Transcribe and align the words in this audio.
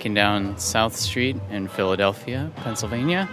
walking 0.00 0.14
down 0.14 0.56
South 0.58 0.96
Street 0.96 1.36
in 1.50 1.68
Philadelphia, 1.68 2.50
Pennsylvania. 2.56 3.28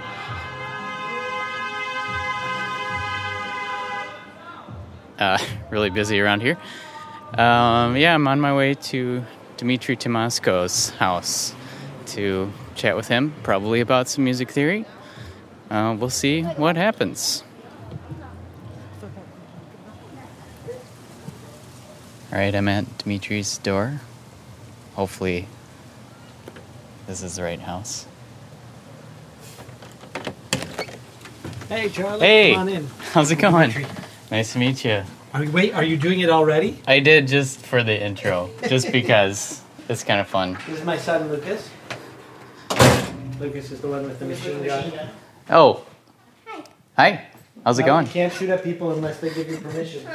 Uh, 5.17 5.37
really 5.71 5.89
busy 5.89 6.19
around 6.19 6.41
here. 6.41 6.57
Um, 7.37 7.95
yeah, 7.95 8.13
I'm 8.13 8.27
on 8.27 8.41
my 8.41 8.53
way 8.53 8.73
to 8.73 9.23
Dmitri 9.55 9.95
Tymoczko's 9.95 10.89
house 10.89 11.55
to 12.07 12.51
chat 12.75 12.97
with 12.97 13.07
him, 13.07 13.33
probably 13.43 13.79
about 13.79 14.09
some 14.09 14.25
music 14.25 14.51
theory. 14.51 14.85
Uh, 15.69 15.95
we'll 15.97 16.09
see 16.09 16.43
what 16.43 16.75
happens. 16.75 17.45
All 22.33 22.39
right, 22.39 22.53
I'm 22.53 22.67
at 22.67 22.83
Dmitri's 22.97 23.57
door. 23.59 24.01
Hopefully, 24.95 25.47
this 27.07 27.23
is 27.23 27.35
the 27.37 27.43
right 27.43 27.59
house. 27.59 28.05
Hey, 31.69 31.89
Charlie. 31.89 32.19
Hey. 32.25 32.53
Come 32.53 32.61
on 32.61 32.69
in. 32.69 32.87
How's 33.11 33.31
it 33.31 33.37
going? 33.37 33.73
Nice 34.31 34.53
to 34.53 34.59
meet 34.59 34.85
you. 34.85 35.03
Are 35.33 35.43
you, 35.43 35.51
wait, 35.51 35.73
are 35.73 35.83
you 35.83 35.97
doing 35.97 36.21
it 36.21 36.29
already? 36.29 36.81
I 36.87 36.99
did 36.99 37.27
just 37.27 37.59
for 37.65 37.83
the 37.83 38.01
intro, 38.01 38.49
just 38.67 38.91
because 38.91 39.61
it's 39.89 40.03
kind 40.03 40.19
of 40.19 40.27
fun. 40.27 40.57
This 40.67 40.79
is 40.79 40.85
my 40.85 40.97
son, 40.97 41.29
Lucas. 41.29 41.69
Lucas 43.39 43.71
is 43.71 43.81
the 43.81 43.87
one 43.87 44.03
with 44.03 44.19
the 44.19 44.25
machine 44.25 44.63
gun. 44.65 44.91
Oh, 45.49 45.85
hi. 46.45 46.63
Hi. 46.95 47.25
How's 47.63 47.79
it 47.79 47.81
No, 47.81 47.87
going? 47.87 48.05
You 48.07 48.11
can't 48.13 48.33
shoot 48.33 48.49
at 48.49 48.63
people 48.63 48.91
unless 48.91 49.19
they 49.19 49.33
give 49.33 49.49
you 49.49 49.57
permission. 49.57 50.05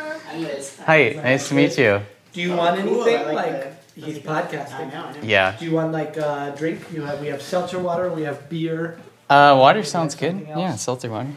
Hi, 0.87 1.11
nice 1.23 1.49
to 1.49 1.55
meet 1.55 1.77
you. 1.77 2.01
Do 2.33 2.41
you 2.41 2.57
want 2.57 2.81
anything? 2.81 2.95
Cool, 2.95 3.35
like, 3.35 3.53
like 3.53 3.82
he's 3.95 4.19
podcasting. 4.19 4.75
I 4.75 4.85
know, 4.91 5.05
I 5.05 5.13
know. 5.13 5.21
Yeah. 5.23 5.57
Do 5.59 5.65
you 5.65 5.73
want 5.73 5.93
like 5.93 6.17
uh, 6.19 6.51
drink? 6.51 6.81
You 6.93 7.03
have 7.03 7.21
we 7.21 7.29
have 7.29 7.43
seltzer 7.43 7.79
water. 7.79 8.11
We 8.13 8.23
have 8.23 8.49
beer. 8.49 8.99
Uh, 9.31 9.57
water 9.59 9.83
sounds 9.83 10.15
good. 10.15 10.47
Else? 10.49 10.59
Yeah, 10.59 10.77
seltzer 10.77 11.11
water. 11.11 11.31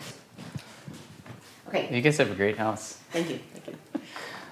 Okay, 1.69 1.89
You 1.95 2.01
guys 2.01 2.17
have 2.17 2.31
a 2.31 2.35
great 2.35 2.57
house. 2.57 2.97
thank 3.11 3.29
you. 3.29 3.39
Thank 3.53 3.67
you. 3.67 4.01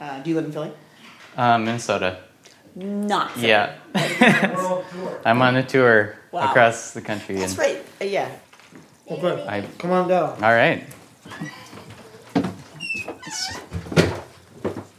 Uh, 0.02 0.22
do 0.24 0.30
you 0.30 0.36
live 0.36 0.46
in 0.46 0.52
Philly? 0.52 0.72
Uh, 1.38 1.58
Minnesota. 1.58 2.20
Not. 2.76 3.32
Philly. 3.32 3.48
Yeah. 3.50 3.76
I'm 5.26 5.42
on 5.42 5.56
a 5.56 5.64
tour 5.64 6.16
Wow. 6.32 6.50
across 6.50 6.92
the 6.94 7.02
country. 7.02 7.36
That's 7.36 7.52
and 7.54 7.60
right. 7.60 7.78
Uh, 8.02 8.06
yeah. 8.06 8.30
Well, 9.06 9.20
good. 9.20 9.40
I, 9.48 9.62
Come 9.78 9.92
on 9.92 10.08
down. 10.08 10.44
all 10.44 10.54
right. 10.54 10.84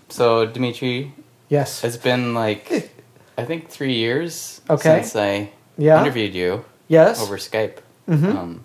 So, 0.08 0.46
Dmitri, 0.46 1.12
Yes. 1.48 1.82
it's 1.84 1.96
been 1.96 2.34
like, 2.34 2.92
I 3.36 3.44
think 3.44 3.68
three 3.68 3.94
years 3.94 4.60
Okay. 4.70 5.02
since 5.02 5.16
I 5.16 5.50
Yeah. 5.76 6.00
interviewed 6.00 6.34
you 6.34 6.64
Yes. 6.88 7.20
over 7.22 7.36
Skype. 7.36 7.78
Mhm. 8.08 8.36
Um, 8.36 8.64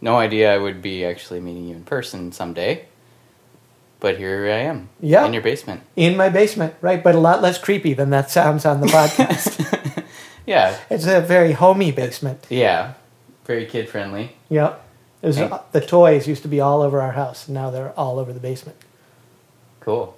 no 0.00 0.16
idea 0.16 0.52
I 0.54 0.58
would 0.58 0.80
be 0.82 1.04
actually 1.04 1.40
meeting 1.40 1.68
you 1.68 1.76
in 1.76 1.84
person 1.84 2.32
someday. 2.32 2.84
But 4.00 4.18
here 4.18 4.44
I 4.46 4.58
am. 4.70 4.88
Yeah. 5.00 5.24
In 5.26 5.32
your 5.32 5.42
basement. 5.42 5.80
In 5.96 6.16
my 6.16 6.28
basement, 6.28 6.74
right? 6.80 7.02
But 7.02 7.14
a 7.14 7.18
lot 7.18 7.42
less 7.42 7.58
creepy 7.58 7.94
than 7.94 8.10
that 8.10 8.30
sounds 8.30 8.64
on 8.66 8.80
the 8.80 8.86
podcast. 8.88 9.62
Yeah. 10.46 10.76
it's 10.90 11.06
a 11.06 11.20
very 11.20 11.52
homey 11.52 11.90
basement. 11.90 12.46
Yeah. 12.48 12.92
Very 13.46 13.66
kid 13.66 13.88
friendly. 13.88 14.36
Yep. 14.48 14.80
Was, 15.22 15.38
Okay. 15.40 15.56
the 15.72 15.80
toys 15.80 16.28
used 16.28 16.42
to 16.42 16.48
be 16.48 16.60
all 16.60 16.82
over 16.82 17.00
our 17.02 17.12
house, 17.12 17.46
and 17.48 17.54
now 17.54 17.70
they're 17.70 17.92
all 17.96 18.18
over 18.20 18.32
the 18.32 18.38
basement. 18.38 18.76
Cool. 19.80 20.14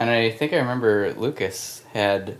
And 0.00 0.08
I 0.08 0.30
think 0.30 0.54
I 0.54 0.56
remember 0.56 1.12
Lucas 1.12 1.82
had 1.92 2.38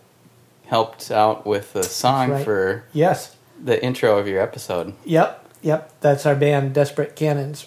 helped 0.66 1.10
out 1.10 1.46
with 1.46 1.74
the 1.74 1.82
song 1.82 2.30
right. 2.30 2.44
for 2.44 2.84
Yes. 2.94 3.36
the 3.62 3.82
intro 3.84 4.16
of 4.18 4.26
your 4.26 4.40
episode. 4.40 4.94
Yep. 5.04 5.46
Yep. 5.60 5.92
That's 6.00 6.24
our 6.24 6.34
band, 6.34 6.72
Desperate 6.72 7.14
Cannons. 7.14 7.66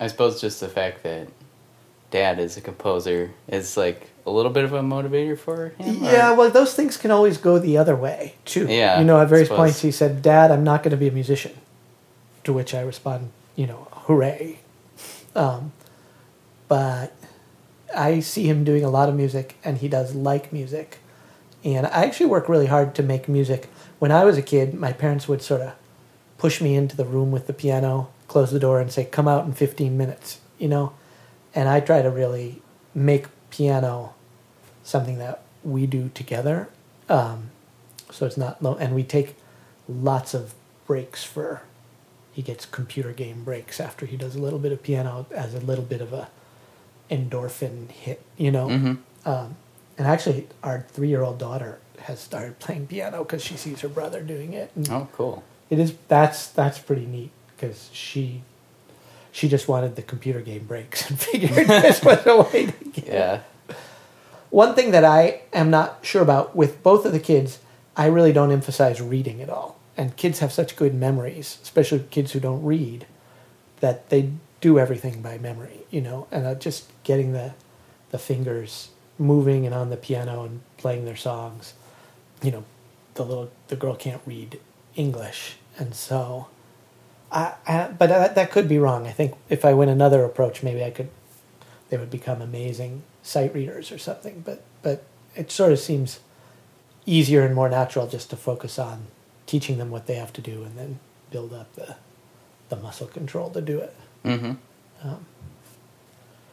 I 0.00 0.06
suppose 0.08 0.40
just 0.40 0.60
the 0.60 0.68
fact 0.68 1.02
that 1.04 1.28
dad 2.10 2.38
is 2.38 2.56
a 2.56 2.60
composer 2.60 3.32
is 3.48 3.76
like 3.76 4.10
a 4.26 4.30
little 4.30 4.50
bit 4.50 4.64
of 4.64 4.72
a 4.72 4.80
motivator 4.80 5.38
for 5.38 5.70
him. 5.78 6.02
or- 6.04 6.10
Yeah, 6.10 6.32
well, 6.32 6.50
those 6.50 6.74
things 6.74 6.96
can 6.96 7.10
always 7.10 7.36
go 7.38 7.58
the 7.58 7.76
other 7.76 7.94
way 7.96 8.34
too. 8.44 8.66
Yeah, 8.68 8.98
you 8.98 9.04
know, 9.04 9.20
at 9.20 9.28
various 9.28 9.48
points 9.58 9.80
he 9.82 9.90
said, 9.90 10.22
"Dad, 10.22 10.50
I'm 10.50 10.64
not 10.64 10.82
going 10.82 10.92
to 10.92 10.96
be 10.96 11.08
a 11.08 11.12
musician," 11.12 11.52
to 12.44 12.52
which 12.52 12.74
I 12.74 12.80
respond, 12.80 13.30
"You 13.56 13.66
know, 13.66 13.88
hooray!" 13.92 14.58
Um, 15.36 15.72
but 16.68 17.12
I 17.94 18.20
see 18.20 18.48
him 18.48 18.64
doing 18.64 18.84
a 18.84 18.88
lot 18.90 19.08
of 19.08 19.14
music, 19.14 19.56
and 19.64 19.78
he 19.78 19.88
does 19.88 20.14
like 20.14 20.52
music. 20.52 20.98
And 21.64 21.86
I 21.86 22.04
actually 22.04 22.26
work 22.26 22.48
really 22.48 22.66
hard 22.66 22.94
to 22.96 23.02
make 23.02 23.28
music. 23.28 23.68
When 23.98 24.10
I 24.12 24.24
was 24.24 24.36
a 24.36 24.42
kid, 24.42 24.74
my 24.74 24.92
parents 24.92 25.28
would 25.28 25.42
sort 25.42 25.60
of 25.60 25.72
push 26.38 26.60
me 26.60 26.74
into 26.74 26.96
the 26.96 27.04
room 27.04 27.30
with 27.30 27.46
the 27.46 27.52
piano, 27.52 28.08
close 28.28 28.50
the 28.50 28.58
door, 28.58 28.80
and 28.80 28.90
say, 28.90 29.04
"Come 29.04 29.28
out 29.28 29.44
in 29.46 29.52
15 29.52 29.96
minutes," 29.96 30.38
you 30.58 30.68
know. 30.68 30.92
And 31.54 31.68
I 31.68 31.80
try 31.80 32.02
to 32.02 32.10
really 32.10 32.60
make 32.94 33.26
piano 33.50 34.13
something 34.84 35.18
that 35.18 35.42
we 35.64 35.86
do 35.86 36.10
together. 36.14 36.68
Um, 37.08 37.50
so 38.12 38.26
it's 38.26 38.36
not 38.36 38.62
low, 38.62 38.76
and 38.76 38.94
we 38.94 39.02
take 39.02 39.34
lots 39.88 40.32
of 40.34 40.54
breaks 40.86 41.24
for. 41.24 41.62
He 42.32 42.42
gets 42.42 42.64
computer 42.66 43.12
game 43.12 43.42
breaks 43.44 43.80
after 43.80 44.06
he 44.06 44.16
does 44.16 44.34
a 44.36 44.40
little 44.40 44.58
bit 44.60 44.70
of 44.72 44.82
piano 44.82 45.26
as 45.32 45.54
a 45.54 45.60
little 45.60 45.84
bit 45.84 46.00
of 46.00 46.12
a 46.12 46.28
endorphin 47.10 47.90
hit, 47.90 48.22
you 48.36 48.50
know. 48.50 48.68
Mhm. 48.68 48.98
Um, 49.24 49.56
and 49.98 50.06
actually, 50.06 50.48
our 50.62 50.84
three-year-old 50.92 51.38
daughter 51.38 51.78
has 52.00 52.20
started 52.20 52.58
playing 52.58 52.86
piano 52.88 53.24
because 53.24 53.42
she 53.42 53.56
sees 53.56 53.80
her 53.80 53.88
brother 53.88 54.20
doing 54.22 54.52
it. 54.52 54.70
And 54.74 54.88
Oh, 54.90 55.08
cool. 55.12 55.42
It 55.70 55.78
is 55.78 55.94
that's 56.08 56.48
that's 56.48 56.78
pretty 56.78 57.06
neat 57.06 57.30
because 57.56 57.88
she 57.92 58.42
she 59.32 59.48
just 59.48 59.66
wanted 59.68 59.96
the 59.96 60.02
computer 60.02 60.40
game 60.40 60.64
breaks 60.66 61.08
and 61.08 61.18
figured 61.28 61.52
this 61.68 62.02
was 62.04 62.24
a 62.26 62.42
way 62.42 62.66
to 62.66 62.84
get 63.00 63.06
Yeah. 63.06 63.40
One 64.54 64.76
thing 64.76 64.92
that 64.92 65.04
I 65.04 65.40
am 65.52 65.68
not 65.68 65.98
sure 66.02 66.22
about 66.22 66.54
with 66.54 66.80
both 66.84 67.04
of 67.04 67.10
the 67.10 67.18
kids, 67.18 67.58
I 67.96 68.06
really 68.06 68.32
don't 68.32 68.52
emphasize 68.52 69.00
reading 69.00 69.42
at 69.42 69.50
all. 69.50 69.80
And 69.96 70.16
kids 70.16 70.38
have 70.38 70.52
such 70.52 70.76
good 70.76 70.94
memories, 70.94 71.58
especially 71.64 72.04
kids 72.12 72.30
who 72.30 72.38
don't 72.38 72.62
read, 72.62 73.04
that 73.80 74.10
they 74.10 74.30
do 74.60 74.78
everything 74.78 75.22
by 75.22 75.38
memory, 75.38 75.86
you 75.90 76.00
know. 76.00 76.28
And 76.30 76.46
uh, 76.46 76.54
just 76.54 76.84
getting 77.02 77.32
the 77.32 77.54
the 78.12 78.18
fingers 78.18 78.90
moving 79.18 79.66
and 79.66 79.74
on 79.74 79.90
the 79.90 79.96
piano 79.96 80.44
and 80.44 80.60
playing 80.76 81.04
their 81.04 81.16
songs, 81.16 81.74
you 82.40 82.52
know, 82.52 82.62
the 83.14 83.24
little 83.24 83.50
the 83.66 83.76
girl 83.76 83.96
can't 83.96 84.22
read 84.24 84.60
English, 84.94 85.56
and 85.76 85.96
so. 85.96 86.46
I, 87.32 87.54
I, 87.66 87.88
but 87.88 88.10
that, 88.10 88.36
that 88.36 88.52
could 88.52 88.68
be 88.68 88.78
wrong. 88.78 89.08
I 89.08 89.10
think 89.10 89.34
if 89.48 89.64
I 89.64 89.74
went 89.74 89.90
another 89.90 90.22
approach, 90.22 90.62
maybe 90.62 90.84
I 90.84 90.90
could 90.90 91.08
they 91.88 91.96
would 91.96 92.10
become 92.10 92.40
amazing 92.40 93.02
sight 93.24 93.52
readers 93.52 93.90
or 93.90 93.98
something. 93.98 94.42
But 94.44 94.62
but 94.82 95.02
it 95.34 95.50
sort 95.50 95.72
of 95.72 95.80
seems 95.80 96.20
easier 97.06 97.44
and 97.44 97.54
more 97.54 97.68
natural 97.68 98.06
just 98.06 98.30
to 98.30 98.36
focus 98.36 98.78
on 98.78 99.06
teaching 99.46 99.78
them 99.78 99.90
what 99.90 100.06
they 100.06 100.14
have 100.14 100.32
to 100.34 100.40
do 100.40 100.62
and 100.62 100.78
then 100.78 101.00
build 101.30 101.52
up 101.52 101.74
the 101.74 101.96
the 102.68 102.76
muscle 102.76 103.08
control 103.08 103.50
to 103.50 103.60
do 103.60 103.78
it. 103.80 103.94
Mm-hmm. 104.24 104.52
Um, 105.02 105.26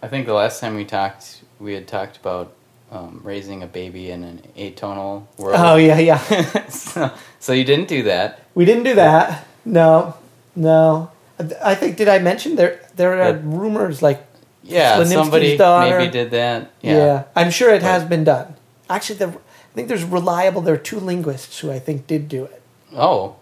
I 0.01 0.07
think 0.07 0.25
the 0.25 0.33
last 0.33 0.59
time 0.59 0.75
we 0.75 0.83
talked, 0.83 1.43
we 1.59 1.73
had 1.73 1.87
talked 1.87 2.17
about 2.17 2.53
um, 2.91 3.21
raising 3.23 3.63
a 3.63 3.67
baby 3.67 4.09
in 4.09 4.23
an 4.23 4.41
atonal 4.57 5.27
world. 5.37 5.55
oh 5.59 5.75
yeah, 5.75 5.99
yeah. 5.99 6.67
so, 6.67 7.11
so 7.39 7.53
you 7.53 7.63
didn't 7.63 7.87
do 7.87 8.03
that. 8.03 8.41
we 8.55 8.65
didn't 8.65 8.83
do 8.83 8.95
that. 8.95 9.45
No, 9.63 10.15
no. 10.55 11.11
I 11.63 11.75
think 11.75 11.97
did 11.97 12.07
I 12.07 12.19
mention 12.19 12.55
there 12.55 12.81
there 12.95 13.21
are 13.21 13.33
rumors 13.33 14.01
like 14.01 14.25
Yeah, 14.63 15.03
somebody 15.03 15.57
daughter. 15.57 15.97
maybe 15.99 16.11
did 16.11 16.31
that. 16.31 16.71
yeah. 16.81 16.97
Yeah. 16.97 17.23
I'm 17.35 17.49
sure 17.51 17.73
it 17.73 17.81
has 17.81 18.03
been 18.05 18.23
done. 18.23 18.55
Actually, 18.89 19.17
there, 19.19 19.29
I 19.29 19.73
think 19.73 19.87
there's 19.87 20.03
reliable. 20.03 20.61
There 20.61 20.73
are 20.75 20.77
two 20.77 20.99
linguists 20.99 21.59
who 21.59 21.71
I 21.71 21.79
think 21.79 22.05
did 22.07 22.27
do 22.27 22.43
it. 22.45 22.61
Oh, 22.95 23.37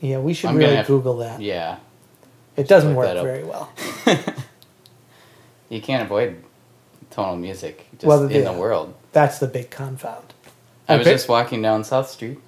Yeah, 0.00 0.18
we 0.18 0.34
should 0.34 0.50
I'm 0.50 0.56
really 0.56 0.82
Google 0.84 1.16
that. 1.18 1.40
yeah. 1.40 1.78
It 2.56 2.68
doesn't 2.68 2.94
work 2.94 3.06
that 3.06 3.22
very 3.22 3.44
well. 3.44 3.72
You 5.68 5.80
can't 5.82 6.02
avoid 6.02 6.42
tonal 7.10 7.36
music 7.36 7.86
just 7.92 8.04
Well, 8.04 8.24
in 8.24 8.30
yeah. 8.30 8.52
the 8.52 8.58
world. 8.58 8.94
That's 9.12 9.38
the 9.38 9.46
big 9.46 9.70
confound. 9.70 10.32
I 10.88 10.96
was 10.96 11.06
just 11.06 11.28
walking 11.28 11.60
down 11.60 11.84
South 11.84 12.08
Street, 12.08 12.38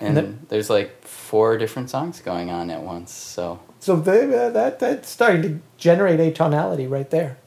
and 0.00 0.18
And 0.18 0.46
there's 0.50 0.68
like 0.68 1.02
four 1.06 1.56
different 1.56 1.88
songs 1.90 2.20
going 2.20 2.50
on 2.50 2.70
at 2.70 2.82
once. 2.82 3.12
So, 3.12 3.58
So 3.86 3.94
they, 3.94 4.24
uh, 4.24 4.50
that 4.50 4.80
that's 4.80 5.08
starting 5.08 5.42
to 5.42 5.60
generate 5.78 6.18
atonality 6.18 6.90
right 6.90 7.08
there. 7.08 7.38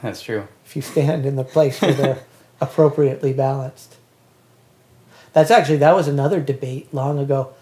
That's 0.00 0.22
true. 0.22 0.46
if 0.64 0.76
you 0.76 0.80
stand 0.80 1.26
in 1.26 1.34
the 1.34 1.42
place 1.42 1.82
where 1.82 1.92
they're 1.92 2.22
appropriately 2.60 3.32
balanced. 3.32 3.96
That's 5.32 5.50
actually 5.50 5.78
that 5.78 5.96
was 5.96 6.06
another 6.06 6.40
debate 6.40 6.94
long 6.94 7.18
ago 7.18 7.52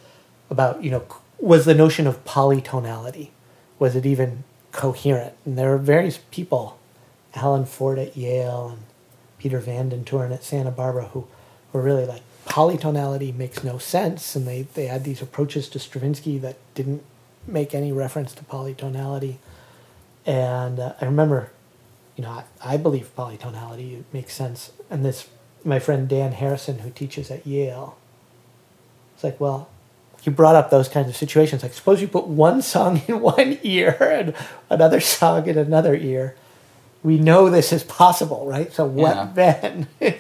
about 0.51 0.85
you 0.85 0.91
know 0.91 1.07
was 1.39 1.65
the 1.65 1.75
notion 1.75 2.07
of 2.07 2.27
polytonality 2.27 3.31
was 3.79 3.97
it 3.97 4.05
even 4.05 4.45
coherent? 4.71 5.33
And 5.47 5.57
there 5.57 5.71
were 5.71 5.79
various 5.79 6.19
people, 6.31 6.79
Allen 7.35 7.65
Forte 7.65 8.09
at 8.09 8.19
Yale 8.19 8.69
and 8.69 8.83
Peter 9.39 9.61
Van 9.61 9.91
at 9.91 10.45
Santa 10.45 10.71
Barbara, 10.71 11.07
who 11.07 11.27
were 11.73 11.81
really 11.81 12.05
like 12.05 12.21
polytonality 12.45 13.35
makes 13.35 13.65
no 13.65 13.79
sense, 13.79 14.37
and 14.37 14.47
they 14.47 14.67
they 14.75 14.89
had 14.89 15.05
these 15.05 15.23
approaches 15.23 15.71
to 15.71 15.79
Stravinsky 15.79 16.37
that 16.37 16.59
didn't 16.75 17.03
make 17.47 17.75
any 17.75 17.93
reference 17.93 18.33
to 18.35 18.45
polytonality. 18.45 19.37
And 20.25 20.79
uh, 20.81 20.95
I 21.01 21.05
remember 21.05 21.51
you 22.17 22.25
know, 22.25 22.31
I, 22.31 22.45
I 22.65 22.77
believe 22.79 23.15
polytonality 23.15 24.03
makes 24.13 24.33
sense. 24.33 24.73
And 24.91 25.05
this, 25.05 25.29
my 25.65 25.79
friend 25.79 26.09
Dan 26.09 26.33
Harrison, 26.33 26.79
who 26.81 26.91
teaches 26.91 27.31
at 27.31 27.47
Yale, 27.47 27.97
it's 29.15 29.23
like, 29.23 29.39
well, 29.39 29.69
you 30.23 30.33
brought 30.33 30.57
up 30.57 30.71
those 30.71 30.89
kinds 30.89 31.09
of 31.09 31.17
situations. 31.17 31.63
Like, 31.63 31.75
suppose 31.75 32.01
you 32.01 32.09
put 32.09 32.27
one 32.27 32.63
song 32.63 33.03
in 33.09 33.21
one 33.21 33.59
ear 33.63 33.97
and 34.01 34.35
another 34.71 35.01
song 35.01 35.47
in 35.47 35.59
another 35.59 35.95
ear. 35.95 36.35
We 37.03 37.19
know 37.19 37.51
this 37.51 37.73
is 37.73 37.85
possible, 37.85 38.47
right? 38.47 38.73
So 38.73 38.85
what 38.87 39.15
Yeah. 39.15 39.31
then? 39.35 39.89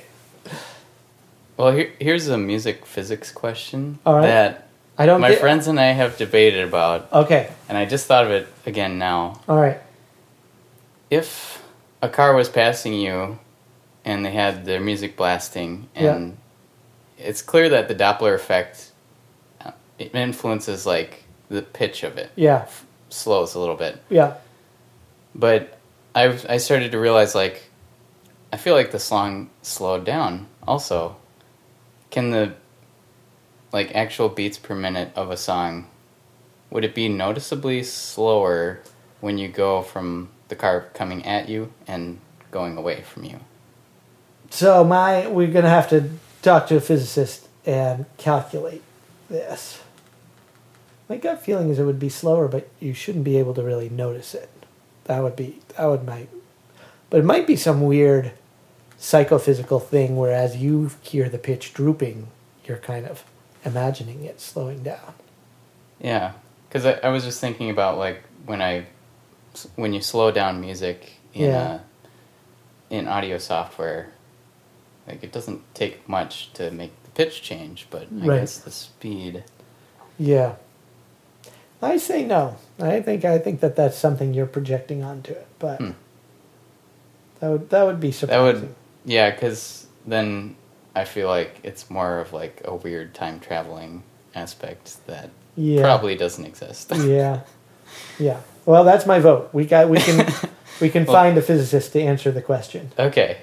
Well, 1.58 1.72
here, 1.72 1.90
here's 1.98 2.28
a 2.28 2.36
music 2.36 2.84
physics 2.84 3.32
question 3.32 3.98
right. 4.04 4.20
that 4.20 4.65
I 4.98 5.06
don't 5.06 5.20
my 5.20 5.30
get- 5.30 5.40
friends 5.40 5.66
and 5.66 5.78
I 5.78 5.92
have 5.92 6.16
debated 6.16 6.66
about, 6.66 7.12
Okay, 7.12 7.50
and 7.68 7.76
I 7.76 7.84
just 7.84 8.06
thought 8.06 8.24
of 8.24 8.30
it 8.30 8.48
again 8.64 8.98
now. 8.98 9.40
all 9.48 9.58
right. 9.60 9.78
If 11.10 11.62
a 12.02 12.08
car 12.08 12.34
was 12.34 12.48
passing 12.48 12.94
you 12.94 13.38
and 14.04 14.24
they 14.24 14.32
had 14.32 14.64
their 14.64 14.80
music 14.80 15.16
blasting, 15.16 15.88
and 15.94 16.36
it's 17.18 17.42
clear 17.42 17.68
that 17.70 17.88
the 17.88 17.94
Doppler 17.94 18.34
effect 18.34 18.90
uh, 19.64 19.72
it 19.98 20.14
influences 20.14 20.86
like 20.86 21.24
the 21.48 21.62
pitch 21.62 22.02
of 22.02 22.16
it, 22.18 22.30
Yeah, 22.36 22.66
slows 23.08 23.54
a 23.54 23.60
little 23.60 23.76
bit. 23.76 24.02
yeah, 24.08 24.34
But 25.34 25.78
I've 26.14 26.44
I 26.48 26.56
started 26.56 26.92
to 26.92 26.98
realize 26.98 27.34
like 27.34 27.62
I 28.52 28.56
feel 28.56 28.74
like 28.74 28.90
the 28.90 28.98
song 28.98 29.50
slowed 29.62 30.04
down 30.04 30.46
also. 30.66 31.16
Can 32.10 32.30
the 32.30 32.54
like 33.76 33.94
actual 33.94 34.30
beats 34.30 34.56
per 34.56 34.74
minute 34.74 35.12
of 35.14 35.30
a 35.30 35.36
song 35.36 35.86
would 36.70 36.82
it 36.82 36.94
be 36.94 37.10
noticeably 37.10 37.82
slower 37.82 38.80
when 39.20 39.36
you 39.36 39.48
go 39.48 39.82
from 39.82 40.30
the 40.48 40.56
car 40.56 40.86
coming 40.94 41.24
at 41.26 41.46
you 41.46 41.70
and 41.86 42.18
going 42.50 42.78
away 42.78 43.02
from 43.02 43.24
you? 43.24 43.38
So 44.48 44.82
my 44.82 45.26
we're 45.26 45.52
gonna 45.52 45.68
have 45.68 45.90
to 45.90 46.08
talk 46.40 46.66
to 46.68 46.76
a 46.76 46.80
physicist 46.80 47.48
and 47.66 48.06
calculate 48.16 48.82
this. 49.28 49.82
My 51.06 51.18
gut 51.18 51.42
feeling 51.42 51.68
is 51.68 51.78
it 51.78 51.84
would 51.84 52.00
be 52.00 52.08
slower, 52.08 52.48
but 52.48 52.68
you 52.80 52.94
shouldn't 52.94 53.24
be 53.24 53.36
able 53.36 53.52
to 53.54 53.62
really 53.62 53.90
notice 53.90 54.34
it. 54.34 54.48
That 55.04 55.22
would 55.22 55.36
be 55.36 55.60
that 55.76 55.84
would 55.86 56.06
might, 56.06 56.30
but 57.10 57.20
it 57.20 57.24
might 57.24 57.46
be 57.46 57.56
some 57.56 57.82
weird 57.82 58.32
psychophysical 58.96 59.80
thing 59.80 60.16
where 60.16 60.32
as 60.32 60.56
you 60.56 60.92
hear 61.02 61.28
the 61.28 61.38
pitch 61.38 61.74
drooping, 61.74 62.28
you're 62.64 62.78
kind 62.78 63.04
of 63.04 63.22
imagining 63.66 64.24
it 64.24 64.40
slowing 64.40 64.82
down. 64.82 65.14
Yeah, 66.00 66.32
because 66.68 66.86
I, 66.86 66.92
I 67.02 67.08
was 67.08 67.24
just 67.24 67.40
thinking 67.40 67.68
about 67.70 67.98
like 67.98 68.22
when 68.46 68.62
I 68.62 68.86
when 69.74 69.92
you 69.92 70.00
slow 70.00 70.30
down 70.30 70.60
music 70.60 71.12
in 71.34 71.50
Yeah. 71.50 71.62
uh, 71.62 71.78
in 72.88 73.08
audio 73.08 73.38
software, 73.38 74.10
like 75.08 75.22
it 75.24 75.32
doesn't 75.32 75.62
take 75.74 76.08
much 76.08 76.52
to 76.54 76.70
make 76.70 76.92
the 77.02 77.10
pitch 77.10 77.42
change, 77.42 77.86
but 77.90 78.02
I 78.22 78.26
Right. 78.26 78.40
guess 78.40 78.58
the 78.58 78.70
speed. 78.70 79.42
Yeah. 80.18 80.54
I 81.82 81.96
say 81.98 82.24
no. 82.24 82.56
I 82.80 83.00
think 83.02 83.24
I 83.24 83.38
think 83.38 83.60
that 83.60 83.76
that's 83.76 83.98
something 83.98 84.32
you're 84.32 84.46
projecting 84.46 85.02
onto 85.02 85.32
it, 85.32 85.46
but 85.58 85.78
Hmm. 85.78 85.90
that 87.40 87.48
would 87.50 87.70
that 87.70 87.82
would 87.84 88.00
be 88.00 88.12
surprising. 88.12 88.44
That 88.54 88.60
would 88.62 88.74
yeah, 89.04 89.30
because 89.30 89.86
then 90.06 90.56
I 90.96 91.04
feel 91.04 91.28
like 91.28 91.60
it's 91.62 91.88
more 91.90 92.18
of 92.18 92.32
like 92.32 92.62
a 92.64 92.74
weird 92.74 93.14
time 93.14 93.38
traveling 93.38 94.02
aspect 94.34 95.06
that 95.06 95.28
Yeah. 95.54 95.82
probably 95.82 96.16
doesn't 96.16 96.44
exist. 96.44 96.90
yeah, 96.96 97.40
yeah. 98.18 98.40
Well, 98.64 98.82
that's 98.82 99.06
my 99.06 99.20
vote. 99.20 99.50
We 99.52 99.66
got 99.66 99.88
we 99.88 99.98
can 99.98 100.26
we 100.80 100.88
can 100.88 101.04
Well- 101.04 101.14
find 101.14 101.36
a 101.38 101.42
physicist 101.42 101.92
to 101.92 102.00
answer 102.00 102.32
the 102.32 102.42
question. 102.42 102.90
okay. 102.98 103.36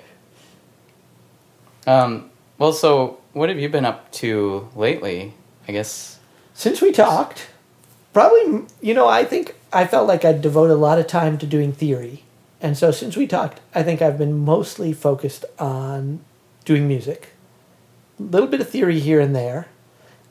Um. 1.88 2.30
Well, 2.58 2.74
so 2.74 3.20
what 3.34 3.50
have 3.50 3.60
you 3.60 3.70
been 3.70 3.86
up 3.86 4.12
to 4.14 4.70
lately? 4.76 5.34
I 5.68 5.72
guess. 5.74 6.20
Since 6.54 6.82
we 6.82 6.92
talked, 6.92 7.48
probably 8.14 8.64
you 8.82 8.94
know 8.94 9.08
I 9.08 9.26
think 9.26 9.56
I 9.72 9.86
felt 9.86 10.08
like 10.08 10.24
I'd 10.26 10.42
devote 10.42 10.70
a 10.70 10.76
lot 10.76 10.98
of 11.00 11.08
time 11.08 11.38
to 11.40 11.46
doing 11.46 11.72
theory, 11.74 12.24
and 12.62 12.78
so 12.78 12.92
since 12.92 13.18
we 13.18 13.28
talked, 13.28 13.60
I 13.76 13.84
think 13.84 14.02
I've 14.02 14.18
been 14.18 14.38
mostly 14.38 14.94
focused 14.94 15.46
on 15.60 16.20
doing 16.66 16.88
music. 16.88 17.30
Little 18.20 18.48
bit 18.48 18.62
of 18.62 18.70
theory 18.70 19.00
here 19.00 19.20
and 19.20 19.36
there. 19.36 19.68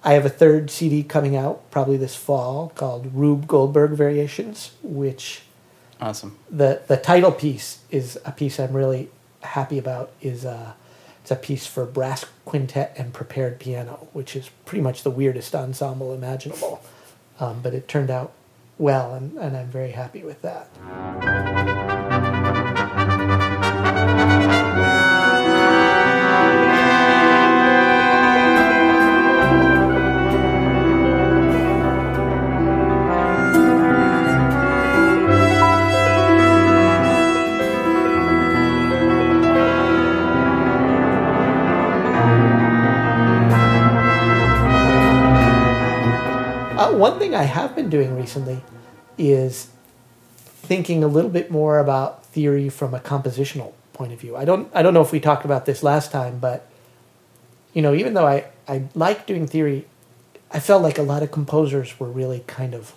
I 0.04 0.14
have 0.14 0.24
a 0.26 0.30
third 0.30 0.70
CD 0.70 1.02
coming 1.02 1.36
out 1.36 1.70
probably 1.70 1.96
this 1.96 2.16
fall 2.16 2.72
called 2.74 3.14
Rube 3.14 3.46
Goldberg 3.46 3.92
Variations, 3.92 4.72
which 4.82 5.42
Awesome. 6.00 6.36
the 6.50 6.82
the 6.88 6.96
title 6.96 7.30
piece 7.32 7.78
is 7.90 8.18
a 8.24 8.32
piece 8.32 8.58
I'm 8.58 8.72
really 8.72 9.10
happy 9.42 9.78
about. 9.78 10.10
is 10.20 10.44
uh, 10.44 10.72
It's 11.22 11.30
a 11.30 11.36
piece 11.36 11.66
for 11.66 11.84
brass 11.84 12.24
quintet 12.44 12.94
and 12.96 13.12
prepared 13.12 13.60
piano, 13.60 14.08
which 14.12 14.34
is 14.34 14.50
pretty 14.66 14.82
much 14.82 15.02
the 15.04 15.10
weirdest 15.10 15.54
ensemble 15.54 16.12
imaginable. 16.14 16.82
Um, 17.38 17.60
but 17.62 17.72
it 17.74 17.86
turned 17.88 18.10
out 18.10 18.32
well, 18.78 19.14
and, 19.14 19.36
and 19.38 19.56
I'm 19.56 19.68
very 19.68 19.92
happy 19.92 20.22
with 20.24 20.42
that. 20.42 20.68
One 47.02 47.18
thing 47.18 47.34
I 47.34 47.42
have 47.42 47.74
been 47.74 47.90
doing 47.90 48.14
recently 48.14 48.62
is 49.18 49.70
thinking 50.44 51.02
a 51.02 51.08
little 51.08 51.32
bit 51.32 51.50
more 51.50 51.80
about 51.80 52.24
theory 52.26 52.68
from 52.68 52.94
a 52.94 53.00
compositional 53.00 53.72
point 53.92 54.12
of 54.12 54.20
view. 54.20 54.36
I 54.36 54.44
don't 54.44 54.70
I 54.72 54.82
don't 54.82 54.94
know 54.94 55.02
if 55.02 55.10
we 55.10 55.18
talked 55.18 55.44
about 55.44 55.66
this 55.66 55.82
last 55.82 56.12
time, 56.12 56.38
but 56.38 56.70
you 57.74 57.82
know, 57.82 57.92
even 57.92 58.14
though 58.14 58.28
I, 58.28 58.44
I 58.68 58.84
like 58.94 59.26
doing 59.26 59.48
theory, 59.48 59.86
I 60.52 60.60
felt 60.60 60.80
like 60.84 60.96
a 60.96 61.02
lot 61.02 61.24
of 61.24 61.32
composers 61.32 61.98
were 61.98 62.06
really 62.06 62.44
kind 62.46 62.72
of 62.72 62.94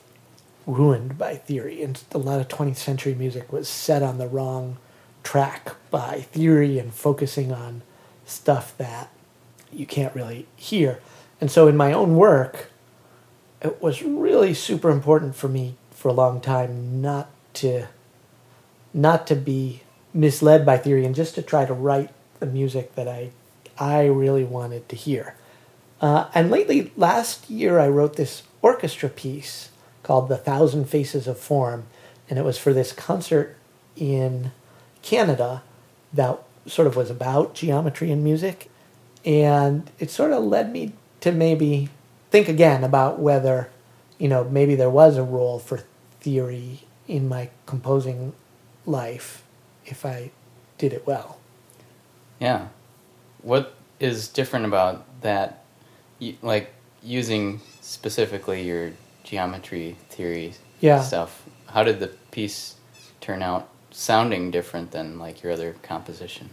ruined 0.68 1.18
by 1.18 1.38
theory, 1.38 1.82
and 1.82 2.00
a 2.12 2.20
lot 2.20 2.40
of 2.40 2.48
20th 2.48 2.78
century 2.78 3.16
music 3.16 3.52
was 3.52 3.68
set 3.68 4.04
on 4.04 4.20
the 4.20 4.28
wrong 4.28 4.78
track 5.24 5.74
by 5.90 6.22
theory 6.22 6.78
and 6.78 6.94
focusing 6.94 7.52
on 7.52 7.82
stuff 8.24 8.78
that 8.78 9.10
you 9.74 9.88
can't 9.88 10.14
really 10.14 10.46
hear. 10.56 11.00
And 11.42 11.50
so 11.50 11.68
in 11.68 11.76
my 11.76 11.92
own 11.92 12.16
work, 12.16 12.70
it 13.65 13.81
was 13.81 14.03
really 14.03 14.53
super 14.53 14.91
important 14.91 15.36
for 15.36 15.48
me 15.48 15.75
for 15.89 16.10
a 16.10 16.13
long 16.13 16.39
time 16.39 17.01
not 17.01 17.29
to 17.53 17.88
not 18.93 19.25
to 19.27 19.36
be 19.36 19.81
misled 20.13 20.65
by 20.65 20.77
theory 20.77 21.03
and 21.03 21.15
just 21.15 21.36
to 21.36 21.41
try 21.41 21.65
to 21.65 21.74
write 21.74 22.12
the 22.39 22.45
music 22.45 22.93
that 22.95 23.07
I 23.07 23.31
I 23.77 24.05
really 24.05 24.43
wanted 24.43 24.88
to 24.89 24.95
hear. 24.95 25.36
Uh, 26.00 26.29
and 26.34 26.51
lately, 26.51 26.91
last 26.95 27.50
year, 27.50 27.79
I 27.79 27.88
wrote 27.89 28.15
this 28.15 28.43
orchestra 28.62 29.10
piece 29.10 29.69
called 30.03 30.29
"The 30.29 30.38
Thousand 30.38 30.86
Faces 30.86 31.27
of 31.27 31.39
Form," 31.39 31.88
and 32.29 32.38
it 32.38 32.45
was 32.45 32.60
for 32.60 32.72
this 32.72 32.93
concert 32.93 33.57
in 33.95 34.51
Canada 35.01 35.63
that 36.13 36.39
sort 36.67 36.88
of 36.88 36.95
was 36.95 37.10
about 37.10 37.55
geometry 37.55 38.12
and 38.12 38.24
music, 38.24 38.69
and 39.25 39.89
it 40.00 40.12
sort 40.12 40.31
of 40.31 40.43
led 40.43 40.72
me 40.72 40.93
to 41.22 41.31
maybe 41.31 41.89
think 42.36 42.50
again 42.50 42.84
about 42.84 43.18
whether, 43.18 43.70
you 44.18 44.27
know, 44.27 44.44
maybe 44.44 44.75
there 44.75 44.89
was 44.89 45.15
a 45.15 45.24
role 45.24 45.58
for 45.58 45.77
theory 46.20 46.82
in 47.08 47.30
my 47.30 47.50
composing 47.65 48.34
life 48.86 49.42
if 49.86 50.06
I 50.06 50.32
did 50.77 50.92
it 50.92 51.08
well. 51.08 51.38
Yeah. 52.42 52.68
What 53.42 53.74
is 54.01 54.27
different 54.27 54.65
about 54.65 55.06
that? 55.22 55.63
Like 56.42 56.74
using 57.01 57.62
specifically 57.80 58.63
your 58.63 58.92
geometry 59.24 59.96
theory 60.10 60.56
Yeah. 60.82 61.01
stuff. 61.01 61.42
How 61.68 61.84
did 61.84 62.01
the 62.01 62.08
piece 62.32 62.75
turn 63.22 63.42
out 63.42 63.70
sounding 63.92 64.51
different 64.51 64.92
than 64.92 65.18
like 65.18 65.42
your 65.42 65.54
other 65.54 65.75
composition? 65.84 66.50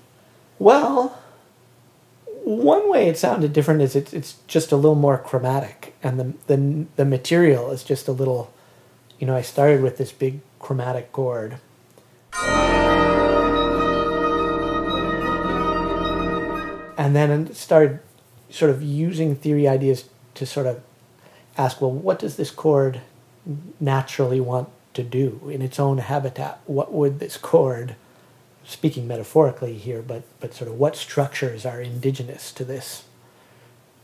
Well, 0.61 1.19
one 2.45 2.91
way 2.91 3.09
it 3.09 3.19
sounded 3.19 3.53
different 3.53 3.83
is 3.83 3.95
it's 3.95 4.13
it's 4.13 4.37
just 4.47 4.73
a 4.73 4.77
little 4.77 4.95
more 4.95 5.19
chromatic, 5.19 5.95
and 6.03 6.19
the 6.19 6.35
the 6.47 6.87
the 6.97 7.05
material 7.05 7.71
is 7.71 7.85
just 7.85 8.09
a 8.09 8.13
little. 8.13 8.53
You 9.19 9.27
know, 9.27 9.37
I 9.37 9.43
started 9.43 9.83
with 9.83 9.99
this 9.99 10.11
big 10.11 10.41
chromatic 10.59 11.13
chord. 11.13 11.59
And 16.99 17.17
then 17.17 17.53
started 17.53 18.01
sort 18.51 18.71
of 18.71 18.83
using 18.83 19.35
theory 19.35 19.67
ideas 19.67 20.09
to 20.35 20.47
sort 20.47 20.67
of 20.67 20.83
ask, 21.57 21.81
well, 21.81 21.91
what 21.91 22.19
does 22.19 22.37
this 22.37 22.51
chord 22.51 23.01
naturally 23.81 24.41
want 24.41 24.69
to 24.95 25.03
do 25.03 25.49
in 25.51 25.63
its 25.63 25.81
own 25.81 25.99
habitat? 25.99 26.61
What 26.67 26.93
would 26.93 27.19
this 27.19 27.37
chord, 27.37 27.97
speaking 28.65 29.07
metaphorically 29.07 29.75
here, 29.75 30.03
but 30.03 30.23
but 30.41 30.55
sort 30.55 30.71
of 30.71 30.79
what 30.79 30.97
structures 30.97 31.67
are 31.67 31.81
indigenous 31.81 32.53
to 32.53 32.65
this 32.65 33.05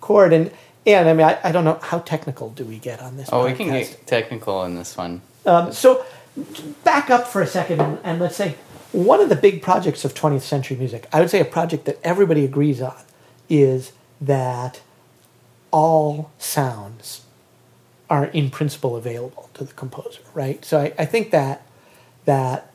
chord? 0.00 0.32
And 0.32 0.50
and 0.86 1.08
I 1.08 1.12
mean, 1.12 1.26
I, 1.26 1.38
I 1.44 1.52
don't 1.52 1.64
know 1.64 1.78
how 1.82 1.98
technical 2.00 2.50
do 2.50 2.64
we 2.64 2.78
get 2.78 3.00
on 3.00 3.16
this. 3.16 3.28
Oh, 3.32 3.44
we 3.44 3.52
can 3.52 3.68
get 3.68 4.06
technical 4.06 4.64
in 4.64 4.74
this 4.74 4.96
one. 4.96 5.22
Um, 5.44 5.72
so, 5.72 6.04
back 6.84 7.10
up 7.10 7.26
for 7.26 7.42
a 7.42 7.46
second, 7.46 7.80
and, 7.80 7.98
and 8.02 8.20
let's 8.20 8.36
say 8.36 8.56
one 8.92 9.20
of 9.20 9.28
the 9.28 9.36
big 9.36 9.60
projects 9.60 10.04
of 10.04 10.14
20th 10.14 10.42
century 10.42 10.76
music, 10.76 11.06
I 11.12 11.20
would 11.20 11.30
say 11.30 11.40
a 11.40 11.44
project 11.44 11.84
that 11.84 11.98
everybody 12.02 12.44
agrees 12.44 12.80
on, 12.80 12.96
is 13.48 13.92
that 14.20 14.80
all 15.70 16.30
sounds 16.38 17.22
are 18.08 18.26
in 18.26 18.50
principle 18.50 18.96
available 18.96 19.50
to 19.54 19.64
the 19.64 19.72
composer, 19.74 20.20
right? 20.32 20.64
So 20.64 20.80
I, 20.80 20.92
I 20.98 21.04
think 21.04 21.30
that 21.30 21.66
that 22.24 22.67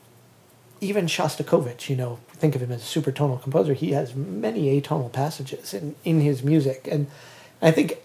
even 0.84 1.06
Shostakovich, 1.06 1.90
you 1.90 1.96
know, 1.96 2.20
think 2.34 2.56
of 2.56 2.62
him 2.62 2.72
as 2.72 2.82
a 2.82 3.02
supertonal 3.02 3.42
composer, 3.42 3.74
he 3.74 3.94
has 3.94 4.14
many 4.14 4.80
atonal 4.80 5.12
passages 5.12 5.74
in, 5.74 5.96
in 6.04 6.20
his 6.20 6.44
music. 6.44 6.88
And 6.92 7.08
I 7.62 7.72
think 7.72 7.98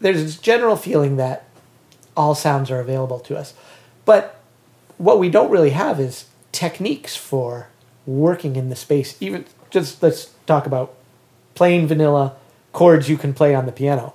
there's 0.00 0.22
this 0.22 0.38
general 0.38 0.76
feeling 0.76 1.16
that 1.16 1.48
all 2.16 2.34
sounds 2.34 2.70
are 2.70 2.80
available 2.80 3.18
to 3.20 3.36
us. 3.36 3.54
But 4.04 4.40
what 4.96 5.18
we 5.18 5.28
don't 5.28 5.50
really 5.50 5.70
have 5.70 5.98
is 5.98 6.26
techniques 6.52 7.16
for 7.16 7.68
working 8.06 8.56
in 8.56 8.68
the 8.68 8.76
space. 8.76 9.16
Even 9.20 9.44
just 9.70 10.02
let's 10.02 10.32
talk 10.46 10.66
about 10.66 10.94
plain 11.54 11.86
vanilla 11.86 12.36
chords 12.72 13.08
you 13.08 13.16
can 13.16 13.34
play 13.34 13.54
on 13.54 13.66
the 13.66 13.72
piano. 13.72 14.14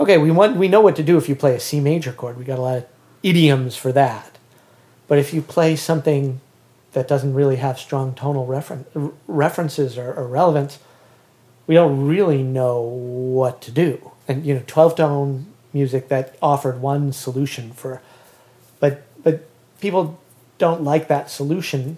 Okay, 0.00 0.18
we 0.18 0.30
want 0.30 0.56
we 0.56 0.68
know 0.68 0.80
what 0.80 0.96
to 0.96 1.02
do 1.02 1.16
if 1.16 1.28
you 1.28 1.36
play 1.36 1.54
a 1.54 1.60
C 1.60 1.80
major 1.80 2.12
chord. 2.12 2.36
We 2.36 2.44
got 2.44 2.58
a 2.58 2.62
lot 2.62 2.78
of 2.78 2.86
idioms 3.22 3.76
for 3.76 3.92
that. 3.92 4.38
But 5.08 5.18
if 5.18 5.34
you 5.34 5.42
play 5.42 5.76
something 5.76 6.40
that 6.92 7.08
doesn't 7.08 7.34
really 7.34 7.56
have 7.56 7.78
strong 7.78 8.14
tonal 8.14 8.46
referen- 8.46 9.12
references 9.26 9.96
or, 9.96 10.12
or 10.12 10.26
relevance, 10.26 10.78
we 11.66 11.74
don't 11.74 12.06
really 12.06 12.42
know 12.42 12.80
what 12.80 13.60
to 13.62 13.70
do. 13.70 14.10
And 14.28 14.44
you 14.44 14.54
know, 14.54 14.62
twelve 14.66 14.96
tone 14.96 15.46
music 15.72 16.08
that 16.08 16.36
offered 16.42 16.80
one 16.80 17.12
solution 17.12 17.72
for, 17.72 18.00
but 18.80 19.02
but 19.22 19.48
people 19.80 20.18
don't 20.58 20.82
like 20.82 21.08
that 21.08 21.30
solution 21.30 21.96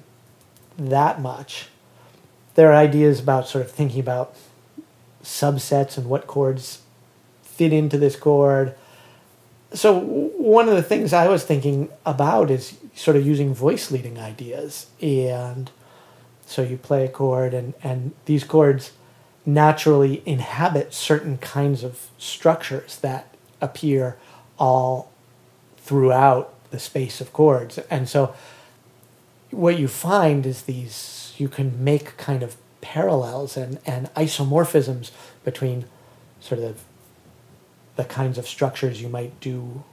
that 0.79 1.21
much. 1.21 1.69
There 2.55 2.71
are 2.71 2.75
ideas 2.75 3.21
about 3.21 3.49
sort 3.49 3.65
of 3.65 3.71
thinking 3.71 4.01
about 4.01 4.37
subsets 5.23 5.99
and 5.99 6.09
what 6.09 6.27
chords 6.27 6.83
fit 7.43 7.73
into 7.73 7.99
this 7.99 8.17
chord. 8.17 8.75
So 9.75 9.99
one 9.99 10.69
of 10.69 10.77
the 10.77 10.83
things 10.83 11.13
I 11.13 11.29
was 11.29 11.45
thinking 11.45 11.91
about 12.07 12.51
is 12.51 12.77
sort 12.95 13.17
of 13.17 13.27
using 13.27 13.53
voice 13.55 13.91
leading 13.91 14.19
ideas, 14.19 14.87
and 15.03 15.71
so 16.47 16.63
you 16.63 16.77
play 16.77 17.05
a 17.05 17.09
chord, 17.09 17.53
and 17.55 17.75
and 17.83 18.13
these 18.27 18.45
chords 18.45 18.93
naturally 19.45 20.23
inhabit 20.25 20.95
certain 20.95 21.39
kinds 21.39 21.83
of 21.83 22.09
structures 22.19 22.99
that 22.99 23.35
appear 23.61 24.17
all 24.59 25.11
throughout 25.79 26.55
the 26.71 26.79
space 26.79 27.21
of 27.21 27.33
chords, 27.33 27.79
and 27.91 28.09
so 28.09 28.35
what 29.51 29.79
you 29.79 29.89
find 29.89 30.47
is 30.47 30.63
these 30.63 31.35
you 31.37 31.49
can 31.49 31.83
make 31.83 32.17
kind 32.17 32.43
of 32.43 32.57
parallels 32.81 33.57
and, 33.57 33.79
and 33.87 34.13
isomorphisms 34.15 35.11
between 35.45 35.85
sort 36.41 36.61
of 36.61 36.85
the 37.97 38.05
kinds 38.05 38.39
of 38.39 38.47
structures 38.47 39.01
you 39.01 39.09
might 39.09 39.39
do 39.41 39.85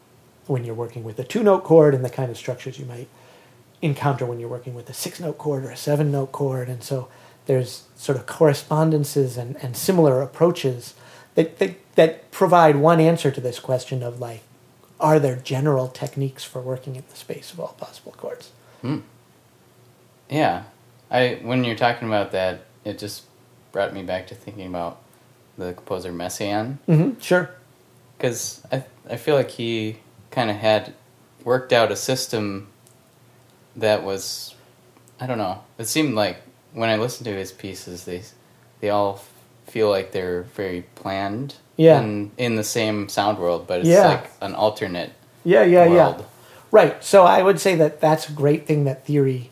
when 0.47 0.63
you're 0.63 0.75
working 0.75 1.03
with 1.03 1.19
a 1.19 1.23
two 1.23 1.43
note 1.43 1.63
chord 1.63 1.93
and 1.93 2.03
the 2.03 2.09
kind 2.09 2.31
of 2.31 2.37
structures 2.37 2.79
you 2.79 2.85
might 2.85 3.07
encounter 3.81 4.25
when 4.25 4.39
you're 4.39 4.49
working 4.49 4.73
with 4.73 4.89
a 4.89 4.93
six 4.93 5.19
note 5.19 5.37
chord 5.37 5.63
or 5.63 5.71
a 5.71 5.77
seven 5.77 6.11
note 6.11 6.31
chord. 6.31 6.69
And 6.69 6.83
so 6.83 7.09
there's 7.45 7.83
sort 7.95 8.17
of 8.17 8.25
correspondences 8.25 9.37
and, 9.37 9.55
and 9.63 9.75
similar 9.75 10.21
approaches 10.21 10.93
that, 11.35 11.59
that, 11.59 11.95
that 11.95 12.31
provide 12.31 12.75
one 12.75 12.99
answer 12.99 13.31
to 13.31 13.41
this 13.41 13.59
question 13.59 14.03
of 14.03 14.19
like, 14.19 14.41
are 14.99 15.19
there 15.19 15.35
general 15.35 15.87
techniques 15.87 16.43
for 16.43 16.61
working 16.61 16.95
in 16.95 17.03
the 17.09 17.15
space 17.15 17.51
of 17.51 17.59
all 17.59 17.75
possible 17.79 18.13
chords? 18.13 18.51
Hmm. 18.81 18.99
Yeah, 20.29 20.63
I 21.09 21.39
when 21.41 21.63
you're 21.63 21.75
talking 21.75 22.07
about 22.07 22.31
that, 22.31 22.61
it 22.85 22.97
just 22.97 23.23
brought 23.71 23.93
me 23.93 24.03
back 24.03 24.27
to 24.27 24.35
thinking 24.35 24.67
about 24.67 25.01
the 25.57 25.73
composer 25.73 26.11
Messiaen 26.11 26.77
Mm-hmm, 26.87 27.19
sure. 27.19 27.51
Because 28.21 28.61
I 28.71 28.83
I 29.09 29.17
feel 29.17 29.35
like 29.35 29.49
he 29.49 29.97
kind 30.29 30.49
of 30.51 30.57
had 30.57 30.93
worked 31.43 31.73
out 31.73 31.91
a 31.91 31.95
system 31.95 32.67
that 33.75 34.03
was 34.03 34.53
I 35.19 35.27
don't 35.27 35.37
know. 35.37 35.63
It 35.77 35.87
seemed 35.87 36.13
like 36.15 36.37
when 36.73 36.89
I 36.89 36.97
listened 36.97 37.25
to 37.25 37.33
his 37.33 37.51
pieces, 37.51 38.05
they 38.05 38.21
they 38.79 38.89
all 38.89 39.21
feel 39.67 39.89
like 39.89 40.11
they're 40.11 40.43
very 40.55 40.83
planned. 40.95 41.55
Yeah. 41.77 42.01
In, 42.01 42.31
in 42.37 42.55
the 42.57 42.63
same 42.63 43.09
sound 43.09 43.39
world, 43.39 43.65
but 43.65 43.79
it's 43.79 43.89
Yeah. 43.89 44.07
like 44.07 44.29
an 44.41 44.53
alternate 44.53 45.13
Yeah, 45.43 45.63
yeah, 45.63 45.87
world. 45.87 46.17
yeah. 46.19 46.25
Right. 46.69 47.03
So 47.03 47.23
I 47.25 47.41
would 47.41 47.59
say 47.59 47.75
that 47.75 47.99
that's 48.01 48.29
a 48.29 48.31
great 48.31 48.67
thing 48.67 48.83
that 48.83 49.05
theory 49.05 49.49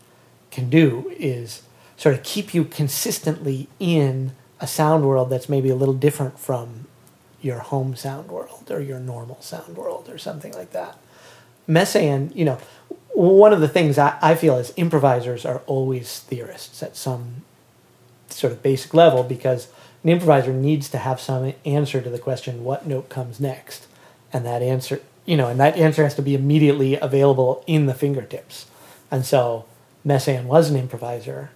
can 0.52 0.70
do 0.70 1.12
is 1.18 1.62
sort 1.96 2.14
of 2.14 2.22
keep 2.22 2.54
you 2.54 2.64
consistently 2.64 3.68
in 3.80 4.32
a 4.60 4.66
sound 4.66 5.04
world 5.06 5.30
that's 5.30 5.48
maybe 5.48 5.70
a 5.70 5.74
little 5.74 5.94
different 5.94 6.38
from 6.38 6.86
your 7.40 7.60
home 7.60 7.96
sound 7.96 8.30
world 8.30 8.70
or 8.70 8.80
your 8.80 9.00
normal 9.00 9.40
sound 9.40 9.76
world 9.76 10.08
or 10.08 10.18
something 10.18 10.52
like 10.52 10.72
that. 10.72 10.98
Messiaen, 11.68 12.34
you 12.34 12.44
know, 12.44 12.58
one 13.14 13.52
of 13.52 13.60
the 13.60 13.68
things 13.68 13.98
I, 13.98 14.18
I 14.20 14.34
feel 14.34 14.56
is 14.56 14.72
improvisers 14.76 15.44
are 15.44 15.62
always 15.66 16.20
theorists 16.20 16.82
at 16.82 16.96
some 16.96 17.42
sort 18.28 18.52
of 18.52 18.62
basic 18.62 18.94
level 18.94 19.22
because 19.22 19.68
an 20.02 20.10
improviser 20.10 20.52
needs 20.52 20.88
to 20.90 20.98
have 20.98 21.20
some 21.20 21.52
answer 21.64 22.00
to 22.00 22.10
the 22.10 22.18
question 22.18 22.64
what 22.64 22.86
note 22.86 23.08
comes 23.08 23.40
next? 23.40 23.86
And 24.32 24.44
that 24.46 24.62
answer 24.62 25.00
you 25.26 25.36
know 25.36 25.48
and 25.48 25.60
that 25.60 25.76
answer 25.76 26.02
has 26.02 26.14
to 26.14 26.22
be 26.22 26.34
immediately 26.34 26.96
available 26.96 27.64
in 27.66 27.86
the 27.86 27.94
fingertips. 27.94 28.66
And 29.10 29.24
so 29.24 29.64
Messiaen 30.06 30.44
was 30.44 30.70
an 30.70 30.76
improviser. 30.76 31.50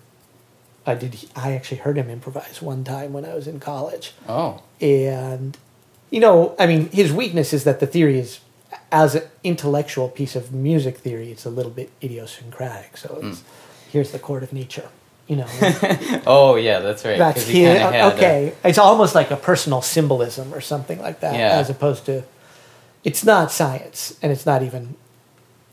I 0.86 0.94
did 0.94 1.28
i 1.34 1.52
actually 1.52 1.78
heard 1.78 1.96
him 1.96 2.10
improvise 2.10 2.60
one 2.60 2.84
time 2.84 3.12
when 3.12 3.24
i 3.24 3.34
was 3.34 3.46
in 3.46 3.58
college. 3.58 4.12
Oh, 4.28 4.62
and 4.80 5.56
you 6.14 6.21
know 6.21 6.54
i 6.59 6.66
mean 6.66 6.88
his 6.90 7.12
weakness 7.12 7.52
is 7.52 7.64
that 7.64 7.80
the 7.80 7.87
theory 7.87 8.18
is 8.18 8.40
as 8.92 9.14
an 9.14 9.23
intellectual 9.42 10.09
piece 10.09 10.35
of 10.37 10.52
music 10.52 10.99
theory 10.99 11.30
it's 11.35 11.44
a 11.44 11.50
little 11.50 11.75
bit 11.80 11.90
idiosyncratic 12.02 12.97
so 12.97 13.09
it's 13.23 13.40
hmm. 13.40 13.47
here's 13.92 14.11
the 14.12 14.18
chord 14.18 14.42
of 14.42 14.52
nature 14.52 14.88
you 15.26 15.37
know 15.37 15.47
oh 16.26 16.56
yeah, 16.56 16.80
that's 16.80 17.04
right. 17.04 17.18
that's 17.18 17.47
he 17.47 17.62
kinda 17.62 18.06
a- 18.06 18.14
Okay, 18.14 18.54
it's 18.62 18.78
almost 18.78 19.14
like 19.14 19.30
a 19.30 19.37
personal 19.37 19.80
symbolism 19.80 20.52
or 20.52 20.61
something 20.61 21.00
like 21.00 21.21
that, 21.21 21.35
Yeah. 21.35 21.59
as 21.59 21.71
opposed 21.71 22.04
to. 22.06 22.25
It's 23.04 23.25
not 23.25 23.50
science, 23.50 24.18
and 24.23 24.33
it's 24.33 24.47
not 24.47 24.62
even 24.62 24.97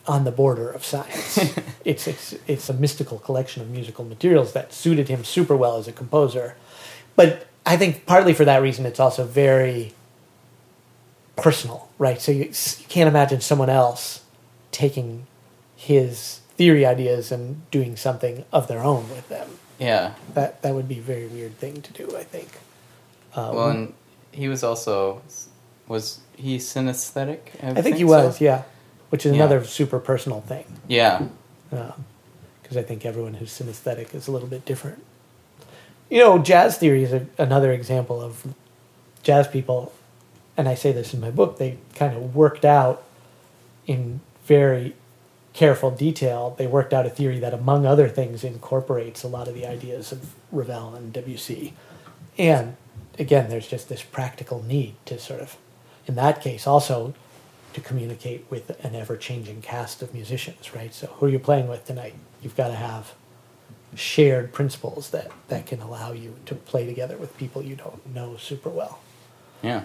on 0.07 0.23
the 0.23 0.31
border 0.31 0.69
of 0.69 0.85
science. 0.85 1.37
it's 1.85 2.07
it's 2.07 2.35
it's 2.47 2.69
a 2.69 2.73
mystical 2.73 3.19
collection 3.19 3.61
of 3.61 3.69
musical 3.69 4.05
materials 4.05 4.53
that 4.53 4.73
suited 4.73 5.09
him 5.09 5.23
super 5.23 5.55
well 5.55 5.77
as 5.77 5.87
a 5.87 5.91
composer, 5.91 6.55
but 7.17 7.47
I 7.65 7.77
think 7.77 8.05
partly 8.05 8.33
for 8.33 8.45
that 8.45 8.61
reason, 8.61 8.85
it's 8.85 8.99
also 8.99 9.25
very 9.25 9.93
personal, 11.41 11.89
right? 11.97 12.21
So 12.21 12.31
you, 12.31 12.45
you 12.45 12.85
can't 12.87 13.07
imagine 13.07 13.41
someone 13.41 13.69
else 13.69 14.23
taking 14.71 15.27
his 15.75 16.39
theory 16.57 16.85
ideas 16.85 17.31
and 17.31 17.69
doing 17.71 17.95
something 17.95 18.45
of 18.51 18.67
their 18.67 18.83
own 18.83 19.09
with 19.09 19.27
them 19.29 19.49
yeah. 19.79 20.13
that 20.35 20.61
that 20.61 20.73
would 20.75 20.87
be 20.87 20.99
a 20.99 21.01
very 21.01 21.27
weird 21.27 21.57
thing 21.57 21.81
to 21.81 21.91
do. 21.93 22.15
I 22.15 22.23
think. 22.23 22.49
Um, 23.35 23.55
Well, 23.55 23.69
and 23.69 23.93
he 24.31 24.47
was 24.47 24.63
also 24.63 25.21
was 25.87 26.19
he 26.37 26.57
synesthetic? 26.57 27.39
I 27.61 27.81
think 27.81 27.97
he 27.97 28.03
so? 28.03 28.07
was, 28.09 28.39
yeah, 28.39 28.63
which 29.09 29.25
is 29.25 29.31
Yeah. 29.33 29.43
another 29.43 29.63
super 29.65 29.99
personal 29.99 30.41
thing 30.41 30.65
Yeah, 30.87 31.27
because 31.69 32.77
I 32.77 32.83
think 32.83 33.05
everyone 33.05 33.33
who's 33.35 33.51
synesthetic 33.51 34.13
is 34.15 34.27
a 34.27 34.31
little 34.31 34.47
bit 34.47 34.63
different. 34.65 35.03
You 36.09 36.19
know, 36.19 36.37
jazz 36.39 36.77
theory 36.77 37.03
is 37.03 37.13
a, 37.13 37.25
another 37.37 37.71
example 37.71 38.21
of 38.21 38.45
jazz 39.23 39.47
people, 39.47 39.91
and 40.57 40.67
I 40.67 40.75
say 40.75 40.91
this 40.91 41.13
in 41.13 41.19
my 41.19 41.31
book. 41.31 41.57
They 41.57 41.77
kind 41.95 42.15
of 42.15 42.35
worked 42.35 42.65
out 42.65 43.03
in 43.87 44.21
very 44.45 44.95
careful 45.53 45.91
detail, 45.91 46.55
they 46.57 46.67
worked 46.67 46.93
out 46.93 47.05
a 47.05 47.09
theory 47.09 47.39
that, 47.39 47.53
among 47.53 47.85
other 47.85 48.07
things, 48.07 48.43
incorporates 48.43 49.23
a 49.23 49.27
lot 49.27 49.47
of 49.47 49.53
the 49.53 49.65
ideas 49.65 50.11
of 50.11 50.33
Ravel 50.51 50.95
and 50.95 51.11
Debussy. 51.11 51.73
And 52.37 52.77
again, 53.19 53.49
there's 53.49 53.67
just 53.67 53.89
this 53.89 54.01
practical 54.01 54.63
need 54.63 54.95
to 55.05 55.19
sort 55.19 55.41
of, 55.41 55.57
in 56.07 56.15
that 56.15 56.41
case, 56.41 56.65
also 56.65 57.13
to 57.73 57.81
communicate 57.81 58.45
with 58.49 58.69
an 58.83 58.95
ever 58.95 59.17
changing 59.17 59.61
cast 59.61 60.01
of 60.01 60.13
musicians, 60.13 60.73
right? 60.73 60.93
So, 60.93 61.07
who 61.07 61.25
are 61.25 61.29
you 61.29 61.39
playing 61.39 61.67
with 61.67 61.85
tonight? 61.85 62.15
You've 62.41 62.55
got 62.55 62.69
to 62.69 62.75
have 62.75 63.13
shared 63.95 64.53
principles 64.53 65.09
that, 65.09 65.31
that 65.49 65.65
can 65.65 65.81
allow 65.81 66.13
you 66.13 66.35
to 66.45 66.55
play 66.55 66.85
together 66.85 67.17
with 67.17 67.37
people 67.37 67.61
you 67.61 67.75
don't 67.75 68.05
know 68.13 68.37
super 68.37 68.69
well. 68.69 68.99
Yeah. 69.61 69.83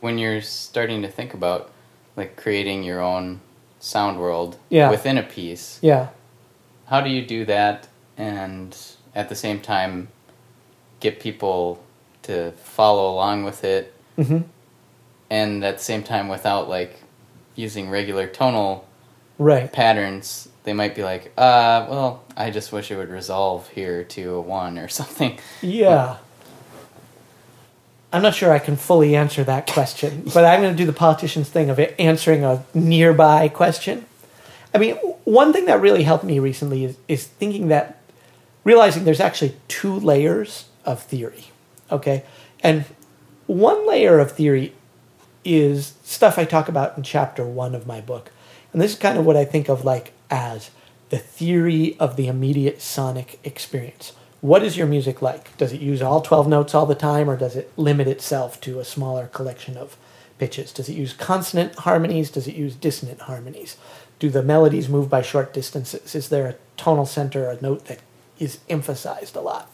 When 0.00 0.18
you're 0.18 0.40
starting 0.40 1.02
to 1.02 1.08
think 1.08 1.34
about 1.34 1.70
like 2.16 2.36
creating 2.36 2.82
your 2.82 3.00
own 3.00 3.40
sound 3.78 4.18
world 4.18 4.56
Yeah. 4.68 4.90
within 4.90 5.16
a 5.18 5.22
piece, 5.22 5.78
Yeah. 5.82 6.08
how 6.86 7.00
do 7.00 7.10
you 7.10 7.24
do 7.24 7.44
that 7.46 7.88
and 8.16 8.76
at 9.14 9.28
the 9.28 9.34
same 9.34 9.60
time 9.60 10.08
get 11.00 11.20
people 11.20 11.82
to 12.22 12.52
follow 12.62 13.12
along 13.14 13.44
with 13.44 13.64
it 13.64 13.94
hmm 14.16 14.38
and 15.30 15.64
at 15.64 15.78
the 15.78 15.84
same 15.84 16.02
time 16.02 16.28
without 16.28 16.68
like 16.68 17.00
using 17.54 17.88
regular 17.88 18.26
tonal 18.26 18.84
Right. 19.38 19.72
patterns 19.72 20.48
they 20.64 20.74
might 20.74 20.94
be 20.94 21.02
like 21.02 21.26
uh 21.38 21.86
well 21.88 22.22
i 22.36 22.50
just 22.50 22.72
wish 22.72 22.90
it 22.90 22.96
would 22.96 23.08
resolve 23.08 23.68
here 23.70 24.04
to 24.04 24.34
a 24.34 24.40
one 24.40 24.78
or 24.78 24.88
something 25.00 25.38
Yeah. 25.62 26.16
I'm 28.12 28.22
not 28.22 28.34
sure 28.34 28.52
I 28.52 28.58
can 28.58 28.76
fully 28.76 29.14
answer 29.14 29.44
that 29.44 29.68
question, 29.68 30.22
but 30.34 30.44
I'm 30.44 30.60
going 30.60 30.74
to 30.74 30.76
do 30.76 30.86
the 30.86 30.92
politician's 30.92 31.48
thing 31.48 31.70
of 31.70 31.78
answering 31.98 32.44
a 32.44 32.64
nearby 32.74 33.48
question. 33.48 34.06
I 34.74 34.78
mean, 34.78 34.96
one 35.24 35.52
thing 35.52 35.66
that 35.66 35.80
really 35.80 36.02
helped 36.02 36.24
me 36.24 36.38
recently 36.38 36.84
is, 36.84 36.96
is 37.06 37.26
thinking 37.26 37.68
that, 37.68 38.00
realizing 38.64 39.04
there's 39.04 39.20
actually 39.20 39.54
two 39.68 39.94
layers 39.94 40.68
of 40.84 41.02
theory, 41.02 41.46
okay? 41.90 42.24
And 42.60 42.84
one 43.46 43.86
layer 43.86 44.18
of 44.18 44.32
theory 44.32 44.74
is 45.44 45.94
stuff 46.02 46.38
I 46.38 46.44
talk 46.44 46.68
about 46.68 46.96
in 46.96 47.02
chapter 47.02 47.44
one 47.44 47.74
of 47.74 47.86
my 47.86 48.00
book. 48.00 48.30
And 48.72 48.82
this 48.82 48.92
is 48.92 48.98
kind 48.98 49.18
of 49.18 49.26
what 49.26 49.36
I 49.36 49.44
think 49.44 49.68
of 49.68 49.84
like 49.84 50.12
as 50.30 50.70
the 51.10 51.18
theory 51.18 51.96
of 51.98 52.16
the 52.16 52.28
immediate 52.28 52.80
sonic 52.80 53.40
experience. 53.44 54.12
What 54.40 54.62
is 54.62 54.76
your 54.76 54.86
music 54.86 55.20
like? 55.20 55.56
Does 55.58 55.72
it 55.72 55.80
use 55.80 56.00
all 56.00 56.22
12 56.22 56.48
notes 56.48 56.74
all 56.74 56.86
the 56.86 56.94
time, 56.94 57.28
or 57.28 57.36
does 57.36 57.56
it 57.56 57.72
limit 57.76 58.08
itself 58.08 58.60
to 58.62 58.80
a 58.80 58.84
smaller 58.84 59.26
collection 59.26 59.76
of 59.76 59.96
pitches? 60.38 60.72
Does 60.72 60.88
it 60.88 60.94
use 60.94 61.12
consonant 61.12 61.74
harmonies? 61.80 62.30
Does 62.30 62.48
it 62.48 62.54
use 62.54 62.74
dissonant 62.74 63.22
harmonies? 63.22 63.76
Do 64.18 64.30
the 64.30 64.42
melodies 64.42 64.88
move 64.88 65.10
by 65.10 65.22
short 65.22 65.52
distances? 65.52 66.14
Is 66.14 66.30
there 66.30 66.46
a 66.46 66.56
tonal 66.76 67.06
center, 67.06 67.50
a 67.50 67.60
note 67.60 67.86
that 67.86 68.00
is 68.38 68.58
emphasized 68.68 69.36
a 69.36 69.40
lot? 69.40 69.70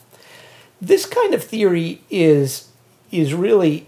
This 0.80 1.06
kind 1.06 1.32
of 1.32 1.42
theory 1.42 2.02
is 2.10 2.68
is 3.12 3.32
really 3.32 3.86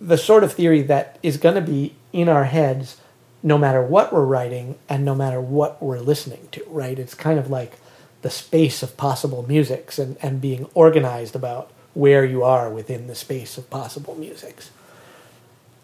the 0.00 0.18
sort 0.18 0.42
of 0.42 0.52
theory 0.52 0.82
that 0.82 1.18
is 1.22 1.36
going 1.36 1.54
to 1.54 1.60
be 1.60 1.94
in 2.12 2.28
our 2.28 2.44
heads 2.44 2.96
no 3.42 3.56
matter 3.56 3.80
what 3.80 4.12
we're 4.12 4.24
writing 4.24 4.76
and 4.88 5.04
no 5.04 5.14
matter 5.14 5.40
what 5.40 5.80
we're 5.80 6.00
listening 6.00 6.48
to, 6.50 6.64
right? 6.66 6.98
It's 6.98 7.14
kind 7.14 7.38
of 7.38 7.48
like 7.48 7.78
the 8.22 8.30
space 8.30 8.82
of 8.82 8.96
possible 8.96 9.44
musics 9.46 9.98
and, 9.98 10.16
and 10.22 10.40
being 10.40 10.68
organized 10.74 11.34
about 11.34 11.70
where 11.94 12.24
you 12.24 12.42
are 12.42 12.70
within 12.70 13.06
the 13.06 13.14
space 13.14 13.58
of 13.58 13.68
possible 13.70 14.14
musics. 14.14 14.70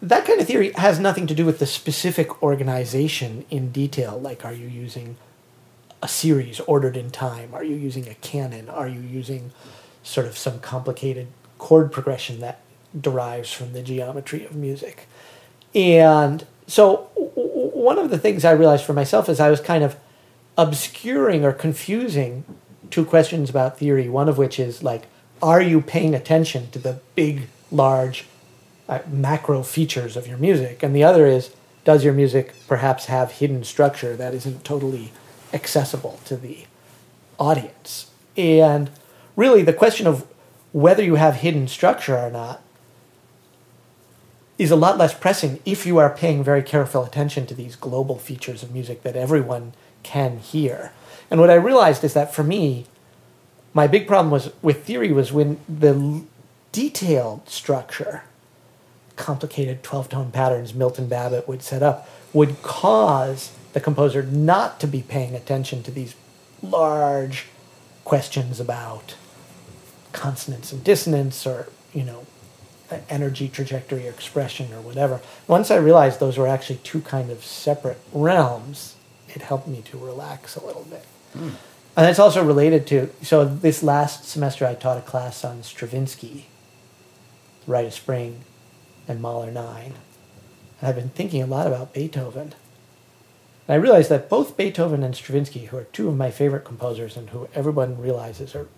That 0.03 0.27
kind 0.27 0.41
of 0.41 0.47
theory 0.47 0.73
has 0.73 1.01
nothing 1.01 1.27
to 1.27 1.35
do 1.35 1.47
with 1.47 1.59
the 1.59 1.67
specific 1.67 2.43
organization 2.43 3.45
in 3.51 3.73
detail, 3.73 4.21
like 4.21 4.45
are 4.45 4.53
you 4.53 4.69
using 4.69 5.17
a 6.03 6.09
series 6.09 6.61
ordered 6.61 6.97
in 6.97 7.11
time? 7.11 7.55
Are 7.55 7.65
you 7.65 7.75
using 7.75 8.09
a 8.09 8.15
canon? 8.15 8.69
Are 8.69 8.87
you 8.87 9.01
using 9.01 9.53
sort 10.03 10.27
of 10.27 10.37
some 10.37 10.61
complicated 10.61 11.29
chord 11.59 11.91
progression 11.91 12.41
that 12.41 12.61
derives 12.99 13.53
from 13.53 13.73
the 13.73 13.83
geometry 13.83 14.45
of 14.45 14.55
music? 14.55 15.07
And 15.75 16.47
so, 16.67 17.09
one 17.15 17.99
of 17.99 18.11
the 18.11 18.19
things 18.19 18.45
I 18.45 18.53
realized 18.53 18.85
for 18.85 18.93
myself 18.93 19.29
is 19.29 19.41
I 19.41 19.51
was 19.51 19.61
kind 19.61 19.83
of 19.83 19.97
obscuring 20.57 21.45
or 21.45 21.53
confusing 21.53 22.45
two 22.91 23.05
questions 23.05 23.51
about 23.51 23.79
theory. 23.79 24.09
One 24.09 24.29
of 24.29 24.39
which 24.39 24.59
is 24.59 24.83
like, 24.83 25.07
are 25.43 25.61
you 25.61 25.81
paying 25.81 26.15
attention 26.15 26.71
to 26.71 26.79
the 26.79 27.01
big, 27.15 27.49
large, 27.71 28.27
uh, 28.89 29.01
macro 29.11 29.63
features 29.63 30.17
of 30.17 30.27
your 30.27 30.39
music? 30.39 30.83
And 30.83 30.95
the 30.95 31.05
other 31.05 31.27
is, 31.27 31.55
does 31.85 32.05
your 32.05 32.15
music 32.15 32.55
perhaps 32.67 33.07
have 33.07 33.33
hidden 33.33 33.65
structure 33.65 34.17
that 34.17 34.35
isn't 34.35 34.65
totally 34.65 35.13
accessible 35.53 36.21
to 36.25 36.37
the 36.37 36.67
audience? 37.39 38.11
And 38.37 38.91
really, 39.37 39.63
the 39.63 39.73
question 39.73 40.07
of 40.07 40.27
whether 40.73 41.03
you 41.03 41.15
have 41.15 41.37
hidden 41.37 41.69
structure 41.69 42.17
or 42.17 42.31
not 42.31 42.63
is 44.59 44.71
a 44.71 44.77
lot 44.77 44.97
less 44.97 45.13
pressing 45.13 45.61
if 45.65 45.85
you 45.85 45.99
are 45.99 46.11
paying 46.11 46.43
very 46.43 46.63
careful 46.63 47.05
attention 47.05 47.47
to 47.47 47.55
these 47.55 47.77
global 47.77 48.19
features 48.19 48.63
of 48.63 48.73
music 48.73 49.03
that 49.03 49.17
everyone 49.17 49.75
can 50.07 50.39
hear. 50.39 50.93
And 51.31 51.41
what 51.41 51.51
I 51.51 51.55
realized 51.55 52.05
is 52.05 52.15
that 52.15 52.33
for 52.33 52.45
me, 52.45 52.87
my 53.75 53.89
big 53.89 54.07
problem 54.07 54.31
was 54.31 54.53
with 54.63 54.85
theory 54.85 55.13
was 55.13 55.33
when 55.33 55.59
the 55.69 56.23
detailed 56.71 57.49
structure, 57.49 58.23
complicated 59.17 59.83
12 59.83 60.09
tone 60.11 60.31
patterns 60.31 60.73
Milton 60.73 61.09
Babbitt 61.09 61.49
would 61.49 61.63
set 61.63 61.83
up, 61.83 62.09
would 62.33 62.63
cause 62.63 63.53
the 63.73 63.81
composer 63.81 64.23
not 64.23 64.79
to 64.81 64.87
be 64.87 65.03
paying 65.03 65.35
attention 65.35 65.83
to 65.83 65.91
these 65.91 66.15
large 66.63 67.47
questions 68.05 68.61
about 68.61 69.17
consonance 70.13 70.73
and 70.73 70.85
dissonance 70.85 71.47
or, 71.47 71.69
you 71.93 72.05
know, 72.05 72.25
energy 73.09 73.49
trajectory 73.49 74.07
or 74.07 74.11
expression 74.11 74.73
or 74.73 74.81
whatever. 74.81 75.21
Once 75.49 75.71
I 75.71 75.77
realized 75.77 76.21
those 76.21 76.39
were 76.39 76.47
actually 76.47 76.81
two 76.85 77.01
kind 77.01 77.31
of 77.31 77.45
separate 77.45 77.99
realms, 78.13 78.96
it 79.37 79.43
helped 79.43 79.69
me 79.69 79.83
to 79.83 79.99
relax 79.99 80.57
a 80.57 80.65
little 80.65 80.85
bit. 80.85 81.05
Hmm. 81.35 81.51
And 81.97 82.11
it's 82.11 82.19
also 82.19 82.45
related 82.45 82.87
to 82.89 83.11
so 83.23 83.45
this 83.45 83.83
last 83.83 84.25
semester 84.25 84.67
I 84.67 84.75
taught 84.75 84.99
a 84.99 85.03
class 85.03 85.45
on 85.45 85.63
Stravinsky, 85.63 86.47
Rite 87.67 87.87
of 87.87 87.95
Spring, 87.95 88.41
and 89.07 89.21
Mahler 89.21 89.51
9. 89.51 89.85
And 90.81 90.89
I've 90.89 90.97
been 90.97 91.11
thinking 91.11 91.43
a 91.43 91.47
lot 91.47 91.67
about 91.67 91.93
Beethoven. 91.93 92.55
And 93.69 93.75
I 93.75 93.77
realized 93.77 94.11
that 94.11 94.29
both 94.29 94.57
Beethoven 94.57 95.03
and 95.03 95.15
Stravinsky, 95.15 95.67
who 95.67 95.77
are 95.77 95.85
two 95.85 96.09
of 96.09 96.17
my 96.17 96.31
favorite 96.31 96.65
composers 96.65 97.17
and 97.17 97.31
who 97.31 97.49
everyone 97.55 98.01
realizes 98.01 98.55
are 98.55 98.69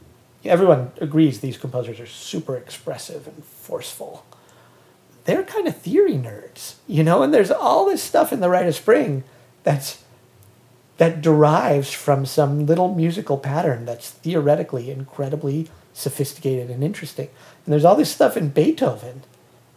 everyone 0.45 0.93
agrees 1.01 1.41
these 1.41 1.59
composers 1.59 1.99
are 1.99 2.07
super 2.07 2.57
expressive 2.57 3.27
and 3.27 3.45
forceful. 3.45 4.25
They're 5.25 5.43
kind 5.43 5.67
of 5.67 5.77
theory 5.77 6.15
nerds, 6.15 6.75
you 6.87 7.03
know, 7.03 7.23
and 7.23 7.35
there's 7.35 7.51
all 7.51 7.87
this 7.87 8.03
stuff 8.03 8.33
in 8.33 8.41
the 8.41 8.49
Rite 8.49 8.67
of 8.67 8.75
Spring 8.77 9.25
that's 9.65 10.03
that 10.99 11.23
derives 11.23 11.93
from 11.93 12.27
some 12.27 12.67
little 12.67 12.95
musical 12.95 13.39
pattern 13.39 13.85
that's 13.85 14.11
theoretically 14.11 14.91
incredibly 14.91 15.69
sophisticated 15.95 16.71
and 16.71 16.85
interesting. 16.85 17.29
And 17.65 17.73
there's 17.73 17.85
all 17.85 17.97
this 17.97 18.11
stuff 18.11 18.37
in 18.37 18.51
Beethoven 18.51 19.23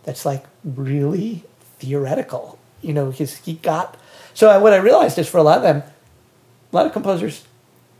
that's 0.03 0.25
like 0.25 0.45
really 0.63 1.43
theoretical. 1.79 2.60
You 2.81 2.93
know, 2.93 3.12
he's, 3.12 3.38
he 3.38 3.53
got. 3.53 3.97
So 4.34 4.49
I, 4.49 4.57
what 4.57 4.73
I 4.73 4.77
realized 4.77 5.17
is 5.19 5.29
for 5.29 5.38
a 5.38 5.43
lot 5.43 5.57
of 5.57 5.63
them, 5.63 5.84
a 6.71 6.75
lot 6.75 6.88
of 6.88 6.93
composers, 6.93 7.45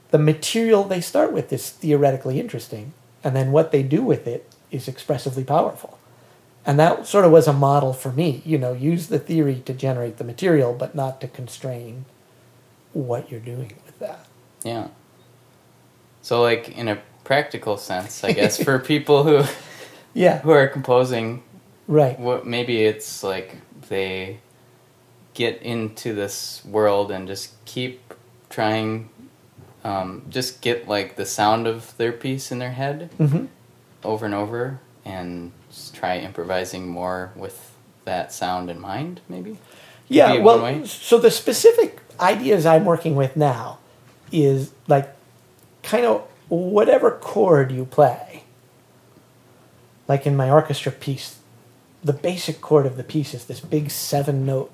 the 0.10 0.17
material 0.17 0.84
they 0.84 1.01
start 1.01 1.31
with 1.31 1.53
is 1.53 1.69
theoretically 1.69 2.39
interesting, 2.39 2.93
and 3.23 3.36
then 3.36 3.51
what 3.51 3.71
they 3.71 3.84
do 3.84 4.01
with 4.01 4.27
it 4.27 4.51
is 4.71 4.88
expressively 4.88 5.43
powerful. 5.43 5.99
And 6.65 6.79
that 6.79 7.07
sort 7.07 7.25
of 7.25 7.31
was 7.31 7.47
a 7.47 7.53
model 7.53 7.93
for 7.93 8.12
me. 8.12 8.41
You 8.45 8.57
know, 8.57 8.73
use 8.73 9.07
the 9.07 9.19
theory 9.19 9.62
to 9.65 9.73
generate 9.73 10.17
the 10.17 10.23
material, 10.23 10.73
but 10.73 10.95
not 10.95 11.21
to 11.21 11.27
constrain 11.27 12.05
what 12.93 13.32
you're 13.32 13.39
doing 13.39 13.73
with 13.86 13.99
that. 13.99 14.25
Yeah. 14.63 14.88
So, 16.21 16.41
like 16.41 16.69
in 16.77 16.88
a 16.88 16.99
practical 17.23 17.77
sense, 17.77 18.23
I 18.23 18.34
guess 18.34 18.62
for 18.62 18.80
people 18.93 19.23
who 19.23 19.43
Yeah, 20.13 20.39
who 20.39 20.51
are 20.51 20.67
composing, 20.67 21.43
right. 21.88 22.19
what 22.19 22.45
maybe 22.45 22.84
it's 22.84 23.23
like 23.23 23.58
they 23.89 24.39
get 25.34 25.62
into 25.62 26.13
this 26.13 26.63
world 26.65 27.10
and 27.12 27.27
just 27.27 27.54
keep 27.65 28.13
trying, 28.49 29.10
um, 29.84 30.23
just 30.30 30.62
get 30.62 30.88
like 30.88 31.15
the 31.15 31.25
sound 31.25 31.65
of 31.67 31.95
their 31.97 32.12
piece 32.12 32.51
in 32.51 32.60
their 32.60 32.71
head 32.71 33.10
hmm 33.17 33.45
over 34.04 34.25
and 34.25 34.34
over, 34.34 34.80
and 35.06 35.51
try 35.93 36.17
improvising 36.17 36.88
more 36.88 37.32
with 37.36 37.71
that 38.06 38.34
sound 38.34 38.67
in 38.69 38.80
mind. 38.80 39.21
Maybe. 39.30 39.58
Yeah, 40.08 40.39
well, 40.39 40.86
so 40.88 41.19
the 41.19 41.30
specific 41.32 41.99
ideas 42.21 42.65
I'm 42.65 42.86
working 42.86 43.15
with 43.15 43.36
now 43.36 43.79
is 44.31 44.71
like 44.88 45.13
kind 45.84 46.05
of 46.05 46.21
whatever 46.49 47.12
chord 47.12 47.71
you 47.71 47.86
play. 47.86 48.43
Like 50.07 50.25
in 50.27 50.36
my 50.36 50.49
orchestra 50.49 50.91
piece, 50.91 51.39
the 52.03 52.13
basic 52.13 52.62
chord 52.62 52.86
of 52.86 52.97
the 52.97 53.03
piece 53.03 53.34
is 53.34 53.45
this 53.45 53.60
big 53.60 53.89
seven 53.91 54.45
note 54.45 54.71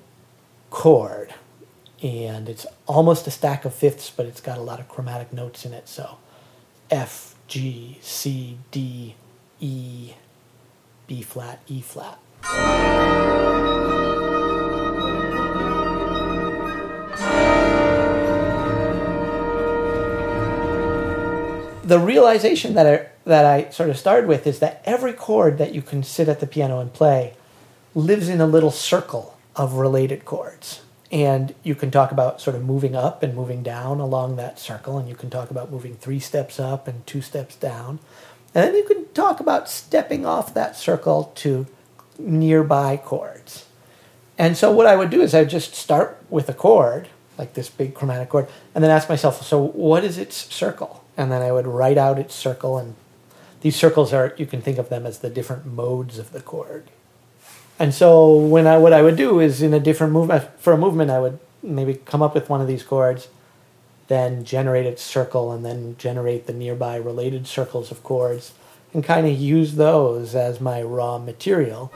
chord. 0.70 1.34
and 2.02 2.48
it's 2.48 2.64
almost 2.86 3.26
a 3.26 3.30
stack 3.30 3.64
of 3.64 3.74
fifths, 3.74 4.10
but 4.10 4.26
it's 4.26 4.40
got 4.40 4.56
a 4.58 4.60
lot 4.60 4.78
of 4.80 4.88
chromatic 4.88 5.32
notes 5.32 5.64
in 5.64 5.72
it. 5.72 5.88
So 5.88 6.18
F, 6.90 7.34
G, 7.48 7.98
C, 8.00 8.58
D, 8.70 9.16
E, 9.60 10.12
B 11.06 11.22
flat, 11.22 11.60
E 11.66 11.80
flat. 11.80 12.18
The 21.88 21.98
realization 21.98 22.74
that 22.74 22.86
I, 22.86 23.06
that 23.24 23.46
I 23.46 23.70
sort 23.70 23.88
of 23.88 23.96
started 23.96 24.28
with 24.28 24.46
is 24.46 24.58
that 24.58 24.82
every 24.84 25.14
chord 25.14 25.56
that 25.56 25.74
you 25.74 25.80
can 25.80 26.02
sit 26.02 26.28
at 26.28 26.38
the 26.38 26.46
piano 26.46 26.80
and 26.80 26.92
play 26.92 27.32
lives 27.94 28.28
in 28.28 28.42
a 28.42 28.46
little 28.46 28.70
circle 28.70 29.38
of 29.56 29.72
related 29.72 30.26
chords. 30.26 30.82
And 31.10 31.54
you 31.62 31.74
can 31.74 31.90
talk 31.90 32.12
about 32.12 32.42
sort 32.42 32.56
of 32.56 32.62
moving 32.62 32.94
up 32.94 33.22
and 33.22 33.34
moving 33.34 33.62
down 33.62 34.00
along 34.00 34.36
that 34.36 34.58
circle, 34.58 34.98
and 34.98 35.08
you 35.08 35.14
can 35.14 35.30
talk 35.30 35.50
about 35.50 35.70
moving 35.70 35.94
three 35.94 36.20
steps 36.20 36.60
up 36.60 36.88
and 36.88 37.06
two 37.06 37.22
steps 37.22 37.56
down. 37.56 38.00
And 38.54 38.66
then 38.66 38.74
you 38.74 38.84
can 38.84 39.06
talk 39.14 39.40
about 39.40 39.70
stepping 39.70 40.26
off 40.26 40.52
that 40.52 40.76
circle 40.76 41.32
to 41.36 41.66
nearby 42.18 42.98
chords. 42.98 43.64
And 44.36 44.58
so 44.58 44.70
what 44.70 44.84
I 44.86 44.94
would 44.94 45.08
do 45.08 45.22
is 45.22 45.34
I 45.34 45.40
would 45.40 45.48
just 45.48 45.74
start 45.74 46.22
with 46.28 46.50
a 46.50 46.54
chord, 46.54 47.08
like 47.38 47.54
this 47.54 47.70
big 47.70 47.94
chromatic 47.94 48.28
chord, 48.28 48.46
and 48.74 48.84
then 48.84 48.90
ask 48.90 49.08
myself, 49.08 49.42
so 49.42 49.58
what 49.58 50.04
is 50.04 50.18
its 50.18 50.36
circle? 50.54 51.02
And 51.18 51.30
then 51.30 51.42
I 51.42 51.52
would 51.52 51.66
write 51.66 51.98
out 51.98 52.18
its 52.18 52.34
circle, 52.34 52.78
and 52.78 52.94
these 53.60 53.76
circles 53.76 54.14
are 54.14 54.34
you 54.38 54.46
can 54.46 54.62
think 54.62 54.78
of 54.78 54.88
them 54.88 55.04
as 55.04 55.18
the 55.18 55.28
different 55.28 55.66
modes 55.66 56.18
of 56.18 56.32
the 56.32 56.40
chord. 56.40 56.90
And 57.78 57.92
so 57.92 58.34
when 58.34 58.66
I 58.66 58.78
what 58.78 58.92
I 58.92 59.02
would 59.02 59.16
do 59.16 59.40
is 59.40 59.60
in 59.60 59.74
a 59.74 59.80
different 59.80 60.12
movement 60.12 60.44
uh, 60.44 60.46
for 60.58 60.72
a 60.72 60.78
movement 60.78 61.10
I 61.10 61.20
would 61.20 61.38
maybe 61.62 61.94
come 61.94 62.22
up 62.22 62.34
with 62.34 62.48
one 62.48 62.60
of 62.60 62.66
these 62.66 62.82
chords, 62.82 63.28
then 64.08 64.44
generate 64.44 64.86
its 64.86 65.02
circle 65.02 65.52
and 65.52 65.64
then 65.64 65.96
generate 65.98 66.46
the 66.46 66.52
nearby 66.52 66.96
related 66.96 67.46
circles 67.46 67.90
of 67.90 68.02
chords 68.02 68.52
and 68.94 69.04
kind 69.04 69.26
of 69.26 69.38
use 69.38 69.74
those 69.74 70.34
as 70.34 70.60
my 70.60 70.82
raw 70.82 71.18
material. 71.18 71.92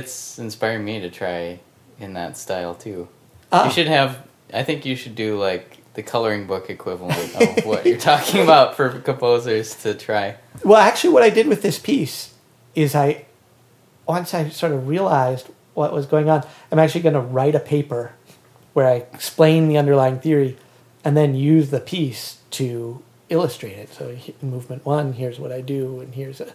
It's 0.00 0.38
inspiring 0.38 0.84
me 0.84 1.00
to 1.00 1.10
try 1.10 1.60
in 1.98 2.14
that 2.14 2.36
style 2.36 2.74
too. 2.74 3.08
Ah. 3.52 3.66
You 3.66 3.70
should 3.70 3.86
have. 3.88 4.26
I 4.52 4.62
think 4.62 4.84
you 4.84 4.96
should 4.96 5.14
do 5.14 5.38
like 5.38 5.78
the 5.94 6.02
coloring 6.02 6.46
book 6.46 6.70
equivalent 6.70 7.34
of 7.36 7.64
what 7.64 7.84
you're 7.84 7.98
talking 8.12 8.42
about 8.42 8.76
for 8.76 8.88
composers 9.00 9.74
to 9.82 9.94
try. 9.94 10.36
Well, 10.64 10.80
actually, 10.80 11.12
what 11.12 11.22
I 11.22 11.30
did 11.30 11.46
with 11.46 11.62
this 11.62 11.78
piece 11.78 12.34
is 12.74 12.94
I, 12.94 13.26
once 14.06 14.32
I 14.32 14.48
sort 14.48 14.72
of 14.72 14.88
realized 14.88 15.48
what 15.74 15.92
was 15.92 16.06
going 16.06 16.28
on, 16.30 16.46
I'm 16.70 16.78
actually 16.78 17.02
going 17.02 17.14
to 17.14 17.20
write 17.20 17.54
a 17.54 17.60
paper 17.60 18.12
where 18.72 18.86
I 18.86 18.94
explain 19.12 19.68
the 19.68 19.78
underlying 19.78 20.20
theory 20.20 20.56
and 21.04 21.16
then 21.16 21.34
use 21.34 21.70
the 21.70 21.80
piece 21.80 22.38
to 22.52 23.02
illustrate 23.28 23.76
it. 23.76 23.92
So, 23.92 24.16
in 24.40 24.50
movement 24.50 24.84
one, 24.84 25.14
here's 25.14 25.38
what 25.38 25.52
I 25.52 25.60
do, 25.60 26.00
and 26.00 26.14
here's 26.14 26.40
a. 26.40 26.52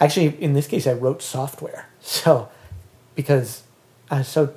Actually, 0.00 0.36
in 0.42 0.54
this 0.54 0.66
case, 0.66 0.86
I 0.86 0.92
wrote 0.92 1.22
software. 1.22 1.88
So, 2.04 2.50
because 3.14 3.62
I 4.10 4.18
was 4.18 4.28
so 4.28 4.54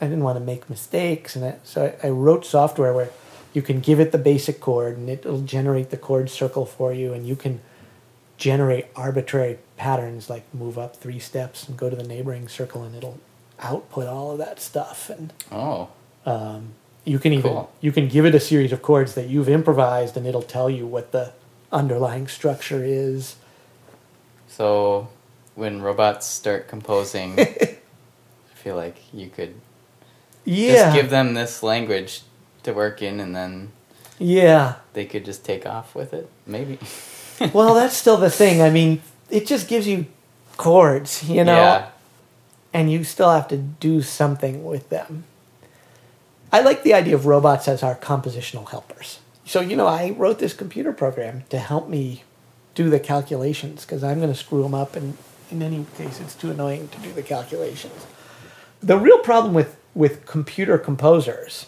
I 0.00 0.06
didn't 0.06 0.24
want 0.24 0.38
to 0.38 0.44
make 0.44 0.70
mistakes, 0.70 1.36
and 1.36 1.44
I, 1.44 1.54
so 1.62 1.94
I, 2.02 2.06
I 2.06 2.10
wrote 2.10 2.46
software 2.46 2.94
where 2.94 3.10
you 3.52 3.60
can 3.62 3.80
give 3.80 4.00
it 4.00 4.12
the 4.12 4.18
basic 4.18 4.60
chord, 4.60 4.96
and 4.96 5.10
it'll 5.10 5.42
generate 5.42 5.90
the 5.90 5.96
chord 5.98 6.30
circle 6.30 6.64
for 6.64 6.92
you, 6.92 7.12
and 7.12 7.26
you 7.26 7.36
can 7.36 7.60
generate 8.38 8.86
arbitrary 8.96 9.58
patterns 9.76 10.30
like 10.30 10.42
move 10.54 10.78
up 10.78 10.96
three 10.96 11.18
steps 11.18 11.68
and 11.68 11.76
go 11.76 11.90
to 11.90 11.96
the 11.96 12.02
neighboring 12.04 12.48
circle, 12.48 12.82
and 12.82 12.94
it'll 12.96 13.18
output 13.58 14.06
all 14.06 14.30
of 14.32 14.38
that 14.38 14.60
stuff. 14.60 15.10
And 15.10 15.32
Oh, 15.52 15.88
um, 16.24 16.70
you 17.04 17.18
can 17.18 17.32
even 17.34 17.50
Cool. 17.50 17.70
you 17.82 17.92
can 17.92 18.08
give 18.08 18.24
it 18.24 18.34
a 18.34 18.40
series 18.40 18.72
of 18.72 18.80
chords 18.80 19.14
that 19.14 19.28
you've 19.28 19.48
improvised, 19.48 20.16
and 20.16 20.26
it'll 20.26 20.40
tell 20.42 20.70
you 20.70 20.86
what 20.86 21.12
the 21.12 21.32
underlying 21.72 22.26
structure 22.28 22.82
is. 22.84 23.36
so 24.48 25.08
when 25.54 25.82
robots 25.82 26.26
start 26.26 26.68
composing, 26.68 27.36
feel 28.60 28.76
like 28.76 28.96
you 29.12 29.28
could 29.28 29.54
Yeah, 30.44 30.74
just 30.74 30.94
give 30.96 31.10
them 31.10 31.34
this 31.34 31.62
language 31.62 32.22
to 32.62 32.72
work 32.72 33.02
in, 33.02 33.20
and 33.20 33.34
then 33.34 33.72
yeah. 34.18 34.76
they 34.92 35.06
could 35.06 35.24
just 35.24 35.44
take 35.44 35.66
off 35.66 35.94
with 35.94 36.12
it. 36.12 36.28
Maybe. 36.46 36.78
well, 37.52 37.74
that's 37.74 37.96
still 37.96 38.16
the 38.18 38.30
thing. 38.30 38.60
I 38.60 38.70
mean, 38.70 39.00
it 39.30 39.46
just 39.46 39.68
gives 39.68 39.86
you 39.86 40.06
chords, 40.56 41.28
you 41.28 41.42
know, 41.44 41.56
Yeah. 41.56 41.88
and 42.72 42.92
you 42.92 43.02
still 43.04 43.30
have 43.30 43.48
to 43.48 43.56
do 43.56 44.02
something 44.02 44.64
with 44.64 44.90
them. 44.90 45.24
I 46.52 46.60
like 46.60 46.82
the 46.82 46.94
idea 46.94 47.14
of 47.14 47.26
robots 47.26 47.68
as 47.68 47.82
our 47.82 47.94
compositional 47.94 48.68
helpers. 48.68 49.20
So, 49.44 49.60
you 49.60 49.76
know, 49.76 49.86
I 49.86 50.10
wrote 50.10 50.38
this 50.38 50.52
computer 50.52 50.92
program 50.92 51.44
to 51.50 51.58
help 51.58 51.88
me 51.88 52.24
do 52.74 52.90
the 52.90 53.00
calculations 53.00 53.84
because 53.84 54.04
I'm 54.04 54.18
going 54.18 54.32
to 54.32 54.38
screw 54.38 54.62
them 54.62 54.74
up, 54.74 54.96
and 54.96 55.16
in 55.50 55.62
any 55.62 55.86
case, 55.96 56.20
it's 56.20 56.34
too 56.34 56.50
annoying 56.50 56.88
to 56.88 56.98
do 56.98 57.12
the 57.12 57.22
calculations. 57.22 58.06
The 58.82 58.98
real 58.98 59.18
problem 59.18 59.54
with, 59.54 59.76
with 59.94 60.26
computer 60.26 60.78
composers 60.78 61.66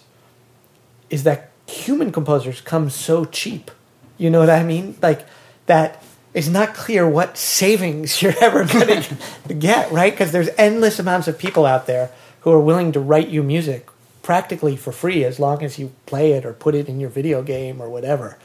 is 1.10 1.24
that 1.24 1.50
human 1.66 2.12
composers 2.12 2.60
come 2.60 2.90
so 2.90 3.24
cheap. 3.24 3.70
You 4.18 4.30
know 4.30 4.40
what 4.40 4.50
I 4.50 4.62
mean? 4.62 4.96
Like 5.02 5.26
that 5.66 6.02
it's 6.34 6.48
not 6.48 6.74
clear 6.74 7.08
what 7.08 7.36
savings 7.36 8.22
you're 8.22 8.34
ever 8.40 8.64
going 8.64 9.02
to 9.48 9.54
get, 9.54 9.90
right? 9.92 10.12
Because 10.12 10.32
there's 10.32 10.48
endless 10.56 10.98
amounts 10.98 11.28
of 11.28 11.38
people 11.38 11.66
out 11.66 11.86
there 11.86 12.10
who 12.40 12.50
are 12.52 12.60
willing 12.60 12.92
to 12.92 13.00
write 13.00 13.28
you 13.28 13.42
music 13.42 13.88
practically 14.22 14.76
for 14.76 14.92
free 14.92 15.24
as 15.24 15.38
long 15.38 15.62
as 15.62 15.78
you 15.78 15.92
play 16.06 16.32
it 16.32 16.44
or 16.44 16.52
put 16.52 16.74
it 16.74 16.88
in 16.88 17.00
your 17.00 17.10
video 17.10 17.42
game 17.42 17.80
or 17.80 17.88
whatever. 17.88 18.38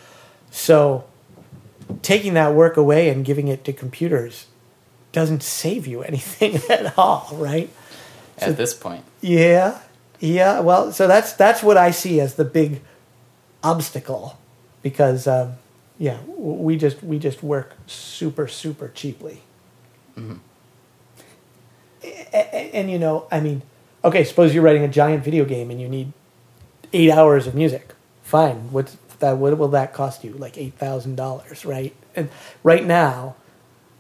So 0.52 1.06
taking 2.02 2.34
that 2.34 2.54
work 2.54 2.78
away 2.78 3.10
and 3.10 3.24
giving 3.24 3.48
it 3.48 3.64
to 3.66 3.74
computers 3.74 4.48
doesn't 5.12 5.44
save 5.44 5.88
you 5.88 6.02
anything 6.04 6.60
at 6.70 6.98
all, 6.98 7.30
right? 7.34 7.70
At 8.40 8.58
this 8.58 8.74
point, 8.74 9.04
Yeah, 9.22 9.80
yeah. 10.20 10.60
Well, 10.60 10.92
so 10.92 11.08
that's 11.08 11.34
that's 11.34 11.64
what 11.64 11.78
I 11.78 11.92
see 11.92 12.20
as 12.20 12.36
the 12.36 12.46
big 12.46 12.82
obstacle, 13.64 14.38
because 14.84 15.28
um, 15.28 15.54
yeah, 15.98 16.18
we 16.38 16.78
just 16.78 17.04
we 17.04 17.18
just 17.20 17.42
work 17.42 17.76
super 17.88 18.48
super 18.48 18.90
cheaply. 18.90 19.42
A- 22.04 22.28
a- 22.34 22.76
and, 22.76 22.90
you 22.92 23.00
know, 23.00 23.28
I 23.32 23.40
mean, 23.40 23.62
okay, 24.04 24.24
suppose 24.24 24.54
you're 24.54 24.64
writing 24.64 24.84
a 24.84 24.88
giant 24.88 25.24
video 25.24 25.46
game 25.46 25.72
and 25.72 25.82
you 25.82 25.88
need 25.88 26.14
eight 26.94 27.12
hours 27.12 27.48
of 27.48 27.56
music. 27.56 27.94
Fine. 28.24 28.72
What's 28.72 28.96
that? 29.20 29.38
What 29.38 29.58
will 29.58 29.68
that 29.70 29.94
cost 29.94 30.24
you? 30.24 30.34
Like 30.34 30.58
eight 30.58 30.74
thousand 30.76 31.16
dollars, 31.16 31.66
right? 31.66 31.96
And 32.16 32.30
right 32.64 32.86
now, 32.86 33.36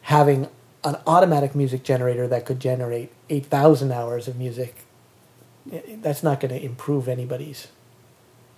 having 0.01 0.47
an 0.83 0.97
automatic 1.07 1.55
music 1.55 1.83
generator 1.83 2.27
that 2.27 2.45
could 2.45 2.59
generate 2.59 3.11
8,000 3.29 3.91
hours 3.91 4.27
of 4.27 4.37
music, 4.37 4.75
eh, 5.71 5.81
that's 6.01 6.23
not 6.23 6.39
going 6.39 6.53
to 6.53 6.63
improve 6.63 7.07
anybody's 7.07 7.67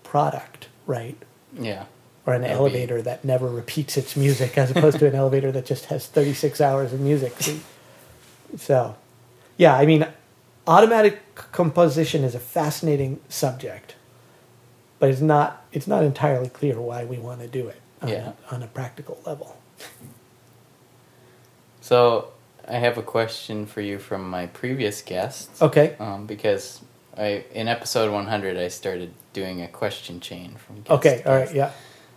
product, 0.04 0.68
right? 0.86 1.18
yeah. 1.54 1.86
Or 2.26 2.34
an 2.34 2.42
That'd 2.42 2.56
be- 2.58 2.60
elevator 2.60 3.02
that 3.02 3.26
never 3.26 3.48
repeats 3.50 3.98
its 3.98 4.16
music 4.16 4.58
as 4.58 4.70
opposed 4.70 5.00
to 5.00 5.08
an 5.08 5.16
elevator 5.24 5.52
that 5.52 5.66
just 5.66 5.86
has 5.86 6.06
36 6.06 6.62
hours 6.62 6.94
of 6.94 7.00
music. 7.00 7.34
So, 8.58 8.96
yeah, 9.58 9.74
I 9.76 9.86
mean, 9.88 10.06
automatic 10.68 11.22
composition 11.36 12.24
is 12.24 12.36
a 12.36 12.40
fascinating 12.40 13.20
subject, 13.30 13.96
but 15.00 15.10
it's 15.10 15.22
not, 15.22 15.66
it's 15.72 15.88
not 15.88 16.04
entirely 16.04 16.50
clear 16.50 16.80
why 16.80 17.04
we 17.06 17.18
want 17.18 17.40
to 17.42 17.48
do 17.48 17.68
it 17.68 17.82
on, 18.02 18.10
Yeah. 18.10 18.32
on 18.52 18.62
a 18.62 18.68
practical 18.68 19.18
level. 19.26 19.58
So 21.82 22.30
I 22.70 22.76
have 22.78 22.98
a 22.98 23.02
question 23.02 23.66
for 23.66 23.82
you 23.82 23.98
from 24.00 24.30
my 24.30 24.46
previous 24.48 25.02
guests. 25.02 25.62
Okay. 25.62 25.96
Um, 26.00 26.26
because 26.26 26.82
I 27.18 27.44
in 27.54 27.68
episode 27.68 28.12
100 28.12 28.58
I 28.58 28.68
started 28.68 29.14
doing 29.34 29.62
a 29.62 29.68
question 29.68 30.20
chain 30.20 30.56
from 30.56 30.84
Okay. 30.90 31.24
All 31.26 31.36
right. 31.36 31.54
Yeah. 31.54 31.72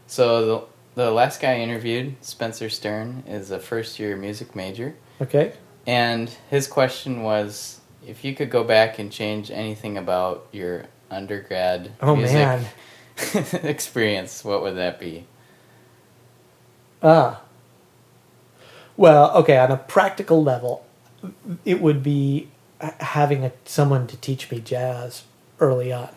So 0.06 0.46
the 0.46 0.64
the 1.04 1.10
last 1.10 1.40
guy 1.40 1.52
I 1.54 1.58
interviewed, 1.60 2.16
Spencer 2.20 2.68
Stern, 2.68 3.24
is 3.26 3.50
a 3.50 3.58
first 3.58 3.98
year 3.98 4.14
music 4.14 4.54
major, 4.54 4.94
Okay. 5.22 5.54
and 5.86 6.28
his 6.50 6.66
question 6.66 7.22
was 7.22 7.80
if 8.06 8.22
you 8.24 8.34
could 8.34 8.50
go 8.50 8.62
back 8.62 8.98
and 8.98 9.10
change 9.10 9.50
anything 9.50 9.96
about 9.96 10.46
your 10.52 10.84
undergrad 11.10 11.92
Oh 12.02 12.14
music 12.14 12.34
man. 12.34 12.66
experience, 13.62 14.44
what 14.44 14.60
would 14.62 14.76
that 14.76 15.00
be? 15.00 15.24
Ah. 17.02 17.40
Well, 18.96 19.34
okay, 19.38 19.56
on 19.58 19.70
a 19.70 19.76
practical 19.76 20.42
level, 20.42 20.84
it 21.64 21.80
would 21.80 22.02
be 22.02 22.48
having 22.80 23.44
a, 23.44 23.52
someone 23.64 24.06
to 24.08 24.16
teach 24.16 24.50
me 24.50 24.60
jazz 24.60 25.24
early 25.60 25.92
on. 25.92 26.10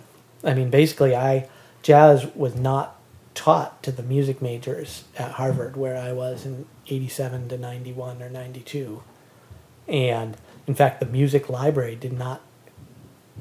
I 0.43 0.53
mean, 0.53 0.69
basically, 0.69 1.15
I 1.15 1.47
jazz 1.81 2.25
was 2.35 2.55
not 2.55 2.99
taught 3.33 3.83
to 3.83 3.91
the 3.91 4.03
music 4.03 4.41
majors 4.41 5.03
at 5.17 5.33
Harvard 5.33 5.75
where 5.75 5.97
I 5.97 6.13
was 6.13 6.45
in 6.45 6.65
87 6.87 7.49
to 7.49 7.57
91 7.57 8.21
or 8.21 8.29
92. 8.29 9.03
And 9.87 10.37
in 10.65 10.73
fact, 10.73 10.99
the 10.99 11.05
music 11.05 11.49
library 11.49 11.95
did 11.95 12.13
not 12.13 12.41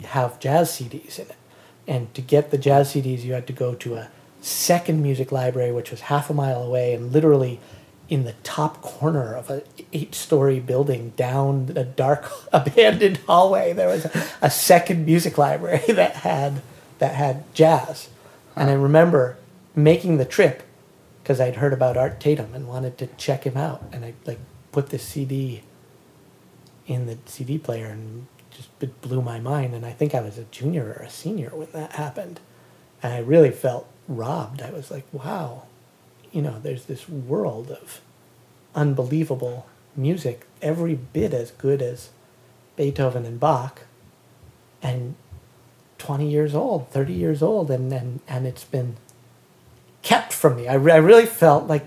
have 0.02 0.40
jazz 0.40 0.70
CDs 0.70 1.18
in 1.18 1.26
it. 1.26 1.36
And 1.86 2.12
to 2.14 2.20
get 2.20 2.50
the 2.50 2.58
jazz 2.58 2.92
CDs, 2.92 3.22
you 3.22 3.32
had 3.32 3.46
to 3.46 3.52
go 3.52 3.74
to 3.74 3.94
a 3.94 4.10
second 4.40 5.02
music 5.02 5.32
library, 5.32 5.72
which 5.72 5.90
was 5.90 6.02
half 6.02 6.28
a 6.28 6.34
mile 6.34 6.62
away, 6.62 6.94
and 6.94 7.12
literally 7.12 7.60
in 8.08 8.24
the 8.24 8.34
top 8.42 8.82
corner 8.82 9.34
of 9.34 9.50
a 9.50 9.62
eight-story 9.92 10.60
building, 10.60 11.12
down 11.16 11.72
a 11.74 11.84
dark, 11.84 12.30
abandoned 12.52 13.18
hallway, 13.26 13.72
there 13.72 13.88
was 13.88 14.04
a, 14.04 14.26
a 14.42 14.50
second 14.50 15.06
music 15.06 15.38
library 15.38 15.84
that 15.88 16.16
had 16.16 16.62
that 16.98 17.14
had 17.14 17.42
jazz. 17.54 18.08
And 18.54 18.70
I 18.70 18.74
remember 18.74 19.36
making 19.74 20.18
the 20.18 20.24
trip 20.24 20.62
because 21.22 21.40
I'd 21.40 21.56
heard 21.56 21.72
about 21.72 21.96
Art 21.96 22.20
Tatum 22.20 22.54
and 22.54 22.68
wanted 22.68 22.98
to 22.98 23.06
check 23.16 23.44
him 23.44 23.56
out, 23.56 23.82
and 23.92 24.04
I 24.04 24.14
like 24.26 24.38
put 24.72 24.90
this 24.90 25.02
CD 25.02 25.62
in 26.86 27.06
the 27.06 27.16
CD 27.26 27.58
player 27.58 27.86
and 27.86 28.26
just 28.50 28.68
it 28.80 29.00
blew 29.00 29.22
my 29.22 29.40
mind. 29.40 29.74
And 29.74 29.86
I 29.86 29.92
think 29.92 30.14
I 30.14 30.20
was 30.20 30.38
a 30.38 30.44
junior 30.44 30.94
or 30.98 31.04
a 31.04 31.10
senior 31.10 31.50
when 31.50 31.68
that 31.72 31.92
happened. 31.92 32.40
And 33.02 33.12
I 33.14 33.18
really 33.18 33.50
felt 33.50 33.88
robbed. 34.08 34.62
I 34.62 34.70
was 34.70 34.90
like, 34.90 35.04
wow, 35.12 35.64
you 36.34 36.42
know, 36.42 36.58
there's 36.60 36.86
this 36.86 37.08
world 37.08 37.70
of 37.70 38.00
unbelievable 38.74 39.66
music, 39.94 40.46
every 40.60 40.94
bit 40.94 41.32
as 41.32 41.52
good 41.52 41.80
as 41.80 42.10
Beethoven 42.76 43.24
and 43.24 43.38
Bach, 43.38 43.82
and 44.82 45.14
20 45.98 46.28
years 46.28 46.54
old, 46.54 46.90
30 46.90 47.12
years 47.12 47.40
old, 47.40 47.70
and, 47.70 47.92
and, 47.92 48.20
and 48.26 48.48
it's 48.48 48.64
been 48.64 48.96
kept 50.02 50.32
from 50.32 50.56
me. 50.56 50.66
I, 50.66 50.74
re- 50.74 50.92
I 50.92 50.96
really 50.96 51.24
felt 51.24 51.68
like 51.68 51.84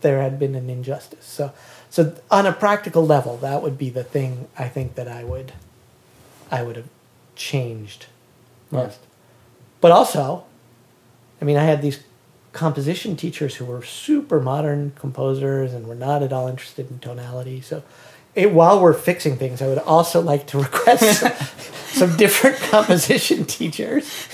there 0.00 0.22
had 0.22 0.38
been 0.38 0.54
an 0.54 0.70
injustice. 0.70 1.26
So, 1.26 1.52
so 1.90 2.16
on 2.30 2.46
a 2.46 2.52
practical 2.52 3.06
level, 3.06 3.36
that 3.36 3.62
would 3.62 3.76
be 3.76 3.90
the 3.90 4.02
thing 4.02 4.48
I 4.58 4.66
think 4.66 4.94
that 4.94 5.08
I 5.08 5.24
would, 5.24 5.52
I 6.50 6.62
would 6.62 6.76
have 6.76 6.88
changed 7.36 8.06
most. 8.70 8.98
But 9.82 9.92
also, 9.92 10.46
I 11.42 11.44
mean, 11.44 11.58
I 11.58 11.64
had 11.64 11.82
these 11.82 12.00
composition 12.54 13.16
teachers 13.16 13.56
who 13.56 13.66
were 13.66 13.82
super 13.82 14.40
modern 14.40 14.92
composers 14.96 15.74
and 15.74 15.86
were 15.86 15.94
not 15.94 16.22
at 16.22 16.32
all 16.32 16.48
interested 16.48 16.90
in 16.90 16.98
tonality. 17.00 17.60
So, 17.60 17.82
it, 18.34 18.52
while 18.52 18.80
we're 18.80 18.94
fixing 18.94 19.36
things, 19.36 19.60
I 19.60 19.68
would 19.68 19.78
also 19.78 20.20
like 20.20 20.46
to 20.48 20.58
request 20.58 21.20
some, 21.20 21.32
some 22.10 22.16
different 22.16 22.56
composition 22.56 23.44
teachers. 23.44 24.28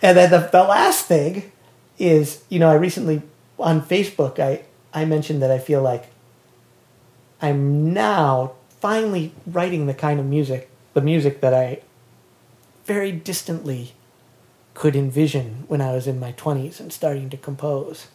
And 0.00 0.16
then 0.16 0.30
the, 0.30 0.48
the 0.52 0.62
last 0.62 1.06
thing 1.06 1.50
is, 1.98 2.44
you 2.48 2.58
know, 2.58 2.70
I 2.70 2.74
recently 2.74 3.22
on 3.58 3.82
Facebook 3.82 4.38
I 4.38 4.62
I 4.94 5.04
mentioned 5.04 5.42
that 5.42 5.50
I 5.50 5.58
feel 5.58 5.82
like 5.82 6.06
I'm 7.42 7.92
now 7.92 8.52
finally 8.80 9.32
writing 9.46 9.86
the 9.86 9.94
kind 9.94 10.20
of 10.20 10.26
music, 10.26 10.70
the 10.94 11.00
music 11.00 11.40
that 11.40 11.52
I 11.52 11.82
very 12.86 13.12
distantly 13.12 13.92
could 14.78 14.94
envision 14.94 15.64
when 15.66 15.80
I 15.80 15.90
was 15.90 16.06
in 16.06 16.20
my 16.20 16.30
20s 16.34 16.78
and 16.78 16.92
starting 16.92 17.28
to 17.30 17.36
compose. 17.36 18.06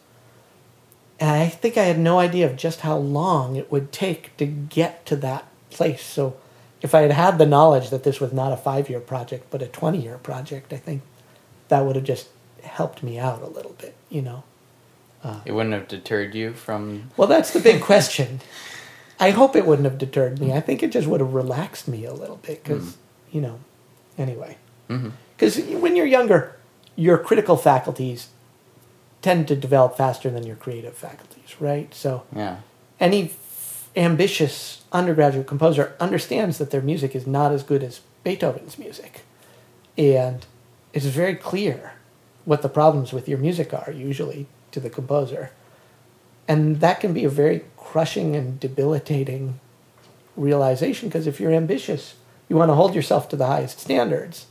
And 1.19 1.29
I 1.29 1.49
think 1.49 1.77
I 1.77 1.83
had 1.83 1.99
no 1.99 2.19
idea 2.19 2.45
of 2.49 2.55
just 2.55 2.79
how 2.79 2.95
long 2.95 3.57
it 3.57 3.69
would 3.69 3.91
take 3.91 4.35
to 4.37 4.45
get 4.45 5.05
to 5.07 5.17
that 5.17 5.45
place. 5.71 6.01
So 6.01 6.37
if 6.81 6.95
I 6.95 7.01
had 7.01 7.11
had 7.11 7.37
the 7.37 7.45
knowledge 7.45 7.89
that 7.89 8.05
this 8.05 8.21
was 8.21 8.31
not 8.31 8.53
a 8.53 8.57
five 8.57 8.89
year 8.89 9.01
project, 9.01 9.47
but 9.51 9.61
a 9.61 9.67
20 9.67 10.01
year 10.01 10.17
project, 10.17 10.71
I 10.71 10.77
think 10.77 11.01
that 11.67 11.81
would 11.85 11.97
have 11.97 12.05
just 12.05 12.29
helped 12.63 13.03
me 13.03 13.19
out 13.19 13.41
a 13.41 13.47
little 13.47 13.73
bit, 13.73 13.93
you 14.09 14.21
know? 14.21 14.43
It 15.43 15.51
wouldn't 15.51 15.73
have 15.73 15.89
deterred 15.89 16.33
you 16.33 16.53
from. 16.53 17.11
Well, 17.17 17.27
that's 17.27 17.51
the 17.51 17.59
big 17.59 17.81
question. 17.81 18.39
I 19.19 19.31
hope 19.31 19.57
it 19.57 19.65
wouldn't 19.65 19.85
have 19.85 19.97
deterred 19.97 20.39
me. 20.39 20.53
I 20.53 20.61
think 20.61 20.81
it 20.81 20.93
just 20.93 21.07
would 21.07 21.19
have 21.19 21.33
relaxed 21.33 21.89
me 21.89 22.05
a 22.05 22.13
little 22.13 22.37
bit 22.37 22.63
because, 22.63 22.97
you 23.31 23.41
know, 23.41 23.59
anyway. 24.17 24.57
Mhm. 24.89 25.11
Because 25.35 25.57
when 25.59 25.95
you're 25.95 26.05
younger, 26.05 26.55
your 26.95 27.17
critical 27.17 27.57
faculties 27.57 28.27
tend 29.21 29.47
to 29.47 29.55
develop 29.55 29.97
faster 29.97 30.29
than 30.29 30.45
your 30.45 30.55
creative 30.55 30.93
faculties, 30.93 31.55
right? 31.59 31.93
So 31.93 32.23
Yeah. 32.35 32.57
any 32.99 33.25
f- 33.25 33.89
ambitious 33.95 34.81
undergraduate 34.91 35.47
composer 35.47 35.93
understands 35.99 36.57
that 36.57 36.71
their 36.71 36.81
music 36.81 37.15
is 37.15 37.25
not 37.25 37.51
as 37.51 37.63
good 37.63 37.83
as 37.83 38.01
Beethoven's 38.23 38.77
music. 38.77 39.21
And 39.97 40.45
it's 40.93 41.05
very 41.05 41.35
clear 41.35 41.93
what 42.45 42.61
the 42.61 42.69
problems 42.69 43.13
with 43.13 43.27
your 43.29 43.37
music 43.39 43.73
are, 43.73 43.91
usually, 43.91 44.47
to 44.71 44.79
the 44.79 44.89
composer. 44.89 45.51
And 46.47 46.79
that 46.81 46.99
can 46.99 47.13
be 47.13 47.23
a 47.23 47.29
very 47.29 47.63
crushing 47.77 48.35
and 48.35 48.59
debilitating 48.59 49.59
realization 50.35 51.07
because 51.09 51.27
if 51.27 51.39
you're 51.39 51.53
ambitious, 51.53 52.15
you 52.49 52.55
want 52.57 52.69
to 52.69 52.75
hold 52.75 52.93
yourself 52.95 53.29
to 53.29 53.35
the 53.35 53.45
highest 53.47 53.79
standards 53.79 54.47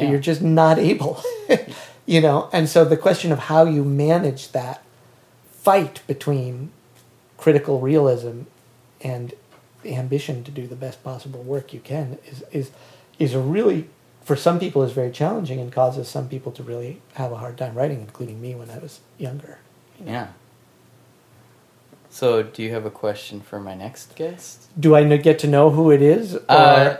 but 0.00 0.08
you're 0.08 0.20
just 0.20 0.42
not 0.42 0.78
able 0.78 1.22
you 2.06 2.20
know 2.20 2.48
and 2.52 2.68
so 2.68 2.84
the 2.84 2.96
question 2.96 3.32
of 3.32 3.38
how 3.40 3.64
you 3.64 3.84
manage 3.84 4.52
that 4.52 4.82
fight 5.50 6.00
between 6.06 6.70
critical 7.36 7.80
realism 7.80 8.42
and 9.00 9.34
ambition 9.84 10.42
to 10.44 10.50
do 10.50 10.66
the 10.66 10.76
best 10.76 11.02
possible 11.04 11.42
work 11.42 11.72
you 11.72 11.80
can 11.80 12.18
is 12.26 12.42
is 12.52 12.70
is 13.18 13.34
a 13.34 13.40
really 13.40 13.88
for 14.24 14.34
some 14.36 14.58
people 14.58 14.82
is 14.82 14.92
very 14.92 15.10
challenging 15.10 15.60
and 15.60 15.72
causes 15.72 16.08
some 16.08 16.28
people 16.28 16.50
to 16.50 16.62
really 16.62 17.00
have 17.14 17.30
a 17.32 17.36
hard 17.36 17.56
time 17.56 17.74
writing 17.74 18.00
including 18.00 18.40
me 18.40 18.54
when 18.54 18.70
I 18.70 18.78
was 18.78 19.00
younger 19.18 19.58
Yeah. 20.04 20.28
So, 22.10 22.42
do 22.42 22.62
you 22.62 22.72
have 22.72 22.86
a 22.86 22.90
question 22.90 23.42
for 23.42 23.60
my 23.60 23.74
next 23.74 24.16
guest? 24.16 24.68
do 24.78 24.94
i 24.94 25.04
get 25.16 25.38
to 25.40 25.46
know 25.46 25.70
who 25.70 25.90
it 25.90 26.02
is 26.02 26.34
or 26.34 26.42
Uh, 26.48 26.96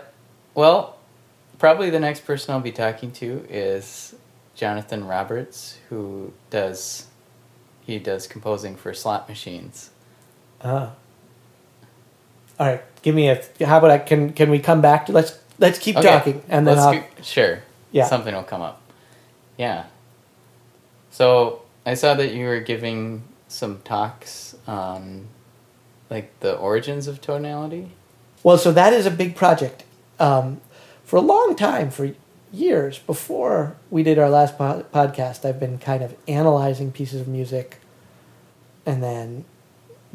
well, 0.54 0.95
probably 1.58 1.90
the 1.90 2.00
next 2.00 2.24
person 2.24 2.54
I'll 2.54 2.60
be 2.60 2.72
talking 2.72 3.10
to 3.12 3.44
is 3.48 4.14
Jonathan 4.54 5.06
Roberts, 5.06 5.78
who 5.88 6.32
does 6.50 7.06
he 7.84 7.98
does 7.98 8.26
composing 8.26 8.74
for 8.76 8.92
slot 8.94 9.28
machines. 9.28 9.90
Ah. 10.62 10.92
All 12.58 12.66
right, 12.66 12.82
give 13.02 13.14
me 13.14 13.28
a. 13.28 13.42
How 13.64 13.78
about 13.78 13.90
I 13.90 13.98
can 13.98 14.32
can 14.32 14.50
we 14.50 14.58
come 14.58 14.80
back 14.80 15.06
to 15.06 15.12
let's 15.12 15.38
let's 15.58 15.78
keep 15.78 15.96
Okay, 15.96 16.06
talking 16.08 16.42
and 16.48 16.66
then 16.66 16.76
go- 16.76 17.04
sure, 17.22 17.60
Yeah. 17.92 18.06
something 18.06 18.34
will 18.34 18.42
come 18.42 18.62
up. 18.62 18.80
Yeah. 19.58 19.84
So 21.10 21.62
I 21.84 21.94
saw 21.94 22.14
that 22.14 22.32
you 22.32 22.46
were 22.46 22.60
giving 22.60 23.22
some 23.48 23.80
talks 23.84 24.56
on 24.66 25.28
like 26.10 26.38
the 26.40 26.56
origins 26.56 27.06
of 27.06 27.20
tonality. 27.20 27.90
Well, 28.42 28.58
so 28.58 28.72
that 28.72 28.92
is 28.92 29.06
a 29.06 29.10
big 29.10 29.34
project. 29.36 29.84
Um, 30.18 30.60
for 31.06 31.16
a 31.16 31.20
long 31.20 31.54
time, 31.54 31.90
for 31.90 32.12
years 32.52 32.98
before 32.98 33.76
we 33.90 34.02
did 34.02 34.18
our 34.18 34.28
last 34.28 34.58
po- 34.58 34.84
podcast, 34.92 35.44
I've 35.44 35.60
been 35.60 35.78
kind 35.78 36.02
of 36.02 36.16
analyzing 36.26 36.90
pieces 36.90 37.20
of 37.20 37.28
music 37.28 37.78
and 38.84 39.02
then 39.02 39.44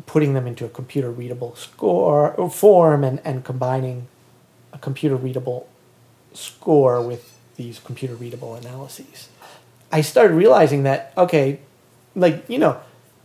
putting 0.06 0.34
them 0.34 0.45
into 0.45 0.65
a 0.65 0.69
computer 0.69 1.10
readable 1.10 1.56
score 1.56 2.34
or 2.34 2.49
form 2.49 3.04
and, 3.06 3.21
and 3.23 3.45
combining 3.45 4.08
a 4.73 4.77
computer 4.77 5.15
readable 5.15 5.69
score 6.34 7.01
with 7.01 7.38
these 7.56 7.80
computer 7.80 8.15
readable 8.15 8.56
analyses. 8.56 9.30
I 9.93 10.01
started 10.01 10.34
realizing 10.34 10.84
that, 10.84 11.13
okay, 11.17 11.60
like, 12.15 12.49
you 12.49 12.58
know, 12.58 12.82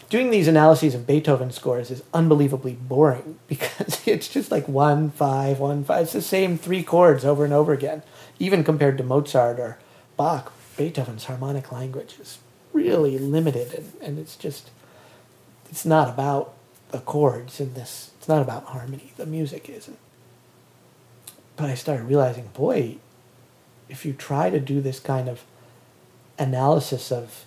doing 0.08 0.30
these 0.30 0.48
analyses 0.48 0.94
of 0.94 1.06
Beethoven 1.06 1.50
scores 1.50 1.90
is 1.90 2.02
unbelievably 2.14 2.74
boring 2.74 3.38
because 3.48 4.06
it's 4.06 4.28
just 4.28 4.50
like 4.50 4.68
one, 4.68 5.10
five, 5.10 5.58
one, 5.58 5.84
five. 5.84 6.04
It's 6.04 6.12
the 6.12 6.22
same 6.22 6.58
three 6.58 6.82
chords 6.82 7.24
over 7.24 7.44
and 7.44 7.52
over 7.52 7.72
again. 7.72 8.02
Even 8.38 8.64
compared 8.64 8.98
to 8.98 9.04
Mozart 9.04 9.58
or 9.58 9.78
Bach, 10.16 10.52
Beethoven's 10.76 11.24
harmonic 11.24 11.72
language 11.72 12.16
is 12.20 12.38
really 12.72 13.18
limited 13.18 13.72
and, 13.72 13.92
and 14.02 14.18
it's 14.18 14.36
just, 14.36 14.70
it's 15.70 15.86
not 15.86 16.08
about 16.08 16.52
the 16.90 16.98
chords 16.98 17.58
in 17.60 17.74
this, 17.74 18.10
it's 18.18 18.28
not 18.28 18.42
about 18.42 18.64
harmony. 18.64 19.12
The 19.16 19.26
music 19.26 19.68
isn't. 19.68 19.98
But 21.56 21.70
I 21.70 21.74
started 21.74 22.04
realizing, 22.04 22.48
boy, 22.48 22.98
if 23.88 24.04
you 24.04 24.12
try 24.12 24.50
to 24.50 24.60
do 24.60 24.80
this 24.80 25.00
kind 25.00 25.28
of 25.28 25.44
analysis 26.38 27.10
of 27.10 27.45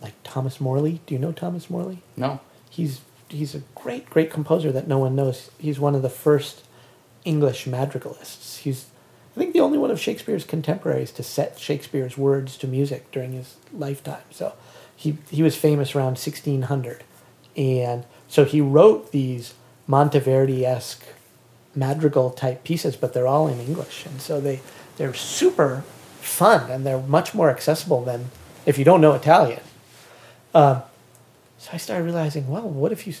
like 0.00 0.14
Thomas 0.22 0.60
Morley. 0.60 1.00
Do 1.06 1.14
you 1.14 1.20
know 1.20 1.32
Thomas 1.32 1.68
Morley? 1.70 2.02
No. 2.16 2.40
He's 2.70 3.00
he's 3.28 3.54
a 3.54 3.62
great 3.74 4.08
great 4.08 4.30
composer 4.30 4.72
that 4.72 4.88
no 4.88 4.98
one 4.98 5.14
knows. 5.16 5.50
He's 5.58 5.78
one 5.78 5.94
of 5.94 6.02
the 6.02 6.10
first 6.10 6.64
English 7.24 7.66
madrigalists. 7.66 8.58
He's 8.58 8.86
I 9.36 9.38
think 9.38 9.52
the 9.52 9.60
only 9.60 9.78
one 9.78 9.90
of 9.90 10.00
Shakespeare's 10.00 10.44
contemporaries 10.44 11.12
to 11.12 11.22
set 11.22 11.58
Shakespeare's 11.58 12.18
words 12.18 12.56
to 12.58 12.66
music 12.66 13.10
during 13.12 13.32
his 13.32 13.56
lifetime. 13.72 14.24
So 14.30 14.54
he 14.96 15.18
he 15.30 15.42
was 15.42 15.56
famous 15.56 15.94
around 15.94 16.18
1600, 16.18 17.04
and 17.56 18.04
so 18.26 18.44
he 18.44 18.60
wrote 18.60 19.12
these 19.12 19.54
Monteverdi 19.88 20.62
esque 20.62 21.04
madrigal 21.74 22.30
type 22.30 22.64
pieces, 22.64 22.96
but 22.96 23.12
they're 23.12 23.26
all 23.26 23.46
in 23.46 23.60
English, 23.60 24.06
and 24.06 24.20
so 24.20 24.40
they 24.40 24.60
they're 24.96 25.14
super 25.14 25.84
fun 26.20 26.70
and 26.70 26.84
they're 26.84 27.00
much 27.00 27.34
more 27.34 27.50
accessible 27.50 28.04
than 28.04 28.30
if 28.66 28.78
you 28.78 28.84
don't 28.84 29.00
know 29.00 29.14
Italian. 29.14 29.60
Um, 30.54 30.82
so 31.58 31.70
I 31.72 31.76
started 31.76 32.04
realizing, 32.04 32.48
well, 32.48 32.68
what 32.68 32.92
if 32.92 33.06
you 33.06 33.14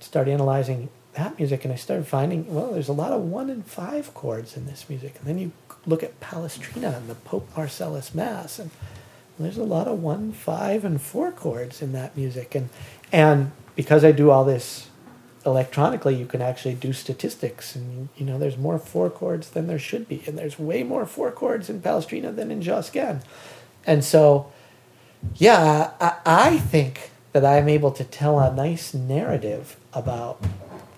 start 0.00 0.28
analyzing 0.28 0.88
that 1.14 1.38
music? 1.38 1.64
And 1.64 1.72
I 1.72 1.76
started 1.76 2.06
finding, 2.06 2.52
well, 2.52 2.72
there's 2.72 2.88
a 2.88 2.92
lot 2.94 3.12
of 3.12 3.22
one 3.22 3.50
and 3.50 3.64
five 3.66 4.14
chords 4.14 4.56
in 4.56 4.66
this 4.66 4.88
music. 4.88 5.16
And 5.18 5.26
then 5.26 5.38
you 5.38 5.52
look 5.86 6.02
at 6.02 6.18
Palestrina 6.20 6.96
and 6.96 7.08
the 7.08 7.14
Pope 7.14 7.48
Marcellus 7.56 8.14
Mass, 8.14 8.58
and 8.58 8.70
there's 9.38 9.58
a 9.58 9.64
lot 9.64 9.86
of 9.86 10.02
one, 10.02 10.32
five, 10.32 10.84
and 10.84 11.00
four 11.00 11.30
chords 11.30 11.80
in 11.80 11.92
that 11.92 12.16
music. 12.16 12.54
And 12.54 12.68
and 13.12 13.52
because 13.76 14.04
I 14.04 14.12
do 14.12 14.30
all 14.30 14.44
this 14.44 14.88
electronically, 15.46 16.14
you 16.14 16.26
can 16.26 16.42
actually 16.42 16.74
do 16.74 16.92
statistics, 16.92 17.76
and 17.76 18.08
you 18.16 18.26
know, 18.26 18.38
there's 18.38 18.56
more 18.56 18.78
four 18.78 19.08
chords 19.08 19.50
than 19.50 19.66
there 19.66 19.78
should 19.78 20.08
be, 20.08 20.22
and 20.26 20.36
there's 20.36 20.58
way 20.58 20.82
more 20.82 21.06
four 21.06 21.30
chords 21.30 21.70
in 21.70 21.80
Palestrina 21.80 22.34
than 22.34 22.50
in 22.50 22.60
Josquin. 22.60 23.20
And 23.86 24.04
so, 24.04 24.52
yeah, 25.36 25.92
I, 26.00 26.16
I 26.24 26.58
think 26.58 27.10
that 27.32 27.44
I'm 27.44 27.68
able 27.68 27.90
to 27.92 28.04
tell 28.04 28.38
a 28.38 28.54
nice 28.54 28.94
narrative 28.94 29.76
about 29.92 30.42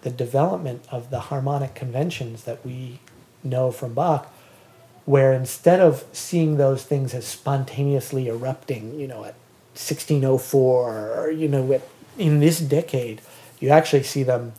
the 0.02 0.11
development 0.11 0.85
of 0.90 1.11
the 1.11 1.20
harmonic 1.20 1.74
conventions 1.74 2.44
that 2.44 2.64
we 2.64 3.00
know 3.42 3.70
from 3.70 3.94
Bach, 3.94 4.33
where 5.04 5.33
instead 5.33 5.80
of 5.80 6.04
seeing 6.12 6.56
those 6.56 6.85
things 6.85 7.14
as 7.14 7.26
spontaneously 7.26 8.28
erupting, 8.28 8.98
you 8.98 9.06
know, 9.06 9.24
at 9.24 9.35
1604 9.74 11.18
or, 11.18 11.30
you 11.30 11.48
know, 11.48 11.72
at, 11.72 11.83
in 12.18 12.40
this 12.40 12.61
decade, 12.61 13.20
you 13.59 13.70
actually 13.70 14.02
see 14.02 14.22
them 14.22 14.52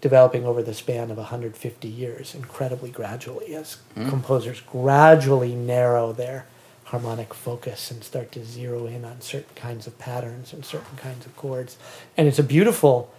developing 0.00 0.44
over 0.44 0.62
the 0.62 0.74
span 0.74 1.10
of 1.10 1.18
150 1.18 1.88
years 1.88 2.34
incredibly 2.34 2.90
gradually 2.90 3.54
as 3.54 3.74
hmm. 3.94 4.08
composers 4.08 4.60
gradually 4.60 5.54
narrow 5.54 6.12
their 6.12 6.46
harmonic 6.90 7.32
focus 7.34 7.90
and 7.90 8.02
start 8.04 8.30
to 8.32 8.44
zero 8.44 8.86
in 8.86 9.04
on 9.04 9.20
certain 9.20 9.54
kinds 9.54 9.86
of 9.86 9.96
patterns 9.98 10.52
and 10.52 10.64
certain 10.64 10.96
kinds 10.96 11.24
of 11.26 11.36
chords 11.36 11.76
and 12.16 12.26
it's 12.28 12.38
a 12.38 12.42
beautiful 12.44 13.12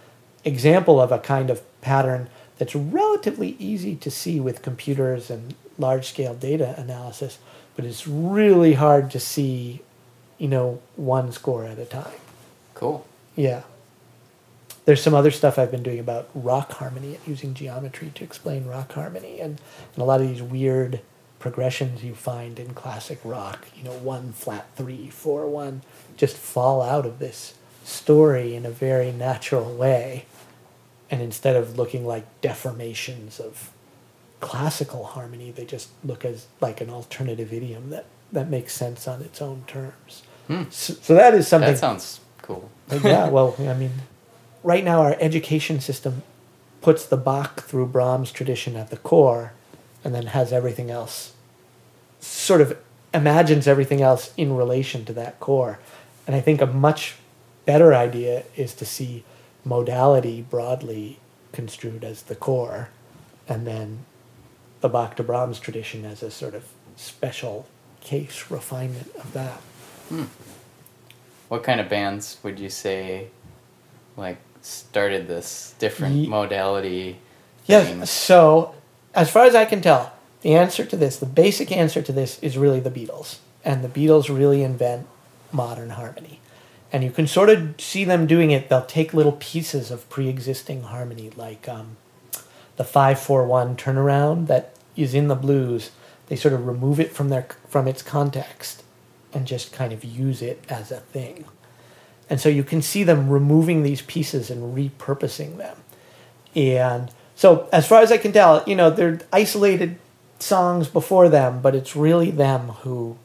example 0.44 1.00
of 1.00 1.10
a 1.12 1.18
kind 1.18 1.50
of 1.50 1.60
pattern 1.80 2.28
that's 2.58 2.74
relatively 2.74 3.56
easy 3.58 3.96
to 3.96 4.10
see 4.10 4.38
with 4.40 4.62
computers 4.62 5.30
and 5.30 5.54
large 5.78 6.06
scale 6.08 6.34
data 6.34 6.74
analysis 6.78 7.38
but 7.76 7.84
it's 7.84 8.06
really 8.06 8.74
hard 8.74 9.10
to 9.10 9.18
see 9.18 9.80
you 10.38 10.48
know 10.48 10.80
one 10.96 11.32
score 11.32 11.64
at 11.64 11.78
a 11.78 11.84
time 11.86 12.12
Cool. 12.74 13.06
yeah. 13.36 13.62
There's 14.84 15.00
some 15.00 15.14
other 15.14 15.30
stuff 15.30 15.60
I've 15.60 15.70
been 15.70 15.84
doing 15.84 16.00
about 16.00 16.28
rock 16.34 16.72
harmony, 16.72 17.16
using 17.24 17.54
geometry 17.54 18.10
to 18.16 18.24
explain 18.24 18.66
rock 18.66 18.90
harmony, 18.92 19.38
and, 19.38 19.60
and 19.94 19.98
a 19.98 20.04
lot 20.04 20.20
of 20.20 20.26
these 20.28 20.42
weird 20.42 21.00
progressions 21.42 22.04
you 22.04 22.14
find 22.14 22.58
in 22.60 22.72
classic 22.72 23.18
rock, 23.24 23.66
you 23.76 23.82
know, 23.82 23.92
one 23.92 24.32
flat 24.32 24.68
three, 24.76 25.10
four 25.10 25.46
one, 25.48 25.82
just 26.16 26.36
fall 26.36 26.80
out 26.80 27.04
of 27.04 27.18
this 27.18 27.54
story 27.84 28.54
in 28.54 28.64
a 28.64 28.70
very 28.70 29.10
natural 29.10 29.74
way. 29.74 30.24
And 31.10 31.20
instead 31.20 31.56
of 31.56 31.76
looking 31.76 32.06
like 32.06 32.24
deformations 32.40 33.40
of 33.40 33.72
classical 34.40 35.04
harmony, 35.04 35.50
they 35.50 35.66
just 35.66 35.88
look 36.04 36.24
as 36.24 36.46
like 36.60 36.80
an 36.80 36.88
alternative 36.88 37.52
idiom 37.52 37.90
that, 37.90 38.06
that 38.30 38.48
makes 38.48 38.72
sense 38.72 39.08
on 39.08 39.20
its 39.20 39.42
own 39.42 39.64
terms. 39.66 40.22
Hmm. 40.46 40.62
So, 40.70 40.94
so 40.94 41.14
that 41.14 41.34
is 41.34 41.48
something. 41.48 41.72
That 41.72 41.78
sounds 41.78 42.20
cool. 42.40 42.70
Yeah, 43.02 43.28
well, 43.30 43.56
I 43.58 43.74
mean, 43.74 43.90
right 44.62 44.84
now 44.84 45.02
our 45.02 45.16
education 45.18 45.80
system 45.80 46.22
puts 46.80 47.04
the 47.04 47.16
Bach 47.16 47.62
through 47.62 47.86
Brahms 47.86 48.30
tradition 48.30 48.76
at 48.76 48.90
the 48.90 48.96
core, 48.96 49.52
and 50.04 50.14
then 50.14 50.26
has 50.26 50.52
everything 50.52 50.90
else 50.90 51.31
sort 52.22 52.60
of 52.62 52.78
imagines 53.12 53.66
everything 53.68 54.00
else 54.00 54.32
in 54.38 54.56
relation 54.56 55.04
to 55.04 55.12
that 55.12 55.38
core. 55.40 55.78
And 56.26 56.34
I 56.34 56.40
think 56.40 56.60
a 56.62 56.66
much 56.66 57.16
better 57.66 57.92
idea 57.92 58.44
is 58.56 58.72
to 58.74 58.86
see 58.86 59.24
modality 59.64 60.40
broadly 60.42 61.18
construed 61.52 62.02
as 62.04 62.22
the 62.22 62.34
core, 62.34 62.88
and 63.46 63.66
then 63.66 63.98
the 64.80 64.88
Bach 64.88 65.16
to 65.16 65.22
Brahms 65.22 65.60
tradition 65.60 66.04
as 66.04 66.22
a 66.22 66.30
sort 66.30 66.54
of 66.54 66.64
special 66.96 67.66
case 68.00 68.50
refinement 68.50 69.14
of 69.16 69.32
that. 69.34 69.60
Hmm. 70.08 70.24
What 71.48 71.62
kind 71.62 71.80
of 71.80 71.88
bands 71.88 72.38
would 72.42 72.58
you 72.58 72.70
say, 72.70 73.28
like, 74.16 74.38
started 74.62 75.28
this 75.28 75.74
different 75.78 76.14
Ye- 76.14 76.26
modality? 76.28 77.18
Yes. 77.66 77.86
thing? 77.88 78.06
So, 78.06 78.74
as 79.14 79.30
far 79.30 79.44
as 79.44 79.54
I 79.54 79.66
can 79.66 79.82
tell, 79.82 80.12
the 80.42 80.54
answer 80.54 80.84
to 80.84 80.96
this, 80.96 81.16
the 81.16 81.26
basic 81.26 81.72
answer 81.72 82.02
to 82.02 82.12
this, 82.12 82.38
is 82.40 82.58
really 82.58 82.80
the 82.80 82.90
Beatles, 82.90 83.38
and 83.64 83.82
the 83.82 83.88
Beatles 83.88 84.34
really 84.34 84.62
invent 84.62 85.06
modern 85.52 85.90
harmony. 85.90 86.40
And 86.92 87.02
you 87.02 87.10
can 87.10 87.26
sort 87.26 87.48
of 87.48 87.80
see 87.80 88.04
them 88.04 88.26
doing 88.26 88.50
it. 88.50 88.68
They'll 88.68 88.84
take 88.84 89.14
little 89.14 89.32
pieces 89.32 89.90
of 89.90 90.08
pre-existing 90.10 90.82
harmony, 90.82 91.30
like 91.36 91.68
um, 91.68 91.96
the 92.76 92.84
five 92.84 93.18
four 93.18 93.46
one 93.46 93.76
turnaround 93.76 94.46
that 94.48 94.74
is 94.94 95.14
in 95.14 95.28
the 95.28 95.34
blues. 95.34 95.90
They 96.26 96.36
sort 96.36 96.54
of 96.54 96.66
remove 96.66 97.00
it 97.00 97.12
from 97.12 97.30
their 97.30 97.46
from 97.68 97.88
its 97.88 98.02
context 98.02 98.82
and 99.32 99.46
just 99.46 99.72
kind 99.72 99.92
of 99.92 100.04
use 100.04 100.42
it 100.42 100.62
as 100.68 100.90
a 100.90 101.00
thing. 101.00 101.46
And 102.28 102.40
so 102.40 102.48
you 102.48 102.64
can 102.64 102.82
see 102.82 103.04
them 103.04 103.28
removing 103.28 103.82
these 103.82 104.02
pieces 104.02 104.50
and 104.50 104.76
repurposing 104.76 105.56
them. 105.56 105.76
And 106.54 107.10
so, 107.34 107.68
as 107.72 107.86
far 107.86 108.02
as 108.02 108.12
I 108.12 108.18
can 108.18 108.32
tell, 108.32 108.62
you 108.66 108.76
know, 108.76 108.90
they're 108.90 109.20
isolated 109.32 109.98
songs 110.42 110.88
before 110.88 111.28
them, 111.28 111.60
but 111.60 111.74
it's 111.74 111.96
really 111.96 112.30
them 112.30 112.68
who, 112.68 113.16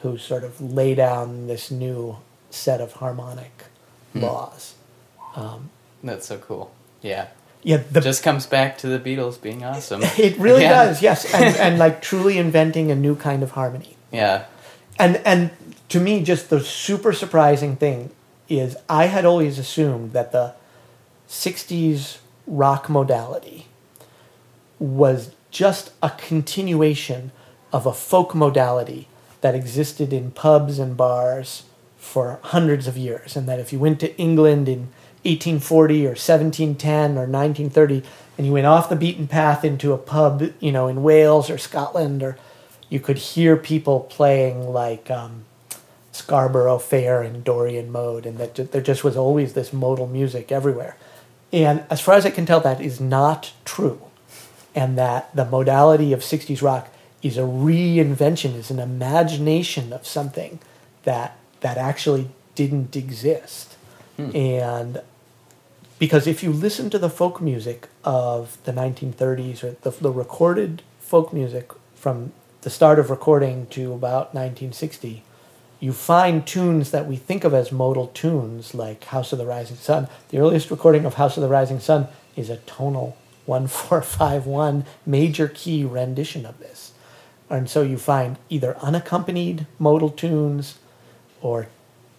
who 0.00 0.18
sort 0.18 0.44
of 0.44 0.60
lay 0.60 0.94
down 0.94 1.46
this 1.46 1.70
new 1.70 2.18
set 2.50 2.80
of 2.80 2.94
harmonic 2.94 3.64
hmm. 4.12 4.20
laws. 4.20 4.74
Um, 5.36 5.70
That's 6.02 6.26
so 6.26 6.38
cool. 6.38 6.72
Yeah. 7.02 7.28
Yeah, 7.62 7.82
the, 7.90 8.00
Just 8.00 8.22
comes 8.22 8.44
back 8.44 8.76
to 8.78 8.86
the 8.88 8.98
Beatles 8.98 9.40
being 9.40 9.64
awesome. 9.64 10.02
it 10.18 10.36
really 10.38 10.62
Yeah. 10.62 10.84
does, 10.84 11.02
yes, 11.02 11.24
and, 11.34 11.56
and 11.56 11.78
like 11.78 12.02
truly 12.02 12.36
inventing 12.36 12.90
a 12.90 12.94
new 12.94 13.16
kind 13.16 13.42
of 13.42 13.52
harmony. 13.52 13.96
Yeah. 14.12 14.44
And 14.98 15.16
and 15.24 15.50
to 15.88 15.98
me, 15.98 16.22
just 16.22 16.50
the 16.50 16.60
super 16.60 17.12
surprising 17.12 17.76
thing 17.76 18.10
is 18.48 18.76
I 18.88 19.06
had 19.06 19.24
always 19.24 19.58
assumed 19.58 20.12
that 20.12 20.30
the 20.30 20.54
'60s 21.28 22.18
rock 22.46 22.88
modality 22.88 23.66
was 24.78 25.30
just 25.54 25.92
a 26.02 26.10
continuation 26.10 27.30
of 27.72 27.86
a 27.86 27.94
folk 27.94 28.34
modality 28.34 29.06
that 29.40 29.54
existed 29.54 30.12
in 30.12 30.32
pubs 30.32 30.80
and 30.80 30.96
bars 30.96 31.62
for 31.96 32.40
hundreds 32.42 32.88
of 32.88 32.98
years, 32.98 33.36
and 33.36 33.48
that 33.48 33.60
if 33.60 33.72
you 33.72 33.78
went 33.78 34.00
to 34.00 34.14
England 34.18 34.68
in 34.68 34.88
1840 35.22 36.06
or 36.06 36.08
1710 36.10 37.12
or 37.12 37.26
1930 37.26 38.02
and 38.36 38.46
you 38.46 38.52
went 38.52 38.66
off 38.66 38.88
the 38.88 38.96
beaten 38.96 39.28
path 39.28 39.64
into 39.64 39.92
a 39.92 39.98
pub, 39.98 40.42
you 40.58 40.72
know, 40.72 40.88
in 40.88 41.04
Wales 41.04 41.48
or 41.48 41.56
Scotland, 41.56 42.22
or 42.22 42.36
you 42.88 42.98
could 42.98 43.16
hear 43.16 43.56
people 43.56 44.00
playing 44.00 44.68
like 44.72 45.08
um, 45.08 45.44
Scarborough 46.10 46.78
Fair 46.80 47.22
and 47.22 47.44
Dorian 47.44 47.92
Mode, 47.92 48.26
and 48.26 48.38
that 48.38 48.72
there 48.72 48.82
just 48.82 49.04
was 49.04 49.16
always 49.16 49.52
this 49.52 49.72
modal 49.72 50.08
music 50.08 50.50
everywhere. 50.50 50.96
And 51.52 51.84
as 51.88 52.00
far 52.00 52.16
as 52.16 52.26
I 52.26 52.30
can 52.30 52.44
tell, 52.44 52.60
that 52.60 52.80
is 52.80 53.00
not 53.00 53.52
true 53.64 54.02
and 54.74 54.98
that 54.98 55.34
the 55.34 55.44
modality 55.44 56.12
of 56.12 56.20
60s 56.20 56.62
rock 56.62 56.88
is 57.22 57.38
a 57.38 57.42
reinvention, 57.42 58.54
is 58.54 58.70
an 58.70 58.78
imagination 58.78 59.92
of 59.92 60.06
something 60.06 60.58
that 61.04 61.36
that 61.60 61.78
actually 61.78 62.28
didn't 62.54 62.94
exist. 62.94 63.76
Hmm. 64.16 64.36
And 64.36 65.02
because 65.98 66.26
if 66.26 66.42
you 66.42 66.52
listen 66.52 66.90
to 66.90 66.98
the 66.98 67.08
folk 67.08 67.40
music 67.40 67.88
of 68.04 68.58
the 68.64 68.72
1930s 68.72 69.64
or 69.64 69.70
the, 69.80 69.90
the 69.90 70.10
recorded 70.10 70.82
folk 71.00 71.32
music 71.32 71.72
from 71.94 72.32
the 72.60 72.70
start 72.70 72.98
of 72.98 73.08
recording 73.08 73.66
to 73.68 73.92
about 73.94 74.34
1960, 74.34 75.22
you 75.80 75.92
find 75.92 76.46
tunes 76.46 76.90
that 76.90 77.06
we 77.06 77.16
think 77.16 77.44
of 77.44 77.54
as 77.54 77.72
modal 77.72 78.08
tunes, 78.08 78.74
like 78.74 79.04
House 79.04 79.32
of 79.32 79.38
the 79.38 79.46
Rising 79.46 79.76
Sun. 79.76 80.08
The 80.28 80.38
earliest 80.38 80.70
recording 80.70 81.04
of 81.04 81.14
House 81.14 81.36
of 81.36 81.42
the 81.42 81.48
Rising 81.48 81.80
Sun 81.80 82.08
is 82.36 82.50
a 82.50 82.56
tonal 82.58 83.16
1451 83.46 84.84
major 85.06 85.48
key 85.48 85.84
rendition 85.84 86.46
of 86.46 86.58
this. 86.58 86.92
And 87.50 87.68
so 87.68 87.82
you 87.82 87.98
find 87.98 88.38
either 88.48 88.76
unaccompanied 88.78 89.66
modal 89.78 90.10
tunes 90.10 90.78
or 91.40 91.68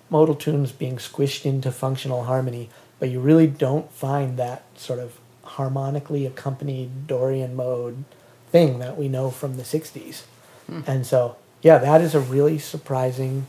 modal 0.10 0.36
tunes 0.36 0.72
being 0.72 0.98
squished 0.98 1.46
into 1.46 1.72
functional 1.72 2.26
harmony, 2.26 2.70
but 3.00 3.10
you 3.10 3.20
really 3.20 3.48
don't 3.48 3.92
find 3.92 4.38
that 4.38 4.64
sort 4.76 5.00
of 5.00 5.20
harmonically 5.44 6.26
accompanied 6.26 7.08
Dorian 7.08 7.56
mode 7.56 8.04
thing 8.52 8.80
that 8.80 8.98
we 8.98 9.08
know 9.08 9.32
from 9.32 9.58
the 9.58 9.64
60s. 9.64 10.24
Hmm. 10.68 10.82
And 10.86 11.06
so, 11.06 11.38
yeah, 11.62 11.78
that 11.80 12.02
is 12.02 12.14
a 12.14 12.20
really 12.20 12.60
surprising 12.60 13.48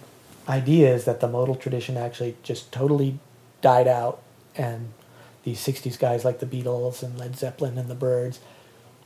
idea 0.48 0.94
is 0.94 1.04
that 1.04 1.20
the 1.20 1.28
modal 1.28 1.54
tradition 1.54 1.96
actually 1.96 2.36
just 2.42 2.72
totally 2.72 3.18
died 3.60 3.88
out 3.88 4.22
and 4.54 4.92
these 5.46 5.64
60s 5.64 5.96
guys 5.96 6.24
like 6.24 6.40
the 6.40 6.46
Beatles 6.46 7.04
and 7.04 7.16
Led 7.16 7.36
Zeppelin 7.38 7.78
and 7.78 7.88
the 7.88 7.94
Byrds 7.94 8.40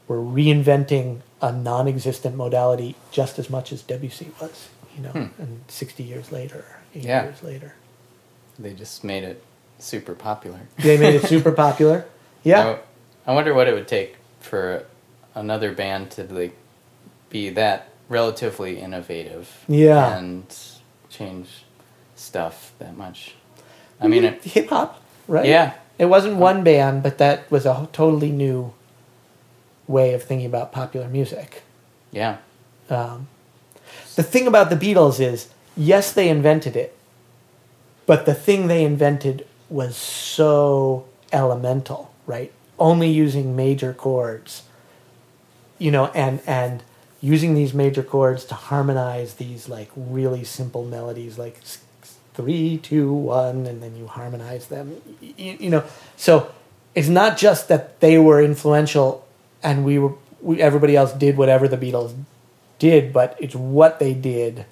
were 0.08 0.16
reinventing 0.16 1.20
a 1.42 1.52
non-existent 1.52 2.34
modality 2.34 2.96
just 3.12 3.38
as 3.38 3.50
much 3.50 3.72
as 3.72 3.82
Debussy 3.82 4.30
was, 4.40 4.70
you 4.96 5.02
know, 5.02 5.10
hmm. 5.10 5.26
and 5.42 5.60
60 5.68 6.02
years 6.02 6.32
later, 6.32 6.64
80 6.94 7.06
Yeah. 7.06 7.22
years 7.24 7.42
later. 7.42 7.74
They 8.58 8.72
just 8.72 9.04
made 9.04 9.22
it 9.22 9.44
super 9.78 10.14
popular. 10.14 10.60
They 10.78 10.96
made 10.96 11.14
it 11.16 11.26
super 11.26 11.52
popular. 11.66 12.06
Yeah. 12.42 12.78
I, 13.26 13.30
I 13.32 13.34
wonder 13.34 13.52
what 13.52 13.68
it 13.68 13.74
would 13.74 13.86
take 13.88 14.16
for 14.40 14.86
another 15.34 15.72
band 15.74 16.10
to 16.12 16.24
like 16.24 16.56
be 17.28 17.50
that 17.50 17.90
relatively 18.08 18.78
innovative. 18.78 19.62
Yeah. 19.68 20.16
And 20.16 20.46
change 21.10 21.64
stuff 22.16 22.72
that 22.78 22.96
much. 22.96 23.34
I 24.00 24.08
mean, 24.08 24.22
hip 24.42 24.70
hop, 24.70 25.02
right? 25.28 25.44
yeah, 25.44 25.74
It 26.00 26.08
wasn't 26.08 26.36
one 26.36 26.64
band, 26.64 27.02
but 27.02 27.18
that 27.18 27.48
was 27.50 27.66
a 27.66 27.86
totally 27.92 28.32
new 28.32 28.72
way 29.86 30.14
of 30.14 30.22
thinking 30.22 30.46
about 30.46 30.72
popular 30.72 31.06
music. 31.08 31.62
yeah, 32.10 32.38
Um, 32.88 33.28
the 34.16 34.22
thing 34.22 34.46
about 34.46 34.70
the 34.70 34.76
Beatles 34.76 35.20
is, 35.20 35.48
yes, 35.76 36.10
they 36.10 36.30
invented 36.30 36.74
it, 36.74 36.96
but 38.06 38.24
the 38.24 38.34
thing 38.34 38.66
they 38.66 38.82
invented 38.82 39.46
was 39.68 39.94
so 39.94 41.04
elemental, 41.34 42.14
right? 42.24 42.50
Only 42.78 43.10
using 43.10 43.54
major 43.54 43.92
chords, 43.92 44.62
you 45.78 45.90
know, 45.90 46.06
and 46.14 46.40
and 46.46 46.82
using 47.20 47.52
these 47.52 47.74
major 47.74 48.02
chords 48.02 48.46
to 48.46 48.54
harmonize 48.54 49.34
these 49.34 49.68
like 49.68 49.90
really 49.94 50.44
simple 50.44 50.82
melodies, 50.86 51.36
like 51.36 51.60
three, 52.34 52.78
two, 52.78 53.12
one, 53.12 53.66
and 53.66 53.82
then 53.82 53.96
you 53.96 54.06
harmonize 54.06 54.68
them, 54.68 55.00
you, 55.20 55.56
you 55.60 55.70
know. 55.70 55.84
So 56.16 56.50
it's 56.94 57.08
not 57.08 57.36
just 57.36 57.68
that 57.68 58.00
they 58.00 58.18
were 58.18 58.42
influential 58.42 59.26
and 59.62 59.84
we 59.84 59.98
were 59.98 60.14
we, 60.40 60.60
everybody 60.60 60.96
else 60.96 61.12
did 61.12 61.36
whatever 61.36 61.68
the 61.68 61.76
Beatles 61.76 62.14
did, 62.78 63.12
but 63.12 63.36
it's 63.38 63.54
what 63.54 63.98
they 63.98 64.14
did 64.14 64.64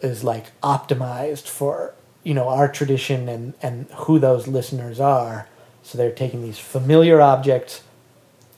is 0.00 0.24
like 0.24 0.58
optimized 0.60 1.48
for 1.48 1.94
you 2.24 2.34
know 2.34 2.48
our 2.48 2.68
tradition 2.68 3.28
and 3.28 3.54
and 3.62 3.86
who 3.94 4.18
those 4.18 4.46
listeners 4.46 5.00
are. 5.00 5.48
So 5.82 5.98
they're 5.98 6.12
taking 6.12 6.42
these 6.42 6.58
familiar 6.58 7.20
objects, 7.20 7.82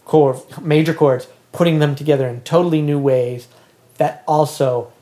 chord, 0.05 0.37
major 0.61 0.93
chords, 0.93 1.27
putting 1.53 1.79
them 1.79 1.95
together 1.95 2.29
in 2.29 2.43
totally 2.43 2.83
new 2.83 2.99
ways 2.99 3.49
that 3.97 4.23
also 4.29 4.93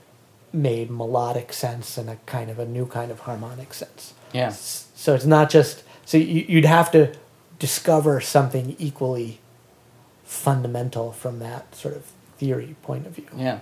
made 0.52 0.90
melodic 0.90 1.52
sense 1.52 1.96
and 1.96 2.10
a 2.10 2.16
kind 2.26 2.50
of 2.50 2.58
a 2.58 2.66
new 2.66 2.86
kind 2.86 3.10
of 3.10 3.20
harmonic 3.20 3.72
sense. 3.74 4.14
yeah, 4.32 4.50
So 4.50 5.14
it's 5.14 5.24
not 5.24 5.50
just 5.50 5.82
so 6.04 6.18
you, 6.18 6.44
you'd 6.48 6.64
have 6.64 6.90
to 6.92 7.14
discover 7.58 8.20
something 8.20 8.74
equally 8.78 9.40
fundamental 10.24 11.12
from 11.12 11.38
that 11.38 11.74
sort 11.74 11.94
of 11.94 12.04
theory 12.38 12.76
point 12.82 13.06
of 13.06 13.14
view. 13.14 13.26
yeah. 13.36 13.60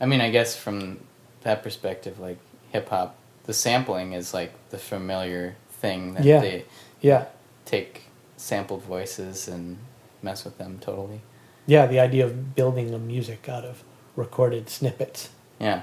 I 0.00 0.06
mean, 0.06 0.20
I 0.22 0.30
guess 0.30 0.56
from 0.56 1.00
that 1.42 1.62
perspective, 1.62 2.18
like 2.18 2.38
hip 2.72 2.88
hop, 2.88 3.16
the 3.44 3.52
sampling 3.52 4.12
is 4.12 4.32
like 4.32 4.52
the 4.70 4.78
familiar 4.78 5.56
thing 5.70 6.14
that 6.14 6.24
Yeah. 6.24 6.40
they 6.40 6.64
Yeah, 7.02 7.26
take 7.64 8.04
sampled 8.36 8.82
voices 8.82 9.46
and 9.48 9.76
mess 10.22 10.44
with 10.44 10.56
them 10.58 10.78
totally. 10.80 11.20
yeah. 11.66 11.86
The 11.86 12.00
idea 12.00 12.24
of 12.24 12.54
building 12.54 12.94
a 12.94 12.98
music 12.98 13.48
out 13.48 13.64
of 13.64 13.82
recorded 14.16 14.68
snippets. 14.70 15.28
Yeah. 15.60 15.82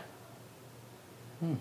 Hmm. 1.39 1.53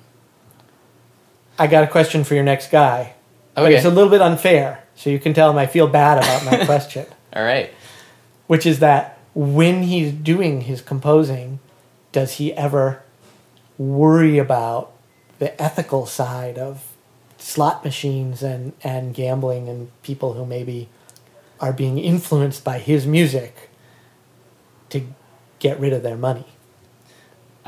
I 1.58 1.66
got 1.66 1.84
a 1.84 1.86
question 1.86 2.24
for 2.24 2.34
your 2.34 2.44
next 2.44 2.70
guy. 2.70 3.14
But 3.54 3.72
it's 3.72 3.84
a 3.86 3.90
little 3.90 4.10
bit 4.10 4.20
unfair, 4.20 4.84
so 4.94 5.08
you 5.10 5.18
can 5.18 5.32
tell 5.32 5.50
him 5.50 5.56
I 5.56 5.66
feel 5.66 5.86
bad 5.86 6.18
about 6.18 6.44
my 6.44 6.64
question. 6.70 7.06
All 7.34 7.42
right. 7.42 7.70
which 8.46 8.64
is 8.66 8.78
that 8.80 9.18
when 9.34 9.82
he's 9.82 10.12
doing 10.12 10.62
his 10.62 10.80
composing, 10.80 11.58
does 12.12 12.32
he 12.34 12.52
ever 12.54 13.02
worry 13.78 14.38
about 14.38 14.92
the 15.38 15.60
ethical 15.62 16.06
side 16.06 16.56
of 16.58 16.94
slot 17.38 17.84
machines 17.84 18.42
and, 18.42 18.72
and 18.82 19.12
gambling 19.14 19.68
and 19.68 19.90
people 20.02 20.32
who 20.34 20.46
maybe 20.46 20.88
are 21.60 21.72
being 21.72 21.98
influenced 21.98 22.64
by 22.64 22.78
his 22.78 23.06
music 23.06 23.68
to 24.88 25.02
get 25.58 25.78
rid 25.78 25.92
of 25.92 26.02
their 26.02 26.16
money? 26.16 26.46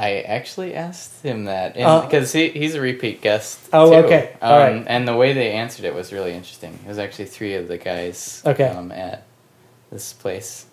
I 0.01 0.21
actually 0.21 0.75
asked 0.77 1.25
him 1.25 1.47
that 1.47 1.75
Oh. 1.77 2.03
because 2.03 2.33
he, 2.33 2.51
he's 2.51 2.77
a 2.77 2.81
repeat 2.81 3.21
guest. 3.21 3.59
Oh, 3.73 3.91
too. 3.91 4.07
okay. 4.07 4.37
Um, 4.41 4.53
All 4.53 4.59
right. 4.59 4.85
And 4.87 5.09
the 5.09 5.17
way 5.17 5.33
they 5.33 5.51
answered 5.51 5.85
it 5.85 5.93
was 5.93 6.13
really 6.13 6.33
interesting. 6.33 6.79
It 6.85 6.89
was 6.89 6.99
actually 7.01 7.25
three 7.27 7.55
of 7.55 7.67
the 7.67 7.79
guys 7.79 8.41
Okay. 8.47 8.69
um, 8.69 8.93
at 8.93 9.25
this 9.91 10.13
place, 10.13 10.67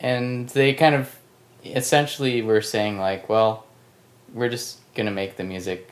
and 0.00 0.48
they 0.50 0.72
kind 0.72 0.94
of 0.94 1.14
essentially 1.64 2.40
were 2.42 2.62
saying 2.62 2.98
like, 2.98 3.28
"Well, 3.28 3.66
we're 4.32 4.48
just 4.48 4.78
gonna 4.94 5.10
make 5.10 5.36
the 5.36 5.44
music 5.44 5.90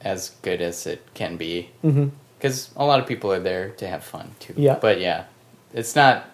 as 0.00 0.30
good 0.42 0.60
as 0.60 0.86
it 0.86 1.02
can 1.14 1.36
be 1.36 1.70
Mm-hmm. 1.82 2.08
because 2.38 2.70
a 2.76 2.84
lot 2.84 3.00
of 3.00 3.06
people 3.06 3.32
are 3.32 3.40
there 3.40 3.70
to 3.70 3.86
have 3.88 4.04
fun 4.04 4.30
too." 4.38 4.54
Yeah. 4.56 4.78
But 4.80 5.00
yeah, 5.00 5.24
it's 5.72 5.96
not. 5.96 6.26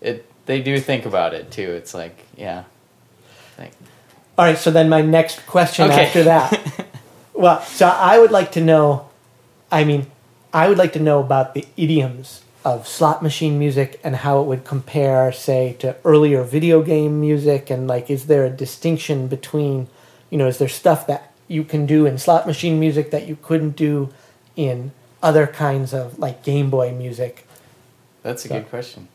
It 0.00 0.24
they 0.46 0.60
do 0.60 0.78
think 0.78 1.06
about 1.06 1.34
it 1.34 1.50
too. 1.50 1.70
It's 1.72 1.94
like 1.94 2.16
yeah, 2.36 2.64
like 3.58 3.72
All 4.36 4.44
right, 4.44 4.58
so 4.58 4.70
then 4.70 4.88
my 4.88 5.00
next 5.00 5.46
question 5.46 5.90
Okay. 5.90 6.06
after 6.06 6.22
that. 6.24 6.86
well, 7.34 7.62
so 7.62 7.86
I 7.86 8.18
would 8.18 8.30
like 8.32 8.50
to 8.52 8.60
know, 8.60 9.08
I 9.70 9.84
mean, 9.84 10.06
I 10.52 10.68
would 10.68 10.78
like 10.78 10.92
to 10.94 11.00
know 11.00 11.20
about 11.20 11.54
the 11.54 11.66
idioms 11.76 12.42
of 12.64 12.88
slot 12.88 13.22
machine 13.22 13.58
music 13.58 14.00
and 14.02 14.16
how 14.16 14.40
it 14.40 14.44
would 14.46 14.64
compare, 14.64 15.30
say, 15.32 15.74
to 15.80 15.96
earlier 16.04 16.42
video 16.42 16.82
game 16.82 17.20
music. 17.20 17.70
And, 17.70 17.86
like, 17.86 18.10
is 18.10 18.26
there 18.26 18.44
a 18.44 18.50
distinction 18.50 19.28
between, 19.28 19.86
you 20.30 20.38
know, 20.38 20.48
is 20.48 20.58
there 20.58 20.68
stuff 20.68 21.06
that 21.06 21.32
you 21.46 21.62
can 21.62 21.86
do 21.86 22.06
in 22.06 22.18
slot 22.18 22.46
machine 22.46 22.80
music 22.80 23.10
that 23.10 23.28
you 23.28 23.36
couldn't 23.42 23.76
do 23.76 24.08
in 24.56 24.92
other 25.22 25.46
kinds 25.46 25.92
of, 25.92 26.18
like, 26.18 26.42
Game 26.42 26.70
Boy 26.70 26.90
music? 26.92 27.46
That's 28.22 28.44
a 28.46 28.48
So- 28.48 28.54
good 28.54 28.70
question. 28.70 29.08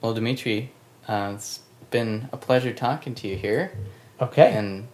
Well, 0.00 0.12
Dmitri, 0.14 0.70
uh, 1.08 1.32
it's 1.36 1.60
been 1.90 2.28
a 2.32 2.36
pleasure 2.36 2.72
talking 2.72 3.14
to 3.16 3.28
you 3.28 3.36
here, 3.36 3.72
Okay. 4.20 4.52
and 4.52 4.88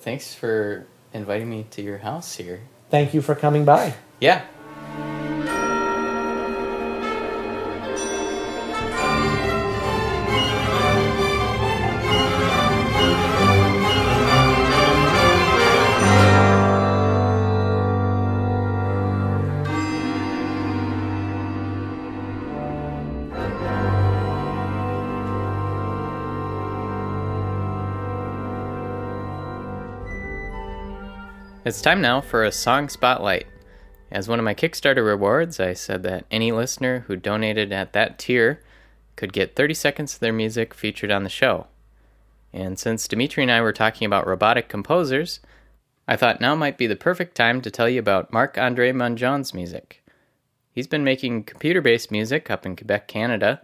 thanks 0.00 0.34
for 0.34 0.86
inviting 1.12 1.48
me 1.50 1.66
to 1.70 1.82
your 1.82 1.98
house 1.98 2.36
here. 2.36 2.60
Thank 2.90 3.14
you 3.14 3.22
for 3.22 3.34
coming 3.34 3.64
by. 3.64 3.94
Yeah. 4.20 4.42
It's 31.66 31.80
time 31.80 32.02
now 32.02 32.20
for 32.20 32.44
a 32.44 32.52
song 32.52 32.90
spotlight. 32.90 33.46
As 34.10 34.28
one 34.28 34.38
of 34.38 34.44
my 34.44 34.52
Kickstarter 34.52 35.02
rewards, 35.02 35.58
I 35.58 35.72
said 35.72 36.02
that 36.02 36.26
any 36.30 36.52
listener 36.52 37.06
who 37.06 37.16
donated 37.16 37.72
at 37.72 37.94
that 37.94 38.18
tier 38.18 38.60
could 39.16 39.32
get 39.32 39.56
30 39.56 39.72
seconds 39.72 40.12
of 40.12 40.20
their 40.20 40.34
music 40.34 40.74
featured 40.74 41.10
on 41.10 41.24
the 41.24 41.30
show. 41.30 41.68
And 42.52 42.78
since 42.78 43.08
Dmitri 43.08 43.44
and 43.44 43.50
I 43.50 43.62
were 43.62 43.72
talking 43.72 44.04
about 44.04 44.26
robotic 44.26 44.68
composers, 44.68 45.40
I 46.06 46.16
thought 46.16 46.38
now 46.38 46.54
might 46.54 46.76
be 46.76 46.86
the 46.86 46.96
perfect 46.96 47.34
time 47.34 47.62
to 47.62 47.70
tell 47.70 47.88
you 47.88 47.98
about 47.98 48.30
Marc 48.30 48.58
Andre 48.58 48.92
Mongeon's 48.92 49.54
music. 49.54 50.04
He's 50.70 50.86
been 50.86 51.02
making 51.02 51.44
computer 51.44 51.80
based 51.80 52.10
music 52.10 52.50
up 52.50 52.66
in 52.66 52.76
Quebec, 52.76 53.08
Canada, 53.08 53.62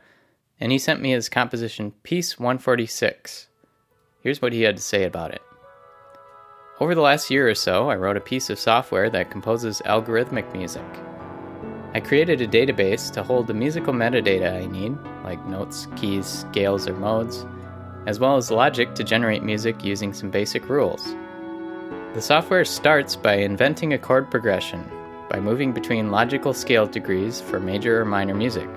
and 0.58 0.72
he 0.72 0.78
sent 0.78 1.02
me 1.02 1.10
his 1.10 1.28
composition 1.28 1.92
Piece 2.02 2.38
146. 2.38 3.48
Here's 4.22 4.40
what 4.40 4.54
he 4.54 4.62
had 4.62 4.76
to 4.76 4.82
say 4.82 5.04
about 5.04 5.34
it. 5.34 5.42
Over 6.80 6.94
the 6.94 7.02
last 7.02 7.30
year 7.30 7.46
or 7.46 7.54
so, 7.54 7.90
I 7.90 7.96
wrote 7.96 8.16
a 8.16 8.22
piece 8.22 8.48
of 8.48 8.58
software 8.58 9.10
that 9.10 9.30
composes 9.30 9.82
algorithmic 9.84 10.50
music. 10.54 10.82
I 11.92 12.00
created 12.00 12.40
a 12.40 12.48
database 12.48 13.12
to 13.12 13.22
hold 13.22 13.46
the 13.46 13.52
musical 13.52 13.92
metadata 13.92 14.62
I 14.62 14.64
need, 14.64 14.96
like 15.22 15.44
notes, 15.44 15.88
keys, 15.94 16.24
scales, 16.24 16.88
or 16.88 16.94
modes, 16.94 17.44
as 18.06 18.18
well 18.18 18.38
as 18.38 18.50
logic 18.50 18.94
to 18.94 19.04
generate 19.04 19.42
music 19.42 19.84
using 19.84 20.14
some 20.14 20.30
basic 20.30 20.70
rules. 20.70 21.14
The 22.14 22.22
software 22.22 22.64
starts 22.64 23.14
by 23.14 23.34
inventing 23.34 23.92
a 23.92 23.98
chord 23.98 24.30
progression, 24.30 24.82
by 25.28 25.38
moving 25.38 25.74
between 25.74 26.10
logical 26.10 26.54
scale 26.54 26.86
degrees 26.86 27.42
for 27.42 27.60
major 27.60 28.00
or 28.00 28.06
minor 28.06 28.34
music, 28.34 28.70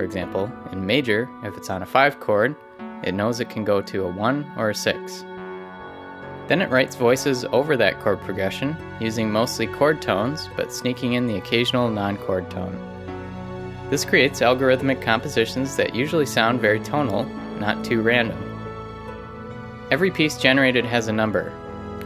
For 0.00 0.04
example, 0.04 0.50
in 0.72 0.86
major, 0.86 1.28
if 1.42 1.54
it's 1.58 1.68
on 1.68 1.82
a 1.82 1.86
5 1.86 2.20
chord, 2.20 2.56
it 3.02 3.12
knows 3.12 3.38
it 3.38 3.50
can 3.50 3.64
go 3.64 3.82
to 3.82 4.04
a 4.04 4.10
1 4.10 4.52
or 4.56 4.70
a 4.70 4.74
6. 4.74 5.24
Then 6.50 6.62
it 6.62 6.70
writes 6.70 6.96
voices 6.96 7.44
over 7.52 7.76
that 7.76 8.00
chord 8.00 8.20
progression, 8.22 8.76
using 8.98 9.30
mostly 9.30 9.68
chord 9.68 10.02
tones, 10.02 10.48
but 10.56 10.72
sneaking 10.72 11.12
in 11.12 11.28
the 11.28 11.36
occasional 11.36 11.88
non 11.88 12.16
chord 12.16 12.50
tone. 12.50 12.76
This 13.88 14.04
creates 14.04 14.40
algorithmic 14.40 15.00
compositions 15.00 15.76
that 15.76 15.94
usually 15.94 16.26
sound 16.26 16.60
very 16.60 16.80
tonal, 16.80 17.24
not 17.60 17.84
too 17.84 18.02
random. 18.02 18.36
Every 19.92 20.10
piece 20.10 20.38
generated 20.38 20.84
has 20.84 21.06
a 21.06 21.12
number. 21.12 21.52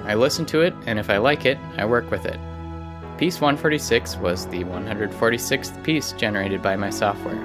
I 0.05 0.15
listen 0.15 0.45
to 0.47 0.61
it, 0.61 0.75
and 0.85 0.99
if 0.99 1.09
I 1.09 1.17
like 1.17 1.47
it, 1.47 1.57
I 1.79 1.87
work 1.87 2.11
with 2.11 2.27
it. 2.27 2.39
Piece 3.17 3.41
146 3.41 4.19
was 4.19 4.47
the 4.49 4.63
146th 4.65 5.83
piece 5.85 6.13
generated 6.13 6.61
by 6.61 6.77
my 6.77 6.91
software. 6.91 7.43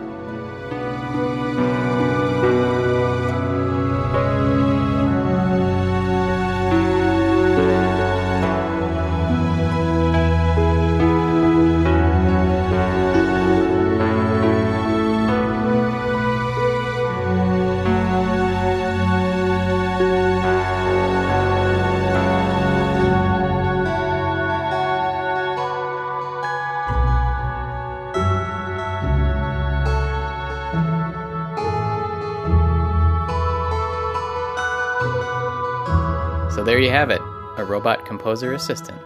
Composer 38.20 38.52
assistant. 38.52 39.00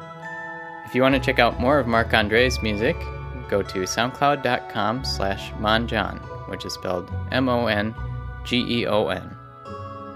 If 0.85 0.95
you 0.95 1.03
want 1.03 1.13
to 1.13 1.21
check 1.21 1.37
out 1.37 1.59
more 1.59 1.77
of 1.77 1.85
Marc 1.85 2.15
Andre's 2.15 2.63
music, 2.63 2.97
go 3.47 3.61
to 3.61 3.81
soundcloud.com 3.81 5.05
slash 5.05 5.51
mongeon, 5.59 6.17
which 6.47 6.65
is 6.65 6.73
spelled 6.73 7.11
M-O-N-G-E-O-N. 7.31 9.37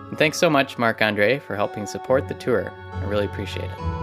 And 0.10 0.18
thanks 0.18 0.40
so 0.40 0.50
much, 0.50 0.80
Marc 0.80 1.04
Andre, 1.04 1.38
for 1.38 1.56
helping 1.56 1.86
support 1.86 2.28
the 2.28 2.34
tour. 2.34 2.74
I 2.92 3.04
really 3.04 3.26
appreciate 3.26 3.70
it. 3.70 3.97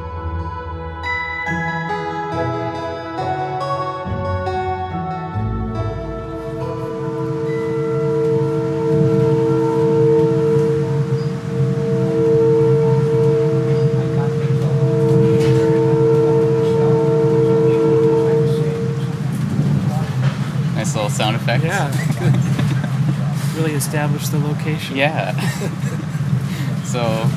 Established 23.94 24.32
the 24.32 24.38
location. 24.40 24.96
Yeah. 24.96 25.38
so 26.84 27.30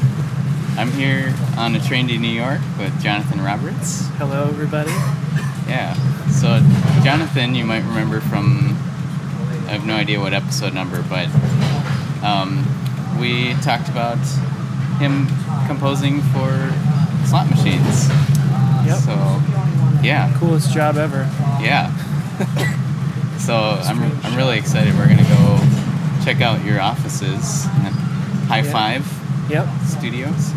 I'm 0.75 0.91
here 0.93 1.31
on 1.55 1.75
a 1.75 1.79
train 1.79 2.07
to 2.07 2.17
New 2.17 2.31
York 2.31 2.61
with 2.79 2.99
Jonathan 2.99 3.41
Roberts. 3.41 4.07
Hello, 4.17 4.45
everybody. 4.45 4.89
Yeah. 5.69 5.93
So 6.31 6.59
Jonathan, 7.03 7.53
you 7.53 7.63
might 7.63 7.83
remember 7.83 8.21
from 8.21 8.69
I 9.67 9.73
have 9.73 9.85
no 9.85 9.93
idea 9.93 10.19
what 10.19 10.33
episode 10.33 10.73
number, 10.73 11.03
but 11.03 11.27
um, 12.23 12.65
we 13.19 13.53
talked 13.61 13.89
about 13.89 14.17
him 14.97 15.27
composing 15.67 16.23
for 16.33 16.73
slot 17.27 17.51
machines. 17.51 18.09
Yep. 18.83 18.97
So 19.05 19.13
yeah, 20.01 20.35
Coolest 20.39 20.73
job 20.73 20.97
ever. 20.97 21.29
yeah. 21.61 21.95
so 23.37 23.53
I'm, 23.55 24.01
I'm 24.25 24.35
really 24.35 24.57
excited. 24.57 24.95
We're 24.95 25.07
gonna 25.07 25.21
go 25.21 25.66
check 26.27 26.41
out 26.41 26.61
your 26.65 26.81
offices 26.81 27.65
at 27.85 27.93
High 28.49 28.57
Yeah. 28.57 28.71
Five 28.73 29.49
Yep. 29.49 29.65
Studios, 29.85 30.51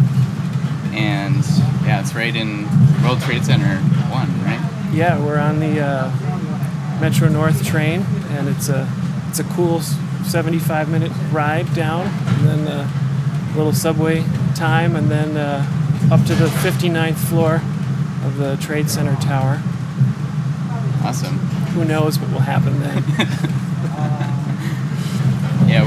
and 0.93 1.45
yeah, 1.87 2.01
it's 2.01 2.13
right 2.13 2.35
in 2.35 2.65
World 3.05 3.21
Trade 3.21 3.45
Center 3.45 3.77
One, 4.11 4.27
right? 4.43 4.59
Yeah, 4.93 5.25
we're 5.25 5.39
on 5.39 5.61
the 5.61 5.79
uh, 5.81 6.11
Metro 7.01 7.29
North 7.29 7.65
train, 7.65 8.05
and 8.31 8.49
it's 8.49 8.69
a 8.69 8.89
it's 9.29 9.39
a 9.39 9.45
cool 9.45 9.81
75 9.81 10.89
minute 10.89 11.13
ride 11.31 11.73
down, 11.73 12.07
and 12.09 12.49
then 12.49 12.67
a 12.67 13.57
little 13.57 13.73
subway 13.73 14.25
time, 14.57 14.97
and 14.97 15.09
then 15.09 15.37
uh, 15.37 15.65
up 16.11 16.25
to 16.27 16.35
the 16.35 16.47
59th 16.47 17.15
floor 17.15 17.63
of 18.25 18.39
the 18.39 18.57
Trade 18.57 18.91
Center 18.91 19.15
Tower. 19.21 19.63
Awesome. 21.05 21.39
Who 21.75 21.85
knows 21.85 22.19
what 22.19 22.33
will 22.33 22.41
happen 22.41 22.81
then? 22.81 23.05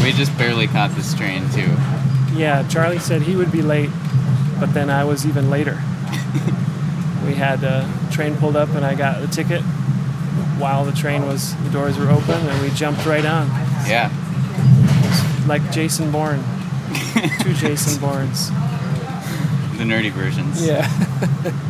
We 0.03 0.11
just 0.11 0.37
barely 0.37 0.67
caught 0.67 0.91
this 0.91 1.13
train 1.13 1.49
too. 1.51 1.71
yeah, 2.35 2.67
Charlie 2.67 2.99
said 2.99 3.21
he 3.21 3.35
would 3.35 3.51
be 3.51 3.61
late, 3.61 3.89
but 4.59 4.73
then 4.73 4.89
I 4.89 5.03
was 5.05 5.25
even 5.25 5.49
later. 5.49 5.73
we 7.25 7.33
had 7.35 7.63
a 7.63 7.89
train 8.11 8.35
pulled 8.35 8.57
up, 8.57 8.69
and 8.69 8.85
I 8.85 8.95
got 8.95 9.21
the 9.21 9.27
ticket 9.27 9.61
while 10.59 10.83
the 10.83 10.91
train 10.91 11.25
was 11.25 11.55
the 11.63 11.69
doors 11.69 11.97
were 11.97 12.09
open, 12.09 12.35
and 12.35 12.61
we 12.61 12.69
jumped 12.71 13.05
right 13.05 13.25
on. 13.25 13.47
Yeah. 13.87 14.11
like 15.47 15.71
Jason 15.71 16.11
Bourne. 16.11 16.43
Two 17.39 17.53
Jason 17.63 17.99
Bournes. 18.01 18.49
The 19.77 19.83
nerdy 19.85 20.11
versions. 20.11 20.65
Yeah. 20.65 20.87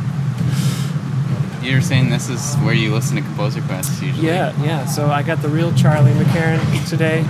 You 1.63 1.75
were 1.75 1.81
saying 1.81 2.09
this 2.09 2.27
is 2.27 2.55
where 2.55 2.73
you 2.73 2.93
listen 2.93 3.15
to 3.15 3.21
Composer 3.21 3.61
Quest 3.61 4.03
usually. 4.03 4.27
Yeah, 4.27 4.53
yeah. 4.65 4.86
So 4.86 5.09
I 5.09 5.23
got 5.23 5.41
the 5.41 5.47
real 5.47 5.73
Charlie 5.75 6.11
McCarron 6.11 6.89
today. 6.89 7.23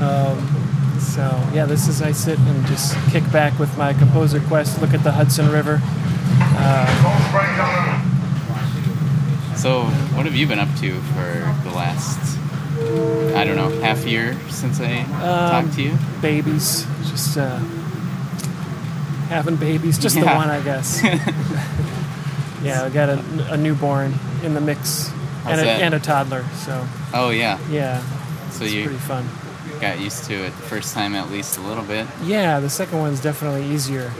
Um, 0.00 0.96
so 0.98 1.22
yeah, 1.52 1.66
this 1.66 1.88
is 1.88 2.00
I 2.02 2.12
sit 2.12 2.38
and 2.38 2.66
just 2.66 2.96
kick 3.10 3.24
back 3.32 3.58
with 3.58 3.76
my 3.78 3.92
Composer 3.94 4.40
Quest, 4.40 4.80
look 4.80 4.94
at 4.94 5.02
the 5.04 5.12
Hudson 5.12 5.50
River. 5.50 5.80
So, 9.56 9.84
what 10.16 10.24
have 10.24 10.34
you 10.34 10.46
been 10.46 10.58
up 10.58 10.74
to 10.78 10.94
for 11.00 11.68
the 11.68 11.74
last, 11.74 12.18
I 13.36 13.44
don't 13.44 13.56
know, 13.56 13.68
half 13.82 14.06
year 14.06 14.34
since 14.48 14.80
I 14.80 15.00
Um, 15.02 15.64
talked 15.64 15.74
to 15.76 15.82
you? 15.82 15.98
Babies, 16.22 16.86
just 17.10 17.36
uh, 17.36 17.58
having 19.28 19.56
babies, 19.56 19.98
just 19.98 20.18
the 20.18 20.24
one, 20.24 20.48
I 20.48 20.62
guess. 20.62 21.02
yeah, 22.62 22.84
I 22.84 22.88
got 22.88 23.10
a, 23.10 23.22
a 23.52 23.56
newborn 23.58 24.14
in 24.42 24.54
the 24.54 24.62
mix 24.62 25.08
How's 25.44 25.52
and 25.52 25.60
a, 25.60 25.64
that? 25.64 25.82
and 25.82 25.94
a 25.94 26.00
toddler. 26.00 26.44
So 26.64 26.86
Oh 27.12 27.28
yeah. 27.28 27.58
yeah, 27.70 28.00
So 28.50 28.64
it's 28.64 28.72
you 28.72 28.84
pretty 28.84 28.98
fun. 29.00 29.28
Got 29.80 29.98
used 30.00 30.24
to 30.24 30.34
it 30.34 30.50
the 30.56 30.62
first 30.62 30.92
time 30.94 31.14
at 31.14 31.30
least 31.30 31.56
a 31.58 31.60
little 31.62 31.84
bit. 31.84 32.06
Yeah, 32.22 32.60
the 32.60 32.68
second 32.70 32.98
one's 32.98 33.20
definitely 33.20 33.64
easier. 33.66 34.12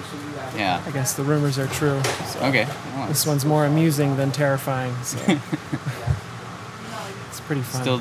Yeah. 0.56 0.82
I 0.86 0.90
guess 0.90 1.14
the 1.14 1.22
rumors 1.22 1.58
are 1.58 1.66
true. 1.68 2.02
So 2.26 2.40
Okay. 2.46 2.66
Well, 2.94 3.08
This 3.08 3.26
one's 3.26 3.44
more 3.44 3.64
amusing 3.66 4.16
than 4.16 4.32
terrifying. 4.32 4.94
So 5.04 5.18
it's 7.28 7.40
pretty 7.40 7.62
fun. 7.62 7.82
Still 7.82 7.98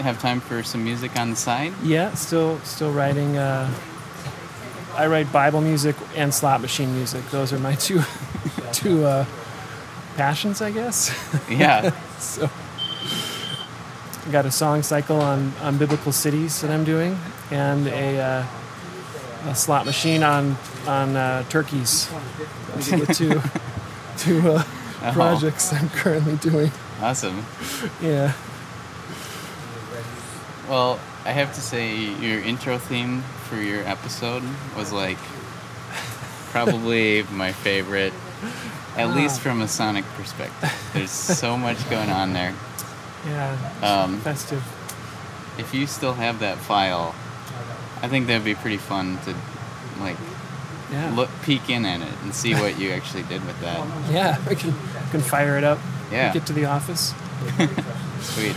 have 0.00 0.20
time 0.20 0.40
for 0.40 0.62
some 0.62 0.84
music 0.84 1.16
on 1.18 1.30
the 1.30 1.36
side? 1.36 1.72
yeah, 1.82 2.14
still 2.14 2.58
still 2.60 2.92
writing. 2.92 3.36
Uh, 3.36 3.68
I 4.96 5.06
write 5.06 5.30
Bible 5.32 5.60
music 5.60 5.96
and 6.16 6.32
slot 6.34 6.60
machine 6.60 6.94
music. 6.94 7.28
Those 7.30 7.52
are 7.52 7.58
my 7.58 7.74
two 7.86 8.00
two 8.72 9.04
uh, 9.04 9.24
passions, 10.16 10.60
I 10.62 10.70
guess. 10.70 11.10
Yeah. 11.50 11.90
so 12.18 12.48
got 14.30 14.46
a 14.46 14.50
song 14.50 14.82
cycle 14.82 15.20
on 15.20 15.52
on 15.62 15.78
biblical 15.78 16.12
cities 16.12 16.60
that 16.62 16.70
I'm 16.70 16.84
doing, 16.84 17.18
and 17.50 17.86
a, 17.88 18.20
uh, 18.20 18.46
a 19.50 19.54
slot 19.54 19.86
machine 19.86 20.22
on 20.22 20.56
on 20.86 21.16
uh, 21.16 21.42
turkeys. 21.48 22.08
Those 22.74 22.92
are 22.92 22.98
the 22.98 23.14
two 23.14 23.42
two 24.18 24.50
uh, 24.52 24.62
Oh. 25.00 25.12
projects 25.12 25.72
I'm 25.72 25.88
currently 25.90 26.34
doing. 26.36 26.72
awesome. 27.00 27.44
Yeah. 28.02 28.32
Well, 30.68 30.98
I 31.24 31.30
have 31.30 31.54
to 31.54 31.60
say 31.60 31.94
your 31.96 32.40
intro 32.40 32.78
theme 32.78 33.22
for 33.48 33.56
your 33.56 33.84
episode 33.84 34.42
was 34.76 34.92
like 34.92 35.18
probably 36.50 37.22
my 37.30 37.52
favorite, 37.52 38.12
at 38.96 39.14
least 39.14 39.40
from 39.40 39.60
a 39.60 39.68
sonic 39.68 40.04
perspective. 40.16 40.72
There's 40.92 41.10
so 41.12 41.56
much 41.56 41.88
going 41.88 42.10
on 42.10 42.32
there. 42.32 42.54
Yeah. 43.26 43.56
Um, 43.82 44.20
Festive. 44.20 44.62
if 45.58 45.74
you 45.74 45.86
still 45.86 46.14
have 46.14 46.40
that 46.40 46.58
file, 46.58 47.14
I 48.02 48.08
think 48.08 48.26
that'd 48.26 48.44
be 48.44 48.54
pretty 48.54 48.76
fun 48.78 49.18
to 49.24 49.34
like 50.00 50.16
Yeah. 50.92 51.12
look 51.14 51.28
peek 51.42 51.68
in 51.68 51.84
at 51.84 52.00
it 52.00 52.14
and 52.22 52.34
see 52.34 52.54
what 52.54 52.78
you 52.78 52.90
actually 52.96 53.24
did 53.24 53.44
with 53.44 53.60
that. 53.60 53.84
Yeah, 54.10 54.38
we 54.48 54.54
can 54.54 54.72
we 54.72 55.10
can 55.10 55.20
fire 55.20 55.58
it 55.58 55.64
up. 55.64 55.78
Yeah. 56.12 56.32
Get 56.32 56.46
to 56.46 56.52
the 56.52 56.64
office. 56.66 57.12
Sweet. 58.20 58.56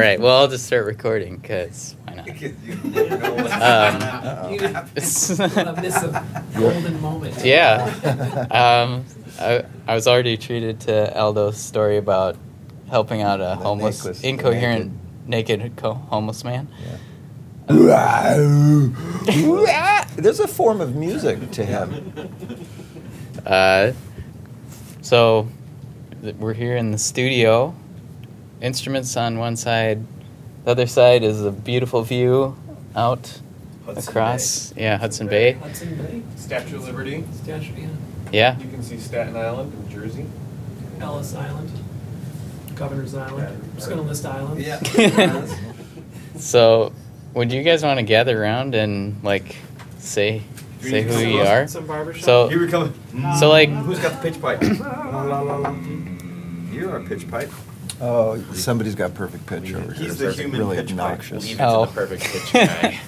Right. 0.00 0.20
Well, 0.20 0.36
I'll 0.38 0.48
just 0.48 0.66
start 0.66 0.84
recording 0.86 1.36
because 1.36 1.94
why 2.04 2.14
not? 2.14 2.26
You 2.40 2.54
never 2.84 3.18
know 3.18 3.34
what's 3.34 3.52
Um, 3.52 3.98
gonna 4.56 4.68
happen. 4.68 4.90
miss 4.94 5.38
golden 6.56 7.00
moment. 7.00 7.44
yeah. 7.44 8.46
Um, 8.50 9.04
I, 9.38 9.64
I 9.86 9.94
was 9.94 10.06
already 10.08 10.36
treated 10.36 10.80
to 10.80 11.16
Aldo's 11.16 11.56
story 11.58 11.96
about 11.96 12.36
helping 12.88 13.22
out 13.22 13.40
a 13.40 13.54
homeless, 13.56 13.98
necklace, 13.98 14.22
incoherent, 14.22 14.92
naked, 15.26 15.72
co- 15.76 15.94
homeless 15.94 16.42
man. 16.44 16.68
There's 20.16 20.40
a 20.40 20.48
form 20.48 20.80
of 20.80 20.96
music 20.96 21.50
to 21.52 21.64
him. 21.64 22.12
Uh, 23.46 23.92
so 25.02 25.48
th- 26.22 26.34
we're 26.36 26.52
here 26.54 26.76
in 26.76 26.90
the 26.90 26.98
studio. 26.98 27.74
Instruments 28.60 29.16
on 29.16 29.38
one 29.38 29.56
side. 29.56 30.04
The 30.64 30.72
other 30.72 30.86
side 30.86 31.22
is 31.22 31.42
a 31.44 31.50
beautiful 31.50 32.02
view 32.02 32.56
out 32.94 33.40
Hudson 33.86 34.10
across. 34.10 34.74
Yeah, 34.76 34.98
Hudson 34.98 35.28
Bay. 35.28 35.52
Hudson 35.52 35.96
Bay. 35.96 36.22
Statue 36.36 36.76
of 36.76 36.84
Liberty. 36.84 37.24
Statue, 37.42 37.72
yeah. 37.76 37.88
Yeah. 38.32 38.58
You 38.58 38.68
can 38.68 38.82
see 38.82 38.98
Staten 38.98 39.36
Island 39.36 39.72
and 39.72 39.90
Jersey. 39.90 40.26
Ellis 41.00 41.34
Island. 41.34 41.70
Governor's 42.74 43.14
Island. 43.14 43.48
I'm 43.48 43.74
just 43.76 43.88
going 43.88 44.00
to 44.00 44.06
list 44.06 44.26
islands. 44.26 44.66
Yeah. 44.66 45.56
So, 46.36 46.92
would 47.34 47.52
you 47.52 47.62
guys 47.62 47.82
want 47.82 47.98
to 47.98 48.02
gather 48.02 48.42
around 48.42 48.74
and 48.74 49.22
like 49.22 49.56
say 49.98 50.42
say 50.80 51.02
who 51.02 51.18
you 51.18 51.40
are? 51.42 51.68
Some 51.68 51.86
barbershop. 51.86 52.24
So, 52.24 52.48
Here 52.48 52.60
we 52.60 52.68
come. 52.68 52.94
so 53.38 53.50
like, 53.50 53.68
Who's 53.68 53.98
got 53.98 54.22
the 54.22 54.30
pitch 54.30 54.40
pipe? 54.40 54.62
You're 56.72 56.92
our 56.92 57.00
pitch 57.00 57.30
pipe. 57.30 57.50
Oh, 58.00 58.40
somebody's 58.54 58.94
got 58.94 59.12
perfect 59.14 59.46
pitch 59.46 59.74
over 59.74 59.92
here. 59.92 60.04
He's 60.06 60.18
the 60.18 60.28
It's 60.30 60.38
human 60.38 60.58
really 60.60 60.76
pitch 60.76 60.86
pipe. 60.88 60.92
obnoxious. 60.98 61.44
Leave 61.44 61.56
it 61.56 61.58
to 61.58 61.64
the 61.64 61.68
oh. 61.68 61.86
perfect 61.86 62.22
pitch 62.24 62.52
guy. 62.70 62.98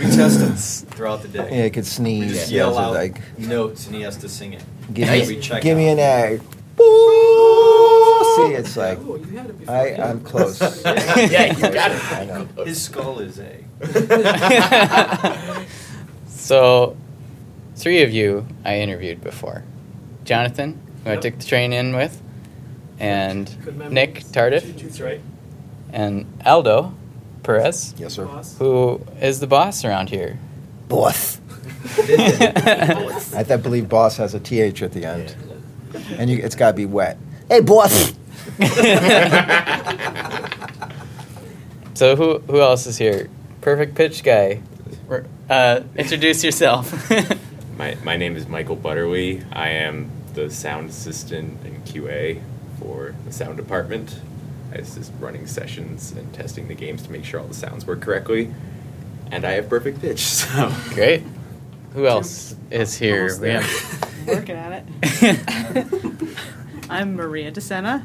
We 0.00 0.06
test 0.06 0.40
him 0.40 0.56
throughout 0.90 1.22
the 1.22 1.28
day. 1.28 1.48
Yeah, 1.50 1.64
he 1.64 1.70
could 1.70 1.84
We 1.84 1.88
sneeze. 1.88 2.32
just 2.32 2.50
Yeah, 2.50 2.56
yell 2.64 2.76
out 2.78 2.92
like, 2.94 3.20
notes 3.38 3.86
and 3.86 3.94
he 3.94 4.02
has 4.02 4.16
to 4.18 4.28
sing 4.28 4.52
it. 4.54 4.64
give 4.92 5.06
Nice. 5.08 5.28
me, 5.28 5.36
We 5.36 5.40
check 5.40 5.62
give 5.62 5.76
me 5.78 5.90
out. 5.90 5.98
an 5.98 6.38
A. 6.38 6.40
Boo! 6.76 8.36
See, 8.36 8.54
it's 8.54 8.76
like, 8.76 8.98
Oh, 8.98 9.16
you 9.16 9.24
had 9.38 9.46
it 9.48 9.58
before. 9.60 9.74
I, 9.74 9.94
I'm 9.94 10.20
close. 10.20 10.60
yeah, 10.84 11.54
you 11.56 11.72
got 11.72 11.92
it. 11.92 12.12
I 12.12 12.24
know. 12.26 12.64
His 12.64 12.82
skull 12.82 13.20
is 13.20 13.38
A. 13.38 13.64
so 16.28 16.96
three 17.76 18.02
of 18.02 18.12
you 18.12 18.46
I 18.64 18.80
interviewed 18.80 19.22
before. 19.22 19.62
Jonathan, 20.24 20.78
who 21.04 21.10
I 21.10 21.12
Yep. 21.14 21.22
took 21.22 21.38
the 21.38 21.44
train 21.46 21.72
in 21.72 21.94
with, 21.94 22.20
and 22.98 23.90
Nick 23.92 24.20
Tardif, 24.24 25.02
right. 25.04 25.20
and 25.92 26.26
Aldo 26.44 26.94
Perez, 27.42 27.94
Yes, 27.96 28.14
sir. 28.14 28.26
Who 28.58 29.00
is 29.20 29.40
the 29.40 29.46
boss 29.46 29.84
around 29.84 30.10
here. 30.10 30.38
Boss. 30.88 31.40
I 31.98 33.44
th- 33.46 33.62
believe 33.62 33.88
boss 33.88 34.16
has 34.16 34.34
a 34.34 34.40
TH 34.40 34.82
at 34.82 34.92
the 34.92 35.04
end. 35.04 35.34
And 36.18 36.28
you, 36.30 36.38
it's 36.38 36.54
got 36.56 36.72
to 36.72 36.76
be 36.76 36.86
wet. 36.86 37.16
Hey, 37.48 37.60
boss. 37.60 38.12
So 41.94 42.14
who 42.14 42.40
who 42.40 42.60
else 42.60 42.86
is 42.86 42.98
here? 42.98 43.30
Perfect 43.62 43.94
pitch 43.94 44.22
guy. 44.22 44.60
Uh, 45.48 45.80
introduce 45.96 46.44
yourself. 46.44 47.10
My, 47.78 47.96
my 48.04 48.16
name 48.16 48.36
is 48.36 48.46
Michael 48.48 48.76
Butterly. 48.76 49.42
I 49.52 49.68
am 49.68 50.10
the 50.34 50.50
sound 50.50 50.88
assistant 50.90 51.58
and 51.64 51.84
QA 51.84 52.40
for 52.78 53.14
the 53.24 53.32
sound 53.32 53.56
department. 53.56 54.18
I 54.72 54.78
was 54.78 54.94
just 54.94 55.12
running 55.20 55.46
sessions 55.46 56.12
and 56.12 56.32
testing 56.34 56.68
the 56.68 56.74
games 56.74 57.02
to 57.02 57.12
make 57.12 57.24
sure 57.24 57.40
all 57.40 57.46
the 57.46 57.54
sounds 57.54 57.86
work 57.86 58.00
correctly. 58.00 58.52
And 59.30 59.44
I 59.44 59.52
have 59.52 59.68
perfect 59.68 60.00
pitch, 60.00 60.20
so. 60.26 60.72
Great. 60.90 61.22
Who 61.94 62.06
else 62.06 62.54
is 62.70 62.94
here? 62.96 63.22
Almost 63.22 63.40
We 63.40 63.46
there. 63.48 63.60
have- 63.62 64.26
Working 64.28 64.56
at 64.56 64.84
it. 65.12 66.28
I'm 66.90 67.14
Maria 67.14 67.52
DeSena. 67.52 68.04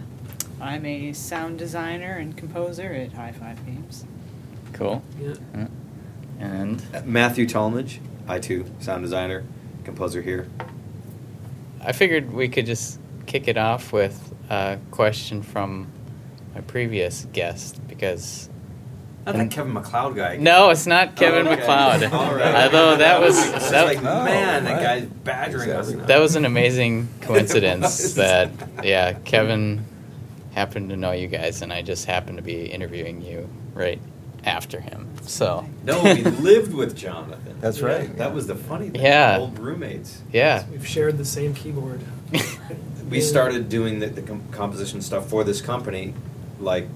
I'm 0.59 0.85
a 0.85 1.13
sound 1.13 1.57
designer 1.57 2.13
and 2.17 2.37
composer 2.37 2.93
at 2.93 3.13
High 3.13 3.31
Five 3.31 3.65
Games. 3.65 4.05
cool. 4.73 5.01
Yeah. 5.19 5.33
Uh, 5.55 5.65
And 6.39 6.83
Matthew 7.05 7.47
Talmadge, 7.47 7.99
I 8.27 8.37
too, 8.39 8.65
sound 8.79 9.03
designer, 9.03 9.43
composer 9.83 10.21
here. 10.21 10.47
I 11.83 11.91
figured 11.91 12.31
we 12.33 12.47
could 12.49 12.67
just 12.67 12.99
kick 13.31 13.47
it 13.47 13.57
off 13.57 13.93
with 13.93 14.33
a 14.49 14.77
question 14.91 15.41
from 15.41 15.87
my 16.53 16.59
previous 16.59 17.25
guest 17.31 17.79
because 17.87 18.49
not 19.25 19.35
That 19.35 19.51
Kevin 19.51 19.71
MacLeod 19.71 20.15
guy. 20.17 20.35
no, 20.35 20.69
it's 20.71 20.85
not 20.85 21.09
oh, 21.09 21.11
Kevin 21.15 21.47
Oh, 21.47 21.51
okay. 21.51 21.61
MacLeod. 21.61 22.03
All 22.11 22.35
right. 22.35 22.65
Although 22.65 22.97
that 22.97 23.21
was 23.21 23.37
It's 23.53 23.69
that, 23.71 23.85
like, 23.85 24.03
man, 24.03 24.65
that 24.65 24.81
guy's 24.83 25.05
badgering 25.05 25.69
us 25.69 25.91
now. 25.91 26.05
that 26.07 26.19
was 26.19 26.35
an 26.35 26.43
amazing 26.43 27.07
coincidence 27.21 28.15
that 28.15 28.49
yeah, 28.83 29.13
Kevin 29.13 29.85
happened 30.53 30.89
to 30.89 30.97
know 30.97 31.13
you 31.13 31.27
guys 31.27 31.61
and 31.61 31.71
I 31.71 31.83
just 31.83 32.05
happened 32.07 32.37
to 32.37 32.43
be 32.43 32.65
interviewing 32.65 33.21
you 33.21 33.47
right 33.73 34.01
after 34.43 34.81
him. 34.81 35.07
So 35.21 35.69
No, 35.85 36.03
we 36.03 36.23
lived 36.23 36.73
with 36.73 36.97
Jonathan. 36.97 37.55
That's 37.61 37.79
right. 37.79 38.13
That 38.17 38.33
was 38.33 38.47
the 38.47 38.55
funny 38.55 38.89
thing. 38.89 39.01
Yeah. 39.01 39.37
Old 39.39 39.57
roommates. 39.57 40.21
yeah. 40.33 40.65
We've 40.69 40.85
shared 40.85 41.17
the 41.17 41.23
same 41.23 41.53
keyboard. 41.53 42.01
We 43.11 43.21
started 43.21 43.67
doing 43.69 43.99
the, 43.99 44.07
the 44.07 44.21
com- 44.21 44.43
composition 44.51 45.01
stuff 45.01 45.27
for 45.29 45.43
this 45.43 45.61
company, 45.61 46.13
like 46.59 46.87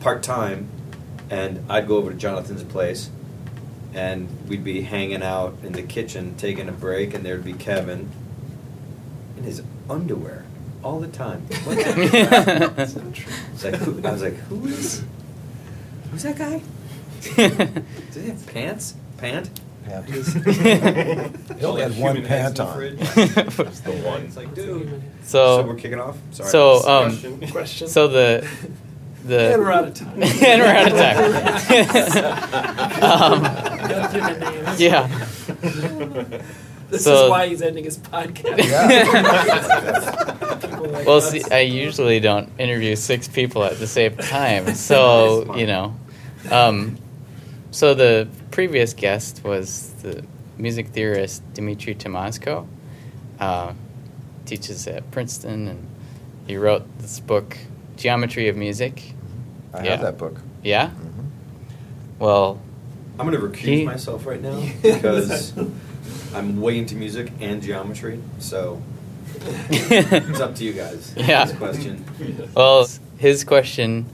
part 0.00 0.22
time, 0.22 0.68
and 1.30 1.64
I'd 1.70 1.86
go 1.86 1.96
over 1.96 2.10
to 2.10 2.16
Jonathan's 2.16 2.64
place, 2.64 3.08
and 3.94 4.28
we'd 4.48 4.64
be 4.64 4.80
hanging 4.82 5.22
out 5.22 5.56
in 5.62 5.72
the 5.72 5.82
kitchen 5.82 6.34
taking 6.36 6.68
a 6.68 6.72
break, 6.72 7.14
and 7.14 7.24
there'd 7.24 7.44
be 7.44 7.52
Kevin 7.52 8.10
in 9.36 9.44
his 9.44 9.62
underwear 9.88 10.44
all 10.82 10.98
the 11.00 11.08
time. 11.08 11.42
What 11.64 11.76
the- 11.76 12.74
it's 13.54 13.64
like, 13.64 13.74
who, 13.76 14.04
I 14.06 14.10
was 14.12 14.22
like, 14.22 14.34
who 14.34 14.66
is? 14.66 15.04
Who's 16.10 16.24
that 16.24 16.36
guy? 16.36 16.60
Does 17.36 18.14
he 18.16 18.28
have 18.28 18.46
pants? 18.48 18.94
Pant? 19.18 19.48
Pant. 19.84 20.06
He 20.08 21.64
only 21.64 21.82
had 21.82 21.98
one 21.98 22.22
pant 22.24 22.60
on. 22.60 22.78
That's 22.96 23.80
the 23.80 23.92
one. 24.04 24.22
It's 24.22 24.36
like, 24.36 24.54
dude. 24.54 25.02
So, 25.22 25.62
so 25.62 25.66
we're 25.66 25.74
kicking 25.76 26.00
off. 26.00 26.16
Sorry. 26.32 26.48
so 26.50 26.86
um 26.88 27.10
Question. 27.10 27.48
Question. 27.50 27.88
so 27.88 28.08
the 28.08 28.46
the 29.24 29.40
and 29.54 29.62
we're 29.62 29.72
out 29.72 29.84
of 29.88 29.94
time. 29.94 30.22
and 30.22 30.60
we're 30.62 30.66
out 30.66 30.92
of 30.92 30.98
time. 30.98 33.00
um, 33.02 33.42
Go 33.88 34.06
through 34.08 34.20
the 34.20 34.38
names. 34.38 34.80
yeah. 34.80 35.08
This 36.90 37.04
So- 37.04 37.24
is 37.26 37.30
why 37.30 37.46
he's 37.48 37.62
ending 37.62 37.84
his 37.84 37.98
podcast. 37.98 38.56
People 40.60 40.88
like 40.88 41.06
Well, 41.06 41.16
us. 41.18 41.30
see, 41.30 41.42
I 41.50 41.60
usually 41.60 42.20
don't 42.20 42.50
interview 42.58 42.96
six 42.96 43.28
people 43.28 43.64
at 43.64 43.78
the 43.78 43.86
same 43.86 44.16
time, 44.16 44.74
so 44.74 45.54
you 45.56 45.66
know. 45.66 45.94
Um, 46.50 46.98
so 47.70 47.94
the 47.94 48.28
previous 48.50 48.94
guest 48.94 49.42
was 49.44 49.92
the 50.02 50.24
music 50.58 50.88
theorist 50.88 51.42
Dmitri 51.54 51.94
Tymoczko. 51.94 52.66
Uh, 53.38 53.72
teaches 54.44 54.86
at 54.88 55.08
Princeton, 55.12 55.68
and 55.68 55.86
he 56.46 56.56
wrote 56.56 56.82
this 56.98 57.20
book, 57.20 57.56
Geometry 57.96 58.48
of 58.48 58.56
Music. 58.56 59.12
I 59.72 59.84
Yeah. 59.84 59.90
have 59.92 60.00
that 60.02 60.18
book. 60.18 60.40
Yeah. 60.62 60.88
Mhm. 60.88 61.26
Well, 62.18 62.60
I'm 63.18 63.26
going 63.30 63.40
to 63.40 63.46
recuse 63.46 63.58
He- 63.78 63.84
myself 63.84 64.26
right 64.26 64.42
now 64.42 64.60
because 64.82 65.52
I'm 66.34 66.60
way 66.60 66.78
into 66.78 66.96
music 66.96 67.30
and 67.40 67.62
geometry. 67.62 68.18
So 68.40 68.82
it's 69.70 70.40
up 70.40 70.54
to 70.56 70.64
you 70.64 70.72
guys. 70.72 71.14
Yeah. 71.16 71.44
This 71.44 71.56
question. 71.56 72.04
Well, 72.54 72.86
his 73.18 73.44
question 73.44 74.06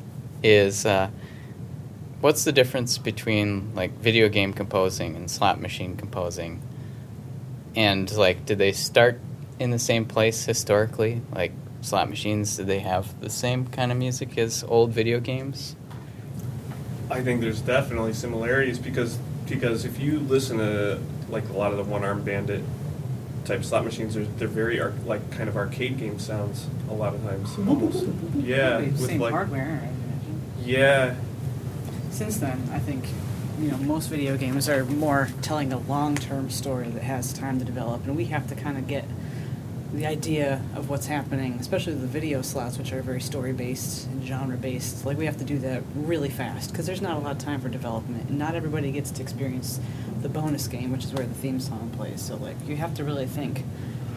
is, 0.43 0.85
uh, 0.87 1.09
what's 2.21 2.45
the 2.45 2.53
difference 2.53 2.99
between 2.99 3.75
like 3.75 3.93
video 3.99 4.29
game 4.29 4.53
composing 4.53 5.17
and 5.17 5.31
slot 5.31 5.61
machine 5.61 5.97
composing? 5.97 6.63
And 7.75 8.11
like, 8.17 8.47
did 8.47 8.59
they 8.59 8.73
start 8.73 9.21
in 9.59 9.71
the 9.71 9.79
same 9.79 10.07
place 10.07 10.45
historically? 10.45 11.21
Like 11.35 11.53
slot 11.83 12.09
machines, 12.09 12.57
did 12.57 12.67
they 12.67 12.81
have 12.81 13.21
the 13.21 13.31
same 13.31 13.67
kind 13.67 13.93
of 13.93 13.99
music 13.99 14.39
as 14.39 14.65
old 14.65 14.93
video 14.93 15.21
games? 15.21 15.77
I 17.11 17.23
think 17.23 17.41
there's 17.41 17.61
definitely 17.61 18.15
similarities 18.15 18.79
because 18.79 19.19
because 19.47 19.85
if 19.85 20.01
you 20.01 20.19
listen 20.21 20.59
to 20.59 21.01
like 21.29 21.49
a 21.51 21.53
lot 21.53 21.71
of 21.71 21.79
the 21.79 21.85
one 21.85 22.03
arm 22.05 22.23
bandit 22.23 22.63
type 23.45 23.63
slot 23.63 23.85
machines, 23.85 24.15
they're, 24.15 24.25
they're 24.25 24.49
very 24.49 24.81
ar- 24.81 24.93
like 25.05 25.31
kind 25.31 25.49
of 25.49 25.57
arcade 25.57 25.99
game 25.99 26.19
sounds 26.19 26.67
a 26.91 26.95
lot 26.95 27.15
of 27.15 27.23
times. 27.23 27.57
Almost. 27.59 28.07
Yeah. 28.37 28.79
With 28.79 29.01
same 29.07 29.21
like 29.21 29.33
hardware, 29.33 29.89
yeah. 30.65 31.15
Since 32.17 32.39
then, 32.39 32.71
I 32.73 32.79
think 32.79 33.05
you 33.61 33.71
know 33.71 33.77
most 33.77 34.07
video 34.07 34.39
games 34.39 34.71
are 34.71 34.87
more 34.87 35.29
telling 35.43 35.71
a 35.71 35.77
long-term 35.77 36.49
story 36.49 36.89
that 36.89 37.03
has 37.03 37.31
time 37.31 37.59
to 37.59 37.65
develop, 37.67 38.07
and 38.07 38.17
we 38.17 38.25
have 38.25 38.49
to 38.49 38.55
kind 38.55 38.79
of 38.79 38.89
get 38.89 39.05
the 39.93 40.07
idea 40.07 40.63
of 40.75 40.89
what's 40.89 41.09
happening, 41.09 41.59
especially 41.61 41.93
the 41.93 42.07
video 42.07 42.41
slots, 42.41 42.79
which 42.79 42.91
are 42.95 43.03
very 43.03 43.21
story 43.21 43.53
based 43.53 44.07
and 44.07 44.25
genre 44.25 44.57
based. 44.57 45.05
Like 45.05 45.19
we 45.19 45.27
have 45.27 45.37
to 45.37 45.45
do 45.45 45.59
that 45.59 45.83
really 45.95 46.31
fast 46.31 46.71
because 46.71 46.87
there's 46.87 47.03
not 47.03 47.19
a 47.19 47.21
lot 47.21 47.33
of 47.33 47.39
time 47.39 47.61
for 47.61 47.69
development, 47.69 48.31
and 48.31 48.39
not 48.39 48.55
everybody 48.55 48.91
gets 48.93 49.11
to 49.11 49.23
experience 49.23 49.79
the 50.23 50.31
bonus 50.31 50.69
game, 50.69 50.93
which 50.93 51.05
is 51.05 51.13
where 51.13 51.27
the 51.27 51.35
theme 51.35 51.61
song 51.61 51.93
plays. 51.99 52.23
So 52.23 52.37
like 52.37 52.57
you 52.67 52.77
have 52.77 52.95
to 52.95 53.05
really 53.05 53.27
think, 53.27 53.63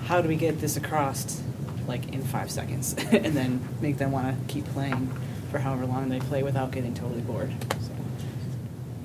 how 0.06 0.22
do 0.22 0.30
we 0.30 0.38
get 0.38 0.62
this 0.62 0.78
across, 0.78 1.42
like 1.86 2.14
in 2.14 2.24
five 2.24 2.50
seconds, 2.50 2.94
and 3.12 3.36
then 3.36 3.60
make 3.82 3.98
them 3.98 4.14
want 4.14 4.48
to 4.48 4.54
keep 4.54 4.64
playing 4.68 5.12
for 5.52 5.60
however 5.60 5.86
long 5.86 6.08
they 6.08 6.20
play 6.20 6.44
without 6.44 6.72
getting 6.72 6.94
totally 6.94 7.20
bored. 7.20 7.52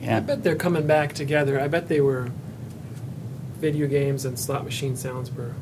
So. 0.04 0.12
I 0.12 0.20
bet 0.20 0.42
they're 0.42 0.56
coming 0.56 0.86
back 0.86 1.12
together. 1.12 1.60
I 1.60 1.68
bet 1.68 1.88
they 1.88 2.00
were 2.00 2.30
video 3.58 3.86
games 3.86 4.24
and 4.24 4.38
slot 4.38 4.64
machine 4.64 4.96
sounds 4.96 5.32
were 5.32 5.54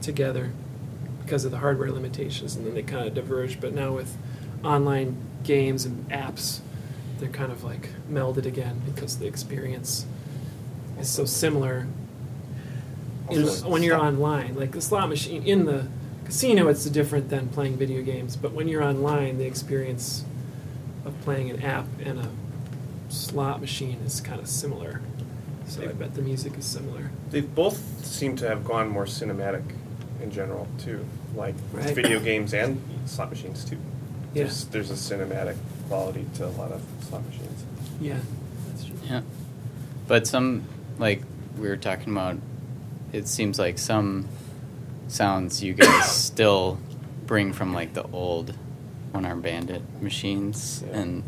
together 0.00 0.50
because 1.24 1.44
of 1.44 1.50
the 1.50 1.58
hardware 1.58 1.90
limitations, 1.90 2.56
and 2.56 2.66
then 2.66 2.74
they 2.74 2.82
kind 2.82 3.06
of 3.06 3.14
diverged. 3.14 3.60
But 3.60 3.74
now 3.74 3.92
with 3.92 4.16
online 4.62 5.16
games 5.44 5.84
and 5.84 6.08
apps, 6.10 6.60
they're 7.18 7.28
kind 7.28 7.50
of 7.50 7.64
like 7.64 7.88
melded 8.10 8.46
again 8.46 8.80
because 8.86 9.18
the 9.18 9.26
experience 9.26 10.06
is 11.00 11.08
so 11.08 11.24
similar. 11.24 11.86
In 13.30 13.46
when 13.46 13.82
you're 13.82 13.98
online, 13.98 14.54
like 14.54 14.70
the 14.70 14.80
slot 14.80 15.08
machine 15.08 15.42
in 15.42 15.66
the 15.66 15.86
casino, 16.24 16.68
it's 16.68 16.84
different 16.86 17.28
than 17.28 17.48
playing 17.48 17.76
video 17.76 18.02
games. 18.02 18.36
But 18.36 18.52
when 18.52 18.68
you're 18.68 18.82
online, 18.82 19.38
the 19.38 19.46
experience 19.46 20.24
of 21.04 21.20
playing 21.22 21.50
an 21.50 21.62
app 21.62 21.86
and 22.02 22.20
a 22.20 22.28
slot 23.08 23.60
machine 23.60 23.98
is 24.04 24.20
kind 24.20 24.40
of 24.40 24.48
similar. 24.48 25.00
So 25.66 25.82
I 25.82 25.88
bet 25.88 26.14
the 26.14 26.22
music 26.22 26.56
is 26.56 26.64
similar. 26.64 27.10
They 27.30 27.40
both 27.42 28.04
seem 28.04 28.36
to 28.36 28.48
have 28.48 28.64
gone 28.64 28.88
more 28.88 29.04
cinematic 29.04 29.62
in 30.22 30.30
general 30.30 30.66
too, 30.78 31.04
like 31.36 31.54
Right. 31.72 31.94
video 31.94 32.20
games 32.20 32.54
and 32.54 32.80
slot 33.06 33.30
machines 33.30 33.64
too. 33.64 33.76
Yeah. 34.34 34.44
There's, 34.44 34.64
there's 34.66 34.90
a 34.90 34.94
cinematic 34.94 35.56
quality 35.88 36.26
to 36.34 36.46
a 36.46 36.48
lot 36.48 36.72
of 36.72 36.82
slot 37.08 37.24
machines. 37.26 37.64
Yeah, 38.00 38.18
that's 38.68 38.84
true. 38.84 38.96
Yeah. 39.08 39.20
But 40.06 40.26
some, 40.26 40.64
like 40.98 41.22
we 41.58 41.68
were 41.68 41.76
talking 41.76 42.12
about, 42.12 42.36
it 43.12 43.28
seems 43.28 43.58
like 43.58 43.78
some 43.78 44.26
sounds 45.08 45.62
you 45.62 45.74
guys 45.74 46.10
still 46.10 46.78
bring 47.26 47.52
from 47.52 47.72
like 47.74 47.92
the 47.94 48.04
old 48.12 48.54
One 49.12 49.24
Arm 49.26 49.40
Bandit 49.42 49.82
machines 50.02 50.82
Yeah. 50.86 50.98
and 50.98 51.22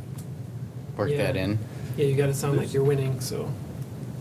work 0.96 1.10
Yeah. 1.10 1.18
that 1.18 1.36
in. 1.36 1.58
Yeah, 1.97 2.07
you 2.07 2.16
got 2.16 2.26
to 2.26 2.34
sound 2.34 2.59
like 2.59 2.72
you're 2.72 2.84
winning, 2.84 3.20
so 3.20 3.51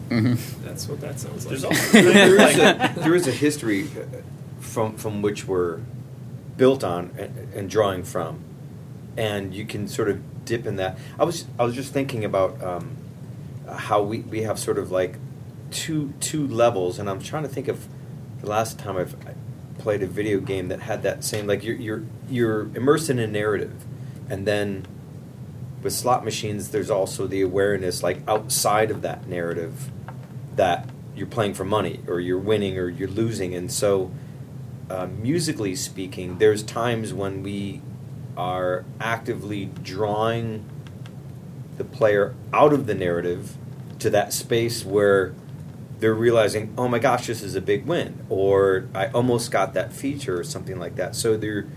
hmm 0.09 0.33
that's 0.63 0.87
what 0.89 0.99
that 1.01 1.19
sounds 1.19 1.45
like. 1.45 1.49
There's 1.51 1.63
also 1.63 2.01
there, 2.01 2.41
is 2.41 2.57
a, 2.57 2.93
there 2.99 3.15
is 3.15 3.27
a 3.27 3.31
history 3.31 3.83
uh, 3.83 4.21
from 4.59 4.95
from 4.97 5.21
which 5.21 5.45
we're 5.47 5.79
built 6.57 6.83
on 6.83 7.11
and, 7.17 7.53
and 7.53 7.69
drawing 7.69 8.03
from, 8.03 8.43
and 9.17 9.53
you 9.53 9.65
can 9.65 9.87
sort 9.87 10.09
of 10.09 10.45
dip 10.45 10.65
in 10.65 10.77
that. 10.77 10.97
I 11.19 11.23
was 11.23 11.45
I 11.59 11.63
was 11.63 11.75
just 11.75 11.93
thinking 11.93 12.25
about 12.25 12.61
um, 12.63 12.97
how 13.71 14.01
we, 14.01 14.19
we 14.19 14.41
have 14.41 14.57
sort 14.59 14.77
of 14.77 14.91
like 14.91 15.17
two 15.71 16.13
two 16.19 16.47
levels, 16.47 16.97
and 16.99 17.09
I'm 17.09 17.21
trying 17.21 17.43
to 17.43 17.49
think 17.49 17.67
of 17.67 17.87
the 18.41 18.49
last 18.49 18.79
time 18.79 18.97
I've 18.97 19.15
played 19.77 20.03
a 20.03 20.07
video 20.07 20.39
game 20.39 20.67
that 20.69 20.81
had 20.81 21.03
that 21.03 21.23
same 21.23 21.45
like 21.47 21.63
you're 21.63 21.75
you're 21.75 22.03
you're 22.29 22.61
immersed 22.75 23.09
in 23.09 23.19
a 23.19 23.27
narrative, 23.27 23.85
and 24.29 24.45
then 24.47 24.87
with 25.81 25.93
slot 25.93 26.25
machines, 26.25 26.69
there's 26.69 26.89
also 26.89 27.27
the 27.27 27.41
awareness 27.41 28.03
like 28.03 28.21
outside 28.27 28.91
of 28.91 29.01
that 29.01 29.27
narrative 29.27 29.91
that 30.55 30.89
you're 31.15 31.27
playing 31.27 31.53
for 31.53 31.65
money 31.65 32.01
or 32.07 32.19
you're 32.19 32.37
winning 32.37 32.77
or 32.77 32.89
you're 32.89 33.09
losing. 33.09 33.53
And 33.55 33.71
so, 33.71 34.11
uh, 34.89 35.07
musically 35.07 35.75
speaking, 35.75 36.37
there's 36.37 36.63
times 36.63 37.13
when 37.13 37.43
we 37.43 37.81
are 38.35 38.85
actively 38.99 39.65
drawing 39.65 40.65
the 41.77 41.83
player 41.83 42.33
out 42.53 42.73
of 42.73 42.85
the 42.87 42.93
narrative 42.93 43.55
to 43.99 44.09
that 44.09 44.33
space 44.33 44.85
where 44.85 45.33
they're 45.99 46.13
realizing, 46.13 46.73
oh 46.77 46.87
my 46.87 46.99
gosh, 46.99 47.27
this 47.27 47.41
is 47.41 47.55
a 47.55 47.61
big 47.61 47.85
win, 47.85 48.25
or 48.29 48.87
I 48.95 49.07
almost 49.07 49.51
got 49.51 49.73
that 49.73 49.91
feature, 49.91 50.39
or 50.39 50.43
something 50.43 50.79
like 50.79 50.95
that. 50.95 51.15
So 51.15 51.35
there, 51.35 51.67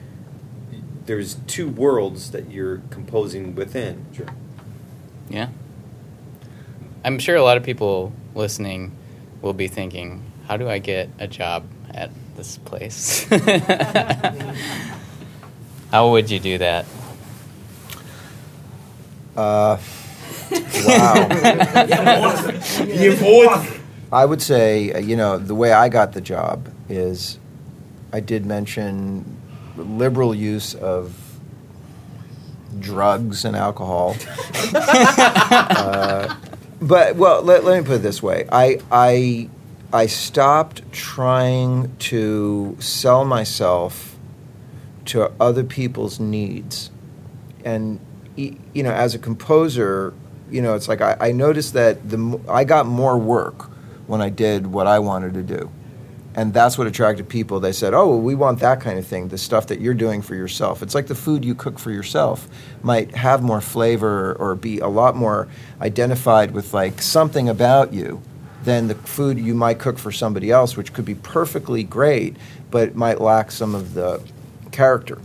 there's 1.06 1.34
two 1.46 1.68
worlds 1.68 2.30
that 2.30 2.50
you're 2.50 2.78
composing 2.90 3.54
within. 3.54 4.06
Sure. 4.12 4.26
Yeah. 5.28 5.48
I'm 7.04 7.18
sure 7.18 7.36
a 7.36 7.42
lot 7.42 7.56
of 7.56 7.62
people 7.64 8.12
listening 8.34 8.92
will 9.40 9.52
be 9.52 9.68
thinking, 9.68 10.22
how 10.46 10.56
do 10.56 10.68
I 10.68 10.78
get 10.78 11.08
a 11.18 11.26
job 11.26 11.64
at 11.92 12.10
this 12.36 12.58
place? 12.58 13.24
how 15.90 16.10
would 16.12 16.30
you 16.30 16.38
do 16.38 16.58
that? 16.58 16.86
Uh, 19.36 19.78
wow. 20.86 21.28
you 22.86 23.16
would. 23.20 23.80
I 24.12 24.26
would 24.26 24.42
say, 24.42 24.92
uh, 24.92 24.98
you 24.98 25.16
know, 25.16 25.38
the 25.38 25.54
way 25.54 25.72
I 25.72 25.88
got 25.88 26.12
the 26.12 26.20
job 26.20 26.68
is 26.88 27.38
I 28.12 28.20
did 28.20 28.44
mention 28.44 29.24
liberal 29.82 30.34
use 30.34 30.74
of 30.74 31.14
drugs 32.78 33.44
and 33.44 33.56
alcohol. 33.56 34.16
uh, 34.74 36.34
but 36.80 37.16
well, 37.16 37.42
let, 37.42 37.64
let 37.64 37.80
me 37.80 37.86
put 37.86 37.96
it 37.96 38.02
this 38.02 38.22
way: 38.22 38.46
I 38.50 38.80
I 38.90 39.48
I 39.92 40.06
stopped 40.06 40.90
trying 40.92 41.94
to 41.98 42.76
sell 42.80 43.24
myself 43.24 44.16
to 45.06 45.32
other 45.40 45.64
people's 45.64 46.18
needs, 46.20 46.90
and 47.64 48.00
you 48.36 48.82
know, 48.82 48.92
as 48.92 49.14
a 49.14 49.18
composer, 49.18 50.14
you 50.50 50.62
know, 50.62 50.74
it's 50.74 50.88
like 50.88 51.00
I, 51.00 51.16
I 51.20 51.32
noticed 51.32 51.74
that 51.74 52.08
the 52.08 52.40
I 52.48 52.64
got 52.64 52.86
more 52.86 53.18
work 53.18 53.70
when 54.06 54.20
I 54.20 54.28
did 54.28 54.66
what 54.66 54.86
I 54.86 54.98
wanted 54.98 55.34
to 55.34 55.42
do. 55.42 55.70
And 56.34 56.54
that's 56.54 56.78
what 56.78 56.86
attracted 56.86 57.28
people. 57.28 57.60
They 57.60 57.72
said, 57.72 57.92
"Oh, 57.92 58.08
well, 58.08 58.20
we 58.20 58.34
want 58.34 58.60
that 58.60 58.80
kind 58.80 58.98
of 58.98 59.06
thing. 59.06 59.28
The 59.28 59.38
stuff 59.38 59.66
that 59.66 59.80
you're 59.80 59.94
doing 59.94 60.22
for 60.22 60.34
yourself. 60.34 60.82
It's 60.82 60.94
like 60.94 61.06
the 61.06 61.14
food 61.14 61.44
you 61.44 61.54
cook 61.54 61.78
for 61.78 61.90
yourself 61.90 62.48
might 62.82 63.14
have 63.14 63.42
more 63.42 63.60
flavor 63.60 64.34
or 64.38 64.54
be 64.54 64.78
a 64.78 64.88
lot 64.88 65.14
more 65.14 65.48
identified 65.80 66.52
with 66.52 66.72
like 66.72 67.02
something 67.02 67.48
about 67.48 67.92
you 67.92 68.22
than 68.64 68.88
the 68.88 68.94
food 68.94 69.38
you 69.38 69.54
might 69.54 69.78
cook 69.78 69.98
for 69.98 70.12
somebody 70.12 70.50
else, 70.50 70.76
which 70.76 70.92
could 70.92 71.04
be 71.04 71.16
perfectly 71.16 71.82
great, 71.82 72.36
but 72.70 72.94
might 72.94 73.20
lack 73.20 73.50
some 73.50 73.74
of 73.74 73.94
the 73.94 74.22
character 74.70 75.20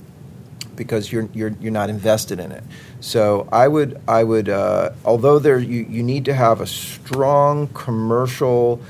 because 0.76 1.12
you're 1.12 1.30
you're 1.34 1.56
you're 1.60 1.72
not 1.72 1.90
invested 1.90 2.40
in 2.40 2.52
it. 2.52 2.64
So 3.00 3.48
I 3.52 3.68
would 3.68 4.02
I 4.08 4.24
would 4.24 4.50
uh, 4.50 4.92
although 5.06 5.40
there 5.40 5.60
you, 5.60 5.86
you 5.90 6.04
need 6.04 6.26
to 6.26 6.34
have 6.34 6.62
a 6.62 6.68
strong 6.68 7.68
commercial 7.70 8.82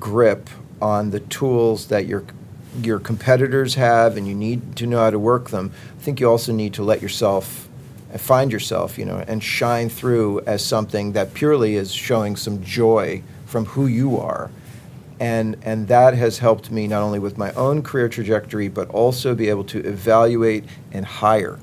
grip 0.00 0.48
on 0.80 1.10
the 1.10 1.20
tools 1.20 1.86
that 1.88 2.06
your 2.06 2.24
your 2.80 2.98
competitors 2.98 3.76
have 3.76 4.16
and 4.16 4.26
you 4.26 4.34
need 4.34 4.74
to 4.76 4.86
know 4.86 4.98
how 4.98 5.10
to 5.10 5.18
work 5.18 5.50
them. 5.50 5.70
I 5.96 6.02
think 6.02 6.18
you 6.18 6.28
also 6.28 6.52
need 6.52 6.74
to 6.74 6.82
let 6.82 7.00
yourself 7.00 7.68
uh, 8.12 8.18
find 8.18 8.50
yourself, 8.50 8.98
you 8.98 9.04
know, 9.04 9.22
and 9.28 9.42
shine 9.42 9.88
through 9.88 10.40
as 10.40 10.64
something 10.64 11.12
that 11.12 11.34
purely 11.34 11.76
is 11.76 11.94
showing 11.94 12.34
some 12.34 12.62
joy 12.64 13.22
from 13.46 13.66
who 13.66 13.86
you 13.86 14.18
are 14.18 14.50
and 15.20 15.56
and 15.62 15.88
that 15.88 16.14
has 16.14 16.38
helped 16.38 16.70
me 16.70 16.86
not 16.86 17.02
only 17.02 17.18
with 17.18 17.38
my 17.38 17.52
own 17.52 17.82
career 17.82 18.08
trajectory 18.08 18.68
but 18.68 18.88
also 18.90 19.34
be 19.34 19.48
able 19.48 19.64
to 19.64 19.78
evaluate 19.80 20.64
and 20.92 21.06
hire 21.06 21.58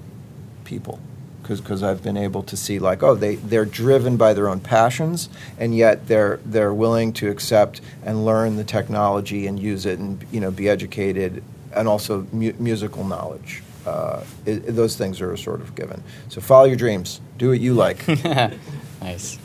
people 0.64 1.00
because 1.42 1.84
I've 1.84 2.02
been 2.04 2.18
able 2.18 2.44
to 2.44 2.56
see 2.58 2.80
like 2.80 3.04
oh 3.04 3.16
they 3.16 3.36
they're 3.36 3.66
driven 3.66 4.18
by 4.18 4.34
their 4.34 4.48
own 4.50 4.60
passions 4.60 5.30
and 5.58 5.76
yet 5.76 6.08
they're 6.08 6.40
they're 6.46 6.74
willing 6.74 7.14
to 7.14 7.30
accept 7.30 7.82
and 8.04 8.26
learn 8.26 8.56
the 8.58 8.64
technology 8.64 9.48
and 9.48 9.60
use 9.60 9.86
it 9.86 10.00
and 10.00 10.24
you 10.32 10.40
know 10.40 10.52
be 10.52 10.70
educated 10.70 11.44
and 11.74 11.88
also 11.88 12.28
mu- 12.32 12.54
musical 12.60 13.04
knowledge 13.04 13.64
uh, 13.86 14.24
it, 14.46 14.58
it- 14.68 14.72
those 14.76 14.96
things 14.96 15.20
are 15.22 15.36
sort 15.38 15.62
of 15.62 15.74
given 15.76 16.04
so 16.30 16.40
follow 16.42 16.66
your 16.66 16.76
dreams 16.76 17.20
do 17.38 17.50
what 17.50 17.60
you 17.60 17.74
like 17.74 18.08
nice. 19.02 19.38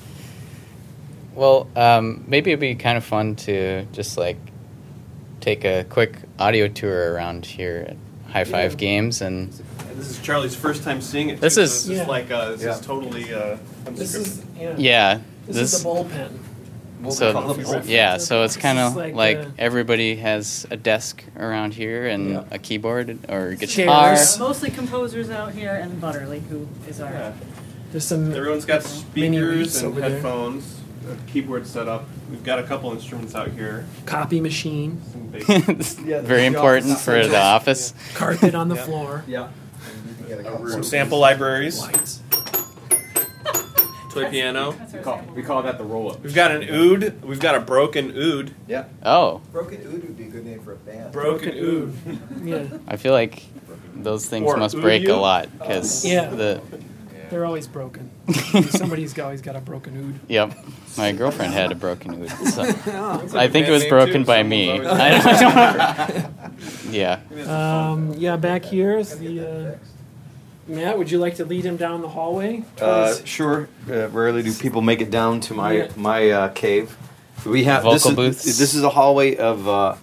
Well, 1.35 1.69
um, 1.77 2.25
maybe 2.27 2.51
it'd 2.51 2.61
be 2.61 2.75
kind 2.77 2.97
of 2.97 3.05
fun 3.05 3.37
to 3.37 3.85
just 3.93 4.17
like 4.17 4.39
take 5.41 5.65
a 5.65 5.85
quick 5.85 6.17
audio 6.39 6.67
tour 6.69 7.13
around 7.13 7.45
here 7.45 7.85
at 7.91 8.33
High 8.33 8.45
Five 8.45 8.73
Yeah. 8.73 8.77
Games 8.79 9.21
and 9.21 9.49
And 9.53 9.66
this 9.97 10.11
is 10.11 10.19
Charlie's 10.21 10.55
first 10.55 10.83
time 10.83 11.01
seeing 11.01 11.31
it. 11.31 11.41
This 11.41 11.55
too, 11.57 11.63
is- 11.63 11.81
so 11.83 11.89
this 11.89 11.97
Yeah. 11.97 12.03
is 12.03 12.09
like 12.09 12.31
uh, 12.31 12.51
this 12.53 12.63
Yeah. 12.63 12.75
is 12.75 12.81
totally 12.81 13.33
uh, 13.35 13.57
This 13.91 14.15
is 14.15 14.43
yeah. 14.59 14.75
yeah, 14.77 15.21
This, 15.47 15.57
this 15.57 15.73
is 15.75 15.83
the 15.83 15.89
bullpen. 15.89 16.31
so 17.13 17.83
yeah, 17.85 18.17
so 18.19 18.43
it's 18.43 18.57
kind 18.57 18.79
of 18.79 18.93
is 18.93 18.97
like, 18.97 19.15
like, 19.15 19.37
uh, 19.39 19.45
everybody 19.59 20.17
has 20.17 20.67
a 20.71 20.77
desk 20.77 21.23
around 21.37 21.75
here 21.75 22.07
and 22.07 22.31
Yeah. 22.31 22.45
a 22.51 22.59
keyboard 22.59 23.19
or 23.29 23.49
a 23.49 23.57
guitar. 23.57 24.15
Chairs. 24.17 24.39
Mostly 24.39 24.71
composers 24.71 25.31
out 25.31 25.53
here, 25.53 25.75
and 25.75 26.01
Butterly, 26.01 26.41
who 26.49 26.67
is 26.89 27.01
our. 27.01 27.11
Yeah. 27.13 27.33
There's 27.93 28.05
some 28.05 28.33
Everyone's 28.35 28.65
got 28.65 28.83
mini 29.15 29.37
speakers 29.39 29.57
reeds 29.59 29.77
and 29.79 29.87
over 29.89 30.01
there. 30.01 30.11
headphones. 30.11 30.73
a 31.09 31.31
keyboard 31.31 31.65
set 31.69 31.87
up. 31.87 32.05
We've 32.29 32.43
got 32.43 32.59
a 32.59 32.65
couple 32.65 32.91
instruments 32.93 33.37
out 33.37 33.53
here. 33.53 33.85
Copy 34.07 34.41
machine, 34.41 35.01
Some 35.13 35.27
basic- 35.29 35.99
Very 36.25 36.47
important 36.47 36.99
for 36.99 37.25
the 37.25 37.39
office. 37.41 37.95
carpet 38.15 38.57
on 38.57 38.69
the 38.69 38.75
Yeah. 38.75 38.83
floor. 38.85 39.25
Yeah. 39.29 39.49
Some 40.71 40.83
sample 40.83 41.19
libraries. 41.19 41.81
Toy 44.11 44.31
piano. 44.31 44.75
We 44.93 44.99
call, 45.01 45.23
we 45.35 45.43
call 45.43 45.63
that 45.65 45.77
the 45.79 45.85
roll 45.85 46.11
up. 46.13 46.23
We've 46.23 46.35
got 46.35 46.51
an 46.51 46.63
oud. 46.69 47.23
We've 47.23 47.39
got 47.41 47.55
a 47.55 47.61
broken 47.61 48.17
oud. 48.17 48.53
Yeah. 48.67 48.85
Oh, 49.05 49.43
Broken 49.53 49.79
Oud 49.87 49.93
would 49.93 50.17
be 50.17 50.25
a 50.25 50.29
good 50.29 50.47
name 50.47 50.61
for 50.63 50.73
a 50.73 50.77
band. 50.77 51.13
Broken 51.13 51.51
oud. 51.59 52.19
Yeah, 52.47 52.67
I 52.89 52.97
feel 52.97 53.13
like 53.13 53.43
those 53.95 54.27
things 54.27 54.47
Or 54.47 54.57
must 54.57 54.81
break 54.81 55.05
a 55.05 55.09
Uyu. 55.09 55.21
lot 55.21 55.53
because 55.59 56.05
Yeah. 56.05 56.29
the 56.31 56.61
they're 57.29 57.45
always 57.45 57.67
broken. 57.67 58.09
Somebody's 58.71 59.19
always 59.19 59.43
got 59.43 59.57
a 59.57 59.61
broken 59.61 59.97
oud. 59.99 60.21
yep. 60.31 60.57
My 60.97 61.11
girlfriend 61.13 61.53
had 61.53 61.73
a 61.73 61.75
broken 61.75 62.23
oud. 62.23 62.31
So 62.31 62.63
That's 62.65 63.35
I 63.35 63.45
a 63.45 63.49
think 63.51 63.67
it 63.69 63.73
was 63.73 63.85
broken 63.85 64.23
too. 64.23 64.27
by 64.27 64.43
me. 64.45 64.71
I 64.73 64.79
don't, 64.79 64.87
I 65.57 66.07
don't 66.07 66.95
Yeah. 66.95 67.21
Um, 67.49 68.15
yeah, 68.17 68.37
back 68.37 68.65
here 68.65 68.97
is 68.97 69.19
the. 69.19 69.41
Uh, 69.75 69.77
Matt, 70.69 70.99
would 70.99 71.11
you 71.11 71.19
like 71.19 71.37
to 71.37 71.45
lead 71.45 71.65
him 71.65 71.77
down 71.77 72.01
the 72.03 72.09
hallway? 72.09 72.65
Uh, 72.81 73.15
sure. 73.25 73.69
Uh, 73.89 74.09
rarely 74.09 74.43
do 74.43 74.53
people 74.53 74.83
make 74.83 75.01
it 75.01 75.11
down 75.11 75.41
to 75.41 75.55
my 75.55 75.73
Yeah. 75.73 75.89
my 75.97 76.31
uh, 76.31 76.49
cave. 76.49 76.97
We 77.45 77.65
have 77.65 77.85
this 77.85 78.03
Vocal 78.03 78.25
is, 78.25 78.37
booths. 78.45 78.59
This 78.59 78.75
is 78.75 78.83
a 78.83 78.91
hallway 78.91 79.37
of 79.37 79.69
uh, 79.69 79.95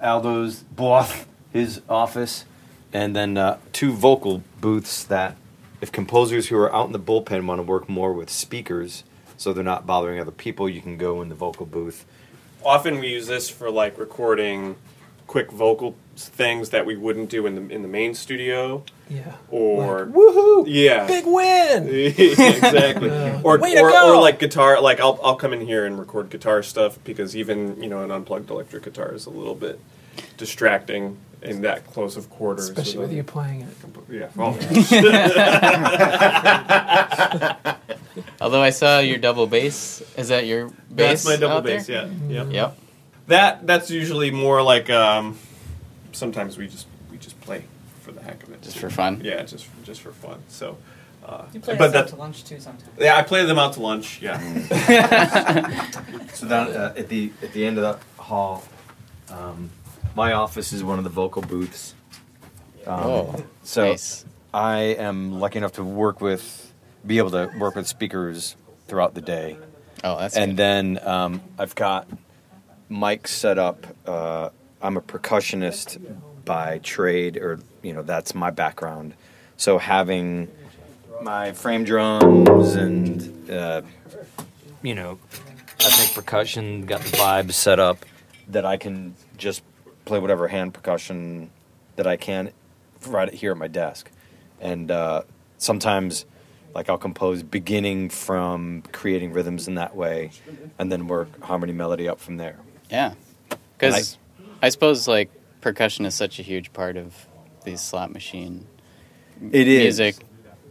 Aldo's 0.00 0.60
booth, 0.60 1.26
his 1.52 1.80
office, 1.88 2.44
and 2.92 3.16
then 3.16 3.36
uh, 3.36 3.58
two 3.72 3.92
vocal 3.92 4.44
booths 4.60 5.02
that, 5.04 5.36
if 5.80 5.90
composers 5.90 6.48
who 6.48 6.56
are 6.56 6.72
out 6.72 6.86
in 6.86 6.92
the 6.92 7.00
bullpen 7.00 7.46
want 7.46 7.58
to 7.58 7.62
work 7.64 7.88
more 7.88 8.12
with 8.12 8.30
speakers, 8.30 9.02
so 9.36 9.52
they're 9.52 9.64
not 9.64 9.86
bothering 9.86 10.20
other 10.20 10.30
people, 10.30 10.68
you 10.68 10.80
can 10.80 10.96
go 10.96 11.20
in 11.20 11.28
the 11.28 11.34
vocal 11.34 11.66
booth. 11.66 12.04
Often 12.64 13.00
we 13.00 13.08
use 13.08 13.26
this 13.26 13.50
for 13.50 13.70
like 13.70 13.98
recording 13.98 14.76
quick 15.34 15.50
vocal 15.50 15.96
things 16.14 16.70
that 16.70 16.86
we 16.86 16.94
wouldn't 16.94 17.28
do 17.28 17.44
in 17.44 17.56
the 17.56 17.74
in 17.74 17.82
the 17.82 17.88
main 17.88 18.14
studio 18.14 18.84
yeah. 19.10 19.34
or 19.50 20.06
Woohoo! 20.06 20.64
yeah. 20.68 21.08
Big 21.08 21.26
win! 21.26 21.88
exactly. 21.88 23.10
Uh, 23.14 23.40
or 23.42 23.58
way 23.58 23.74
to 23.74 23.80
or, 23.80 23.90
go! 23.90 24.14
or 24.14 24.20
like 24.20 24.38
guitar. 24.38 24.80
Like 24.80 25.00
I'll 25.00 25.18
I'll 25.24 25.34
come 25.34 25.52
in 25.52 25.60
here 25.60 25.86
and 25.86 25.98
record 25.98 26.30
guitar 26.30 26.62
stuff 26.62 27.02
because 27.02 27.34
even 27.34 27.82
you 27.82 27.88
know 27.88 28.04
an 28.04 28.12
unplugged 28.12 28.48
electric 28.48 28.84
guitar 28.84 29.12
is 29.12 29.26
a 29.26 29.30
little 29.30 29.56
bit 29.56 29.80
distracting 30.36 31.16
in 31.42 31.62
that 31.62 31.84
close 31.88 32.16
of 32.16 32.30
quarters. 32.30 32.68
Especially 32.68 33.00
with 33.00 33.10
a- 33.10 33.14
you 33.14 33.24
playing 33.24 33.62
it. 33.62 33.68
Yeah. 34.08 34.28
Well, 34.36 34.56
Although 38.40 38.62
I 38.62 38.70
saw 38.70 39.00
your 39.00 39.18
double 39.18 39.48
bass. 39.48 40.00
Is 40.16 40.28
that 40.28 40.46
your 40.46 40.68
bass? 40.94 41.24
that's 41.24 41.26
my 41.26 41.36
double 41.36 41.56
out 41.56 41.64
there? 41.64 41.78
bass. 41.78 41.88
Yeah. 41.88 42.08
Yeah. 42.28 42.44
Yep. 42.44 42.78
That 43.28 43.66
that's 43.66 43.90
usually 43.90 44.30
more 44.30 44.62
like 44.62 44.90
um, 44.90 45.38
sometimes 46.12 46.58
we 46.58 46.68
just 46.68 46.86
we 47.10 47.16
just 47.18 47.40
play 47.40 47.64
for 48.02 48.12
the 48.12 48.22
heck 48.22 48.42
of 48.42 48.50
it. 48.52 48.62
Just 48.62 48.78
for 48.78 48.90
fun. 48.90 49.20
Yeah, 49.24 49.42
just 49.44 49.66
just 49.84 50.00
for 50.02 50.12
fun. 50.12 50.42
So. 50.48 50.76
Uh, 51.24 51.46
You 51.54 51.60
play 51.60 51.74
but 51.78 51.88
us 51.88 51.94
out 51.94 52.08
to 52.08 52.16
lunch 52.16 52.44
too 52.44 52.60
sometimes. 52.60 52.90
yeah, 52.98 53.16
I 53.16 53.22
play 53.22 53.46
them 53.46 53.58
out 53.58 53.72
to 53.74 53.80
lunch. 53.80 54.20
Yeah. 54.20 54.36
So 56.34 56.48
down 56.48 56.68
uh, 56.72 56.92
at 56.98 57.08
the 57.08 57.32
at 57.42 57.52
the 57.54 57.64
end 57.64 57.78
of 57.78 57.82
the 58.16 58.22
hall, 58.22 58.62
um, 59.30 59.70
my 60.14 60.32
office 60.34 60.72
is 60.74 60.82
one 60.84 60.98
of 60.98 61.04
the 61.04 61.10
vocal 61.10 61.40
booths. 61.42 61.94
Um, 62.86 63.00
Oh, 63.00 63.44
so 63.62 63.88
nice. 63.90 64.24
I 64.52 64.78
am 64.98 65.40
lucky 65.40 65.58
enough 65.58 65.72
to 65.72 65.84
work 65.84 66.20
with, 66.20 66.72
be 67.06 67.16
able 67.18 67.30
to 67.30 67.50
work 67.58 67.74
with 67.76 67.86
speakers 67.86 68.56
throughout 68.88 69.14
the 69.14 69.20
day, 69.22 69.56
Oh, 70.02 70.18
that's 70.18 70.36
and 70.36 70.52
good. 70.52 70.56
then 70.58 70.98
um, 71.08 71.40
I've 71.58 71.74
got 71.74 72.06
mics 72.90 73.28
set 73.28 73.58
up. 73.58 73.86
Uh, 74.06 74.50
I'm 74.82 74.96
a 74.96 75.00
percussionist 75.00 75.98
by 76.44 76.78
trade, 76.78 77.36
or 77.36 77.60
you 77.82 77.92
know 77.92 78.02
that's 78.02 78.34
my 78.34 78.50
background. 78.50 79.14
So 79.56 79.78
having 79.78 80.48
my 81.22 81.52
frame 81.52 81.84
drums 81.84 82.74
and 82.74 83.50
uh, 83.50 83.82
you 84.82 84.94
know 84.94 85.18
ethnic 85.80 86.14
percussion, 86.14 86.86
got 86.86 87.00
the 87.00 87.16
vibes 87.16 87.52
set 87.52 87.78
up 87.78 88.04
that 88.48 88.64
I 88.64 88.76
can 88.76 89.14
just 89.36 89.62
play 90.04 90.18
whatever 90.18 90.48
hand 90.48 90.74
percussion 90.74 91.50
that 91.96 92.06
I 92.06 92.16
can 92.16 92.50
right 93.06 93.32
here 93.32 93.52
at 93.52 93.56
my 93.56 93.68
desk. 93.68 94.10
And 94.60 94.90
uh, 94.90 95.22
sometimes, 95.58 96.26
like, 96.74 96.88
I'll 96.88 96.98
compose 96.98 97.42
beginning 97.42 98.10
from 98.10 98.82
creating 98.92 99.32
rhythms 99.32 99.68
in 99.68 99.74
that 99.74 99.94
way 99.94 100.30
and 100.78 100.90
then 100.90 101.06
work 101.06 101.42
harmony 101.42 101.72
melody 101.72 102.08
up 102.08 102.20
from 102.20 102.36
there. 102.36 102.58
Yeah, 102.94 103.14
because 103.76 104.18
I, 104.62 104.68
suppose 104.68 105.08
like 105.08 105.28
percussion 105.60 106.06
is 106.06 106.14
such 106.14 106.38
a 106.38 106.42
huge 106.42 106.72
part 106.72 106.96
of 106.96 107.26
these 107.64 107.80
slot 107.80 108.12
machine 108.12 108.68
It 109.50 109.66
is. 109.66 109.82
music. 109.98 110.16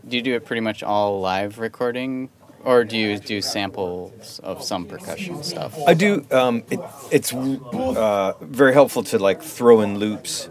Do 0.08 0.16
you 0.16 0.24
do 0.24 0.34
it 0.36 0.46
pretty 0.46 0.62
much 0.62 0.84
all 0.84 1.20
live 1.20 1.60
recording, 1.60 2.30
or 2.64 2.86
do 2.86 2.98
you 2.98 3.20
do 3.20 3.42
samples 3.42 4.40
of 4.40 4.64
some 4.64 4.86
percussion 4.86 5.44
stuff? 5.44 5.78
I 5.86 5.94
do. 5.96 6.26
Um, 6.32 6.64
it, 6.72 6.80
it's 7.12 7.34
uh, 7.34 8.34
very 8.40 8.72
helpful 8.72 9.04
to 9.04 9.20
like 9.20 9.42
throw 9.42 9.82
in 9.82 9.98
loops 10.00 10.50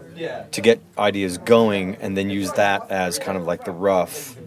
to 0.51 0.61
get 0.61 0.79
ideas 0.95 1.39
going, 1.39 1.95
and 1.95 2.15
then 2.15 2.29
use 2.29 2.51
that 2.53 2.91
as 2.91 3.17
kind 3.17 3.35
of 3.35 3.45
like 3.45 3.65
the 3.65 3.71
rough, 3.71 4.37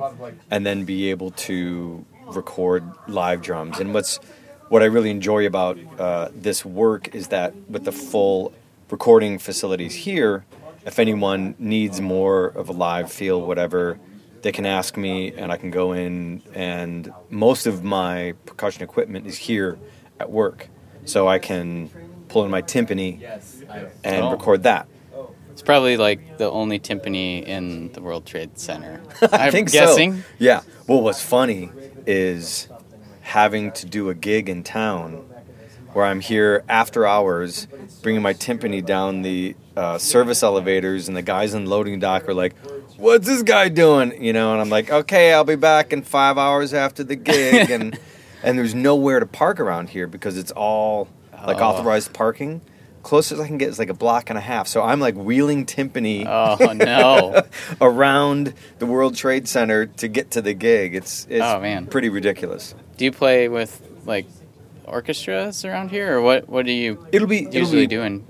and 0.49 0.64
then 0.64 0.85
be 0.85 1.11
able 1.11 1.33
to 1.33 2.05
record 2.27 2.85
live 3.09 3.43
drums. 3.43 3.81
And 3.81 3.93
what's 3.93 4.20
what 4.69 4.83
I 4.83 4.87
really 4.87 5.11
enjoy 5.11 5.47
about 5.47 5.79
uh, 5.99 6.29
this 6.35 6.64
work 6.64 7.14
is 7.14 7.29
that 7.29 7.55
with 7.69 7.85
the 7.85 7.93
full 7.93 8.53
recording 8.91 9.39
facilities 9.39 9.95
here, 9.95 10.45
if 10.85 10.99
anyone 10.99 11.55
needs 11.59 12.01
more 12.01 12.47
of 12.47 12.69
a 12.69 12.73
live 12.73 13.11
feel, 13.12 13.41
whatever, 13.41 13.99
they 14.43 14.53
can 14.53 14.67
ask 14.67 14.97
me, 14.97 15.33
and 15.33 15.51
I 15.51 15.57
can 15.57 15.71
go 15.71 15.93
in. 15.93 16.43
And 16.55 17.12
most 17.31 17.67
of 17.67 17.83
my 17.83 18.35
percussion 18.45 18.83
equipment 18.83 19.27
is 19.27 19.37
here 19.37 19.79
at 20.21 20.31
work, 20.31 20.69
so 21.05 21.27
I 21.27 21.39
can 21.39 21.91
pull 22.29 22.45
in 22.45 22.51
my 22.51 22.62
timpani 22.62 23.23
and 24.05 24.23
Oh. 24.25 24.31
record 24.31 24.62
that. 24.64 24.87
It's 25.51 25.62
probably 25.62 25.97
like 25.97 26.37
the 26.39 26.51
only 26.51 26.79
timpani 26.79 27.43
in 27.43 27.91
the 27.93 28.03
World 28.03 28.27
Trade 28.27 28.59
Center. 28.59 29.01
I 29.33 29.47
I'm 29.47 29.53
think 29.53 29.73
guessing. 29.73 30.19
so. 30.19 30.23
Yeah. 30.39 30.61
Well, 30.87 31.01
what's 31.01 31.23
funny 31.23 31.71
is 32.07 32.69
having 33.31 33.72
to 33.72 33.87
do 33.87 34.09
a 34.09 34.14
gig 34.14 34.49
in 34.49 34.62
town 34.62 35.14
where 35.93 36.05
I'm 36.05 36.20
here 36.20 36.62
after 36.68 37.05
hours, 37.07 37.66
bringing 38.03 38.22
my 38.22 38.33
timpani 38.35 38.85
down 38.85 39.22
the 39.22 39.57
uh, 39.77 39.99
service 39.99 40.43
elevators, 40.45 41.09
and 41.09 41.16
the 41.16 41.22
guys 41.22 41.53
in 41.53 41.64
the 41.64 41.70
loading 41.70 41.99
dock 41.99 42.29
are 42.29 42.35
like, 42.35 42.55
"What's 42.99 43.27
this 43.27 43.43
guy 43.43 43.68
doing?" 43.68 44.22
You 44.22 44.33
know, 44.33 44.53
and 44.53 44.61
I'm 44.61 44.70
like, 44.70 44.91
"Okay, 44.91 45.33
I'll 45.33 45.45
be 45.45 45.57
back 45.57 45.93
in 45.93 46.03
five 46.03 46.39
hours 46.39 46.72
after 46.72 47.03
the 47.03 47.16
gig," 47.16 47.68
and 47.77 47.99
and 48.45 48.57
there's 48.59 48.74
nowhere 48.74 49.18
to 49.20 49.27
park 49.27 49.59
around 49.59 49.89
here 49.91 50.07
because 50.07 50.37
it's 50.39 50.53
all 50.53 51.09
like 51.47 51.59
Oh. 51.59 51.64
authorized 51.64 52.12
parking. 52.12 52.61
Closest 53.07 53.41
I 53.41 53.47
can 53.47 53.57
get 53.57 53.69
is 53.69 53.79
like 53.79 53.89
a 53.89 53.95
block 53.95 54.31
and 54.31 54.37
a 54.37 54.43
half. 54.43 54.67
So 54.67 54.83
I'm 54.83 54.99
like 54.99 55.15
wheeling 55.15 55.65
timpani 55.65 56.27
Oh 56.27 56.73
no! 56.73 57.43
around 57.81 58.53
the 58.81 58.87
World 58.87 59.15
Trade 59.15 59.47
Center 59.47 59.87
to 59.87 60.09
get 60.09 60.33
to 60.33 60.43
the 60.43 60.55
gig. 60.55 60.97
It's 60.97 61.25
it's 61.31 61.45
Oh, 61.45 61.61
man. 61.61 61.87
pretty 61.87 62.09
ridiculous. 62.09 62.75
do 62.97 63.05
you 63.05 63.13
play 63.13 63.49
with 63.49 63.81
like 64.07 64.27
orchestras 64.85 65.65
around 65.65 65.91
here, 65.91 66.17
or 66.19 66.21
what? 66.21 66.49
What 66.49 66.67
do 66.67 66.73
you 66.73 67.07
It'll 67.13 67.29
be 67.29 67.43
it'll 67.47 67.55
usually 67.61 67.83
be, 67.83 67.87
doing? 67.87 68.27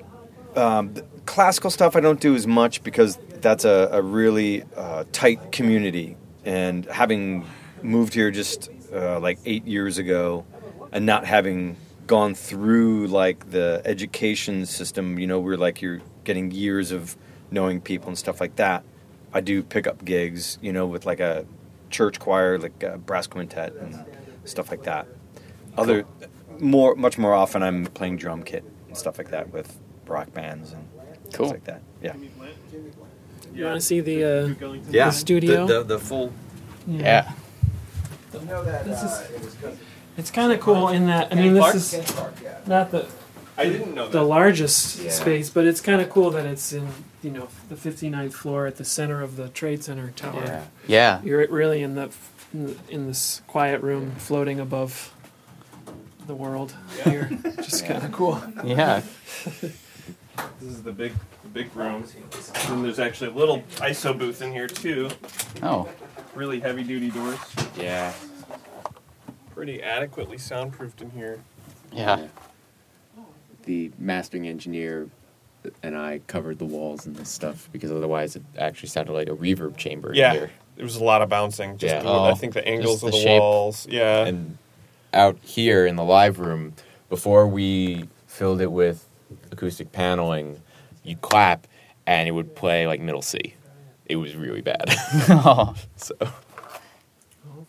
Um, 0.55 0.95
classical 1.25 1.71
stuff 1.71 1.97
I 1.97 2.01
don't 2.01 2.21
do 2.21 2.35
as 2.35 2.47
much 2.47 2.83
because 2.83 3.19
that's 3.41 3.65
a, 3.65 3.89
a 3.93 4.03
really 4.03 4.63
uh, 4.77 5.05
tight 5.13 5.53
community, 5.53 6.17
and 6.45 6.85
having 6.87 7.47
moved 7.83 8.13
here 8.15 8.31
just 8.31 8.71
uh, 8.93 9.21
like 9.21 9.39
eight 9.47 9.67
years 9.67 9.97
ago, 9.99 10.45
and 10.93 11.07
not 11.07 11.25
having 11.25 11.77
gone 12.07 12.35
through 12.35 13.07
like 13.09 13.51
the 13.51 13.83
education 13.85 14.67
system, 14.67 15.19
you 15.19 15.27
know, 15.27 15.41
where 15.41 15.57
like 15.57 15.83
you're 15.83 16.01
getting 16.25 16.51
years 16.51 16.93
of 16.93 17.17
knowing 17.51 17.81
people 17.81 18.09
and 18.09 18.19
stuff 18.19 18.41
like 18.41 18.57
that. 18.57 18.85
I 19.33 19.41
do 19.41 19.63
pick 19.63 19.87
up 19.87 20.05
gigs, 20.05 20.59
you 20.63 20.73
know, 20.73 20.87
with 20.87 21.05
like 21.07 21.21
a 21.21 21.45
church 21.91 22.19
choir, 22.19 22.59
like 22.59 22.83
a 22.83 22.99
brass 22.99 23.27
quintet 23.27 23.75
and 23.75 24.05
stuff 24.45 24.71
like 24.71 24.85
that. 24.85 25.07
Other, 25.77 26.05
more, 26.59 26.95
much 26.95 27.19
more 27.19 27.35
often, 27.35 27.63
I'm 27.63 27.85
playing 27.87 28.17
drum 28.17 28.43
kit 28.43 28.65
and 28.89 28.97
stuff 28.97 29.19
like 29.19 29.31
that 29.31 29.53
with 29.53 29.79
rock 30.07 30.33
bands 30.33 30.73
and 30.73 30.89
Cool. 31.33 31.49
things 31.49 31.53
like 31.53 31.65
that. 31.65 31.83
Yeah, 32.03 32.15
You 33.53 33.65
want 33.65 33.81
to 33.81 33.81
see 33.81 34.01
the 34.01 34.25
uh, 34.25 34.55
yeah. 34.91 35.07
The 35.07 35.11
studio? 35.13 35.67
the, 35.67 35.79
the, 35.79 35.85
the 35.85 35.99
full. 35.99 36.33
Yeah. 36.87 37.33
This 38.33 39.03
is, 39.03 39.29
it's 40.17 40.31
kind 40.31 40.53
of 40.53 40.61
cool 40.61 40.89
in 40.89 41.07
that. 41.07 41.33
I 41.33 41.35
mean, 41.37 41.55
this 41.55 41.95
is 41.95 42.17
not 42.67 42.91
the 42.91 43.07
I 43.59 43.65
didn't 43.65 43.95
know 43.95 44.07
the 44.09 44.19
that. 44.19 44.25
largest 44.25 45.01
Yeah. 45.01 45.11
space, 45.11 45.49
but 45.51 45.65
it's 45.67 45.81
kind 45.81 46.01
of 46.03 46.11
cool 46.11 46.31
that 46.33 46.45
it's 46.47 46.73
in 46.73 46.89
you 47.23 47.31
know 47.31 47.49
the 47.69 47.75
59th 47.75 48.35
floor 48.35 48.67
at 48.67 48.77
the 48.77 48.85
center 48.85 49.23
of 49.23 49.37
the 49.37 49.49
Trade 49.49 49.83
Center 49.83 50.11
tower. 50.15 50.43
Yeah. 50.45 50.65
Yeah. 50.87 51.21
You're 51.23 51.47
really 51.49 51.83
in 51.83 51.95
the 51.95 52.11
in 52.89 53.07
this 53.07 53.43
quiet 53.47 53.83
room, 53.83 54.13
floating 54.19 54.61
above 54.61 55.13
the 56.27 56.35
world 56.35 56.75
here. 57.05 57.31
Just 57.57 57.87
kind 57.87 58.03
of 58.05 58.13
cool. 58.13 58.43
Yeah. 58.65 59.03
This 60.61 60.71
is 60.71 60.83
the 60.83 60.93
big, 60.93 61.13
the 61.43 61.49
big 61.49 61.75
room. 61.75 62.05
And 62.69 62.85
there's 62.85 62.99
actually 62.99 63.31
a 63.31 63.35
little 63.35 63.63
ISO 63.77 64.17
booth 64.19 64.43
in 64.43 64.53
here 64.53 64.67
too. 64.67 65.09
Oh. 65.63 65.89
Really 66.35 66.61
heavy 66.61 66.83
duty 66.83 67.11
doors. 67.11 67.39
Yeah. 67.79 68.13
Pretty 69.57 69.83
adequately 69.83 70.37
soundproofed 70.37 71.01
in 71.01 71.11
here. 71.13 71.41
Yeah. 71.91 72.27
The 73.65 73.91
mastering 73.99 74.47
engineer 74.47 75.09
and 75.83 75.97
I 75.97 76.21
covered 76.27 76.59
the 76.59 76.67
walls 76.67 77.07
and 77.07 77.17
this 77.17 77.31
stuff 77.31 77.69
because 77.73 77.91
otherwise 77.91 78.37
it 78.37 78.43
actually 78.59 78.91
sounded 78.91 79.13
like 79.15 79.29
a 79.29 79.35
reverb 79.35 79.79
chamber 79.79 80.13
Yeah. 80.15 80.33
in 80.35 80.39
here. 80.41 80.51
There 80.77 80.85
was 80.85 80.97
a 80.97 81.03
lot 81.05 81.23
of 81.23 81.31
bouncing. 81.31 81.79
Just 81.79 81.95
Yeah. 81.95 82.03
the, 82.03 82.09
Oh, 82.09 82.25
I 82.25 82.35
think 82.35 82.53
the 82.53 82.69
angles 82.69 82.97
just 83.01 83.05
of 83.05 83.13
the 83.13 83.17
the, 83.17 83.23
shape. 83.25 83.41
walls. 83.41 83.87
Yeah. 83.91 84.27
And 84.27 84.59
out 85.15 85.39
here 85.43 85.87
in 85.87 85.97
the 85.97 86.05
live 86.05 86.39
room, 86.39 86.75
before 87.09 87.47
we 87.49 88.05
filled 88.27 88.61
it 88.61 88.71
with 88.71 89.09
acoustic 89.51 89.91
paneling, 89.91 90.61
you'd 91.03 91.23
clap 91.23 91.67
and 92.07 92.29
it 92.29 92.33
would 92.33 92.55
play 92.55 92.87
like 92.87 93.01
middle 93.01 93.23
C. 93.23 93.55
It 94.05 94.17
was 94.17 94.37
really 94.37 94.61
bad. 94.61 94.85
Oh. 95.31 95.75
so 95.97 96.15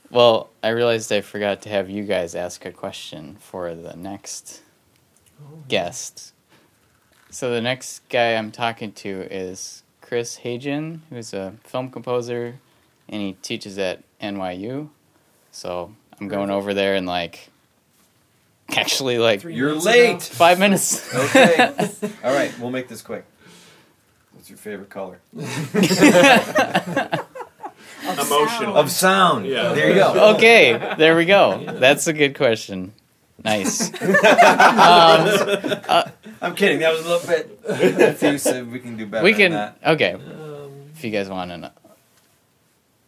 Well, 0.09 0.49
I 0.63 0.69
realized 0.69 1.11
I 1.11 1.21
forgot 1.21 1.61
to 1.63 1.69
have 1.69 1.89
you 1.89 2.03
guys 2.03 2.33
ask 2.35 2.65
a 2.65 2.71
question 2.71 3.37
for 3.39 3.75
the 3.75 3.95
next 3.95 4.61
oh, 5.41 5.59
guest. 5.67 6.33
So 7.29 7.51
the 7.51 7.61
next 7.61 8.07
guy 8.09 8.35
I'm 8.35 8.51
talking 8.51 8.93
to 8.93 9.27
is 9.29 9.83
Chris 10.01 10.39
Hajian, 10.39 11.01
who's 11.09 11.33
a 11.33 11.55
film 11.65 11.89
composer, 11.89 12.55
and 13.09 13.21
he 13.21 13.33
teaches 13.33 13.77
at 13.77 14.01
NYU. 14.21 14.89
So 15.51 15.93
I'm 16.19 16.29
going 16.29 16.49
over 16.51 16.73
there 16.73 16.95
and 16.95 17.05
like, 17.05 17.49
actually 18.69 19.17
like 19.17 19.41
Three 19.41 19.55
You're 19.55 19.75
late. 19.75 20.09
ago. 20.09 20.19
five 20.19 20.57
minutes. 20.59 21.13
Okay. 21.13 21.57
All 22.23 22.33
right, 22.33 22.57
we'll 22.59 22.71
make 22.71 22.87
this 22.87 23.01
quick. 23.01 23.25
What's 24.31 24.49
your 24.49 24.57
favorite 24.57 24.89
color? 24.89 25.19
Emotional. 28.13 28.75
Of 28.75 28.91
sound. 28.91 29.45
Yeah. 29.45 29.73
There 29.73 29.89
you 29.89 29.95
go. 29.95 30.35
okay, 30.35 30.95
there 30.97 31.15
we 31.15 31.25
go. 31.25 31.63
That's 31.79 32.07
a 32.07 32.13
good 32.13 32.35
question. 32.35 32.93
Nice. 33.43 33.89
um, 34.01 36.09
I'm 36.41 36.55
kidding. 36.55 36.79
That 36.79 36.93
was 36.93 37.05
a 37.05 37.09
little 37.09 37.27
bit 37.27 37.59
effusive. 38.01 38.71
We 38.71 38.79
can 38.79 38.97
do 38.97 39.05
better 39.05 39.23
we 39.23 39.31
than 39.33 39.39
can 39.39 39.51
that. 39.51 39.77
okay 39.85 40.13
Um, 40.13 40.71
if 40.95 41.03
you 41.03 41.11
guys 41.11 41.29
want 41.29 41.51
to 41.51 41.57
know. 41.57 41.69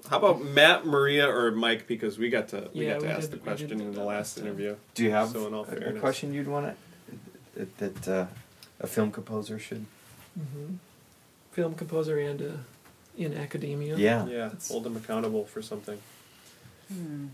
How 0.10 0.18
about 0.18 0.44
Matt, 0.44 0.86
Maria, 0.88 1.28
or 1.28 1.52
Mike? 1.52 1.86
Because 1.88 2.18
we 2.18 2.30
got 2.30 2.48
to 2.50 2.70
we 2.74 2.86
Yeah, 2.86 2.94
got 2.94 3.02
to 3.02 3.06
we 3.08 3.12
ask 3.12 3.22
did- 3.22 3.32
the 3.32 3.38
we 3.38 3.44
question 3.44 3.68
did 3.70 3.80
in 3.82 3.92
the 3.92 4.00
that 4.00 4.06
last 4.06 4.18
last 4.18 4.38
time. 4.38 4.46
interview. 4.48 4.76
Do 4.96 5.04
you 5.04 5.12
have 5.12 5.30
So 5.30 5.48
in 5.48 5.54
all 5.54 5.62
a, 5.62 5.64
a 5.64 5.68
fairness. 5.68 6.00
question 6.00 6.34
you'd 6.34 6.48
want 6.48 6.76
to 7.56 7.56
that, 7.56 7.78
that 8.04 8.08
uh, 8.08 8.26
a 8.80 8.88
film 8.88 9.12
composer 9.12 9.60
should? 9.60 9.86
mhm. 10.40 10.78
Film 11.52 11.74
composer 11.76 12.18
and 12.20 12.42
uh, 12.42 12.46
in 13.20 13.38
academia. 13.38 13.98
Yeah. 13.98 14.26
Yeah, 14.26 14.38
That's- 14.46 14.70
hold 14.70 14.84
them 14.86 14.96
accountable 14.98 15.46
for 15.46 15.62
something. 15.62 16.00
Hmm. 16.92 17.28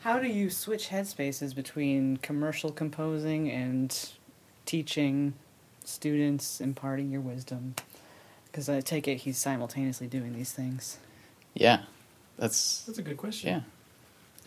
How 0.00 0.18
do 0.18 0.28
you 0.28 0.50
switch 0.50 0.88
headspaces 0.88 1.54
between 1.54 2.16
commercial 2.18 2.70
composing 2.70 3.50
and 3.50 3.96
teaching 4.64 5.34
students, 5.84 6.60
imparting 6.60 7.10
your 7.10 7.20
wisdom? 7.20 7.74
Because 8.46 8.68
I 8.68 8.80
take 8.80 9.06
it 9.08 9.18
he's 9.18 9.36
simultaneously 9.38 10.06
doing 10.06 10.32
these 10.32 10.52
things. 10.52 10.98
Yeah, 11.54 11.82
that's 12.38 12.82
That's 12.82 12.98
a 12.98 13.02
good 13.02 13.16
question. 13.16 13.48
yeah. 13.48 13.60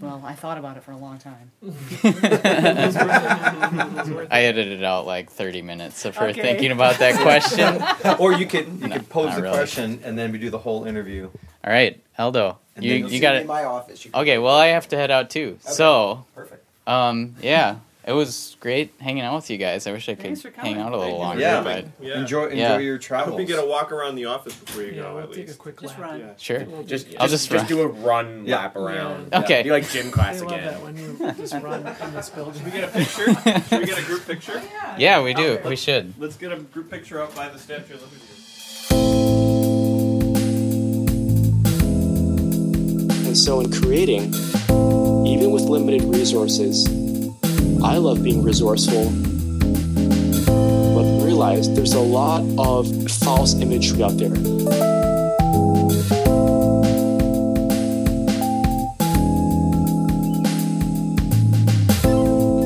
Well, 0.01 0.21
I 0.25 0.33
thought 0.33 0.57
about 0.57 0.77
it 0.77 0.83
for 0.83 0.91
a 0.91 0.97
long 0.97 1.17
time. 1.19 1.51
It's 1.61 2.03
worth 2.03 3.23
it. 3.23 3.97
It's 3.99 4.09
worth 4.09 4.27
I 4.31 4.43
edited 4.43 4.83
out 4.83 5.05
like 5.05 5.29
30 5.29 5.61
minutes 5.61 6.05
of 6.05 6.15
her 6.17 6.27
Okay. 6.27 6.41
thinking 6.41 6.71
about 6.71 6.99
that 6.99 7.15
question. 7.21 7.83
or 8.19 8.31
you 8.33 8.45
could 8.45 8.67
you 8.81 8.87
No, 8.87 8.95
could 8.95 9.09
pose 9.09 9.35
the 9.35 9.41
really. 9.41 9.55
question 9.57 9.99
and 10.03 10.17
then 10.17 10.31
we 10.31 10.37
do 10.37 10.49
the 10.49 10.57
whole 10.59 10.85
interview. 10.85 11.29
All 11.63 11.73
right, 11.73 11.99
Aldo, 12.17 12.57
And 12.77 12.85
you 12.85 12.95
you 13.07 13.19
got 13.19 13.35
it. 13.35 13.45
my 13.45 13.65
office. 13.65 14.05
You 14.05 14.11
Okay, 14.13 14.37
well 14.37 14.55
I 14.55 14.67
have 14.67 14.87
to 14.89 14.95
head 14.97 15.11
out 15.11 15.29
too. 15.29 15.57
So, 15.61 16.25
Perfect. 16.33 16.63
um, 16.87 17.35
yeah, 17.41 17.75
it 18.07 18.13
was 18.13 18.55
great 18.59 18.93
hanging 18.99 19.23
out 19.23 19.35
with 19.35 19.49
you 19.49 19.57
guys. 19.57 19.85
I 19.85 19.91
wish 19.91 20.07
I 20.09 20.15
could 20.15 20.23
Thanks 20.23 20.41
for 20.41 20.49
hang 20.51 20.75
coming. 20.75 20.77
out 20.79 20.93
a 20.93 20.97
little 20.97 21.03
Thank 21.03 21.17
you 21.17 21.23
longer, 21.23 21.41
Yeah. 21.41 21.61
but. 21.63 21.85
Yeah. 22.01 22.19
Enjoy 22.21 22.45
enjoy 22.45 22.55
Yeah. 22.57 22.77
your 22.79 22.95
I 22.95 22.99
travels. 22.99 23.31
hope 23.31 23.39
you 23.41 23.45
get 23.45 23.63
a 23.63 23.67
walk 23.67 23.91
around 23.91 24.15
the 24.15 24.25
office 24.25 24.55
before 24.55 24.83
you 24.83 24.93
Yeah, 24.93 25.01
go. 25.03 25.15
we'll 25.15 25.23
at 25.25 25.29
take 25.33 25.37
a 25.43 25.47
least. 25.47 25.59
quick 25.59 25.79
Just 25.81 25.99
lap. 25.99 26.09
run. 26.11 26.19
Yeah. 26.21 26.25
sure. 26.37 26.63
We'll 26.65 26.83
just 26.83 27.07
yeah. 27.07 27.19
just, 27.19 27.31
Just 27.31 27.49
just 27.51 27.51
run. 27.51 27.65
do 27.67 27.81
a 27.81 27.87
run 27.87 28.43
Yeah. 28.45 28.55
lap 28.57 28.75
around. 28.77 29.29
Yeah. 29.31 29.39
Okay. 29.41 29.63
Be 29.63 29.71
like 29.71 29.89
gym 29.91 30.11
class 30.11 30.39
They 30.39 30.45
love 30.45 30.51
again. 30.53 30.65
that 30.65 30.81
when 30.81 30.97
you 30.97 31.33
just 31.37 31.53
run 31.55 31.85
in 31.85 32.13
this 32.13 32.29
building. 32.29 32.53
Should 32.63 32.65
we 32.65 32.71
get 32.71 32.83
a 32.85 32.87
picture? 32.91 33.25
Should 33.69 33.79
we 33.81 33.85
get 33.85 33.99
a 33.99 34.03
group 34.03 34.25
picture? 34.25 34.61
Oh, 34.63 34.95
yeah, 34.97 35.21
we 35.21 35.33
do. 35.33 35.59
We 35.65 35.75
should. 35.75 36.13
Let's 36.17 36.35
get 36.37 36.51
a 36.51 36.57
group 36.57 36.89
picture 36.89 37.21
up 37.21 37.35
by 37.35 37.49
the 37.49 37.59
Statue 37.59 37.93
of 37.95 38.01
Liberty. 38.01 38.25
And 43.27 43.37
so, 43.37 43.59
in 43.59 43.71
creating, 43.71 44.33
even 45.27 45.51
with 45.51 45.63
limited 45.63 46.03
resources, 46.03 46.87
I 47.81 47.97
love 47.97 48.23
being 48.23 48.43
resourceful, 48.43 49.05
but 50.95 51.25
realize 51.25 51.73
there's 51.73 51.93
a 51.93 51.99
lot 51.99 52.43
of 52.57 53.09
false 53.11 53.53
imagery 53.55 54.03
out 54.03 54.17
there. 54.17 54.33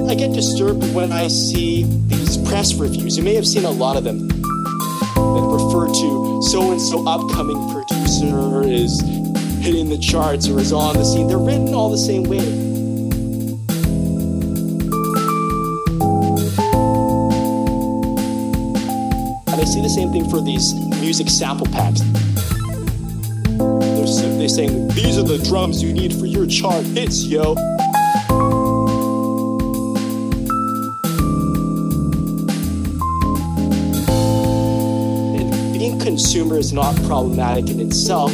I 0.09 0.16
get 0.16 0.34
disturbed 0.34 0.93
when 0.95 1.11
I 1.11 1.28
see 1.28 1.84
these 2.07 2.38
press 2.49 2.74
reviews. 2.74 3.16
You 3.18 3.24
may 3.24 3.36
have 3.36 3.47
seen 3.47 3.66
a 3.66 3.72
lot 3.72 3.97
of 3.97 4.03
them 4.03 4.28
that 4.28 5.47
refer 5.49 5.88
to 5.88 6.41
so 6.49 6.72
and 6.72 6.82
so 6.82 7.07
upcoming 7.07 7.72
producer 7.72 8.64
is 8.64 8.99
hitting 9.61 9.89
the 9.89 9.97
charts 9.97 10.47
or 10.47 10.59
is 10.59 10.74
on 10.74 10.95
the 10.95 11.05
scene. 11.05 11.28
They're 11.28 11.38
written 11.38 11.74
all 11.74 11.89
the 11.89 11.97
same 11.97 12.24
way. 12.24 12.72
See 19.74 19.82
the 19.82 19.89
same 19.89 20.11
thing 20.11 20.30
for 20.30 20.39
these 20.39 20.76
music 21.01 21.28
sample 21.28 21.65
packs. 21.65 22.01
They're, 23.57 24.38
they're 24.38 24.47
saying, 24.47 24.89
these 24.89 25.17
are 25.17 25.24
the 25.24 25.39
drums 25.43 25.82
you 25.82 25.91
need 25.91 26.13
for 26.13 26.28
your 26.28 26.45
chart 26.45 26.86
hits, 26.86 27.26
yo. 27.26 27.55
And 35.36 35.74
being 35.74 35.99
consumer 35.99 36.59
is 36.59 36.71
not 36.71 36.95
problematic 37.07 37.71
in 37.71 37.80
itself, 37.80 38.32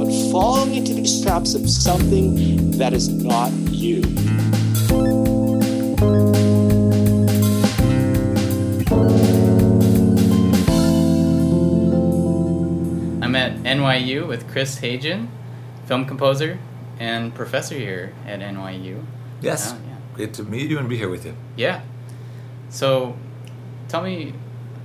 but 0.00 0.10
falling 0.32 0.74
into 0.74 0.92
these 0.92 1.22
traps 1.22 1.54
of 1.54 1.70
something 1.70 2.72
that 2.72 2.92
is 2.92 3.08
not 3.08 3.52
you. 3.70 4.02
NYU 13.68 14.26
with 14.26 14.50
Chris 14.50 14.80
Hajian, 14.80 15.28
film 15.86 16.04
composer 16.06 16.58
and 16.98 17.34
professor 17.34 17.74
here 17.74 18.12
at 18.26 18.40
NYU. 18.40 19.04
Yes. 19.40 19.72
Oh, 19.72 19.80
yeah. 19.86 19.96
Great 20.14 20.34
to 20.34 20.42
meet 20.42 20.70
you 20.70 20.78
and 20.78 20.88
be 20.88 20.96
here 20.96 21.08
with 21.08 21.24
you. 21.24 21.34
Yeah. 21.56 21.82
So, 22.70 23.16
tell 23.88 24.02
me, 24.02 24.34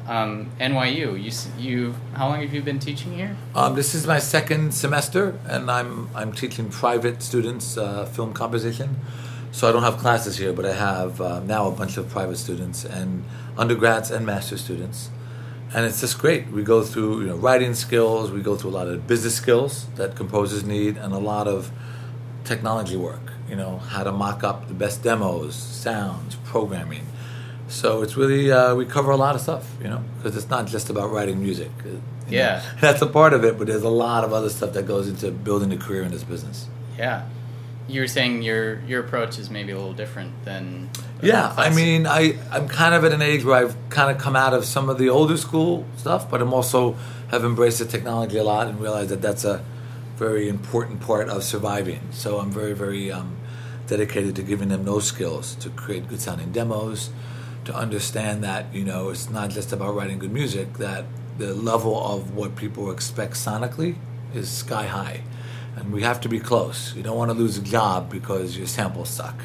um, 0.07 0.51
NYU. 0.59 1.21
You 1.21 1.31
you 1.57 1.95
how 2.13 2.29
long 2.29 2.41
have 2.41 2.53
you 2.53 2.61
been 2.61 2.79
teaching 2.79 3.13
here? 3.13 3.35
Um, 3.55 3.75
this 3.75 3.95
is 3.95 4.05
my 4.05 4.19
second 4.19 4.73
semester, 4.73 5.39
and 5.47 5.71
I'm 5.71 6.09
I'm 6.13 6.33
teaching 6.33 6.69
private 6.69 7.23
students 7.23 7.77
uh, 7.77 8.05
film 8.05 8.33
composition. 8.33 8.97
So 9.51 9.69
I 9.69 9.71
don't 9.71 9.83
have 9.83 9.97
classes 9.99 10.37
here, 10.37 10.51
but 10.51 10.65
I 10.65 10.73
have 10.73 11.21
uh, 11.21 11.39
now 11.41 11.67
a 11.67 11.71
bunch 11.71 11.97
of 11.97 12.09
private 12.09 12.37
students 12.37 12.83
and 12.83 13.23
undergrads 13.55 14.09
and 14.09 14.25
master 14.25 14.57
students, 14.57 15.11
and 15.73 15.85
it's 15.85 16.01
just 16.01 16.19
great. 16.19 16.47
We 16.47 16.63
go 16.63 16.83
through 16.83 17.21
you 17.21 17.27
know 17.27 17.35
writing 17.35 17.73
skills, 17.73 18.31
we 18.31 18.41
go 18.41 18.55
through 18.55 18.71
a 18.71 18.77
lot 18.79 18.87
of 18.87 19.07
business 19.07 19.35
skills 19.35 19.87
that 19.95 20.15
composers 20.15 20.63
need, 20.63 20.97
and 20.97 21.13
a 21.13 21.19
lot 21.19 21.47
of 21.47 21.71
technology 22.43 22.97
work. 22.97 23.33
You 23.49 23.55
know 23.55 23.77
how 23.77 24.03
to 24.03 24.11
mock 24.11 24.43
up 24.43 24.67
the 24.67 24.73
best 24.73 25.03
demos, 25.03 25.55
sounds, 25.55 26.35
programming. 26.45 27.05
So 27.67 28.03
it's 28.03 28.15
really 28.15 28.51
uh, 28.51 28.75
we 28.75 28.85
cover 28.85 29.11
a 29.11 29.17
lot 29.17 29.35
of 29.35 29.41
stuff, 29.41 29.75
you 29.81 29.89
know, 29.89 30.03
because 30.17 30.37
it's 30.37 30.49
not 30.49 30.67
just 30.67 30.89
about 30.89 31.11
writing 31.11 31.41
music. 31.41 31.71
uh, 31.79 31.87
you 31.87 31.93
know. 31.93 32.01
Yeah. 32.27 32.63
that's 32.81 33.01
a 33.01 33.07
part 33.07 33.33
of 33.33 33.43
it, 33.43 33.57
but 33.57 33.67
there's 33.67 33.83
a 33.83 33.89
lot 33.89 34.23
of 34.23 34.31
other 34.33 34.49
stuff 34.49 34.73
that 34.73 34.85
goes 34.85 35.07
into 35.07 35.31
building 35.31 35.71
a 35.73 35.77
career 35.77 36.03
in 36.03 36.11
this 36.11 36.23
business. 36.23 36.67
Yeah. 36.97 37.25
You 37.87 38.01
were 38.01 38.07
saying 38.07 38.43
your 38.43 38.79
your 38.81 39.01
approach 39.01 39.37
is 39.37 39.49
maybe 39.49 39.71
a 39.71 39.77
little 39.77 39.93
different 39.93 40.45
than. 40.45 40.89
Yeah, 41.21 41.53
I 41.57 41.69
mean, 41.69 42.05
I 42.07 42.37
I'm 42.51 42.67
kind 42.67 42.95
of 42.95 43.03
at 43.03 43.11
an 43.11 43.21
age 43.21 43.43
where 43.43 43.55
I've 43.55 43.75
kind 43.89 44.09
of 44.15 44.21
come 44.21 44.35
out 44.35 44.53
of 44.53 44.65
some 44.65 44.89
of 44.89 44.97
the 44.97 45.09
older 45.09 45.37
school 45.37 45.85
stuff, 45.97 46.29
but 46.29 46.41
I'm 46.41 46.53
also 46.53 46.95
have 47.29 47.43
embraced 47.43 47.79
the 47.79 47.85
technology 47.85 48.37
a 48.37 48.43
lot 48.43 48.67
and 48.67 48.79
realized 48.79 49.09
that 49.09 49.21
that's 49.21 49.43
a 49.43 49.63
very 50.15 50.47
important 50.47 51.01
part 51.01 51.29
of 51.29 51.43
surviving. 51.43 52.01
So 52.11 52.39
I'm 52.39 52.51
very 52.51 52.73
very 52.73 53.11
um, 53.11 53.37
dedicated 53.87 54.35
to 54.37 54.43
giving 54.43 54.69
them 54.69 54.85
those 54.85 55.05
skills 55.05 55.55
to 55.55 55.69
create 55.69 56.07
good 56.07 56.21
sounding 56.21 56.51
demos, 56.51 57.09
to 57.65 57.75
understand 57.75 58.43
that 58.43 58.73
you 58.73 58.83
know 58.83 59.09
it's 59.09 59.29
not 59.29 59.49
just 59.49 59.73
about 59.73 59.95
writing 59.95 60.19
good 60.19 60.31
music. 60.31 60.77
That 60.77 61.05
the 61.37 61.53
level 61.53 61.95
of 62.05 62.35
what 62.35 62.55
people 62.55 62.91
expect 62.91 63.33
sonically 63.33 63.95
is 64.33 64.49
sky 64.49 64.85
high, 64.85 65.23
and 65.75 65.91
we 65.91 66.03
have 66.03 66.21
to 66.21 66.29
be 66.29 66.39
close. 66.39 66.93
You 66.95 67.03
don't 67.03 67.17
want 67.17 67.31
to 67.31 67.37
lose 67.37 67.57
a 67.57 67.61
job 67.61 68.09
because 68.11 68.57
your 68.57 68.67
samples 68.67 69.09
suck. 69.09 69.35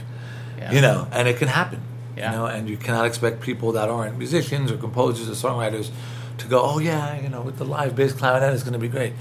Yeah. 0.59 0.72
You 0.72 0.81
know, 0.81 1.09
and 1.12 1.29
it 1.29 1.37
can 1.37 1.49
happen. 1.49 1.81
Yeah. 2.16 2.33
You 2.33 2.37
know, 2.37 2.47
and 2.47 2.68
you 2.68 2.76
cannot 2.76 3.07
expect 3.07 3.41
people 3.41 3.72
that 3.72 3.89
aren't 3.89 4.18
musicians 4.18 4.72
or 4.72 4.76
composers 4.76 5.29
or 5.29 5.49
songwriters 5.49 5.91
to 6.39 6.49
go, 6.49 6.61
oh 6.62 6.79
yeah, 6.79 7.20
you 7.20 7.29
know, 7.29 7.43
with 7.43 7.59
the 7.59 7.64
live 7.64 7.95
bass 7.95 8.12
clarinet 8.12 8.53
it's 8.53 8.62
going 8.62 8.72
to 8.72 8.79
be 8.79 8.89
great. 8.89 9.12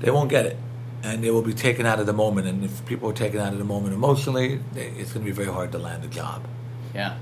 They 0.00 0.10
won't 0.10 0.30
get 0.30 0.46
it, 0.46 0.56
and 1.02 1.22
they 1.22 1.30
will 1.30 1.42
be 1.42 1.52
taken 1.52 1.84
out 1.84 2.00
of 2.00 2.06
the 2.06 2.12
moment. 2.12 2.46
And 2.46 2.64
if 2.64 2.84
people 2.86 3.10
are 3.10 3.14
taken 3.14 3.40
out 3.40 3.52
of 3.52 3.58
the 3.58 3.64
moment 3.64 3.94
emotionally, 3.94 4.60
they, 4.72 4.88
it's 4.88 5.12
going 5.12 5.24
to 5.24 5.30
be 5.30 5.36
very 5.36 5.52
hard 5.52 5.72
to 5.72 5.78
land 5.78 6.04
a 6.04 6.08
job. 6.08 6.46
Yeah. 6.94 7.18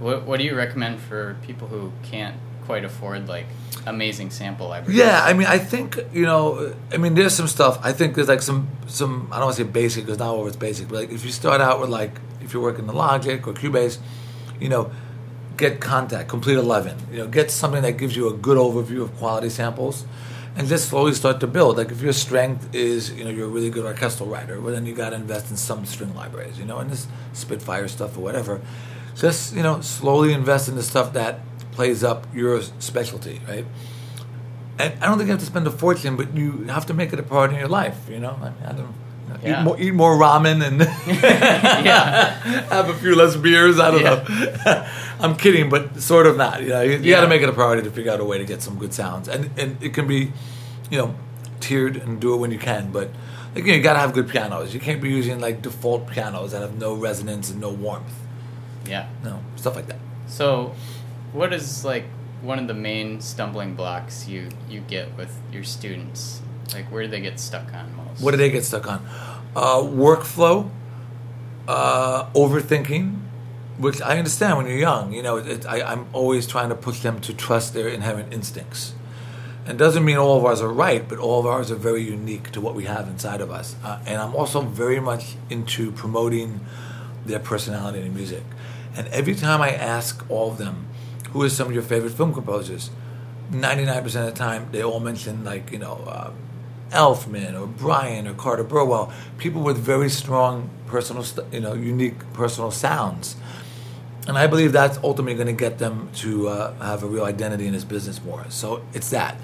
What 0.00 0.24
What 0.24 0.38
do 0.38 0.44
you 0.44 0.56
recommend 0.56 1.00
for 1.00 1.36
people 1.42 1.68
who 1.68 1.92
can't 2.02 2.36
quite 2.66 2.84
afford 2.84 3.28
like 3.28 3.46
amazing 3.86 4.30
sample 4.30 4.68
libraries? 4.68 4.98
Yeah, 4.98 5.22
I 5.22 5.32
mean, 5.32 5.46
I 5.46 5.58
think 5.58 5.98
you 6.12 6.22
know, 6.22 6.74
I 6.92 6.96
mean, 6.96 7.14
there's 7.14 7.34
some 7.34 7.48
stuff. 7.48 7.78
I 7.82 7.92
think 7.92 8.14
there's 8.14 8.28
like 8.28 8.42
some 8.42 8.68
some. 8.86 9.28
I 9.30 9.36
don't 9.36 9.46
want 9.46 9.56
to 9.56 9.64
say 9.64 9.68
basic 9.68 10.04
because 10.04 10.18
not 10.18 10.46
it's 10.46 10.56
basic, 10.56 10.88
but 10.88 10.96
like 10.96 11.10
if 11.12 11.24
you 11.24 11.30
start 11.30 11.60
out 11.60 11.80
with 11.80 11.90
like 11.90 12.12
if 12.42 12.52
you're 12.52 12.62
working 12.62 12.86
the 12.86 12.92
Logic 12.92 13.46
or 13.46 13.52
Cubase, 13.54 13.98
you 14.60 14.68
know, 14.68 14.90
get 15.56 15.80
Kontakt 15.80 16.28
Komplete 16.28 16.58
Eleven. 16.58 16.96
You 17.10 17.18
know, 17.18 17.28
get 17.28 17.50
something 17.50 17.82
that 17.82 17.92
gives 17.92 18.16
you 18.16 18.28
a 18.28 18.34
good 18.34 18.58
overview 18.58 19.02
of 19.02 19.16
quality 19.16 19.50
samples, 19.50 20.04
and 20.56 20.68
just 20.68 20.88
slowly 20.88 21.14
start 21.14 21.40
to 21.40 21.46
build. 21.46 21.76
Like 21.76 21.90
if 21.90 22.00
your 22.00 22.12
strength 22.12 22.74
is 22.74 23.10
you 23.12 23.24
know 23.24 23.30
you're 23.30 23.46
a 23.46 23.50
really 23.50 23.70
good 23.70 23.84
orchestral 23.84 24.28
writer, 24.28 24.60
well 24.60 24.74
then 24.74 24.86
you 24.86 24.94
got 24.94 25.10
to 25.10 25.16
invest 25.16 25.50
in 25.50 25.56
some 25.56 25.84
string 25.86 26.14
libraries. 26.14 26.58
You 26.58 26.64
know, 26.64 26.78
and 26.78 26.90
this 26.90 27.06
Spitfire 27.32 27.88
stuff 27.88 28.16
or 28.16 28.20
whatever. 28.20 28.60
Just 29.16 29.54
you 29.54 29.62
know, 29.62 29.80
slowly 29.80 30.32
invest 30.32 30.68
in 30.68 30.74
the 30.74 30.82
stuff 30.82 31.12
that 31.12 31.40
plays 31.74 32.02
up 32.04 32.26
your 32.34 32.62
specialty, 32.78 33.40
right? 33.48 33.66
And 34.78 34.92
I 35.02 35.06
don't 35.06 35.18
think 35.18 35.28
you 35.28 35.32
have 35.32 35.40
to 35.40 35.46
spend 35.46 35.66
a 35.66 35.70
fortune, 35.70 36.16
but 36.16 36.36
you 36.36 36.64
have 36.64 36.86
to 36.86 36.94
make 36.94 37.12
it 37.12 37.18
a 37.20 37.22
part 37.22 37.52
of 37.52 37.58
your 37.58 37.68
life. 37.68 37.96
You 38.08 38.18
know, 38.20 38.36
I, 38.40 38.44
mean, 38.50 38.54
I 38.66 38.72
don't. 38.72 38.94
Yeah. 39.42 39.60
Eat, 39.60 39.64
more, 39.64 39.80
eat 39.80 39.94
more 39.94 40.16
ramen 40.16 40.64
and 40.66 40.80
Yeah. 40.80 42.30
have 42.70 42.88
a 42.88 42.94
few 42.94 43.14
less 43.14 43.36
beers. 43.36 43.78
I 43.78 43.90
don't 43.90 44.02
Yeah. 44.02 44.58
know. 44.64 44.88
I'm 45.20 45.36
kidding, 45.36 45.68
but 45.68 46.00
sort 46.00 46.26
of 46.26 46.36
not. 46.36 46.62
You 46.62 46.68
know, 46.68 46.80
you, 46.82 46.98
you 46.98 47.10
got 47.12 47.22
to 47.22 47.28
make 47.28 47.42
it 47.42 47.48
a 47.48 47.52
priority 47.52 47.82
to 47.82 47.90
figure 47.90 48.12
out 48.12 48.20
a 48.20 48.24
way 48.24 48.38
to 48.38 48.44
get 48.44 48.62
some 48.62 48.78
good 48.78 48.92
sounds, 48.94 49.28
and 49.28 49.50
and 49.58 49.76
it 49.82 49.92
can 49.94 50.06
be, 50.06 50.32
you 50.90 50.98
know, 50.98 51.14
tiered 51.60 51.96
and 51.96 52.20
do 52.20 52.34
it 52.34 52.38
when 52.38 52.50
you 52.50 52.58
can. 52.58 52.90
But 52.92 53.10
again, 53.54 53.76
you 53.76 53.82
got 53.82 53.94
to 53.94 54.00
have 54.00 54.12
good 54.12 54.28
pianos. 54.28 54.72
You 54.74 54.80
can't 54.80 55.00
be 55.00 55.08
using 55.10 55.40
like 55.40 55.62
default 55.62 56.06
pianos 56.08 56.52
that 56.52 56.62
have 56.62 56.78
no 56.78 56.94
resonance 56.94 57.50
and 57.50 57.60
no 57.60 57.70
warmth. 57.70 58.12
Yeah. 58.86 59.08
No 59.22 59.40
stuff 59.56 59.76
like 59.76 59.86
that. 59.86 59.98
So, 60.26 60.74
what 61.34 61.52
is 61.52 61.84
like 61.84 62.04
one 62.42 62.58
of 62.58 62.68
the 62.68 62.74
main 62.74 63.20
stumbling 63.20 63.74
blocks 63.74 64.28
you 64.28 64.48
you 64.70 64.80
get 64.80 65.14
with 65.16 65.36
your 65.52 65.64
students? 65.64 66.40
Like, 66.72 66.90
where 66.90 67.02
do 67.02 67.08
they 67.08 67.20
get 67.20 67.38
stuck 67.38 67.74
on 67.74 67.94
most? 67.96 68.22
What 68.22 68.30
do 68.30 68.36
they 68.38 68.50
get 68.50 68.64
stuck 68.64 68.88
on? 68.88 69.04
Uh, 69.54 69.82
workflow, 69.82 70.70
uh, 71.68 72.24
overthinking, 72.30 73.20
which 73.78 74.00
I 74.00 74.16
understand 74.16 74.56
when 74.56 74.66
you're 74.66 74.78
young. 74.78 75.12
You 75.12 75.22
know, 75.22 75.36
it, 75.36 75.66
I, 75.66 75.82
I'm 75.82 76.06
always 76.12 76.46
trying 76.46 76.70
to 76.70 76.74
push 76.74 77.00
them 77.00 77.20
to 77.22 77.34
trust 77.34 77.74
their 77.74 77.88
inherent 77.88 78.32
instincts. 78.32 78.94
And 79.66 79.78
doesn't 79.78 80.04
mean 80.04 80.16
all 80.16 80.36
of 80.36 80.44
ours 80.44 80.60
are 80.60 80.72
right, 80.72 81.06
but 81.08 81.18
all 81.18 81.40
of 81.40 81.46
ours 81.46 81.70
are 81.70 81.76
very 81.76 82.02
unique 82.02 82.50
to 82.52 82.60
what 82.60 82.74
we 82.74 82.84
have 82.84 83.08
inside 83.08 83.40
of 83.40 83.50
us. 83.50 83.76
Uh, 83.82 83.98
and 84.06 84.20
I'm 84.20 84.34
also 84.34 84.60
very 84.60 85.00
much 85.00 85.36
into 85.48 85.90
promoting 85.90 86.60
their 87.24 87.38
personality 87.38 88.00
in 88.00 88.14
music. 88.14 88.42
And 88.94 89.08
every 89.08 89.34
time 89.34 89.62
I 89.62 89.70
ask 89.70 90.24
all 90.30 90.50
of 90.50 90.58
them, 90.58 90.86
who 91.34 91.42
are 91.42 91.48
some 91.48 91.66
of 91.66 91.74
your 91.74 91.82
favorite 91.82 92.12
film 92.12 92.32
composers? 92.32 92.90
99% 93.50 94.04
of 94.04 94.12
the 94.12 94.30
time, 94.30 94.68
they 94.70 94.84
all 94.84 95.00
mention, 95.00 95.44
like, 95.44 95.72
you 95.72 95.78
know, 95.78 96.04
um, 96.06 96.34
Elfman 96.90 97.60
or 97.60 97.66
Brian 97.66 98.28
or 98.28 98.34
Carter 98.34 98.62
Burwell, 98.62 99.12
people 99.36 99.60
with 99.60 99.76
very 99.76 100.08
strong 100.08 100.70
personal, 100.86 101.24
st- 101.24 101.52
you 101.52 101.58
know, 101.58 101.74
unique 101.74 102.32
personal 102.34 102.70
sounds. 102.70 103.34
And 104.28 104.38
I 104.38 104.46
believe 104.46 104.70
that's 104.70 104.96
ultimately 105.02 105.34
going 105.34 105.48
to 105.48 105.52
get 105.52 105.78
them 105.78 106.08
to 106.18 106.48
uh, 106.48 106.74
have 106.74 107.02
a 107.02 107.06
real 107.06 107.24
identity 107.24 107.66
in 107.66 107.72
this 107.72 107.84
business 107.84 108.22
more. 108.22 108.46
So 108.48 108.84
it's 108.94 109.10
that. 109.10 109.36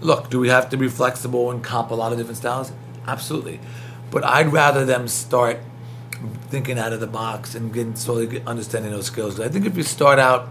Look, 0.00 0.28
do 0.28 0.40
we 0.40 0.48
have 0.48 0.68
to 0.70 0.76
be 0.76 0.88
flexible 0.88 1.52
and 1.52 1.62
comp 1.62 1.92
a 1.92 1.94
lot 1.94 2.10
of 2.10 2.18
different 2.18 2.38
styles? 2.38 2.72
Absolutely. 3.06 3.60
But 4.10 4.24
I'd 4.24 4.52
rather 4.52 4.84
them 4.84 5.06
start 5.06 5.60
thinking 6.48 6.76
out 6.76 6.92
of 6.92 6.98
the 6.98 7.06
box 7.06 7.54
and 7.54 7.72
getting 7.72 7.94
slowly 7.94 8.42
understanding 8.42 8.90
those 8.90 9.06
skills. 9.06 9.38
I 9.38 9.48
think 9.48 9.64
if 9.64 9.76
you 9.76 9.84
start 9.84 10.18
out 10.18 10.48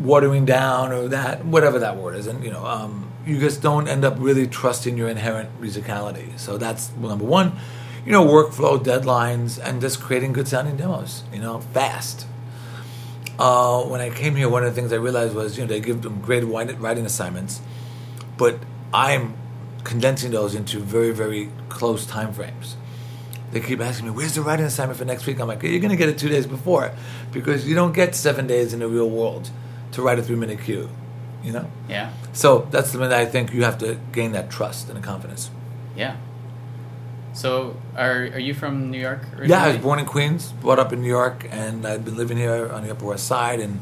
watering 0.00 0.44
down 0.46 0.92
or 0.92 1.08
that, 1.08 1.44
whatever 1.44 1.78
that 1.78 1.96
word 1.96 2.16
is, 2.16 2.26
and 2.26 2.42
you 2.42 2.50
know, 2.50 2.64
um, 2.64 3.10
you 3.26 3.38
just 3.38 3.62
don't 3.62 3.86
end 3.86 4.04
up 4.04 4.14
really 4.18 4.46
trusting 4.46 4.96
your 4.96 5.08
inherent 5.08 5.60
musicality. 5.60 6.38
So 6.38 6.56
that's 6.56 6.90
number 6.96 7.24
one. 7.24 7.58
You 8.04 8.12
know, 8.12 8.24
workflow, 8.24 8.82
deadlines, 8.82 9.62
and 9.62 9.80
just 9.80 10.00
creating 10.00 10.32
good 10.32 10.48
sounding 10.48 10.76
demos. 10.76 11.22
You 11.32 11.40
know, 11.40 11.60
fast. 11.60 12.26
Uh, 13.38 13.82
when 13.84 14.00
I 14.00 14.10
came 14.10 14.36
here, 14.36 14.48
one 14.48 14.64
of 14.64 14.74
the 14.74 14.80
things 14.80 14.92
I 14.92 14.96
realized 14.96 15.34
was, 15.34 15.56
you 15.56 15.64
know, 15.64 15.68
they 15.68 15.80
give 15.80 16.02
them 16.02 16.20
great 16.20 16.42
writing 16.42 17.06
assignments, 17.06 17.60
but 18.36 18.58
I'm 18.92 19.34
condensing 19.84 20.30
those 20.30 20.54
into 20.54 20.80
very, 20.80 21.12
very 21.12 21.48
close 21.68 22.04
time 22.04 22.32
frames. 22.32 22.76
They 23.52 23.60
keep 23.60 23.80
asking 23.80 24.06
me, 24.06 24.12
"Where's 24.12 24.34
the 24.34 24.42
writing 24.42 24.66
assignment 24.66 24.98
for 24.98 25.04
next 25.04 25.26
week?" 25.26 25.40
I'm 25.40 25.48
like, 25.48 25.62
"You're 25.62 25.80
to 25.80 25.96
get 25.96 26.08
it 26.08 26.18
two 26.18 26.28
days 26.28 26.46
before, 26.46 26.92
because 27.32 27.66
you 27.66 27.74
don't 27.74 27.92
get 27.92 28.14
seven 28.14 28.46
days 28.46 28.72
in 28.72 28.80
the 28.80 28.88
real 28.88 29.08
world 29.08 29.50
to 29.92 30.02
write 30.02 30.18
a 30.18 30.22
three 30.22 30.36
minute 30.36 30.60
cue, 30.60 30.88
you 31.42 31.52
know." 31.52 31.70
Yeah. 31.88 32.12
So 32.32 32.68
that's 32.70 32.90
something 32.90 33.10
that 33.10 33.20
I 33.20 33.26
think 33.26 33.52
you 33.52 33.64
have 33.64 33.78
to 33.78 33.98
gain 34.12 34.32
that 34.32 34.50
trust 34.50 34.88
and 34.88 34.96
the 34.96 35.02
confidence. 35.02 35.50
Yeah. 35.96 36.16
So, 37.32 37.76
are 37.96 38.24
are 38.34 38.38
you 38.38 38.54
from 38.54 38.90
New 38.90 39.00
York? 39.00 39.22
Originally? 39.32 39.48
Yeah, 39.48 39.64
I 39.64 39.68
was 39.68 39.78
born 39.78 39.98
in 39.98 40.04
Queens, 40.04 40.52
brought 40.52 40.78
up 40.78 40.92
in 40.92 41.00
New 41.00 41.08
York, 41.08 41.46
and 41.50 41.86
I've 41.86 42.04
been 42.04 42.16
living 42.16 42.36
here 42.36 42.70
on 42.72 42.82
the 42.84 42.90
Upper 42.90 43.06
West 43.06 43.26
Side. 43.26 43.60
And 43.60 43.80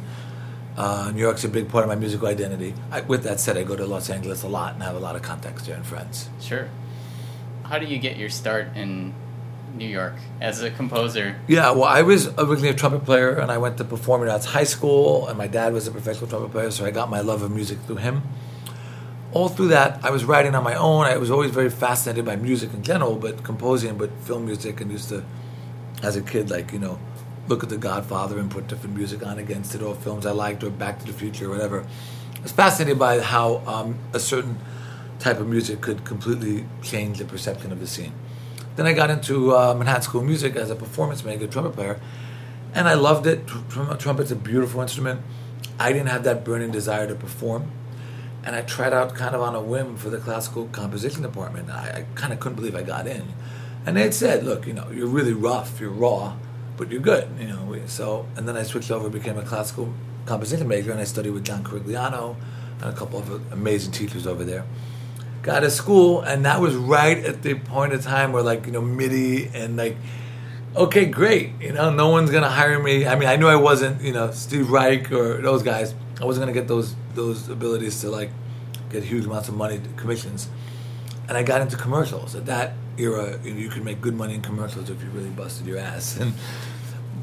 uh, 0.77 1.11
New 1.15 1.21
York's 1.21 1.45
a 1.45 1.49
big 1.49 1.69
part 1.69 1.85
of 1.85 1.89
my 1.89 1.97
musical 1.97 2.29
identity. 2.29 2.75
I, 2.91 3.01
with 3.01 3.25
that 3.25 3.41
said, 3.41 3.57
I 3.57 3.65
go 3.65 3.75
to 3.75 3.87
Los 3.87 4.11
Angeles 4.11 4.43
a 4.43 4.49
lot 4.49 4.75
and 4.75 4.83
have 4.83 4.97
a 4.97 5.01
lot 5.01 5.17
of 5.17 5.23
contacts 5.23 5.67
there 5.67 5.77
and 5.77 5.87
friends. 5.87 6.29
Sure. 6.41 6.69
How 7.65 7.79
do 7.79 7.87
you 7.87 7.99
get 7.99 8.17
your 8.17 8.29
start 8.29 8.77
in 8.77 9.15
New 9.79 9.89
York 9.89 10.15
as 10.41 10.63
a 10.63 10.71
composer? 10.71 11.37
Yeah, 11.47 11.71
well, 11.71 11.85
I 11.85 12.03
was 12.03 12.29
originally 12.37 12.69
a 12.69 12.75
trumpet 12.75 13.05
player, 13.05 13.31
and 13.31 13.51
I 13.51 13.59
went 13.59 13.79
to 13.79 13.85
performing 13.85 14.29
arts 14.29 14.47
high 14.47 14.65
school, 14.65 15.27
and 15.29 15.39
my 15.39 15.47
dad 15.47 15.73
was 15.73 15.87
a 15.87 15.91
professional 15.91 16.29
trumpet 16.29 16.51
player, 16.51 16.71
so 16.71 16.85
I 16.85 16.91
got 16.91 17.09
my 17.09 17.21
love 17.21 17.43
of 17.43 17.51
music 17.51 17.79
through 17.87 17.97
him. 17.97 18.23
All 19.33 19.49
through 19.49 19.69
that, 19.69 20.05
I 20.05 20.11
was 20.11 20.25
writing 20.25 20.55
on 20.55 20.65
my 20.65 20.75
own. 20.75 21.05
I 21.07 21.17
was 21.17 21.31
always 21.31 21.51
very 21.51 21.71
fascinated 21.71 22.25
by 22.25 22.37
music 22.37 22.73
in 22.73 22.83
general, 22.83 23.17
but 23.17 23.45
composing, 23.45 23.97
but 23.97 24.11
film 24.23 24.47
music, 24.47 24.81
and 24.81 24.91
used 24.91 25.11
to, 25.11 25.25
as 26.03 26.17
a 26.17 26.23
kid, 26.23 26.51
like 26.51 26.73
you 26.73 26.79
know, 26.79 26.99
look 27.47 27.63
at 27.63 27.69
The 27.69 27.79
Godfather 27.79 28.39
and 28.39 28.51
put 28.51 28.69
different 28.69 28.97
music 28.97 29.25
on 29.25 29.39
against 29.39 29.75
it, 29.75 29.83
or 29.83 29.95
films 29.95 30.27
I 30.27 30.33
liked, 30.33 30.65
or 30.65 30.71
Back 30.71 30.99
to 31.01 31.07
the 31.07 31.13
Future, 31.13 31.47
or 31.47 31.51
whatever. 31.51 31.87
I 32.37 32.43
was 32.43 32.53
fascinated 32.53 32.99
by 32.99 33.21
how 33.21 33.59
um, 33.67 33.99
a 34.13 34.21
certain 34.21 34.59
type 35.19 35.41
of 35.41 35.49
music 35.49 35.81
could 35.81 36.05
completely 36.05 36.65
change 36.83 37.19
the 37.19 37.25
perception 37.25 37.73
of 37.73 37.81
the 37.81 37.87
scene. 37.87 38.13
Then 38.79 38.87
I 38.87 38.93
got 38.93 39.11
into 39.11 39.57
uh, 39.57 39.75
Manhattan 39.75 40.03
School 40.03 40.21
of 40.21 40.29
Music 40.29 40.55
as 40.55 40.71
a 40.71 40.77
performance 40.77 41.25
maker, 41.25 41.49
trumpet 41.49 41.73
player, 41.73 41.99
and 42.73 42.87
I 42.87 42.95
loved 42.95 43.27
it. 43.27 43.45
Tr- 43.45 43.95
trumpet's 43.95 44.31
a 44.31 44.37
beautiful 44.37 44.81
instrument. 44.81 45.21
I 45.81 45.93
didn't 45.93 46.11
have 46.11 46.23
that 46.23 46.45
burning 46.45 46.71
desire 46.71 47.09
to 47.09 47.17
perform, 47.17 47.73
and 48.45 48.55
I 48.55 48.63
tried 48.63 48.93
out 48.93 49.17
kind 49.17 49.35
of 49.35 49.41
on 49.41 49.57
a 49.57 49.61
whim 49.61 49.97
for 49.97 50.11
the 50.11 50.19
classical 50.19 50.69
composition 50.69 51.23
department. 51.23 51.71
I, 51.71 51.89
I 51.89 52.07
kind 52.15 52.33
of 52.33 52.39
couldn't 52.39 52.55
believe 52.55 52.77
I 52.77 52.85
got 52.85 53.09
in, 53.09 53.25
and 53.85 53.97
they 53.97 54.03
had 54.03 54.15
said, 54.15 54.45
"Look, 54.45 54.65
you 54.65 54.75
know, 54.75 54.89
you're 54.93 55.09
really 55.09 55.33
rough, 55.33 55.81
you're 55.81 55.91
raw, 55.91 56.37
but 56.77 56.89
you're 56.89 57.01
good." 57.01 57.29
You 57.41 57.49
know, 57.49 57.77
so 57.87 58.27
and 58.37 58.47
then 58.47 58.57
I 58.57 58.63
switched 58.63 58.93
over, 58.93 59.07
and 59.07 59.13
became 59.13 59.39
a 59.39 59.43
classical 59.43 59.93
composition 60.25 60.69
major, 60.69 60.93
and 60.93 61.01
I 61.01 61.05
studied 61.05 61.31
with 61.31 61.45
John 61.45 61.65
Corigliano 61.65 62.37
and 62.81 62.91
a 62.91 62.93
couple 62.93 63.19
of 63.19 63.53
amazing 63.53 63.91
teachers 63.91 64.25
over 64.25 64.45
there 64.45 64.65
got 65.43 65.61
to 65.61 65.71
school, 65.71 66.21
and 66.21 66.45
that 66.45 66.61
was 66.61 66.75
right 66.75 67.19
at 67.25 67.43
the 67.43 67.55
point 67.55 67.93
of 67.93 68.03
time 68.03 68.33
where 68.33 68.43
like 68.43 68.67
you 68.67 68.73
know 68.73 68.81
MIDI 68.83 69.51
and 69.55 69.77
like, 69.77 69.97
okay, 70.77 71.07
great, 71.07 71.53
you 71.61 71.73
know, 71.73 71.91
no 71.91 72.09
one's 72.09 72.31
gonna 72.31 72.49
hire 72.49 72.79
me. 72.79 73.07
I 73.07 73.17
mean, 73.17 73.29
I 73.29 73.37
knew 73.37 73.49
I 73.49 73.57
wasn't, 73.57 74.03
you 74.03 74.13
know, 74.13 74.31
Steve 74.31 74.71
Reich 74.71 75.13
or 75.13 75.41
those 75.41 75.63
guys. 75.63 75.95
I 76.21 76.25
wasn't 76.25 76.43
gonna 76.43 76.53
get 76.53 76.69
those 76.69 76.95
those 77.15 77.49
abilities 77.49 78.01
to 78.03 78.11
like 78.11 78.31
get 78.91 79.05
huge 79.05 79.25
amounts 79.25 79.49
of 79.49 79.55
money 79.55 79.81
commissions, 79.97 80.49
and 81.29 81.37
I 81.37 81.43
got 81.43 81.61
into 81.61 81.77
commercials 81.77 82.35
at 82.35 82.47
that 82.47 82.75
era. 82.97 83.39
You, 83.43 83.55
know, 83.55 83.61
you 83.61 83.69
could 83.69 83.85
make 83.85 84.01
good 84.01 84.15
money 84.15 84.35
in 84.35 84.43
commercials 84.43 84.91
if 84.91 85.03
you 85.03 85.09
really 85.11 85.31
busted 85.31 85.67
your 85.67 85.79
ass 85.79 86.17
and 86.19 86.33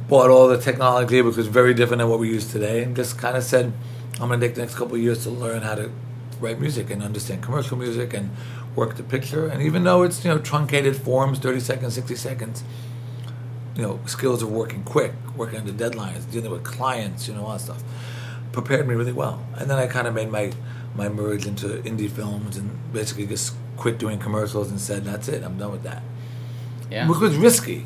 bought 0.07 0.29
all 0.29 0.47
the 0.47 0.57
technology, 0.57 1.21
which 1.21 1.35
was 1.35 1.47
very 1.47 1.73
different 1.73 1.99
than 1.99 2.09
what 2.09 2.19
we 2.19 2.29
use 2.29 2.51
today, 2.51 2.83
and 2.83 2.95
just 2.95 3.17
kind 3.17 3.35
of 3.35 3.43
said, 3.43 3.73
I'm 4.13 4.29
gonna 4.29 4.39
take 4.39 4.55
the 4.55 4.61
next 4.61 4.75
couple 4.75 4.97
years 4.97 5.23
to 5.23 5.29
learn 5.29 5.61
how 5.61 5.75
to 5.75 5.91
write 6.39 6.59
music 6.59 6.89
and 6.89 7.03
understand 7.03 7.43
commercial 7.43 7.77
music 7.77 8.13
and 8.13 8.29
work 8.75 8.95
the 8.95 9.03
picture. 9.03 9.47
And 9.47 9.61
even 9.61 9.83
though 9.83 10.03
it's 10.03 10.23
you 10.23 10.31
know 10.31 10.39
truncated 10.39 10.95
forms, 10.95 11.39
thirty 11.39 11.59
seconds, 11.59 11.95
sixty 11.95 12.15
seconds, 12.15 12.63
you 13.75 13.81
know 13.81 13.99
skills 14.05 14.41
of 14.41 14.51
working 14.51 14.83
quick, 14.83 15.13
working 15.35 15.59
under 15.59 15.71
deadlines, 15.71 16.29
dealing 16.31 16.51
with 16.51 16.63
clients, 16.63 17.27
you 17.27 17.33
know 17.33 17.45
all 17.45 17.53
that 17.53 17.61
stuff, 17.61 17.83
prepared 18.51 18.87
me 18.87 18.95
really 18.95 19.13
well. 19.13 19.45
And 19.55 19.69
then 19.69 19.77
I 19.77 19.87
kind 19.87 20.07
of 20.07 20.13
made 20.13 20.29
my 20.29 20.51
my 20.95 21.09
merge 21.09 21.45
into 21.45 21.67
indie 21.83 22.09
films 22.09 22.57
and 22.57 22.69
basically 22.93 23.27
just 23.27 23.53
quit 23.77 23.97
doing 23.97 24.17
commercials 24.19 24.69
and 24.69 24.79
said 24.79 25.03
that's 25.03 25.27
it, 25.27 25.43
I'm 25.43 25.57
done 25.57 25.71
with 25.71 25.83
that. 25.83 26.03
Yeah. 26.89 27.09
Which 27.09 27.19
was 27.19 27.35
risky. 27.35 27.85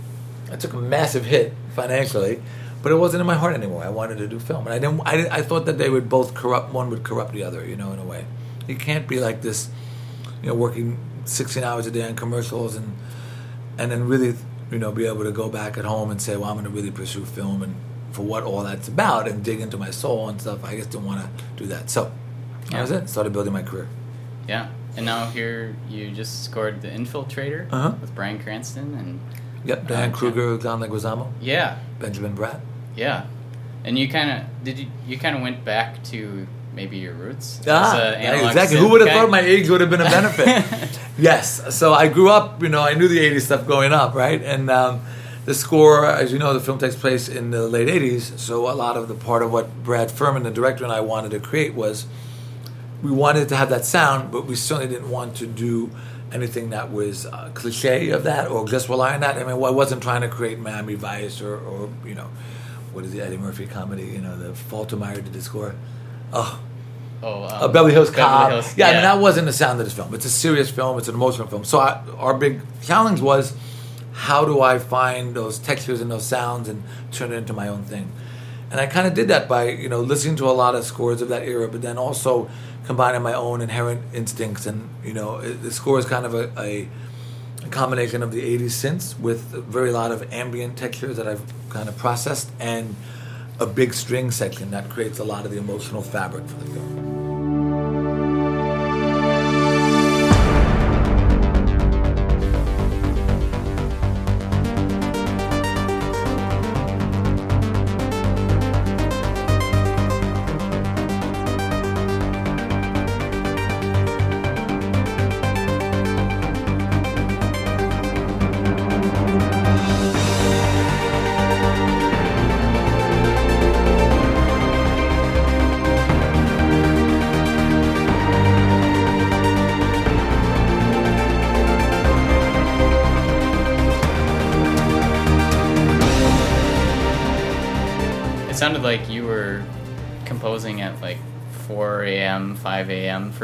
I 0.52 0.56
took 0.56 0.74
a 0.74 0.78
massive 0.78 1.26
hit 1.26 1.54
financially, 1.76 2.42
but 2.82 2.92
it 2.92 2.96
wasn't 2.96 3.22
in 3.22 3.28
my 3.28 3.36
heart 3.36 3.56
anymore. 3.56 3.84
I 3.84 3.90
wanted 3.90 4.18
to 4.18 4.28
do 4.28 4.40
film, 4.40 4.66
and 4.66 4.74
I 4.74 4.80
didn't. 4.80 5.02
I, 5.06 5.38
I 5.38 5.42
thought 5.42 5.66
that 5.66 5.78
they 5.78 5.90
would 5.90 6.10
both 6.10 6.34
corrupt. 6.34 6.74
One 6.74 6.90
would 6.90 7.04
corrupt 7.04 7.34
the 7.34 7.44
other, 7.44 7.66
you 7.66 7.76
know, 7.76 7.92
in 7.92 8.00
a 8.00 8.04
way. 8.04 8.26
You 8.70 8.76
can't 8.78 9.08
be 9.08 9.20
like 9.20 9.42
this, 9.42 9.70
you 10.42 10.48
know, 10.50 10.56
working 10.56 10.98
sixteen 11.26 11.64
hours 11.64 11.86
a 11.88 11.92
day 11.92 12.08
on 12.08 12.16
commercials 12.16 12.76
and 12.76 12.96
and 13.78 13.92
then 13.92 14.08
really, 14.08 14.36
you 14.72 14.80
know, 14.80 14.92
be 14.92 15.06
able 15.06 15.24
to 15.24 15.32
go 15.32 15.50
back 15.50 15.78
at 15.78 15.86
home 15.86 16.12
and 16.12 16.22
say, 16.22 16.36
well, 16.38 16.50
I'm 16.50 16.56
going 16.56 16.66
to 16.66 16.70
really 16.72 16.92
pursue 16.92 17.26
film 17.26 17.64
and 17.64 17.76
for 18.12 18.24
what 18.24 18.44
all 18.44 18.64
that's 18.64 18.88
about 18.88 19.28
and 19.28 19.44
dig 19.44 19.60
into 19.62 19.78
my 19.78 19.92
soul 19.92 20.30
and 20.30 20.40
stuff. 20.42 20.64
I 20.64 20.76
just 20.76 20.90
didn't 20.92 21.06
want 21.06 21.22
to 21.22 21.30
do 21.56 21.66
that. 21.68 21.90
So 21.90 22.12
that 22.72 22.82
was 22.82 22.92
it. 22.92 23.10
Started 23.10 23.34
building 23.34 23.54
my 23.54 23.64
career. 23.64 23.88
Yeah. 24.48 24.70
And 24.98 25.06
now 25.06 25.30
here 25.30 25.76
you 25.90 26.12
just 26.12 26.44
scored 26.44 26.82
The 26.82 26.90
Infiltrator 26.90 27.68
Uh-huh. 27.72 27.94
with 28.02 28.14
Bryan 28.16 28.40
Cranston 28.40 28.94
and 28.96 29.20
Yep, 29.66 29.88
Diane 29.88 30.12
Uh, 30.12 30.16
Kruger, 30.16 30.58
John 30.58 30.80
Leguizamo, 30.80 31.32
yeah, 31.42 31.78
Benjamin 32.00 32.34
Bratt. 32.36 32.62
yeah. 32.96 33.26
And 33.84 33.98
you 34.00 34.08
kind 34.10 34.30
of 34.32 34.64
did 34.64 34.80
you 34.80 34.88
you 35.08 35.18
kind 35.18 35.36
of 35.36 35.42
went 35.42 35.64
back 35.64 36.02
to 36.12 36.48
maybe 36.74 36.98
your 36.98 37.14
roots. 37.14 37.62
Ah, 37.68 37.96
as 37.96 38.18
a 38.18 38.22
yeah, 38.22 38.48
exactly. 38.48 38.78
Who 38.78 38.90
would 38.90 39.02
have 39.02 39.10
thought 39.12 39.30
my 39.30 39.42
age 39.42 39.70
would 39.70 39.82
have 39.82 39.90
been 39.90 40.02
a 40.02 40.06
benefit? 40.06 41.00
yes. 41.18 41.76
So 41.76 41.94
I 41.94 42.08
grew 42.08 42.30
up, 42.30 42.62
you 42.62 42.70
know, 42.70 42.82
I 42.82 42.94
knew 42.94 43.08
the 43.08 43.20
80s 43.20 43.42
stuff 43.42 43.66
growing 43.66 43.94
up, 43.94 44.14
right? 44.14 44.42
And 44.42 44.70
um, 44.70 45.02
the 45.46 45.54
score, 45.54 46.06
as 46.06 46.32
you 46.32 46.40
know, 46.40 46.54
the 46.54 46.60
film 46.60 46.80
takes 46.80 46.96
place 46.96 47.28
in 47.28 47.52
the 47.52 47.68
late 47.68 47.88
80s. 47.88 48.38
So 48.38 48.70
a 48.70 48.74
lot 48.74 48.98
of 48.98 49.08
the 49.08 49.16
part 49.16 49.42
of 49.42 49.52
what 49.52 49.84
Brad 49.84 50.12
Furman, 50.12 50.44
the 50.44 50.52
director, 50.52 50.84
and 50.84 50.94
I 50.94 51.02
wanted 51.02 51.32
to 51.32 51.40
create 51.40 51.74
was 51.74 52.06
we 53.02 53.12
wanted 53.12 53.50
to 53.50 53.56
have 53.56 53.70
that 53.70 53.86
sound, 53.86 54.32
but 54.32 54.46
we 54.46 54.56
certainly 54.56 54.94
didn't 54.94 55.10
want 55.10 55.36
to 55.38 55.48
do 55.48 55.90
anything 56.32 56.70
that 56.70 56.92
was 56.92 57.26
uh, 57.26 57.50
cliche 57.54 58.10
of 58.12 58.24
that 58.24 58.50
or 58.50 58.68
just 58.68 58.90
rely 58.90 59.16
on 59.16 59.22
that. 59.22 59.38
I 59.38 59.40
mean, 59.40 59.50
I 59.50 59.72
wasn't 59.72 60.04
trying 60.04 60.22
to 60.22 60.28
create 60.28 60.60
Miami 60.60 60.96
Vice 60.96 61.42
or, 61.42 61.58
or 61.58 61.90
you 62.06 62.16
know, 62.16 62.30
what 62.94 63.06
is 63.06 63.12
the 63.12 63.22
Eddie 63.22 63.38
Murphy 63.38 63.66
comedy? 63.66 64.04
You 64.04 64.22
know, 64.22 64.38
the 64.38 64.50
Faltermeyer 64.50 65.16
did 65.16 65.34
the 65.34 65.42
score. 65.42 65.76
Oh, 66.34 66.60
Oh, 67.22 67.44
um, 67.44 67.50
uh, 67.52 67.68
Beverly 67.68 67.92
Hills 67.92 68.10
Cop. 68.12 68.50
Hills- 68.52 68.78
yeah, 68.78 68.88
I 68.88 68.94
mean, 68.94 69.02
that 69.02 69.20
wasn't 69.20 69.46
the 69.48 69.52
sound 69.54 69.80
of 69.82 69.86
this 69.86 69.94
film. 69.94 70.14
It's 70.14 70.24
a 70.26 70.30
serious 70.30 70.70
film. 70.70 70.98
It's 70.98 71.10
an 71.10 71.16
emotional 71.16 71.48
film. 71.50 71.66
So 71.66 71.80
I, 71.80 72.02
our 72.18 72.34
big 72.34 72.62
challenge 72.82 73.20
was, 73.20 73.54
how 74.14 74.46
do 74.46 74.62
I 74.62 74.80
find 74.80 75.36
those 75.36 75.60
textures 75.60 76.00
and 76.00 76.10
those 76.10 76.26
sounds 76.26 76.70
and 76.70 76.82
turn 77.12 77.34
it 77.34 77.36
into 77.36 77.52
my 77.52 77.68
own 77.68 77.84
thing? 77.84 78.10
And 78.72 78.80
I 78.80 78.86
kind 78.86 79.06
of 79.06 79.14
did 79.16 79.28
that 79.28 79.50
by 79.50 79.68
you 79.70 79.90
know 79.90 80.00
listening 80.00 80.38
to 80.38 80.46
a 80.46 80.52
lot 80.54 80.76
of 80.76 80.86
scores 80.86 81.22
of 81.22 81.28
that 81.30 81.44
era, 81.44 81.68
but 81.68 81.82
then 81.82 81.98
also 81.98 82.50
combining 82.86 83.22
my 83.22 83.34
own 83.34 83.60
inherent 83.62 84.02
instincts. 84.14 84.66
And 84.66 84.88
you 85.04 85.14
know, 85.14 85.40
it, 85.40 85.62
the 85.62 85.72
score 85.72 86.00
is 86.00 86.06
kind 86.06 86.26
of 86.26 86.34
a, 86.34 86.52
a, 86.58 86.88
a 87.66 87.70
combination 87.70 88.22
of 88.24 88.32
the 88.32 88.42
'80s 88.60 88.66
synths 88.68 89.20
with 89.20 89.54
a 89.56 89.60
very 89.62 89.92
lot 89.92 90.12
of 90.12 90.32
ambient 90.32 90.78
textures 90.78 91.18
that 91.18 91.28
I've 91.28 91.42
kind 91.70 91.90
of 91.90 91.98
processed 91.98 92.50
and 92.60 92.96
a 93.60 93.66
big 93.66 93.94
string 93.94 94.32
section 94.32 94.72
that 94.72 94.90
creates 94.90 95.20
a 95.20 95.24
lot 95.24 95.46
of 95.46 95.52
the 95.52 95.58
emotional 95.58 96.02
fabric 96.02 96.46
for 96.48 96.56
the 96.56 96.66
film. 96.72 97.29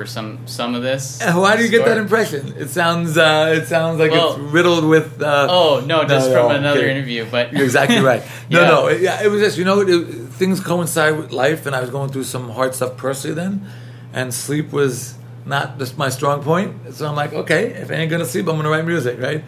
For 0.05 0.11
some 0.11 0.39
some 0.45 0.75
of 0.75 0.83
this. 0.83 1.21
Uh, 1.21 1.33
Why 1.33 1.57
do 1.57 1.63
you 1.63 1.69
get 1.69 1.85
that 1.85 1.97
impression? 1.97 2.53
It 2.57 2.69
sounds 2.69 3.17
uh, 3.17 3.55
it 3.57 3.65
sounds 3.67 3.99
like 3.99 4.11
Well- 4.11 4.33
it's 4.33 4.39
riddled 4.53 4.85
with. 4.85 5.21
Uh, 5.21 5.47
Oh 5.49 5.83
no, 5.85 6.05
just 6.05 6.27
from 6.31 6.49
no, 6.49 6.55
another 6.55 6.87
interview. 6.87 7.25
But 7.29 7.53
You're 7.53 7.63
exactly 7.63 7.99
right. 7.99 8.21
No, 8.49 8.61
Yeah. 8.61 8.67
no, 8.67 8.87
it, 8.87 9.01
yeah, 9.01 9.23
it 9.23 9.29
was 9.29 9.41
just 9.41 9.57
you 9.57 9.65
know 9.65 9.81
it, 9.81 10.05
things 10.39 10.59
coincide 10.59 11.17
with 11.17 11.31
life, 11.31 11.65
and 11.65 11.75
I 11.75 11.81
was 11.81 11.89
going 11.89 12.09
through 12.11 12.25
some 12.25 12.49
hard 12.51 12.75
stuff 12.75 12.97
personally 12.97 13.35
then, 13.35 13.65
and 14.13 14.33
sleep 14.33 14.71
was 14.71 15.15
not 15.45 15.79
just 15.79 15.97
my 15.97 16.09
strong 16.09 16.43
point. 16.43 16.93
So 16.93 17.07
I'm 17.07 17.15
like, 17.15 17.33
okay, 17.33 17.63
if 17.83 17.89
I 17.91 17.95
ain't 17.95 18.11
gonna 18.11 18.25
sleep, 18.25 18.47
I'm 18.47 18.55
gonna 18.57 18.69
write 18.69 18.85
music, 18.85 19.19
right? 19.19 19.43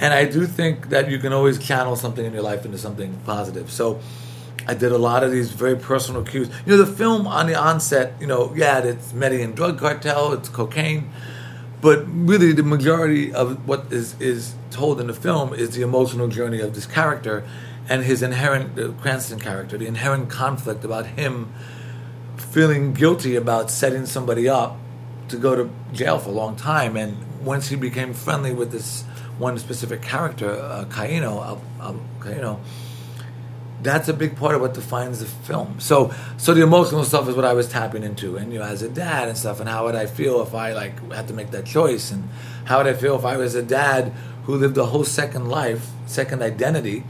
And 0.00 0.12
I 0.12 0.24
do 0.24 0.44
think 0.46 0.90
that 0.90 1.10
you 1.10 1.18
can 1.18 1.32
always 1.32 1.58
channel 1.58 1.96
something 1.96 2.24
in 2.26 2.32
your 2.32 2.42
life 2.42 2.64
into 2.66 2.78
something 2.78 3.10
positive. 3.24 3.70
So 3.70 4.00
I 4.66 4.74
did 4.74 4.92
a 4.92 4.98
lot 4.98 5.22
of 5.22 5.30
these 5.30 5.52
very 5.52 5.76
personal 5.76 6.22
cues. 6.22 6.48
You 6.64 6.72
know, 6.72 6.82
the 6.82 6.92
film 6.92 7.26
on 7.26 7.46
the 7.46 7.54
onset, 7.54 8.14
you 8.20 8.26
know, 8.26 8.52
yeah, 8.54 8.78
it's 8.78 9.12
Medellin 9.12 9.52
drug 9.52 9.78
cartel, 9.78 10.32
it's 10.32 10.48
cocaine, 10.48 11.10
but 11.80 12.04
really 12.06 12.52
the 12.52 12.62
majority 12.62 13.32
of 13.32 13.66
what 13.68 13.92
is 13.92 14.18
is 14.20 14.54
told 14.70 15.00
in 15.00 15.06
the 15.06 15.14
film 15.14 15.52
is 15.54 15.70
the 15.70 15.82
emotional 15.82 16.28
journey 16.28 16.60
of 16.60 16.74
this 16.74 16.86
character 16.86 17.44
and 17.88 18.04
his 18.04 18.22
inherent 18.22 19.00
Cranston 19.00 19.38
character, 19.38 19.76
the 19.76 19.86
inherent 19.86 20.30
conflict 20.30 20.84
about 20.84 21.06
him 21.06 21.52
feeling 22.36 22.94
guilty 22.94 23.36
about 23.36 23.70
setting 23.70 24.06
somebody 24.06 24.48
up 24.48 24.76
to 25.28 25.36
go 25.36 25.54
to 25.54 25.70
jail 25.92 26.18
for 26.18 26.30
a 26.30 26.32
long 26.32 26.56
time, 26.56 26.96
and 26.96 27.16
once 27.44 27.68
he 27.68 27.76
became 27.76 28.14
friendly 28.14 28.52
with 28.52 28.72
this 28.72 29.02
one 29.38 29.58
specific 29.58 30.02
character, 30.02 30.50
uh, 30.50 30.84
Caino, 30.90 31.60
Al 31.80 32.00
Caino, 32.20 32.60
that's 33.82 34.08
a 34.08 34.14
big 34.14 34.36
part 34.36 34.54
of 34.54 34.60
what 34.60 34.74
defines 34.74 35.20
the 35.20 35.26
film. 35.26 35.78
So, 35.80 36.12
so 36.36 36.54
the 36.54 36.62
emotional 36.62 37.04
stuff 37.04 37.28
is 37.28 37.34
what 37.34 37.44
I 37.44 37.52
was 37.52 37.68
tapping 37.68 38.02
into, 38.02 38.36
and 38.36 38.52
you 38.52 38.58
know, 38.58 38.64
as 38.64 38.82
a 38.82 38.88
dad 38.88 39.28
and 39.28 39.36
stuff, 39.36 39.60
and 39.60 39.68
how 39.68 39.84
would 39.84 39.94
I 39.94 40.06
feel 40.06 40.40
if 40.42 40.54
I 40.54 40.72
like 40.72 41.12
had 41.12 41.28
to 41.28 41.34
make 41.34 41.50
that 41.50 41.66
choice, 41.66 42.10
and 42.10 42.28
how 42.64 42.78
would 42.78 42.86
I 42.86 42.94
feel 42.94 43.16
if 43.16 43.24
I 43.24 43.36
was 43.36 43.54
a 43.54 43.62
dad 43.62 44.12
who 44.44 44.56
lived 44.56 44.76
a 44.78 44.86
whole 44.86 45.04
second 45.04 45.48
life, 45.48 45.90
second 46.06 46.42
identity, 46.42 47.04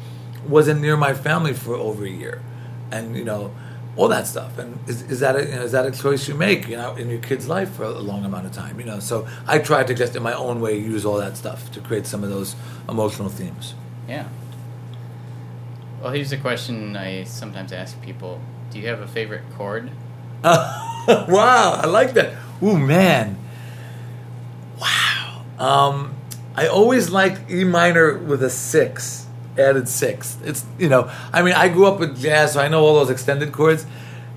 wasn't 0.49 0.81
near 0.81 0.97
my 0.97 1.15
family 1.15 1.53
for 1.53 1.75
over 1.75 2.05
a 2.05 2.11
year, 2.11 2.43
and 2.91 3.17
you 3.17 3.25
know, 3.25 3.53
all 3.97 4.09
that 4.09 4.27
stuff. 4.27 4.59
And 4.59 4.79
is, 4.89 5.03
is 5.03 5.21
that 5.21 5.37
a, 5.37 5.45
you 5.45 5.55
know, 5.55 5.63
is 5.63 5.73
that 5.73 5.87
a 5.87 5.91
choice 5.91 6.29
you 6.29 6.35
make, 6.35 6.69
you 6.69 6.77
know, 6.77 6.97
in 6.97 7.09
your 7.09 7.21
kid's 7.21 7.49
life 7.49 7.73
for 7.75 7.85
a 7.85 7.91
long 7.91 8.25
amount 8.25 8.47
of 8.47 8.53
time, 8.53 8.79
you 8.81 8.87
know? 8.87 8.99
So 8.99 9.27
I 9.47 9.59
tried 9.59 9.87
to 9.89 9.95
just 9.95 10.17
in 10.17 10.23
my 10.23 10.35
own 10.35 10.61
way 10.61 10.79
use 10.79 11.05
all 11.05 11.19
that 11.19 11.37
stuff 11.37 11.71
to 11.73 11.81
create 11.81 12.07
some 12.07 12.25
of 12.25 12.31
those 12.31 12.57
emotional 12.89 13.29
themes. 13.29 13.75
Yeah. 14.09 14.29
Well, 16.05 16.13
here's 16.13 16.33
a 16.33 16.37
question 16.37 16.99
I 16.99 17.25
sometimes 17.25 17.73
ask 17.73 17.99
people: 18.03 18.39
Do 18.71 18.79
you 18.79 18.89
have 18.89 19.01
a 19.01 19.07
favorite 19.07 19.41
chord? 19.57 19.91
wow, 20.45 21.81
I 21.83 21.87
like 21.87 22.13
that. 22.13 22.35
Ooh, 22.63 22.77
man. 22.77 23.39
Wow. 24.79 25.45
Um, 25.59 26.15
I 26.55 26.67
always 26.67 27.09
liked 27.09 27.51
E 27.51 27.65
minor 27.65 28.19
with 28.19 28.43
a 28.43 28.51
six, 28.51 29.25
added 29.59 29.89
six. 29.89 30.37
It's, 30.45 30.67
you 30.79 30.91
know, 30.91 31.11
I 31.33 31.41
mean, 31.41 31.55
I 31.55 31.71
grew 31.71 31.87
up 31.87 31.99
with 31.99 32.21
jazz, 32.21 32.53
so 32.53 32.61
I 32.61 32.69
know 32.69 32.85
all 32.85 32.97
those 32.97 33.09
extended 33.09 33.51
chords. 33.53 33.87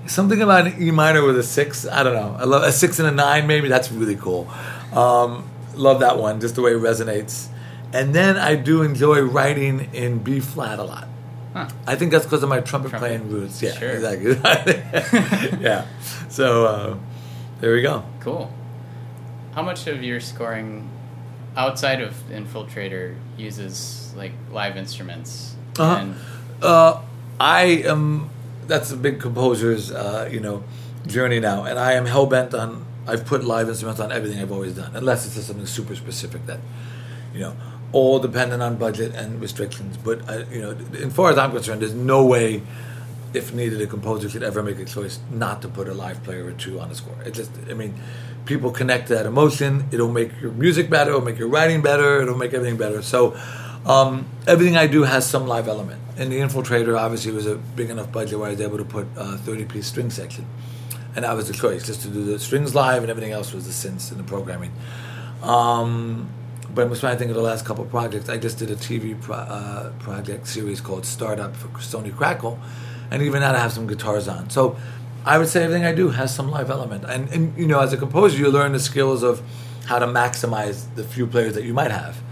Something 0.06 0.40
about 0.40 0.68
an 0.68 0.82
E 0.82 0.90
minor 0.90 1.22
with 1.22 1.36
a 1.36 1.42
six, 1.42 1.86
I 1.86 2.02
don't 2.02 2.14
know. 2.14 2.34
I 2.40 2.44
love 2.44 2.62
a 2.62 2.72
six 2.72 2.98
and 2.98 3.06
a 3.06 3.12
nine, 3.12 3.46
maybe. 3.46 3.68
That's 3.68 3.92
really 3.92 4.16
cool. 4.16 4.48
Um, 4.94 5.46
love 5.74 6.00
that 6.00 6.16
one, 6.16 6.40
just 6.40 6.54
the 6.54 6.62
way 6.62 6.72
it 6.72 6.80
resonates. 6.80 7.48
And 7.92 8.14
then 8.14 8.38
I 8.38 8.54
do 8.54 8.80
enjoy 8.80 9.20
writing 9.20 9.90
in 9.92 10.20
B 10.20 10.40
flat 10.40 10.78
a 10.78 10.84
lot. 10.84 11.08
Huh. 11.52 11.68
I 11.86 11.96
think 11.96 12.12
that's 12.12 12.24
because 12.24 12.42
of 12.42 12.48
my 12.48 12.60
trumpet, 12.60 12.92
playing 12.92 13.30
roots. 13.30 13.62
Yeah, 13.62 13.72
Sure. 13.72 13.90
exactly. 13.90 14.34
yeah. 15.60 15.86
So 16.28 16.66
uh, 16.66 16.96
there 17.60 17.72
we 17.72 17.82
go. 17.82 18.04
Cool. 18.20 18.52
How 19.54 19.62
much 19.62 19.86
of 19.86 20.02
your 20.02 20.20
scoring 20.20 20.88
outside 21.56 22.00
of 22.00 22.14
Infiltrator 22.30 23.16
uses 23.36 24.12
like 24.16 24.32
live 24.52 24.76
instruments? 24.76 25.56
Uh-huh. 25.78 25.94
And 25.96 26.14
Uh, 26.62 27.00
I 27.40 27.82
am. 27.86 28.30
That's 28.66 28.90
a 28.92 28.96
big 28.96 29.18
composer's, 29.20 29.90
uh, 29.90 30.28
you 30.30 30.40
know, 30.40 30.62
journey 31.06 31.40
now, 31.40 31.64
and 31.64 31.78
I 31.78 31.92
am 31.94 32.04
hell 32.04 32.26
bent 32.26 32.52
on. 32.52 32.84
I've 33.06 33.24
put 33.24 33.42
live 33.42 33.68
instruments 33.70 34.00
on 34.00 34.12
everything 34.12 34.38
I've 34.42 34.52
always 34.52 34.74
done, 34.74 34.94
unless 34.94 35.24
it's 35.24 35.36
just 35.36 35.46
something 35.46 35.64
super 35.64 35.96
specific 35.96 36.44
that, 36.46 36.60
you 37.32 37.40
know. 37.40 37.54
All 37.92 38.18
dependent 38.18 38.62
on 38.62 38.76
budget 38.76 39.14
and 39.14 39.40
restrictions. 39.40 39.96
But 39.96 40.28
uh, 40.28 40.44
you 40.50 40.60
know, 40.60 40.76
as 40.94 41.12
far 41.12 41.30
as 41.30 41.38
I'm 41.38 41.52
concerned, 41.52 41.82
there's 41.82 41.94
no 41.94 42.24
way, 42.24 42.62
if 43.34 43.54
needed, 43.54 43.80
a 43.80 43.86
composer 43.86 44.28
could 44.28 44.42
ever 44.42 44.62
make 44.62 44.78
a 44.78 44.84
choice 44.84 45.18
not 45.30 45.62
to 45.62 45.68
put 45.68 45.88
a 45.88 45.94
live 45.94 46.22
player 46.22 46.44
or 46.46 46.52
two 46.52 46.80
on 46.80 46.88
the 46.88 46.94
score. 46.94 47.16
It 47.24 47.34
just, 47.34 47.50
I 47.70 47.74
mean, 47.74 47.94
people 48.44 48.70
connect 48.70 49.08
to 49.08 49.14
that 49.14 49.26
emotion. 49.26 49.86
It'll 49.90 50.12
make 50.12 50.40
your 50.40 50.52
music 50.52 50.90
better. 50.90 51.10
It'll 51.10 51.22
make 51.22 51.38
your 51.38 51.48
writing 51.48 51.82
better. 51.82 52.22
It'll 52.22 52.36
make 52.36 52.54
everything 52.54 52.76
better. 52.76 53.02
So. 53.02 53.38
Um, 53.86 54.26
everything 54.46 54.76
I 54.76 54.86
do 54.86 55.04
has 55.04 55.26
some 55.26 55.46
live 55.46 55.66
element. 55.66 56.02
And 56.18 56.30
the 56.30 56.40
Infiltrator 56.40 56.98
obviously 56.98 57.32
was 57.32 57.46
a 57.46 57.56
big 57.56 57.88
enough 57.88 58.12
budget 58.12 58.38
where 58.38 58.48
I 58.48 58.50
was 58.50 58.60
able 58.60 58.76
to 58.76 58.84
put 58.84 59.06
a 59.16 59.38
30 59.38 59.64
piece 59.64 59.86
string 59.86 60.10
section. 60.10 60.46
And 61.14 61.24
that 61.24 61.34
was 61.34 61.48
the 61.48 61.54
choice, 61.54 61.86
just 61.86 62.02
to 62.02 62.08
do 62.08 62.24
the 62.24 62.38
strings 62.38 62.74
live 62.74 63.02
and 63.02 63.10
everything 63.10 63.32
else 63.32 63.54
was 63.54 63.64
the 63.64 63.88
synths 63.88 64.10
and 64.10 64.20
the 64.20 64.24
programming. 64.24 64.72
Um, 65.42 66.28
but 66.78 66.86
I'm 66.86 66.94
trying 66.94 67.14
to 67.14 67.18
think 67.18 67.30
of 67.30 67.36
the 67.36 67.42
last 67.42 67.64
couple 67.64 67.82
of 67.82 67.90
projects. 67.90 68.28
I 68.28 68.38
just 68.38 68.56
did 68.56 68.70
a 68.70 68.76
TV 68.76 69.20
pro- 69.20 69.34
uh, 69.34 69.90
project 69.98 70.46
series 70.46 70.80
called 70.80 71.04
Startup 71.04 71.56
for 71.56 71.66
Sony 71.80 72.14
Crackle. 72.14 72.56
And 73.10 73.20
even 73.20 73.40
that 73.40 73.56
I 73.56 73.58
have 73.58 73.72
some 73.72 73.88
guitars 73.88 74.28
on. 74.28 74.48
So 74.50 74.76
I 75.24 75.38
would 75.38 75.48
say 75.48 75.64
everything 75.64 75.84
I 75.84 75.92
do 75.92 76.10
has 76.10 76.32
some 76.32 76.52
live 76.52 76.70
element. 76.70 77.02
And, 77.02 77.28
and 77.30 77.58
you 77.58 77.66
know, 77.66 77.80
as 77.80 77.92
a 77.92 77.96
composer, 77.96 78.38
you 78.38 78.48
learn 78.48 78.70
the 78.70 78.78
skills 78.78 79.24
of 79.24 79.42
how 79.86 79.98
to 79.98 80.06
maximize 80.06 80.86
the 80.94 81.02
few 81.02 81.26
players 81.26 81.54
that 81.54 81.64
you 81.64 81.74
might 81.74 81.90
have 81.90 82.22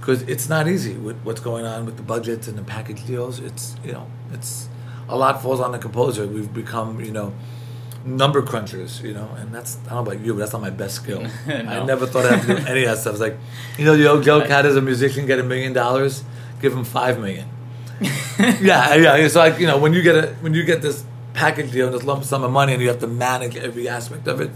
because 0.00 0.22
it's 0.22 0.48
not 0.48 0.66
easy 0.66 0.94
with 0.94 1.20
what's 1.20 1.40
going 1.40 1.66
on 1.66 1.84
with 1.84 1.98
the 1.98 2.02
budgets 2.02 2.48
and 2.48 2.56
the 2.56 2.62
package 2.62 3.04
deals. 3.06 3.38
It's 3.38 3.76
you 3.84 3.92
know, 3.92 4.06
it's 4.32 4.70
a 5.10 5.16
lot 5.18 5.42
falls 5.42 5.60
on 5.60 5.72
the 5.72 5.78
composer. 5.78 6.26
We've 6.26 6.54
become 6.54 7.04
you 7.04 7.12
know 7.12 7.34
number 8.04 8.42
crunchers, 8.42 9.02
you 9.02 9.14
know, 9.14 9.28
and 9.38 9.54
that's 9.54 9.76
I 9.86 9.90
don't 9.90 10.04
know 10.04 10.12
about 10.12 10.24
you, 10.24 10.32
but 10.34 10.40
that's 10.40 10.52
not 10.52 10.62
my 10.62 10.70
best 10.70 10.96
skill. 10.96 11.26
I 11.46 11.84
never 11.84 12.06
thought 12.06 12.26
I'd 12.26 12.38
have 12.38 12.46
to 12.46 12.56
do 12.56 12.66
any 12.66 12.84
of 12.84 12.90
that 12.90 12.98
stuff. 12.98 13.14
It's 13.14 13.20
like, 13.20 13.36
you 13.78 13.84
know, 13.84 13.96
the 13.96 14.08
old 14.08 14.22
joke 14.22 14.46
had 14.46 14.66
as 14.66 14.76
a 14.76 14.82
musician 14.82 15.26
get 15.26 15.38
a 15.38 15.42
million 15.42 15.72
dollars, 15.72 16.24
give 16.60 16.72
him 16.72 16.84
five 16.84 17.18
million. 17.18 17.48
yeah, 18.00 18.94
yeah. 18.94 19.16
It's 19.16 19.36
like 19.36 19.58
you 19.58 19.66
know 19.66 19.78
when 19.78 19.92
you 19.92 20.02
get 20.02 20.16
a 20.16 20.28
when 20.40 20.54
you 20.54 20.64
get 20.64 20.80
this 20.80 21.04
package 21.34 21.70
deal 21.70 21.86
and 21.86 21.94
this 21.94 22.04
lump 22.04 22.24
sum 22.24 22.42
of 22.42 22.50
money 22.50 22.72
and 22.72 22.82
you 22.82 22.88
have 22.88 23.00
to 23.00 23.06
manage 23.06 23.56
every 23.56 23.88
aspect 23.88 24.26
of 24.26 24.40
it, 24.40 24.50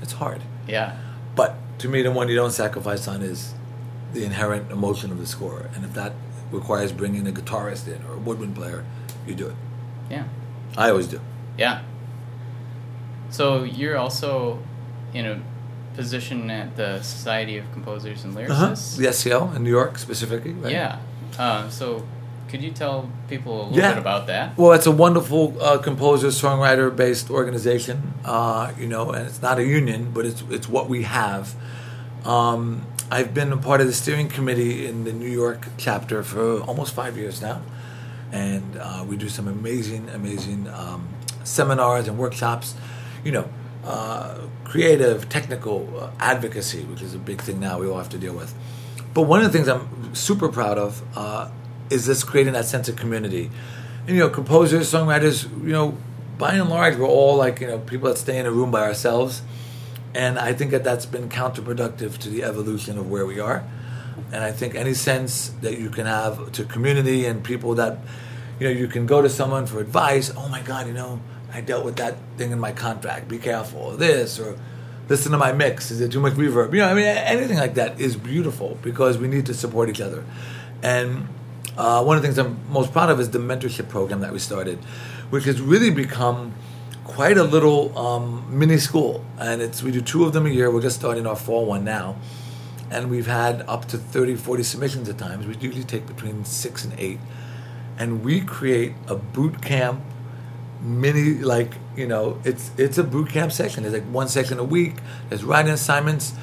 it's 0.00 0.12
hard. 0.12 0.42
Yeah. 0.66 0.98
But 1.36 1.56
to 1.80 1.88
me, 1.88 2.02
the 2.02 2.10
one 2.10 2.28
you 2.28 2.34
don't 2.34 2.50
sacrifice 2.50 3.06
on 3.06 3.22
is 3.22 3.54
the 4.12 4.24
inherent 4.24 4.72
emotion 4.72 5.12
of 5.12 5.18
the 5.18 5.26
score. 5.26 5.68
And 5.74 5.84
if 5.84 5.92
that 5.94 6.12
requires 6.50 6.92
bringing 6.92 7.26
a 7.28 7.30
guitarist 7.30 7.86
in 7.86 8.02
or 8.06 8.14
a 8.14 8.18
woodwind 8.18 8.56
player, 8.56 8.84
you 9.26 9.34
do 9.34 9.48
it. 9.48 9.54
Yeah. 10.10 10.24
I 10.76 10.90
always 10.90 11.06
do. 11.06 11.20
Yeah. 11.56 11.82
So 13.30 13.62
you're 13.64 13.96
also 13.96 14.58
in 15.14 15.26
a 15.26 15.40
position 15.94 16.50
at 16.50 16.76
the 16.76 17.00
Society 17.02 17.58
of 17.58 17.70
Composers 17.72 18.24
and 18.24 18.36
Uh-huh. 18.36 18.68
Lyricists. 18.70 18.96
The 18.96 19.06
SCL 19.08 19.52
in 19.56 19.64
New 19.64 19.70
York 19.70 19.98
specifically, 19.98 20.52
right? 20.52 20.72
Yeah. 20.72 20.96
Uh, 21.38 21.68
so 21.68 22.02
could 22.48 22.62
you 22.62 22.70
tell 22.70 23.08
people 23.28 23.52
a 23.52 23.64
little 23.64 23.78
Yeah. 23.78 23.90
bit 23.94 23.98
about 23.98 24.26
that? 24.28 24.56
Well, 24.56 24.72
it's 24.72 24.86
a 24.86 24.90
wonderful 24.92 25.54
uh, 25.60 25.78
composer 25.78 26.28
songwriter 26.28 26.94
based 26.94 27.30
organization, 27.30 28.14
uh, 28.24 28.70
you 28.78 28.86
know, 28.86 29.10
and 29.10 29.26
it's 29.26 29.42
not 29.42 29.58
a 29.58 29.64
union, 29.64 30.10
but 30.14 30.24
it's 30.24 30.42
it's 30.50 30.68
what 30.68 30.88
we 30.88 31.02
have. 31.02 31.54
Um, 32.24 32.82
I've 33.10 33.32
been 33.34 33.52
a 33.52 33.56
part 33.56 33.80
of 33.80 33.86
the 33.86 33.92
steering 33.92 34.28
committee 34.28 34.86
in 34.86 35.04
the 35.04 35.12
New 35.12 35.30
York 35.30 35.68
chapter 35.78 36.22
for 36.22 36.60
almost 36.60 36.94
five 36.94 37.16
years 37.16 37.40
now, 37.40 37.60
and 38.32 38.76
uh, 38.80 39.04
we 39.08 39.16
do 39.16 39.28
some 39.28 39.48
amazing, 39.48 40.08
amazing 40.14 40.68
um, 40.68 41.08
seminars 41.44 42.06
and 42.08 42.18
workshops. 42.18 42.74
You 43.24 43.32
know, 43.32 43.48
uh, 43.84 44.38
creative, 44.64 45.28
technical 45.28 45.88
uh, 45.98 46.10
advocacy, 46.20 46.84
which 46.84 47.02
is 47.02 47.14
a 47.14 47.18
big 47.18 47.40
thing 47.40 47.58
now 47.58 47.78
we 47.78 47.88
all 47.88 47.98
have 47.98 48.10
to 48.10 48.18
deal 48.18 48.34
with. 48.34 48.54
But 49.14 49.22
one 49.22 49.40
of 49.40 49.50
the 49.50 49.56
things 49.56 49.68
I'm 49.68 50.14
super 50.14 50.48
proud 50.48 50.78
of 50.78 51.02
uh, 51.16 51.50
is 51.90 52.06
this 52.06 52.22
creating 52.22 52.52
that 52.52 52.66
sense 52.66 52.88
of 52.88 52.96
community. 52.96 53.50
And, 54.06 54.16
you 54.16 54.22
know, 54.22 54.28
composers, 54.28 54.92
songwriters, 54.92 55.50
you 55.62 55.72
know, 55.72 55.96
by 56.36 56.54
and 56.54 56.68
large, 56.68 56.96
we're 56.96 57.06
all 57.06 57.36
like, 57.36 57.60
you 57.60 57.66
know, 57.66 57.78
people 57.78 58.08
that 58.08 58.18
stay 58.18 58.38
in 58.38 58.46
a 58.46 58.50
room 58.50 58.70
by 58.70 58.82
ourselves. 58.82 59.42
And 60.14 60.38
I 60.38 60.52
think 60.52 60.70
that 60.70 60.84
that's 60.84 61.06
been 61.06 61.28
counterproductive 61.28 62.18
to 62.18 62.30
the 62.30 62.44
evolution 62.44 62.98
of 62.98 63.10
where 63.10 63.26
we 63.26 63.40
are. 63.40 63.64
And 64.32 64.44
I 64.44 64.52
think 64.52 64.74
any 64.74 64.94
sense 64.94 65.48
that 65.62 65.78
you 65.78 65.90
can 65.90 66.06
have 66.06 66.52
to 66.52 66.64
community 66.64 67.26
and 67.26 67.42
people 67.42 67.74
that, 67.76 67.98
you 68.60 68.66
know, 68.66 68.72
you 68.72 68.88
can 68.88 69.06
go 69.06 69.22
to 69.22 69.28
someone 69.28 69.66
for 69.66 69.80
advice. 69.80 70.32
Oh 70.36 70.48
my 70.48 70.62
God, 70.62 70.86
you 70.86 70.92
know, 70.92 71.20
I 71.52 71.60
dealt 71.60 71.84
with 71.84 71.96
that 71.96 72.16
thing 72.36 72.50
in 72.52 72.60
my 72.60 72.72
contract. 72.72 73.28
Be 73.28 73.38
careful. 73.38 73.96
This, 73.96 74.38
or 74.38 74.58
listen 75.08 75.32
to 75.32 75.38
my 75.38 75.52
mix. 75.52 75.90
Is 75.90 76.00
it 76.00 76.12
too 76.12 76.20
much 76.20 76.34
reverb? 76.34 76.72
You 76.72 76.80
know, 76.80 76.88
I 76.88 76.94
mean, 76.94 77.04
anything 77.04 77.56
like 77.56 77.74
that 77.74 78.00
is 78.00 78.16
beautiful 78.16 78.78
because 78.82 79.18
we 79.18 79.28
need 79.28 79.46
to 79.46 79.54
support 79.54 79.88
each 79.88 80.00
other. 80.00 80.24
And 80.82 81.28
uh, 81.76 82.04
one 82.04 82.16
of 82.16 82.22
the 82.22 82.28
things 82.28 82.38
I'm 82.38 82.60
most 82.70 82.92
proud 82.92 83.10
of 83.10 83.18
is 83.20 83.30
the 83.30 83.38
mentorship 83.38 83.88
program 83.88 84.20
that 84.20 84.32
we 84.32 84.38
started, 84.38 84.78
which 85.30 85.44
has 85.44 85.60
really 85.60 85.90
become 85.90 86.54
quite 87.04 87.38
a 87.38 87.44
little 87.44 87.96
um, 87.98 88.46
mini 88.50 88.76
school. 88.76 89.24
And 89.38 89.62
it's 89.62 89.82
we 89.82 89.90
do 89.90 90.00
two 90.00 90.24
of 90.24 90.32
them 90.32 90.46
a 90.46 90.50
year. 90.50 90.70
We're 90.70 90.82
just 90.82 90.96
starting 90.96 91.26
our 91.26 91.36
fall 91.36 91.64
one 91.66 91.84
now. 91.84 92.16
And 92.90 93.10
we've 93.10 93.26
had 93.26 93.62
up 93.62 93.86
to 93.86 93.98
30, 93.98 94.36
40 94.36 94.62
submissions 94.62 95.08
at 95.08 95.18
times. 95.18 95.46
We 95.46 95.54
usually 95.56 95.84
take 95.84 96.06
between 96.06 96.44
six 96.44 96.84
and 96.84 96.94
eight. 96.98 97.20
And 97.98 98.24
we 98.24 98.40
create 98.40 98.94
a 99.08 99.16
boot 99.16 99.60
camp 99.62 100.02
mini 100.80 101.34
like 101.34 101.74
you 101.96 102.06
know 102.06 102.40
it's 102.44 102.70
it's 102.76 102.98
a 102.98 103.04
boot 103.04 103.30
camp 103.30 103.52
session. 103.52 103.82
There's 103.82 103.94
like 103.94 104.04
one 104.04 104.28
session 104.28 104.58
a 104.58 104.64
week. 104.64 104.96
There's 105.28 105.44
writing 105.44 105.72
assignments. 105.72 106.34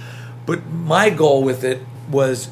But 0.46 0.66
my 0.68 1.10
goal 1.10 1.44
with 1.44 1.64
it 1.64 1.82
was 2.10 2.50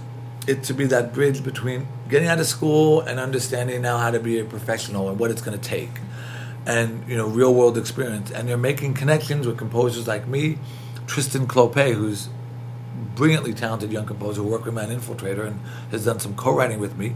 it 0.48 0.64
to 0.64 0.74
be 0.74 0.86
that 0.86 1.14
bridge 1.14 1.44
between 1.44 1.88
getting 2.10 2.28
out 2.28 2.40
of 2.40 2.48
school 2.48 3.02
and 3.02 3.20
understanding 3.20 3.82
now 3.82 3.98
how 3.98 4.12
to 4.12 4.20
be 4.20 4.40
a 4.40 4.46
professional 4.46 5.10
and 5.10 5.20
what 5.20 5.32
it's 5.32 5.42
going 5.42 5.58
to 5.58 5.64
take. 5.64 5.92
And 6.66 7.08
you 7.08 7.18
know 7.18 7.28
real 7.28 7.54
world 7.54 7.78
experience. 7.78 8.32
And 8.32 8.48
they're 8.48 8.58
making 8.58 8.94
connections 8.94 9.46
with 9.46 9.58
composers 9.58 10.08
like 10.08 10.28
me. 10.28 10.58
Tristan 11.08 11.48
Clopet 11.48 11.94
who's 11.94 12.30
brilliantly 13.16 13.54
talented 13.54 13.92
young 13.92 14.06
composer 14.06 14.42
worked 14.42 14.66
with 14.66 14.74
me 14.74 14.82
on 14.82 14.90
infiltrator 14.90 15.46
and 15.46 15.60
has 15.92 16.06
done 16.06 16.20
some 16.20 16.36
co-writing 16.36 16.80
with 16.80 16.98
me. 16.98 17.14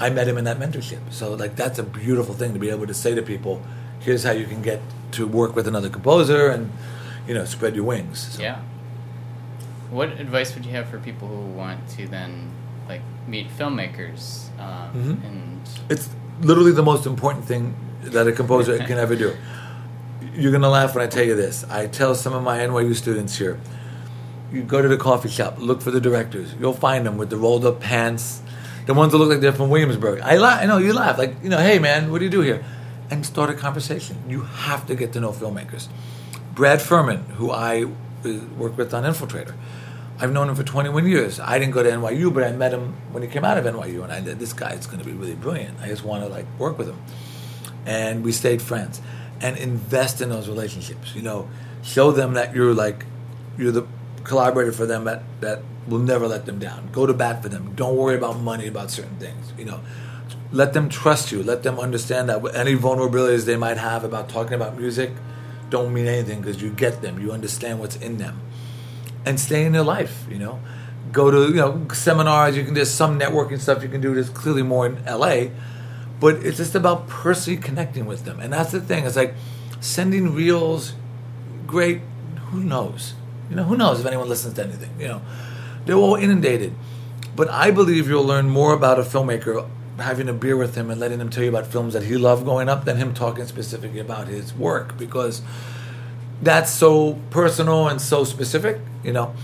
I 0.00 0.10
met 0.10 0.28
him 0.28 0.38
in 0.38 0.44
that 0.44 0.58
mentorship. 0.58 1.12
So 1.12 1.34
like 1.34 1.54
that's 1.54 1.78
a 1.78 1.82
beautiful 1.82 2.34
thing 2.34 2.54
to 2.54 2.58
be 2.58 2.70
able 2.70 2.86
to 2.86 2.94
say 2.94 3.14
to 3.14 3.22
people 3.22 3.62
here's 4.08 4.24
how 4.24 4.32
you 4.32 4.46
can 4.46 4.62
get 4.62 4.80
to 5.12 5.26
work 5.26 5.54
with 5.54 5.66
another 5.68 5.90
composer 5.90 6.48
and 6.54 6.62
you 7.28 7.34
know 7.34 7.44
spread 7.44 7.76
your 7.76 7.84
wings 7.84 8.18
So- 8.36 8.42
Yeah. 8.42 8.58
What 9.90 10.08
advice 10.20 10.54
would 10.54 10.64
you 10.66 10.72
have 10.72 10.86
for 10.88 10.98
people 10.98 11.28
who 11.28 11.40
want 11.62 11.80
to 11.96 12.08
then 12.08 12.30
like 12.88 13.02
meet 13.26 13.46
filmmakers 13.58 14.22
um, 14.58 14.88
Mhm. 14.96 15.26
and 15.26 15.60
It's 15.90 16.08
literally 16.40 16.72
the 16.72 16.82
most 16.92 17.04
important 17.06 17.44
thing 17.50 17.74
that 18.14 18.26
a 18.26 18.32
composer 18.32 18.78
can 18.90 18.98
ever 18.98 19.14
do. 19.24 19.30
You're 20.34 20.52
gonna 20.52 20.70
laugh 20.78 20.94
when 20.94 21.04
I 21.04 21.08
tell 21.16 21.24
you 21.30 21.36
this. 21.44 21.64
I 21.70 21.86
tell 21.86 22.14
some 22.14 22.32
of 22.38 22.42
my 22.50 22.56
NYU 22.68 22.94
students 22.94 23.36
here, 23.42 23.58
you 24.52 24.62
go 24.62 24.80
to 24.80 24.88
the 24.88 24.96
coffee 25.08 25.28
shop, 25.38 25.52
look 25.58 25.80
for 25.82 25.90
the 25.90 26.00
directors. 26.00 26.48
You'll 26.60 26.80
find 26.88 27.04
them 27.06 27.16
with 27.20 27.28
the 27.28 27.36
rolled 27.36 27.64
up 27.70 27.80
pants, 27.80 28.40
the 28.86 28.94
ones 28.94 29.12
that 29.12 29.18
look 29.18 29.28
like 29.32 29.40
they're 29.44 29.52
from 29.62 29.68
Williamsburg. 29.74 30.20
I 30.32 30.36
laugh. 30.38 30.62
I 30.62 30.66
know 30.66 30.78
you 30.78 30.92
laugh. 31.04 31.16
Like 31.18 31.32
you 31.42 31.50
know, 31.52 31.58
hey 31.68 31.78
man, 31.78 32.10
what 32.10 32.18
do 32.20 32.24
you 32.24 32.30
do 32.38 32.40
here? 32.50 32.60
And 33.10 33.24
start 33.24 33.50
a 33.50 33.54
conversation. 33.54 34.22
You 34.28 34.42
have 34.42 34.86
to 34.86 34.94
get 34.94 35.12
to 35.14 35.20
know 35.20 35.32
filmmakers. 35.32 35.88
Brad 36.54 36.82
Furman, 36.82 37.24
who 37.36 37.50
I 37.50 37.84
uh, 37.84 37.88
work 38.56 38.76
with 38.76 38.92
on 38.92 39.04
Infiltrator. 39.04 39.54
I've 40.20 40.32
known 40.32 40.48
him 40.48 40.56
for 40.56 40.64
21 40.64 41.06
years. 41.06 41.38
I 41.38 41.58
didn't 41.58 41.72
go 41.72 41.82
to 41.82 41.90
NYU, 41.90 42.34
but 42.34 42.42
I 42.42 42.52
met 42.52 42.72
him 42.72 42.94
when 43.12 43.22
he 43.22 43.28
came 43.28 43.44
out 43.44 43.56
of 43.56 43.64
NYU, 43.64 44.02
and 44.02 44.12
I 44.12 44.22
said, 44.22 44.40
"This 44.40 44.52
guy 44.52 44.72
is 44.72 44.86
going 44.86 44.98
to 44.98 45.04
be 45.04 45.12
really 45.12 45.36
brilliant. 45.36 45.78
I 45.80 45.86
just 45.86 46.04
want 46.04 46.24
to 46.24 46.28
like 46.28 46.46
work 46.58 46.76
with 46.76 46.88
him." 46.88 47.00
And 47.86 48.24
we 48.24 48.32
stayed 48.32 48.60
friends, 48.60 49.00
and 49.40 49.56
invest 49.56 50.20
in 50.20 50.28
those 50.28 50.48
relationships. 50.48 51.14
You 51.14 51.22
know, 51.22 51.48
show 51.82 52.10
them 52.10 52.34
that 52.34 52.54
you're 52.54 52.74
like 52.74 53.06
you're 53.56 53.72
the 53.72 53.86
collaborator 54.24 54.72
for 54.72 54.86
them 54.86 55.04
that 55.04 55.22
that 55.40 55.62
will 55.86 56.00
never 56.00 56.26
let 56.26 56.46
them 56.46 56.58
down. 56.58 56.88
Go 56.92 57.06
to 57.06 57.14
bat 57.14 57.42
for 57.42 57.48
them. 57.48 57.74
Don't 57.76 57.96
worry 57.96 58.16
about 58.16 58.40
money 58.40 58.66
about 58.66 58.90
certain 58.90 59.16
things. 59.18 59.52
You 59.56 59.66
know, 59.66 59.80
let 60.50 60.72
them 60.72 60.88
trust 60.88 61.30
you. 61.32 61.42
Let 61.42 61.62
them 61.62 61.78
understand 61.78 62.28
that 62.28 62.44
any 62.54 62.76
vulnerabilities 62.76 63.44
they 63.44 63.56
might 63.56 63.76
have 63.76 64.04
about 64.04 64.28
talking 64.28 64.54
about 64.54 64.78
music 64.78 65.12
don't 65.70 65.92
mean 65.92 66.06
anything 66.06 66.40
because 66.40 66.62
you 66.62 66.70
get 66.70 67.02
them. 67.02 67.20
You 67.20 67.32
understand 67.32 67.80
what's 67.80 67.96
in 67.96 68.16
them 68.16 68.40
and 69.24 69.38
stay 69.38 69.64
in 69.64 69.72
their 69.72 69.82
life. 69.82 70.26
You 70.30 70.38
know, 70.38 70.60
go 71.12 71.30
to 71.30 71.48
you 71.48 71.56
know 71.56 71.86
seminars. 71.92 72.56
You 72.56 72.64
can 72.64 72.74
there's 72.74 72.90
some 72.90 73.18
networking 73.18 73.60
stuff 73.60 73.82
you 73.82 73.88
can 73.88 74.00
do. 74.00 74.14
There's 74.14 74.30
clearly 74.30 74.62
more 74.62 74.86
in 74.86 74.98
L.A., 75.06 75.52
but 76.20 76.36
it's 76.36 76.56
just 76.56 76.74
about 76.74 77.08
personally 77.08 77.60
connecting 77.60 78.06
with 78.06 78.24
them, 78.24 78.40
and 78.40 78.52
that's 78.52 78.72
the 78.72 78.80
thing. 78.80 79.04
It's 79.04 79.16
like 79.16 79.34
sending 79.80 80.34
reels. 80.34 80.94
Great. 81.66 82.00
Who 82.50 82.60
knows? 82.60 83.14
You 83.50 83.56
know, 83.56 83.64
who 83.64 83.76
knows 83.76 84.00
if 84.00 84.06
anyone 84.06 84.28
listens 84.28 84.54
to 84.54 84.64
anything? 84.64 84.90
You 84.98 85.08
know, 85.08 85.22
they're 85.84 85.96
all 85.96 86.14
inundated. 86.14 86.74
But 87.36 87.50
I 87.50 87.70
believe 87.70 88.08
you'll 88.08 88.24
learn 88.24 88.48
more 88.48 88.72
about 88.72 88.98
a 88.98 89.02
filmmaker 89.02 89.68
having 89.98 90.28
a 90.28 90.32
beer 90.32 90.56
with 90.56 90.74
him 90.74 90.90
and 90.90 91.00
letting 91.00 91.20
him 91.20 91.30
tell 91.30 91.42
you 91.42 91.48
about 91.48 91.66
films 91.66 91.94
that 91.94 92.04
he 92.04 92.16
loved 92.16 92.44
growing 92.44 92.68
up 92.68 92.84
than 92.84 92.96
him 92.96 93.14
talking 93.14 93.46
specifically 93.46 94.00
about 94.00 94.28
his 94.28 94.54
work 94.54 94.96
because 94.98 95.42
that's 96.42 96.70
so 96.70 97.18
personal 97.30 97.88
and 97.88 98.00
so 98.00 98.24
specific, 98.24 98.80
you 99.02 99.12
know. 99.12 99.34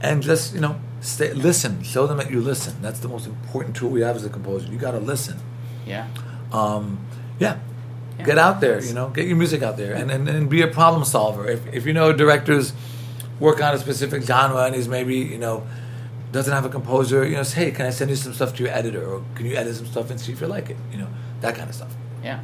And 0.00 0.22
just, 0.22 0.54
you 0.54 0.60
know, 0.60 0.80
Stay, 1.00 1.32
listen. 1.32 1.82
Show 1.82 2.06
them 2.06 2.18
that 2.18 2.30
you 2.30 2.40
listen. 2.40 2.80
That's 2.82 3.00
the 3.00 3.08
most 3.08 3.26
important 3.26 3.74
tool 3.74 3.90
we 3.90 4.02
have 4.02 4.16
as 4.16 4.24
a 4.24 4.28
composer. 4.28 4.70
You 4.70 4.78
got 4.78 4.92
to 4.92 4.98
listen. 4.98 5.38
Yeah. 5.86 6.08
Um, 6.52 7.04
yeah. 7.38 7.58
Get 8.22 8.36
out 8.36 8.60
there, 8.60 8.84
you 8.84 8.92
know, 8.92 9.08
get 9.08 9.26
your 9.26 9.38
music 9.38 9.62
out 9.62 9.78
there 9.78 9.94
and, 9.94 10.10
and, 10.10 10.28
and 10.28 10.50
be 10.50 10.60
a 10.60 10.66
problem 10.66 11.06
solver. 11.06 11.48
If, 11.48 11.66
if 11.72 11.86
you 11.86 11.94
know 11.94 12.12
directors 12.12 12.74
work 13.38 13.62
on 13.62 13.74
a 13.74 13.78
specific 13.78 14.24
genre 14.24 14.64
and 14.64 14.74
he's 14.74 14.88
maybe, 14.88 15.16
you 15.16 15.38
know, 15.38 15.66
doesn't 16.32 16.52
have 16.52 16.64
a 16.64 16.68
composer, 16.68 17.26
you 17.26 17.36
know, 17.36 17.42
say, 17.42 17.64
hey, 17.66 17.70
can 17.72 17.86
I 17.86 17.90
send 17.90 18.10
you 18.10 18.16
some 18.16 18.32
stuff 18.34 18.54
to 18.56 18.62
your 18.62 18.72
editor 18.72 19.04
or 19.04 19.22
can 19.34 19.46
you 19.46 19.56
edit 19.56 19.74
some 19.76 19.86
stuff 19.86 20.10
and 20.10 20.20
see 20.20 20.32
if 20.32 20.40
you 20.40 20.46
like 20.46 20.70
it? 20.70 20.76
You 20.92 20.98
know, 20.98 21.08
that 21.40 21.54
kind 21.56 21.68
of 21.68 21.74
stuff. 21.74 21.92
Yeah. 22.22 22.40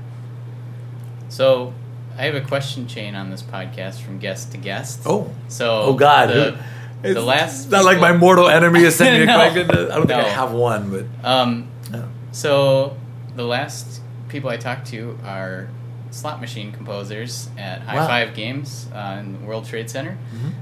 So 1.28 1.72
I 2.18 2.22
have 2.24 2.34
a 2.34 2.40
question 2.40 2.86
chain 2.88 3.14
on 3.14 3.30
this 3.30 3.42
podcast 3.42 4.00
from 4.00 4.18
guest 4.18 4.52
to 4.52 4.58
guest. 4.58 5.02
Oh. 5.06 5.30
So 5.48 5.82
Oh, 5.82 5.94
God. 5.94 6.28
The, 6.30 6.58
It's 7.02 7.14
the 7.14 7.20
last 7.22 7.70
Not 7.70 7.84
like 7.84 8.00
my 8.00 8.12
mortal 8.12 8.48
enemy 8.48 8.80
is 8.80 8.94
sending 8.96 9.26
me 9.26 9.32
a 9.32 9.36
question. 9.36 9.70
I 9.70 9.74
don't 9.96 10.06
think 10.06 10.18
I 10.20 10.28
have 10.28 10.52
one, 10.52 10.90
but. 10.90 11.28
Um, 11.28 11.68
No. 11.90 12.08
so 12.32 12.96
the 13.36 13.44
last 13.44 14.00
people 14.28 14.50
I 14.50 14.56
talked 14.56 14.86
to 14.88 15.18
are 15.24 15.68
slot 16.10 16.40
machine 16.40 16.72
composers 16.72 17.50
at 17.58 17.82
High 17.82 17.96
Wow. 17.96 18.06
Five 18.08 18.34
Games 18.34 18.88
uh, 18.94 19.18
in 19.20 19.46
World 19.46 19.66
Trade 19.66 19.90
Center. 19.90 20.16
Mhm. 20.34 20.52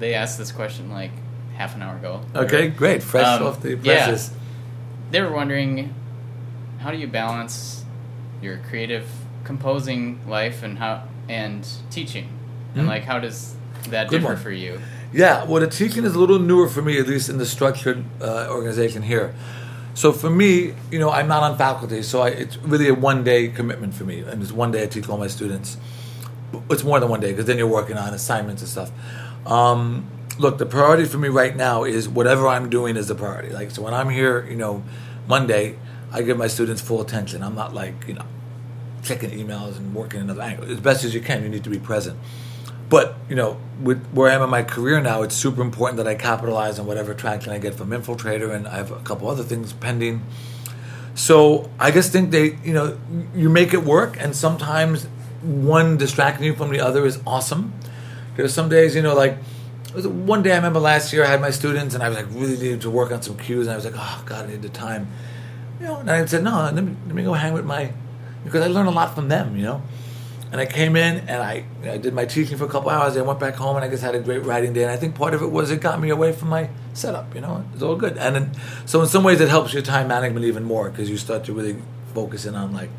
They 0.00 0.14
asked 0.14 0.36
this 0.38 0.50
question 0.52 0.90
like 0.90 1.12
half 1.56 1.74
an 1.74 1.82
hour 1.82 1.96
ago. 1.96 2.20
Okay, 2.34 2.68
great. 2.68 3.02
Fresh 3.02 3.40
Um, 3.40 3.46
off 3.46 3.60
the 3.62 3.76
yeah. 3.76 4.06
presses. 4.06 4.30
They 5.10 5.20
were 5.20 5.32
wondering 5.32 5.94
how 6.78 6.90
do 6.90 6.96
you 6.98 7.06
balance 7.06 7.84
your 8.42 8.58
creative 8.68 9.06
composing 9.44 10.20
life 10.28 10.62
and 10.62 10.78
how 10.78 11.02
and 11.28 11.66
teaching, 11.90 12.28
and 12.74 12.82
Hmm. 12.82 12.88
like 12.88 13.04
how 13.04 13.18
does 13.18 13.54
that 13.90 14.08
Good 14.08 14.18
differ 14.20 14.34
one. 14.34 14.36
for 14.42 14.50
you? 14.52 14.80
Yeah, 15.12 15.44
well, 15.44 15.60
the 15.60 15.66
teaching 15.68 16.04
is 16.04 16.14
a 16.14 16.18
little 16.18 16.38
newer 16.38 16.68
for 16.68 16.82
me, 16.82 16.98
at 16.98 17.06
least 17.08 17.28
in 17.28 17.38
the 17.38 17.46
structured 17.46 18.04
uh, 18.20 18.46
organization 18.50 19.02
here. 19.02 19.34
So 19.94 20.12
for 20.12 20.28
me, 20.28 20.74
you 20.90 20.98
know, 20.98 21.10
I'm 21.10 21.26
not 21.26 21.42
on 21.42 21.56
faculty, 21.56 22.02
so 22.02 22.20
I, 22.20 22.28
it's 22.28 22.56
really 22.58 22.88
a 22.88 22.94
one 22.94 23.24
day 23.24 23.48
commitment 23.48 23.94
for 23.94 24.04
me. 24.04 24.20
And 24.20 24.42
it's 24.42 24.52
one 24.52 24.70
day 24.72 24.82
I 24.82 24.86
teach 24.86 25.08
all 25.08 25.16
my 25.16 25.28
students. 25.28 25.78
It's 26.70 26.84
more 26.84 27.00
than 27.00 27.08
one 27.08 27.20
day 27.20 27.30
because 27.30 27.46
then 27.46 27.56
you're 27.58 27.66
working 27.80 27.96
on 27.96 28.12
assignments 28.12 28.60
and 28.62 28.68
stuff. 28.70 28.90
Um, 29.46 30.04
look, 30.38 30.58
the 30.58 30.66
priority 30.66 31.04
for 31.04 31.18
me 31.18 31.28
right 31.28 31.56
now 31.56 31.84
is 31.84 32.08
whatever 32.08 32.46
I'm 32.48 32.70
doing 32.70 32.96
is 32.96 33.08
the 33.08 33.14
priority. 33.14 33.50
Like, 33.50 33.70
so 33.70 33.82
when 33.82 33.94
I'm 33.94 34.10
here, 34.10 34.46
you 34.48 34.56
know, 34.56 34.82
Monday, 35.26 35.78
I 36.12 36.22
give 36.22 36.38
my 36.38 36.46
students 36.46 36.80
full 36.80 37.00
attention. 37.00 37.42
I'm 37.42 37.54
not 37.54 37.74
like, 37.74 38.06
you 38.06 38.14
know, 38.14 38.26
checking 39.02 39.30
emails 39.30 39.76
and 39.76 39.94
working 39.94 40.20
another 40.20 40.42
angle. 40.42 40.70
As 40.70 40.80
best 40.80 41.04
as 41.04 41.14
you 41.14 41.20
can, 41.20 41.42
you 41.42 41.48
need 41.48 41.64
to 41.64 41.70
be 41.70 41.78
present. 41.78 42.18
But 42.88 43.16
you 43.28 43.34
know, 43.34 43.58
with 43.82 44.04
where 44.12 44.30
I 44.30 44.34
am 44.34 44.42
in 44.42 44.50
my 44.50 44.62
career 44.62 45.00
now, 45.00 45.22
it's 45.22 45.34
super 45.34 45.60
important 45.60 45.96
that 45.96 46.06
I 46.06 46.14
capitalize 46.14 46.78
on 46.78 46.86
whatever 46.86 47.14
traction 47.14 47.52
I 47.52 47.58
get 47.58 47.74
from 47.74 47.90
Infiltrator, 47.90 48.54
and 48.54 48.66
I 48.68 48.76
have 48.76 48.92
a 48.92 49.00
couple 49.00 49.28
other 49.28 49.42
things 49.42 49.72
pending. 49.72 50.22
So 51.14 51.70
I 51.80 51.90
just 51.90 52.12
think 52.12 52.30
they, 52.30 52.58
you 52.62 52.72
know, 52.72 52.98
you 53.34 53.48
make 53.48 53.74
it 53.74 53.82
work, 53.82 54.16
and 54.20 54.36
sometimes 54.36 55.04
one 55.42 55.96
distracting 55.96 56.44
you 56.44 56.54
from 56.54 56.70
the 56.70 56.80
other 56.80 57.04
is 57.04 57.20
awesome. 57.26 57.72
There's 58.36 58.54
some 58.54 58.68
days, 58.68 58.94
you 58.94 59.02
know, 59.02 59.14
like 59.14 59.38
was 59.96 60.06
one 60.06 60.42
day 60.42 60.52
I 60.52 60.56
remember 60.56 60.78
last 60.78 61.12
year 61.12 61.24
I 61.24 61.28
had 61.28 61.40
my 61.40 61.50
students, 61.50 61.94
and 61.94 62.02
I 62.02 62.08
was 62.08 62.18
like 62.18 62.26
really 62.30 62.56
needed 62.56 62.82
to 62.82 62.90
work 62.90 63.10
on 63.10 63.22
some 63.22 63.36
cues, 63.36 63.66
and 63.66 63.72
I 63.72 63.76
was 63.76 63.84
like, 63.84 63.94
oh 63.96 64.22
God, 64.26 64.46
I 64.46 64.48
need 64.50 64.62
the 64.62 64.68
time. 64.68 65.08
You 65.80 65.86
know, 65.86 65.96
and 65.96 66.10
I 66.10 66.24
said, 66.26 66.44
no, 66.44 66.70
let 66.72 66.84
me 66.84 66.94
let 67.06 67.14
me 67.14 67.22
go 67.22 67.32
hang 67.32 67.52
with 67.52 67.64
my 67.64 67.92
because 68.44 68.62
I 68.62 68.68
learn 68.68 68.86
a 68.86 68.90
lot 68.90 69.14
from 69.14 69.28
them, 69.28 69.56
you 69.56 69.64
know. 69.64 69.82
And 70.52 70.60
I 70.60 70.66
came 70.66 70.94
in 70.94 71.28
and 71.28 71.42
I, 71.42 71.64
I 71.82 71.98
did 71.98 72.14
my 72.14 72.24
teaching 72.24 72.56
for 72.56 72.64
a 72.64 72.68
couple 72.68 72.88
hours. 72.88 73.16
And 73.16 73.24
I 73.24 73.26
went 73.26 73.40
back 73.40 73.56
home 73.56 73.76
and 73.76 73.84
I 73.84 73.88
just 73.88 74.02
had 74.02 74.14
a 74.14 74.20
great 74.20 74.44
writing 74.44 74.72
day. 74.72 74.82
And 74.84 74.92
I 74.92 74.96
think 74.96 75.16
part 75.16 75.34
of 75.34 75.42
it 75.42 75.50
was 75.50 75.70
it 75.72 75.80
got 75.80 76.00
me 76.00 76.08
away 76.10 76.32
from 76.32 76.48
my 76.48 76.70
setup. 76.94 77.34
You 77.34 77.40
know, 77.40 77.64
it's 77.74 77.82
all 77.82 77.96
good. 77.96 78.16
And 78.16 78.36
then, 78.36 78.50
so 78.86 79.02
in 79.02 79.08
some 79.08 79.24
ways, 79.24 79.40
it 79.40 79.48
helps 79.48 79.72
your 79.72 79.82
time 79.82 80.06
management 80.08 80.46
even 80.46 80.62
more 80.62 80.88
because 80.88 81.10
you 81.10 81.16
start 81.16 81.44
to 81.44 81.52
really 81.52 81.76
focus 82.14 82.46
in 82.46 82.54
on 82.54 82.72
like, 82.72 82.90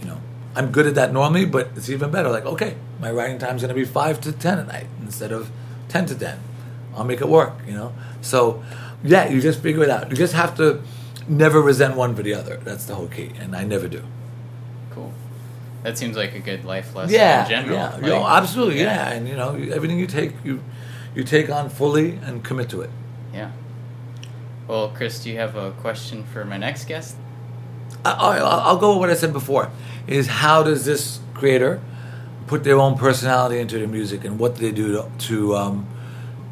you 0.00 0.06
know, 0.06 0.20
I'm 0.54 0.70
good 0.70 0.86
at 0.86 0.94
that 0.94 1.12
normally, 1.12 1.44
but 1.44 1.70
it's 1.74 1.90
even 1.90 2.12
better. 2.12 2.30
Like, 2.30 2.46
okay, 2.46 2.76
my 3.00 3.10
writing 3.10 3.38
time's 3.38 3.62
going 3.62 3.74
to 3.74 3.78
be 3.78 3.84
five 3.84 4.20
to 4.22 4.32
ten 4.32 4.60
at 4.60 4.68
night 4.68 4.86
instead 5.02 5.32
of 5.32 5.50
ten 5.90 6.06
to 6.06 6.14
ten. 6.14 6.38
I'll 6.96 7.04
make 7.04 7.20
it 7.20 7.28
work. 7.28 7.54
You 7.66 7.74
know. 7.74 7.92
So, 8.22 8.62
yeah, 9.02 9.28
you 9.28 9.40
just 9.40 9.60
figure 9.60 9.82
it 9.82 9.90
out. 9.90 10.10
You 10.10 10.16
just 10.16 10.34
have 10.34 10.56
to 10.56 10.82
never 11.28 11.60
resent 11.60 11.96
one 11.96 12.14
for 12.14 12.22
the 12.22 12.34
other. 12.34 12.56
That's 12.56 12.84
the 12.84 12.94
whole 12.94 13.08
key, 13.08 13.30
and 13.38 13.54
I 13.54 13.64
never 13.64 13.88
do. 13.88 14.02
Cool. 14.90 15.12
That 15.82 15.96
seems 15.96 16.16
like 16.16 16.34
a 16.34 16.40
good 16.40 16.64
life 16.64 16.94
lesson 16.94 17.14
yeah, 17.14 17.42
in 17.42 17.48
general. 17.48 17.76
Yeah, 17.76 17.94
Like, 17.94 18.04
Yo, 18.04 18.26
absolutely, 18.26 18.80
yeah. 18.80 19.10
And 19.10 19.28
you 19.28 19.36
know, 19.36 19.54
everything 19.54 19.98
you 19.98 20.06
take, 20.06 20.32
you 20.44 20.62
you 21.14 21.24
take 21.24 21.50
on 21.50 21.70
fully 21.70 22.16
and 22.22 22.44
commit 22.44 22.68
to 22.70 22.82
it. 22.82 22.90
Yeah. 23.32 23.52
Well, 24.68 24.90
Chris, 24.90 25.22
do 25.22 25.30
you 25.30 25.38
have 25.38 25.56
a 25.56 25.72
question 25.72 26.24
for 26.24 26.44
my 26.44 26.56
next 26.56 26.84
guest? 26.84 27.16
I, 28.04 28.12
I'll, 28.12 28.60
I'll 28.60 28.76
go 28.76 28.90
with 28.90 29.00
what 29.00 29.10
I 29.10 29.14
said 29.14 29.32
before. 29.32 29.70
Is 30.06 30.26
how 30.26 30.62
does 30.62 30.84
this 30.84 31.20
creator 31.34 31.80
put 32.50 32.64
their 32.64 32.78
own 32.78 32.98
personality 32.98 33.60
into 33.60 33.78
their 33.78 33.86
music, 33.86 34.24
and 34.24 34.36
what 34.36 34.56
do 34.56 34.60
they 34.62 34.72
do 34.72 34.86
to, 34.94 35.08
to 35.18 35.54
um, 35.54 35.86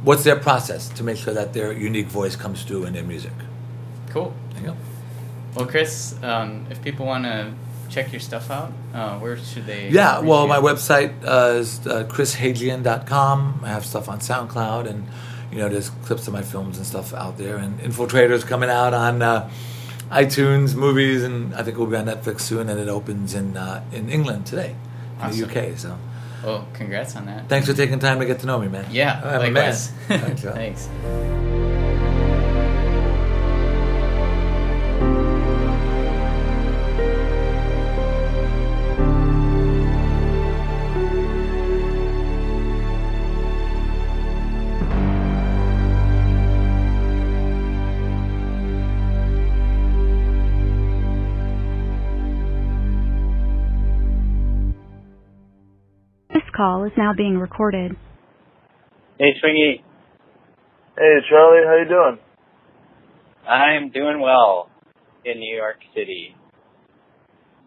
what's 0.04 0.22
their 0.22 0.36
process 0.36 0.88
to 0.90 1.02
make 1.02 1.16
sure 1.16 1.34
that 1.34 1.52
their 1.52 1.72
unique 1.72 2.06
voice 2.06 2.36
comes 2.36 2.62
through 2.62 2.84
in 2.84 2.92
their 2.92 3.02
music? 3.02 3.32
Cool. 4.10 4.32
There 4.52 4.60
you 4.62 4.66
go. 4.68 4.76
Well, 5.56 5.66
Chris, 5.66 6.14
um, 6.22 6.66
if 6.70 6.80
people 6.82 7.04
want 7.04 7.24
to 7.24 7.52
check 7.90 8.12
your 8.12 8.20
stuff 8.20 8.48
out, 8.48 8.72
uh, 8.94 9.18
where 9.18 9.36
should 9.36 9.66
they? 9.66 9.88
Yeah, 9.88 10.20
well, 10.20 10.46
my 10.46 10.58
website 10.58 11.12
uh, 11.24 11.58
is 11.58 11.84
uh, 11.84 12.04
chrishajian.com. 12.04 13.60
I 13.64 13.68
have 13.68 13.84
stuff 13.84 14.08
on 14.08 14.20
SoundCloud, 14.20 14.88
and 14.88 15.04
you 15.50 15.58
know, 15.58 15.68
there's 15.68 15.90
clips 16.06 16.28
of 16.28 16.32
my 16.32 16.42
films 16.42 16.76
and 16.76 16.86
stuff 16.86 17.12
out 17.12 17.38
there. 17.38 17.56
And 17.56 17.80
Infiltrators 17.80 18.46
coming 18.46 18.70
out 18.70 18.94
on 18.94 19.20
uh, 19.20 19.50
iTunes, 20.12 20.76
movies, 20.76 21.24
and 21.24 21.52
I 21.56 21.64
think 21.64 21.76
it 21.76 21.80
will 21.80 21.86
be 21.88 21.96
on 21.96 22.06
Netflix 22.06 22.42
soon. 22.42 22.68
And 22.68 22.78
it 22.78 22.88
opens 22.88 23.34
in 23.34 23.56
uh, 23.56 23.82
in 23.90 24.08
England 24.08 24.46
today, 24.46 24.76
Awesome. 25.20 25.48
the 25.48 25.70
UK. 25.70 25.76
So, 25.78 25.98
Well, 26.44 26.66
congrats 26.74 27.16
on 27.16 27.26
that. 27.26 27.48
thanks 27.48 27.66
for 27.68 27.74
taking 27.74 27.98
time 27.98 28.20
to 28.20 28.26
get 28.26 28.40
to 28.40 28.46
know 28.46 28.58
me, 28.60 28.68
man. 28.68 28.86
Yeah, 28.90 29.20
I'm 29.24 29.42
a 29.48 29.50
man. 29.50 29.74
Thanks, 30.08 30.88
call 56.58 56.84
is 56.84 56.92
now 56.98 57.12
being 57.16 57.38
recorded. 57.38 57.92
Hey, 59.18 59.32
Swingy. 59.42 59.80
Hey, 60.96 61.16
Charlie, 61.30 61.64
how 61.64 61.76
you 61.76 61.88
doing? 61.88 62.18
I'm 63.48 63.90
doing 63.90 64.20
well 64.20 64.68
in 65.24 65.38
New 65.38 65.56
York 65.56 65.76
City. 65.94 66.34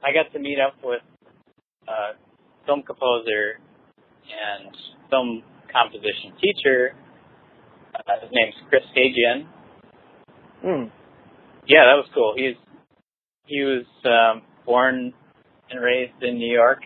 I 0.03 0.11
got 0.11 0.31
to 0.33 0.39
meet 0.39 0.57
up 0.59 0.75
with 0.83 1.01
a 1.87 2.17
film 2.65 2.83
composer 2.83 3.59
and 4.27 4.75
film 5.09 5.41
composition 5.71 6.33
teacher. 6.41 6.93
Uh, 7.95 8.19
his 8.21 8.29
name's 8.33 8.55
Chris 8.69 8.83
Hajian. 8.95 9.47
Hmm. 10.61 10.89
Yeah, 11.65 11.85
that 11.85 11.95
was 11.95 12.07
cool. 12.13 12.33
He's 12.35 12.55
he 13.45 13.61
was 13.61 13.85
um, 14.05 14.41
born 14.65 15.13
and 15.69 15.81
raised 15.81 16.21
in 16.21 16.37
New 16.37 16.51
York. 16.53 16.79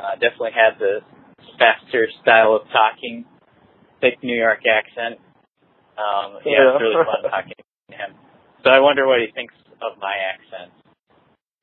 Uh, 0.00 0.16
definitely 0.16 0.56
had 0.56 0.80
the 0.80 1.04
faster 1.60 2.08
style 2.22 2.56
of 2.56 2.64
talking, 2.72 3.28
thick 4.00 4.16
New 4.24 4.36
York 4.36 4.64
accent. 4.64 5.20
Um, 6.00 6.40
yeah, 6.48 6.64
it 6.64 6.72
was 6.72 6.80
really 6.80 7.04
fun 7.04 7.20
talking 7.28 7.52
to 7.52 7.96
him. 7.96 8.16
So 8.64 8.70
I 8.72 8.80
wonder 8.80 9.04
what 9.06 9.20
he 9.20 9.28
thinks 9.36 9.52
of 9.84 10.00
my 10.00 10.16
accent, 10.16 10.72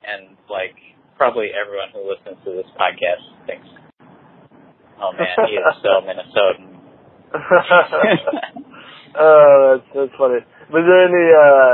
and 0.06 0.38
like 0.50 0.78
probably 1.18 1.50
everyone 1.50 1.90
who 1.94 2.06
listens 2.06 2.38
to 2.46 2.54
this 2.54 2.70
podcast 2.78 3.26
thinks, 3.50 3.66
"Oh 5.02 5.10
man, 5.18 5.34
he 5.50 5.58
is 5.58 5.66
so 5.82 6.02
Minnesotan." 6.06 6.78
uh, 9.18 9.82
that's 9.82 9.90
that's 9.98 10.14
funny. 10.14 10.46
Was 10.70 10.86
there 10.86 11.10
any 11.10 11.26
uh, 11.34 11.74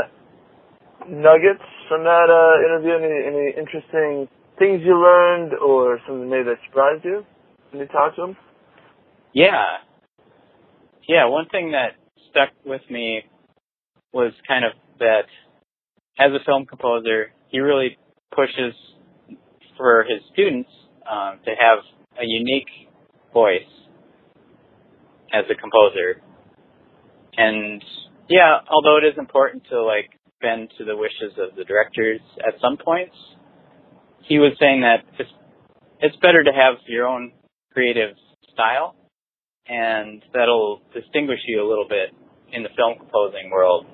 nuggets 1.12 1.68
from 1.92 2.08
that 2.08 2.32
uh, 2.32 2.56
interview? 2.64 2.96
Any 2.96 3.20
any 3.28 3.52
interesting 3.52 4.32
things 4.60 4.82
you 4.86 4.96
learned, 4.96 5.54
or 5.54 6.00
something 6.08 6.30
maybe 6.30 6.44
that 6.46 6.58
surprised 6.68 7.06
you 7.06 7.26
when 7.72 7.82
you 7.82 7.88
talked 7.88 8.16
to 8.18 8.24
him? 8.24 8.38
Yeah. 9.34 9.66
Yeah, 11.08 11.28
one 11.28 11.48
thing 11.50 11.72
that 11.72 11.96
stuck 12.30 12.50
with 12.66 12.82
me 12.90 13.24
was 14.14 14.32
kind 14.48 14.64
of 14.64 14.72
that 15.00 15.26
as 16.20 16.32
a 16.32 16.44
film 16.46 16.66
composer, 16.66 17.32
he 17.50 17.60
really 17.60 17.98
pushes 18.36 18.74
for 19.78 20.04
his 20.04 20.22
students 20.32 20.70
um, 21.10 21.40
to 21.46 21.52
have 21.52 21.80
a 22.20 22.26
unique 22.26 22.70
voice 23.34 23.62
as 25.34 25.46
a 25.50 25.56
composer. 25.56 26.22
And 27.36 27.84
yeah, 28.30 28.60
although 28.70 28.98
it 28.98 29.08
is 29.08 29.18
important 29.18 29.64
to 29.72 29.84
like 29.84 30.12
bend 30.42 30.70
to 30.78 30.86
the 30.86 30.96
wishes 30.96 31.34
of 31.40 31.56
the 31.56 31.64
directors 31.64 32.22
at 32.48 32.54
some 32.62 32.78
points, 32.78 33.16
he 34.24 34.40
was 34.40 34.54
saying 34.60 34.82
that 34.82 35.04
it's 35.20 35.30
it's 36.00 36.16
better 36.18 36.44
to 36.44 36.52
have 36.52 36.76
your 36.88 37.08
own 37.08 37.32
creative 37.72 38.16
style, 38.52 38.96
and 39.68 40.22
that'll 40.34 40.82
distinguish 40.94 41.40
you 41.48 41.66
a 41.66 41.68
little 41.68 41.88
bit 41.88 42.14
in 42.52 42.64
the 42.64 42.70
film 42.76 42.98
composing 42.98 43.50
world. 43.52 43.86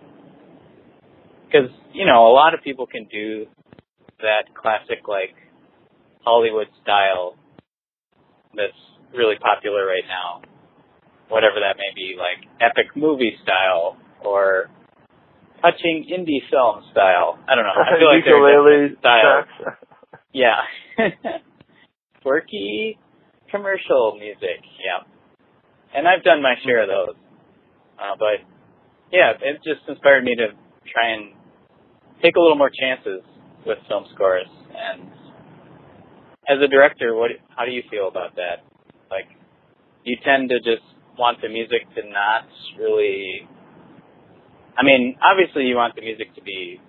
Because 1.46 1.70
you 1.94 2.06
know, 2.06 2.28
a 2.28 2.34
lot 2.34 2.54
of 2.54 2.62
people 2.64 2.86
can 2.86 3.08
do 3.12 3.46
that 4.20 4.54
classic 4.54 5.08
like 5.08 5.36
Hollywood 6.22 6.68
style 6.82 7.36
that's 8.54 8.74
really 9.16 9.36
popular 9.40 9.86
right 9.86 10.06
now, 10.08 10.42
whatever 11.30 11.56
that 11.62 11.78
may 11.78 11.94
be, 11.96 12.16
like 12.18 12.46
epic 12.62 12.96
movie 12.96 13.38
style 13.44 13.98
or 14.24 14.70
touching 15.62 16.06
indie 16.10 16.44
film 16.50 16.84
style. 16.92 17.40
I 17.48 17.56
don't 17.56 17.66
know. 17.66 17.76
I 17.76 17.98
feel 17.98 18.08
like 18.08 18.26
Ukulele 18.26 18.96
styles. 19.00 19.48
Yeah. 20.34 20.62
Quirky 22.22 22.98
commercial 23.50 24.18
music. 24.20 24.62
Yeah. 24.84 25.06
And 25.96 26.08
I've 26.08 26.24
done 26.24 26.42
my 26.42 26.56
share 26.64 26.84
of 26.84 26.90
those. 26.90 27.16
Uh, 27.98 28.16
but 28.18 28.46
yeah, 29.12 29.34
it 29.42 29.58
just 29.64 29.88
inspired 29.88 30.24
me 30.24 30.36
to 30.36 30.48
try 30.92 31.14
and 31.14 31.34
take 32.22 32.36
a 32.36 32.40
little 32.40 32.58
more 32.58 32.70
chances 32.70 33.22
with 33.66 33.78
film 33.88 34.06
scores. 34.14 34.48
And 34.70 35.10
as 36.48 36.58
a 36.64 36.68
director, 36.68 37.16
what 37.16 37.32
how 37.56 37.66
do 37.66 37.72
you 37.72 37.84
feel 37.90 38.08
about 38.08 38.36
that? 38.36 38.64
Like, 39.10 39.28
you 40.04 40.18
tend 40.24 40.50
to 40.50 40.60
just 40.60 40.86
want 41.18 41.42
the 41.42 41.50
music 41.50 41.84
to 41.96 42.02
not 42.10 42.48
really. 42.80 43.48
I 44.78 44.84
mean, 44.84 45.18
obviously, 45.20 45.64
you 45.64 45.76
want 45.76 45.96
the 45.96 46.02
music 46.02 46.34
to 46.36 46.42
be 46.42 46.80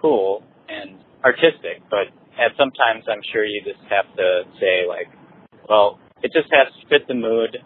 cool 0.00 0.42
and 0.68 0.98
artistic, 1.24 1.82
but 1.88 2.12
at 2.38 2.54
sometimes 2.56 3.04
I'm 3.10 3.22
sure 3.32 3.44
you 3.44 3.60
just 3.66 3.82
have 3.90 4.06
to 4.16 4.42
say 4.60 4.86
like, 4.86 5.10
well, 5.68 5.98
it 6.22 6.32
just 6.32 6.48
has 6.54 6.70
to 6.70 6.88
fit 6.88 7.06
the 7.06 7.14
mood 7.14 7.58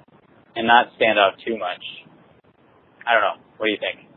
and 0.57 0.67
not 0.67 0.89
stand 0.97 1.19
out 1.19 1.37
too 1.45 1.57
much. 1.59 1.85
I 3.07 3.15
don't 3.15 3.23
know. 3.23 3.39
What 3.57 3.67
do 3.67 3.73
you 3.73 3.79
think? 3.81 4.09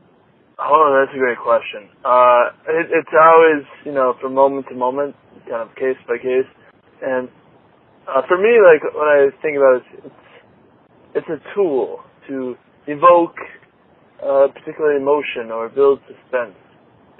Oh, 0.59 0.87
that's 0.95 1.13
a 1.15 1.19
great 1.19 1.37
question. 1.37 1.91
Uh, 2.03 2.55
it, 2.71 2.87
it's 2.91 3.11
always, 3.11 3.67
you 3.83 3.91
know, 3.91 4.15
from 4.21 4.33
moment 4.33 4.67
to 4.69 4.75
moment, 4.75 5.15
kind 5.49 5.67
of 5.67 5.75
case 5.75 5.99
by 6.07 6.17
case. 6.17 6.47
And 7.03 7.27
uh, 8.07 8.21
for 8.27 8.37
me, 8.37 8.55
like 8.63 8.83
when 8.95 9.07
I 9.07 9.27
think 9.41 9.57
about 9.57 9.83
it, 9.83 9.83
it's 10.05 10.25
it's 11.15 11.29
a 11.29 11.39
tool 11.55 11.99
to 12.27 12.55
evoke 12.87 13.35
a 14.23 14.47
particular 14.47 14.93
emotion 14.95 15.51
or 15.51 15.69
build 15.69 15.99
suspense. 16.07 16.55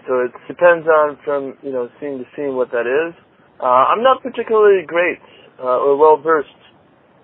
So 0.08 0.22
it 0.22 0.32
depends 0.48 0.88
on 0.88 1.18
from 1.26 1.58
you 1.62 1.72
know 1.72 1.90
scene 2.00 2.20
to 2.20 2.26
scene 2.36 2.56
what 2.56 2.72
that 2.72 2.88
is. 2.88 3.16
Uh, 3.60 3.88
I'm 3.96 4.04
not 4.04 4.22
particularly 4.22 4.86
great 4.86 5.20
uh, 5.60 5.80
or 5.80 5.96
well 5.96 6.18
versed 6.18 6.50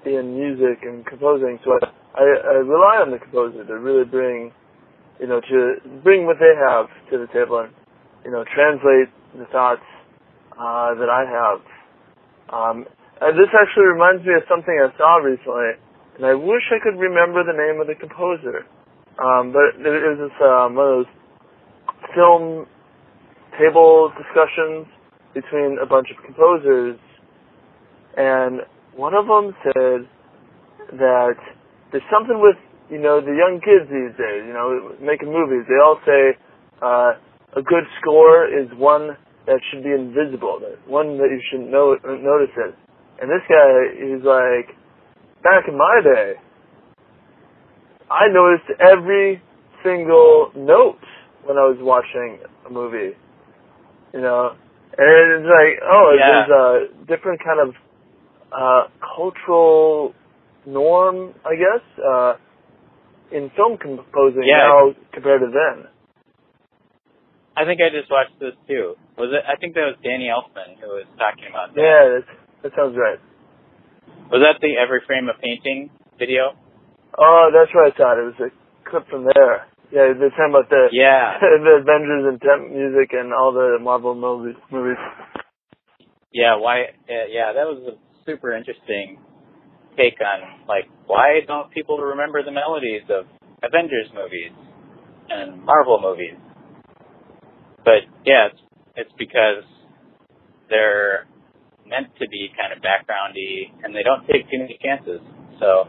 in 0.06 0.34
music 0.34 0.84
and 0.84 1.06
composing, 1.06 1.60
so 1.64 1.76
I, 1.76 1.86
I, 2.16 2.24
I 2.24 2.54
rely 2.64 3.04
on 3.04 3.12
the 3.12 3.20
composer 3.20 3.66
to 3.66 3.74
really 3.78 4.06
bring 4.06 4.52
you 5.20 5.28
know 5.28 5.42
to 5.42 5.76
bring 6.04 6.26
what 6.26 6.38
they 6.40 6.56
have 6.56 6.88
to 7.12 7.18
the 7.20 7.28
table 7.34 7.60
and 7.60 7.74
you 8.24 8.32
know 8.32 8.46
translate 8.48 9.12
the 9.36 9.46
thoughts 9.52 9.84
uh, 10.56 10.96
that 10.96 11.12
I 11.12 11.28
have. 11.28 11.60
Um, 12.52 12.86
and 13.20 13.38
this 13.38 13.52
actually 13.52 13.92
reminds 13.92 14.26
me 14.26 14.34
of 14.34 14.44
something 14.48 14.74
I 14.74 14.90
saw 14.98 15.18
recently, 15.20 15.76
and 16.16 16.26
I 16.26 16.34
wish 16.34 16.64
I 16.72 16.80
could 16.80 16.98
remember 16.98 17.44
the 17.44 17.54
name 17.54 17.82
of 17.82 17.88
the 17.88 17.96
composer. 17.96 18.66
Um, 19.20 19.52
but 19.52 19.76
it 19.78 20.04
was 20.16 20.32
this 20.32 20.38
um, 20.40 20.80
one 20.80 20.88
of 20.88 20.94
those 21.04 21.12
film 22.16 22.66
table 23.60 24.12
discussions 24.16 24.88
between 25.34 25.78
a 25.82 25.86
bunch 25.86 26.08
of 26.12 26.24
composers, 26.24 27.00
and 28.18 28.62
one 28.96 29.14
of 29.14 29.26
them 29.28 29.56
said 29.64 30.08
that 31.00 31.40
there's 31.92 32.04
something 32.12 32.40
with 32.40 32.58
you 32.90 33.00
know 33.00 33.22
the 33.22 33.32
young 33.32 33.60
kids 33.64 33.88
these 33.88 34.16
days, 34.20 34.44
you 34.48 34.54
know, 34.54 34.96
making 35.00 35.32
movies. 35.32 35.64
They 35.68 35.80
all 35.80 36.00
say 36.06 36.36
uh, 36.82 37.16
a 37.56 37.62
good 37.62 37.88
score 38.00 38.48
is 38.48 38.68
one 38.76 39.16
that 39.48 39.60
should 39.72 39.84
be 39.84 39.92
invisible, 39.92 40.60
that 40.60 40.78
one 40.88 41.18
that 41.18 41.30
you 41.32 41.42
should 41.50 41.68
know 41.72 41.96
notice 42.04 42.54
it. 42.58 42.76
And 43.22 43.30
this 43.30 43.46
guy, 43.48 43.70
he's 43.96 44.24
like, 44.26 44.76
back 45.44 45.68
in 45.68 45.78
my 45.78 46.02
day, 46.04 46.34
I 48.10 48.28
noticed 48.28 48.70
every 48.80 49.42
single 49.84 50.52
note 50.56 51.00
when 51.46 51.58
I 51.58 51.66
was 51.66 51.78
watching 51.80 52.40
a 52.68 52.70
movie. 52.70 53.16
You 54.14 54.22
know, 54.22 54.56
and 54.98 55.26
it's 55.40 55.48
like, 55.50 55.80
oh, 55.84 56.16
Yeah. 56.18 56.28
there's 56.28 56.52
a 56.52 57.06
different 57.08 57.40
kind 57.44 57.60
of 57.60 57.76
uh, 58.52 58.84
cultural 59.16 60.14
norm, 60.66 61.34
I 61.46 61.56
guess, 61.56 61.84
uh, 62.04 62.34
in 63.32 63.50
film 63.56 63.78
composing 63.78 64.44
Yeah. 64.44 64.68
now 64.68 64.92
compared 65.14 65.42
to 65.42 65.48
then. 65.48 65.88
I 67.56 67.66
think 67.66 67.82
I 67.82 67.90
just 67.90 68.10
watched 68.10 68.40
this 68.40 68.56
too. 68.68 68.96
Was 69.18 69.30
it? 69.32 69.44
I 69.48 69.56
think 69.60 69.76
that 69.76 69.86
was 69.92 69.96
Danny 70.04 70.32
Elfman 70.32 70.80
who 70.80 70.88
was 70.88 71.06
talking 71.20 71.52
about 71.52 71.76
that. 71.76 71.82
Yeah, 71.82 72.04
that's, 72.16 72.32
that 72.64 72.72
sounds 72.76 72.96
right. 72.98 73.20
Was 74.32 74.40
that 74.40 74.62
the 74.62 74.80
Every 74.80 75.02
Frame 75.06 75.28
a 75.28 75.36
Painting 75.36 75.92
video? 76.18 76.56
Oh, 77.20 77.52
that's 77.52 77.70
what 77.76 77.92
I 77.92 77.98
thought. 77.98 78.18
It 78.20 78.32
was 78.32 78.40
a 78.40 78.90
clip 78.90 79.08
from 79.10 79.28
there. 79.36 79.68
Yeah, 79.92 80.14
they're 80.18 80.32
talking 80.32 80.52
about 80.56 80.70
the 80.70 80.90
Yeah. 80.92 81.38
the 81.42 81.82
Avengers 81.84 82.26
and 82.32 82.42
temp 82.42 82.72
music 82.72 83.14
and 83.14 83.34
all 83.34 83.52
the 83.54 83.78
Marvel 83.82 84.16
movies. 84.16 84.56
movies. 84.72 84.98
Yeah. 86.34 86.58
Why? 86.58 86.96
Uh, 87.10 87.28
yeah, 87.30 87.54
that 87.54 87.66
was 87.68 87.96
a 87.96 88.26
super 88.26 88.56
interesting 88.56 89.20
take 89.98 90.16
on 90.22 90.66
like 90.68 90.86
why 91.08 91.42
don't 91.48 91.72
people 91.72 91.98
remember 91.98 92.44
the 92.44 92.52
melodies 92.52 93.04
of 93.10 93.26
Avengers 93.64 94.08
movies 94.16 94.54
and 95.30 95.64
Marvel 95.64 96.00
movies? 96.02 96.38
But 97.84 98.08
yeah, 98.26 98.48
it's, 98.52 98.62
it's 98.96 99.14
because 99.18 99.64
they're 100.70 101.28
meant 101.86 102.08
to 102.20 102.28
be 102.30 102.50
kind 102.56 102.72
of 102.72 102.80
backgroundy 102.84 103.74
and 103.84 103.94
they 103.96 104.04
don't 104.04 104.26
take 104.28 104.50
too 104.50 104.60
many 104.60 104.80
chances. 104.84 105.20
So 105.60 105.88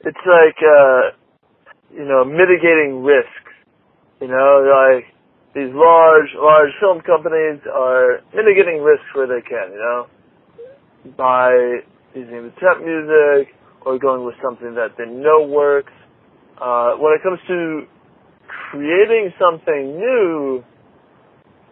It's 0.00 0.24
like 0.26 0.58
uh, 0.62 1.02
you 1.92 2.04
know 2.04 2.24
mitigating 2.24 3.02
risks. 3.02 3.52
You 4.20 4.28
know, 4.28 4.64
like 4.64 5.04
these 5.54 5.72
large 5.74 6.30
large 6.36 6.70
film 6.80 7.00
companies 7.02 7.60
are 7.72 8.20
mitigating 8.34 8.82
risks 8.82 9.06
where 9.14 9.26
they 9.26 9.42
can. 9.46 9.72
You 9.72 9.78
know, 9.78 10.06
by 11.16 11.52
using 12.14 12.44
the 12.44 12.52
temp 12.60 12.84
music 12.84 13.54
or 13.84 13.98
going 13.98 14.24
with 14.24 14.34
something 14.42 14.74
that 14.74 14.96
they 14.98 15.06
know 15.06 15.46
works. 15.46 15.92
Uh, 16.60 16.94
when 16.96 17.12
it 17.12 17.22
comes 17.22 17.40
to 17.48 17.82
creating 18.70 19.32
something 19.40 19.98
new, 19.98 20.62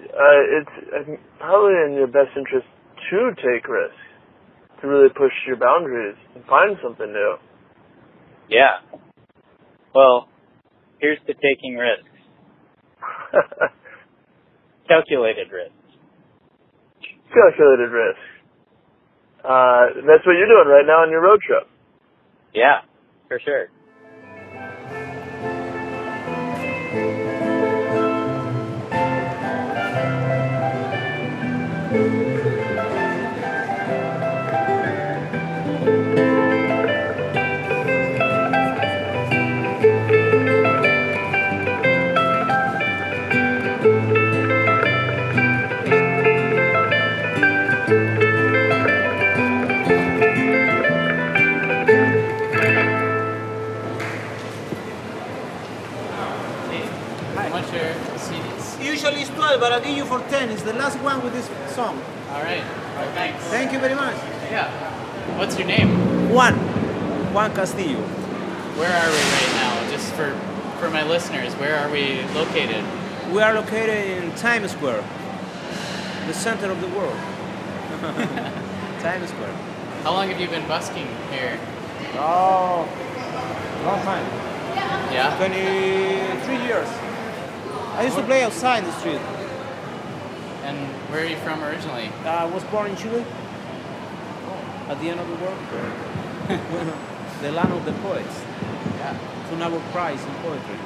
uh, 0.00 0.58
it's 0.58 1.20
probably 1.38 1.74
in 1.86 1.94
your 1.94 2.06
best 2.08 2.34
interest 2.36 2.66
to 3.10 3.30
take 3.36 3.68
risks, 3.68 3.96
to 4.80 4.88
really 4.88 5.08
push 5.10 5.32
your 5.46 5.56
boundaries 5.56 6.16
and 6.34 6.44
find 6.46 6.76
something 6.82 7.12
new. 7.12 7.36
yeah. 8.48 8.80
Well, 9.94 10.28
here's 11.00 11.18
to 11.26 11.34
taking 11.34 11.76
risks. 11.76 12.08
Calculated 14.88 15.50
risks. 15.52 15.74
Calculated 17.34 17.90
risk. 17.92 18.20
Uh, 19.44 19.86
that's 20.06 20.26
what 20.26 20.34
you're 20.36 20.48
doing 20.48 20.68
right 20.68 20.86
now 20.86 21.02
on 21.02 21.10
your 21.10 21.22
road 21.22 21.40
trip. 21.46 21.68
Yeah, 22.54 22.82
for 23.28 23.40
sure. 23.44 23.68
It's 59.82 59.86
12, 59.86 59.86
but 59.86 59.86
I'll 59.86 59.86
give 59.86 59.96
you 59.96 60.04
for 60.04 60.20
10. 60.30 60.50
It's 60.50 60.62
the 60.62 60.72
last 60.74 60.98
one 61.00 61.22
with 61.22 61.32
this 61.32 61.46
song. 61.74 62.00
All 62.30 62.42
right. 62.42 62.62
Thanks. 63.14 63.44
Thank 63.44 63.72
you 63.72 63.78
very 63.78 63.94
much. 63.94 64.14
Yeah. 64.50 64.70
What's 65.38 65.58
your 65.58 65.66
name? 65.66 66.30
Juan. 66.30 66.54
Juan 67.32 67.54
Castillo. 67.54 68.00
Where 68.00 68.92
are 68.92 69.10
we 69.10 69.16
right 69.16 69.52
now? 69.54 69.90
Just 69.90 70.12
for 70.14 70.34
for 70.78 70.90
my 70.90 71.02
listeners, 71.02 71.52
where 71.54 71.76
are 71.76 71.90
we 71.90 72.22
located? 72.34 72.82
We 73.32 73.42
are 73.42 73.52
located 73.54 74.22
in 74.24 74.34
Times 74.36 74.72
Square, 74.72 75.04
the 76.26 76.32
center 76.32 76.70
of 76.70 76.80
the 76.80 76.88
world. 76.88 77.16
Times 79.00 79.28
Square. 79.28 79.52
How 80.02 80.12
long 80.12 80.28
have 80.30 80.40
you 80.40 80.48
been 80.48 80.66
busking 80.66 81.06
here? 81.30 81.60
Oh, 82.14 82.88
long 83.84 84.02
time. 84.02 84.24
Yeah. 85.12 85.36
23 85.36 86.66
years. 86.66 86.88
I 87.94 88.04
used 88.04 88.16
to 88.16 88.22
play 88.22 88.42
outside 88.42 88.84
the 88.86 88.92
street. 88.92 89.20
And 90.64 90.76
where 91.10 91.22
are 91.24 91.28
you 91.28 91.36
from 91.38 91.62
originally? 91.64 92.08
I 92.24 92.44
was 92.44 92.62
born 92.64 92.90
in 92.90 92.96
Chile. 92.96 93.24
At 94.88 95.00
the 95.00 95.08
end 95.08 95.20
of 95.20 95.28
the 95.28 95.36
world. 95.36 95.58
the 97.42 97.52
land 97.52 97.72
of 97.72 97.84
the 97.84 97.92
poets. 98.02 98.42
Yeah. 98.98 99.16
Two 99.48 99.56
Nobel 99.56 99.80
Prize 99.92 100.22
in 100.22 100.34
poetry. 100.42 100.76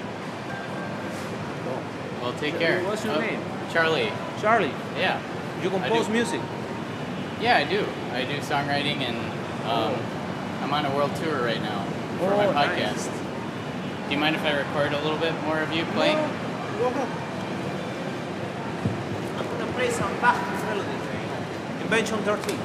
Well, 2.20 2.32
take 2.34 2.58
care. 2.58 2.82
What's 2.84 3.04
your 3.04 3.14
Oh, 3.16 3.20
name? 3.20 3.40
Charlie. 3.72 4.12
Charlie. 4.40 4.72
Yeah. 4.96 5.20
You 5.62 5.70
compose 5.70 6.08
music. 6.08 6.40
Yeah, 7.40 7.56
I 7.56 7.64
do. 7.64 7.84
I 8.12 8.24
do 8.24 8.38
songwriting, 8.38 9.00
and 9.00 9.16
um, 9.68 9.94
I'm 10.62 10.72
on 10.72 10.86
a 10.86 10.94
world 10.94 11.14
tour 11.16 11.42
right 11.42 11.60
now 11.60 11.84
for 12.18 12.30
my 12.30 12.46
Oh, 12.46 12.52
nice. 12.52 12.68
podcast. 13.08 13.12
Do 14.08 14.14
you 14.14 14.18
mind 14.20 14.36
if 14.36 14.44
I 14.44 14.52
record 14.56 14.92
a 14.92 15.00
little 15.02 15.18
bit 15.18 15.32
more 15.44 15.60
of 15.60 15.72
you 15.72 15.84
playing? 15.96 16.16
Go 16.78 16.90
ahead. 19.84 19.84
I'm 19.84 19.84
gonna 19.84 19.84
play 19.84 19.90
some 19.90 20.20
Bach 20.20 20.36
melody. 20.64 20.88
Invention 21.82 22.18
13. 22.22 22.58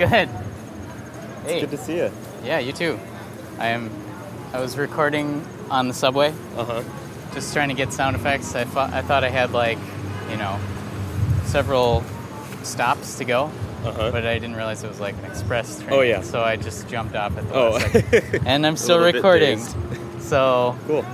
Good. 0.00 0.30
Hey. 1.44 1.60
good 1.60 1.70
to 1.72 1.76
see 1.76 1.98
you. 1.98 2.10
Yeah, 2.42 2.58
you 2.58 2.72
too. 2.72 2.98
I 3.58 3.66
am. 3.66 3.90
I 4.54 4.58
was 4.58 4.78
recording 4.78 5.46
on 5.70 5.88
the 5.88 5.92
subway. 5.94 6.32
Uh 6.56 6.64
huh. 6.64 6.82
Just 7.34 7.52
trying 7.52 7.68
to 7.68 7.74
get 7.74 7.92
sound 7.92 8.16
effects. 8.16 8.54
I 8.54 8.64
thought 8.64 8.94
I 8.94 9.02
thought 9.02 9.24
I 9.24 9.28
had 9.28 9.52
like, 9.52 9.76
you 10.30 10.38
know, 10.38 10.58
several 11.44 12.02
stops 12.62 13.18
to 13.18 13.26
go. 13.26 13.50
Uh-huh. 13.84 14.10
But 14.10 14.24
I 14.26 14.38
didn't 14.38 14.56
realize 14.56 14.82
it 14.82 14.88
was 14.88 15.00
like 15.00 15.16
an 15.18 15.26
express 15.26 15.78
train. 15.82 15.92
Oh, 15.92 16.00
yeah. 16.00 16.22
So 16.22 16.42
I 16.42 16.56
just 16.56 16.88
jumped 16.88 17.14
off 17.14 17.36
at 17.36 17.46
the 17.46 17.54
Oh. 17.54 17.70
last 17.72 17.92
second. 17.92 18.42
And 18.46 18.66
I'm 18.66 18.76
still 18.78 19.00
recording. 19.00 19.58
So 20.20 20.78
Cool. 20.86 21.04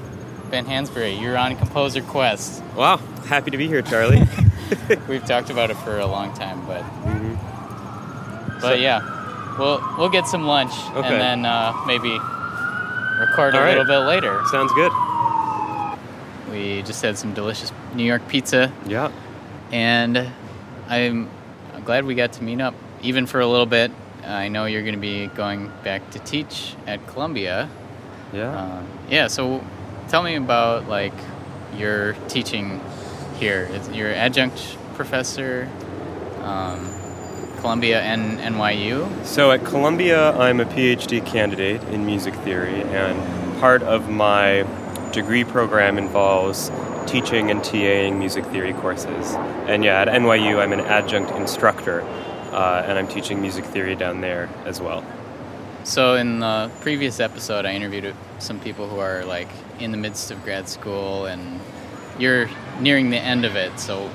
Ben 0.48 0.64
Hansberry, 0.64 1.20
you're 1.20 1.36
on 1.36 1.56
Composer 1.56 2.02
Quest. 2.02 2.62
Wow. 2.76 2.98
Happy 3.26 3.50
to 3.50 3.56
be 3.56 3.66
here, 3.66 3.82
Charlie. 3.82 4.22
We've 5.08 5.24
talked 5.26 5.50
about 5.50 5.70
it 5.72 5.76
for 5.78 5.98
a 5.98 6.06
long 6.06 6.32
time, 6.34 6.64
but 6.66 6.82
But 8.60 8.80
yeah, 8.80 9.56
we'll 9.58 9.82
we'll 9.98 10.08
get 10.08 10.26
some 10.26 10.46
lunch 10.46 10.72
Okay. 10.94 11.06
and 11.08 11.20
then 11.20 11.46
uh, 11.46 11.72
maybe 11.86 12.10
record 13.20 13.54
a 13.54 13.58
All 13.58 13.64
right. 13.64 13.76
little 13.78 13.84
bit 13.84 14.06
later. 14.06 14.40
Sounds 14.50 14.72
good. 14.72 14.92
We 16.50 16.82
just 16.82 17.02
had 17.02 17.18
some 17.18 17.34
delicious 17.34 17.72
New 17.94 18.04
York 18.04 18.26
pizza. 18.28 18.72
Yeah. 18.86 19.10
And 19.72 20.30
I'm 20.88 21.28
glad 21.84 22.04
we 22.04 22.14
got 22.14 22.32
to 22.34 22.42
meet 22.44 22.60
up, 22.60 22.74
even 23.02 23.26
for 23.26 23.40
a 23.40 23.46
little 23.46 23.66
bit. 23.66 23.90
I 24.24 24.48
know 24.48 24.64
you're 24.66 24.82
going 24.82 24.94
to 24.94 25.00
be 25.00 25.26
going 25.28 25.70
back 25.84 26.08
to 26.12 26.18
teach 26.20 26.74
at 26.86 27.04
Columbia. 27.08 27.68
Yeah. 28.32 28.50
Uh, 28.50 28.82
yeah. 29.10 29.26
So, 29.28 29.64
tell 30.08 30.22
me 30.22 30.36
about 30.36 30.88
like 30.88 31.12
your 31.76 32.14
teaching 32.28 32.80
here. 33.38 33.68
You're 33.92 34.12
adjunct 34.12 34.76
professor, 34.94 35.68
um, 36.42 36.88
Columbia 37.66 38.00
and 38.00 38.38
NYU. 38.38 39.26
So 39.26 39.50
at 39.50 39.64
Columbia, 39.64 40.30
I'm 40.38 40.60
a 40.60 40.64
PhD 40.64 41.26
candidate 41.26 41.82
in 41.88 42.06
music 42.06 42.32
theory, 42.36 42.82
and 42.82 43.58
part 43.58 43.82
of 43.82 44.08
my 44.08 44.64
degree 45.10 45.42
program 45.42 45.98
involves 45.98 46.70
teaching 47.08 47.50
and 47.50 47.60
TAing 47.62 48.18
music 48.18 48.44
theory 48.46 48.72
courses. 48.72 49.34
And 49.66 49.82
yeah, 49.82 50.02
at 50.02 50.06
NYU, 50.06 50.60
I'm 50.60 50.72
an 50.72 50.78
adjunct 50.78 51.32
instructor, 51.32 52.02
uh, 52.52 52.84
and 52.86 52.96
I'm 52.96 53.08
teaching 53.08 53.40
music 53.40 53.64
theory 53.64 53.96
down 53.96 54.20
there 54.20 54.48
as 54.64 54.80
well. 54.80 55.04
So 55.82 56.14
in 56.14 56.38
the 56.38 56.70
previous 56.82 57.18
episode, 57.18 57.66
I 57.66 57.72
interviewed 57.72 58.14
some 58.38 58.60
people 58.60 58.88
who 58.88 59.00
are 59.00 59.24
like 59.24 59.48
in 59.80 59.90
the 59.90 59.98
midst 59.98 60.30
of 60.30 60.40
grad 60.44 60.68
school, 60.68 61.26
and 61.26 61.60
you're 62.16 62.48
nearing 62.78 63.10
the 63.10 63.18
end 63.18 63.44
of 63.44 63.56
it. 63.56 63.80
So, 63.80 64.08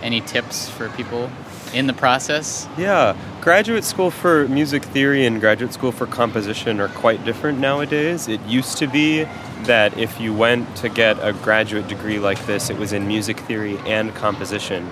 any 0.00 0.22
tips 0.22 0.70
for 0.70 0.88
people 0.90 1.30
in 1.72 1.86
the 1.86 1.92
process? 1.92 2.68
Yeah, 2.76 3.16
graduate 3.40 3.84
school 3.84 4.10
for 4.10 4.48
music 4.48 4.84
theory 4.84 5.26
and 5.26 5.40
graduate 5.40 5.72
school 5.72 5.92
for 5.92 6.06
composition 6.06 6.80
are 6.80 6.88
quite 6.88 7.24
different 7.24 7.58
nowadays. 7.58 8.28
It 8.28 8.40
used 8.42 8.78
to 8.78 8.86
be 8.86 9.24
that 9.64 9.96
if 9.98 10.20
you 10.20 10.34
went 10.34 10.76
to 10.78 10.88
get 10.88 11.18
a 11.20 11.32
graduate 11.32 11.88
degree 11.88 12.18
like 12.18 12.44
this, 12.46 12.70
it 12.70 12.76
was 12.76 12.92
in 12.92 13.06
music 13.06 13.40
theory 13.40 13.78
and 13.86 14.14
composition. 14.14 14.90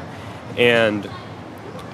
And 0.56 1.09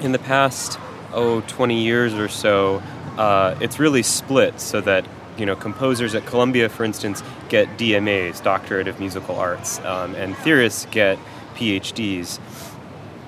in 0.00 0.12
the 0.12 0.18
past, 0.18 0.78
oh, 1.12 1.40
20 1.42 1.82
years 1.82 2.14
or 2.14 2.28
so, 2.28 2.82
uh, 3.18 3.56
it's 3.60 3.78
really 3.78 4.02
split 4.02 4.60
so 4.60 4.80
that 4.80 5.04
you 5.36 5.46
know 5.46 5.56
composers 5.56 6.14
at 6.14 6.26
Columbia, 6.26 6.68
for 6.68 6.84
instance, 6.84 7.22
get 7.48 7.68
DMAs, 7.78 8.42
Doctorate 8.42 8.88
of 8.88 9.00
Musical 9.00 9.36
Arts, 9.36 9.78
um, 9.80 10.14
and 10.14 10.36
theorists 10.38 10.86
get 10.90 11.18
PhDs 11.54 12.38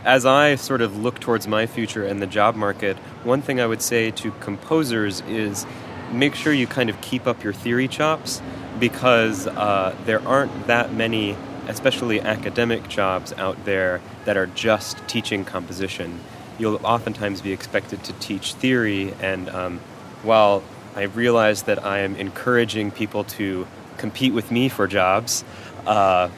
as 0.05 0.27
I 0.27 0.57
sort 0.57 0.81
of 0.81 0.99
look 0.99 1.21
towards 1.21 1.47
my 1.47 1.67
future 1.67 2.05
and 2.05 2.21
the 2.21 2.27
job 2.27 2.57
market, 2.57 2.97
one 3.25 3.43
thing 3.43 3.61
I 3.61 3.67
would 3.67 3.83
say 3.83 4.11
to 4.11 4.31
composers 4.41 5.21
is 5.23 5.65
make 6.13 6.35
sure 6.35 6.53
you 6.53 6.67
kind 6.67 6.91
of 6.91 7.01
keep 7.01 7.27
up 7.27 7.43
your 7.45 7.53
theory 7.53 7.89
chops 7.89 8.43
because 8.79 9.47
uh, 9.47 9.95
there 10.05 10.27
aren't 10.27 10.67
that 10.67 10.93
many, 10.93 11.37
especially 11.69 12.21
academic 12.21 12.89
jobs 12.89 13.33
out 13.35 13.65
there 13.65 14.01
that 14.25 14.37
are 14.37 14.47
just 14.47 14.97
teaching 15.07 15.45
composition. 15.45 16.21
You'll 16.59 16.85
oftentimes 16.85 17.41
be 17.41 17.53
expected 17.53 18.03
to 18.05 18.13
teach 18.15 18.55
theory, 18.55 19.15
and 19.21 19.49
um, 19.49 19.81
while 20.23 20.63
I 20.95 21.03
realize 21.03 21.63
that 21.63 21.85
I 21.85 22.01
am 22.01 22.17
encouraging 22.17 22.91
people 22.91 23.25
to 23.25 23.67
compete 23.97 24.35
with 24.35 24.51
me 24.51 24.69
for 24.69 24.87
jobs, 24.87 25.45
uh, 25.87 26.29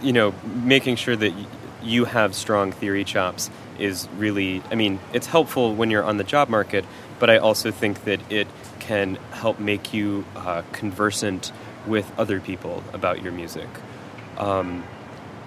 you 0.00 0.12
know, 0.12 0.32
making 0.64 0.96
sure 0.96 1.16
that 1.16 1.34
you 1.82 2.04
have 2.04 2.34
strong 2.34 2.72
theory 2.72 3.04
chops 3.04 3.50
is 3.78 4.08
really, 4.16 4.62
I 4.70 4.74
mean, 4.74 5.00
it's 5.12 5.26
helpful 5.26 5.74
when 5.74 5.90
you're 5.90 6.04
on 6.04 6.16
the 6.16 6.24
job 6.24 6.48
market, 6.48 6.84
but 7.18 7.30
I 7.30 7.38
also 7.38 7.70
think 7.70 8.04
that 8.04 8.20
it 8.30 8.46
can 8.78 9.16
help 9.32 9.58
make 9.58 9.94
you 9.94 10.24
uh, 10.36 10.62
conversant 10.72 11.52
with 11.86 12.10
other 12.18 12.40
people 12.40 12.82
about 12.92 13.22
your 13.22 13.32
music. 13.32 13.68
Um, 14.36 14.84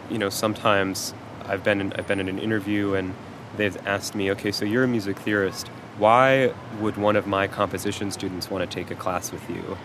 you 0.09 0.17
know, 0.17 0.29
sometimes 0.29 1.13
I've 1.45 1.63
been 1.63 1.81
in, 1.81 1.93
I've 1.93 2.07
been 2.07 2.19
in 2.19 2.29
an 2.29 2.39
interview 2.39 2.93
and 2.93 3.13
they've 3.57 3.77
asked 3.85 4.15
me, 4.15 4.31
okay, 4.31 4.51
so 4.51 4.65
you're 4.65 4.83
a 4.83 4.87
music 4.87 5.19
theorist. 5.19 5.67
Why 5.97 6.53
would 6.79 6.97
one 6.97 7.15
of 7.15 7.27
my 7.27 7.47
composition 7.47 8.11
students 8.11 8.49
want 8.49 8.69
to 8.69 8.75
take 8.75 8.89
a 8.89 8.95
class 8.95 9.31
with 9.31 9.47
you? 9.49 9.77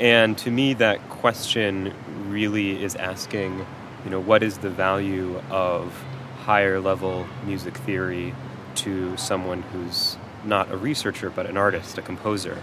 And 0.00 0.36
to 0.38 0.50
me, 0.50 0.74
that 0.74 1.08
question 1.08 1.94
really 2.28 2.82
is 2.82 2.96
asking, 2.96 3.64
you 4.04 4.10
know, 4.10 4.20
what 4.20 4.42
is 4.42 4.58
the 4.58 4.70
value 4.70 5.40
of 5.50 5.92
higher 6.38 6.80
level 6.80 7.26
music 7.46 7.76
theory 7.76 8.34
to 8.74 9.16
someone 9.16 9.62
who's 9.62 10.16
not 10.44 10.70
a 10.70 10.76
researcher 10.76 11.30
but 11.30 11.46
an 11.46 11.56
artist, 11.56 11.98
a 11.98 12.02
composer? 12.02 12.62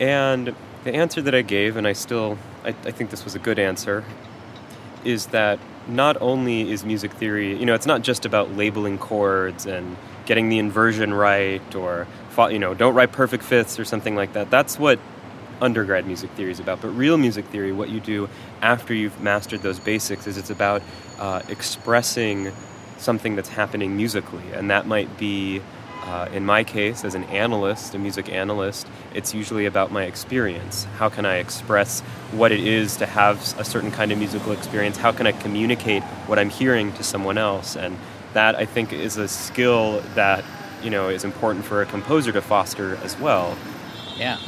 And 0.00 0.54
the 0.84 0.94
answer 0.94 1.22
that 1.22 1.34
I 1.34 1.42
gave, 1.42 1.76
and 1.76 1.86
I 1.86 1.92
still, 1.92 2.38
I, 2.64 2.68
I 2.68 2.90
think 2.90 3.10
this 3.10 3.24
was 3.24 3.34
a 3.34 3.38
good 3.38 3.58
answer, 3.58 4.04
is 5.04 5.26
that 5.26 5.58
not 5.86 6.20
only 6.20 6.70
is 6.70 6.84
music 6.84 7.12
theory, 7.12 7.56
you 7.56 7.66
know, 7.66 7.74
it's 7.74 7.86
not 7.86 8.02
just 8.02 8.24
about 8.24 8.52
labeling 8.52 8.98
chords 8.98 9.66
and 9.66 9.96
getting 10.26 10.48
the 10.48 10.58
inversion 10.58 11.12
right 11.12 11.74
or, 11.74 12.06
you 12.50 12.58
know, 12.58 12.74
don't 12.74 12.94
write 12.94 13.12
perfect 13.12 13.44
fifths 13.44 13.78
or 13.78 13.84
something 13.84 14.16
like 14.16 14.32
that. 14.32 14.50
That's 14.50 14.78
what 14.78 14.98
undergrad 15.60 16.06
music 16.06 16.30
theory 16.32 16.50
is 16.50 16.60
about. 16.60 16.80
But 16.80 16.88
real 16.88 17.16
music 17.16 17.46
theory, 17.46 17.72
what 17.72 17.88
you 17.88 18.00
do 18.00 18.28
after 18.62 18.94
you've 18.94 19.20
mastered 19.20 19.62
those 19.62 19.78
basics, 19.78 20.26
is 20.26 20.36
it's 20.36 20.50
about 20.50 20.82
uh, 21.18 21.42
expressing 21.48 22.52
something 22.98 23.36
that's 23.36 23.48
happening 23.48 23.96
musically. 23.96 24.44
And 24.52 24.70
that 24.70 24.86
might 24.86 25.18
be, 25.18 25.60
uh, 26.04 26.28
in 26.32 26.44
my 26.44 26.64
case, 26.64 27.04
as 27.04 27.14
an 27.14 27.24
analyst, 27.24 27.94
a 27.94 27.98
music 27.98 28.28
analyst, 28.28 28.86
it's 29.12 29.34
usually 29.34 29.66
about 29.66 29.92
my 29.92 30.04
experience. 30.04 30.84
How 30.98 31.08
can 31.08 31.26
I 31.26 31.36
express 31.36 32.00
what 32.32 32.52
it 32.52 32.60
is 32.60 32.96
to 32.96 33.06
have 33.06 33.38
a 33.58 33.64
certain 33.64 33.90
kind 33.90 34.12
of 34.12 34.18
musical 34.18 34.52
experience? 34.52 34.96
How 34.96 35.12
can 35.12 35.26
I 35.26 35.32
communicate 35.32 36.02
what 36.26 36.38
I'm 36.38 36.50
hearing 36.50 36.92
to 36.94 37.02
someone 37.02 37.38
else? 37.38 37.76
And 37.76 37.98
that, 38.32 38.54
I 38.54 38.64
think, 38.64 38.92
is 38.92 39.16
a 39.16 39.28
skill 39.28 40.00
that 40.14 40.44
you 40.82 40.90
know 40.90 41.08
is 41.08 41.24
important 41.24 41.64
for 41.64 41.80
a 41.82 41.86
composer 41.86 42.30
to 42.32 42.42
foster 42.42 42.96
as 42.96 43.18
well. 43.18 43.56
Yeah. 44.16 44.38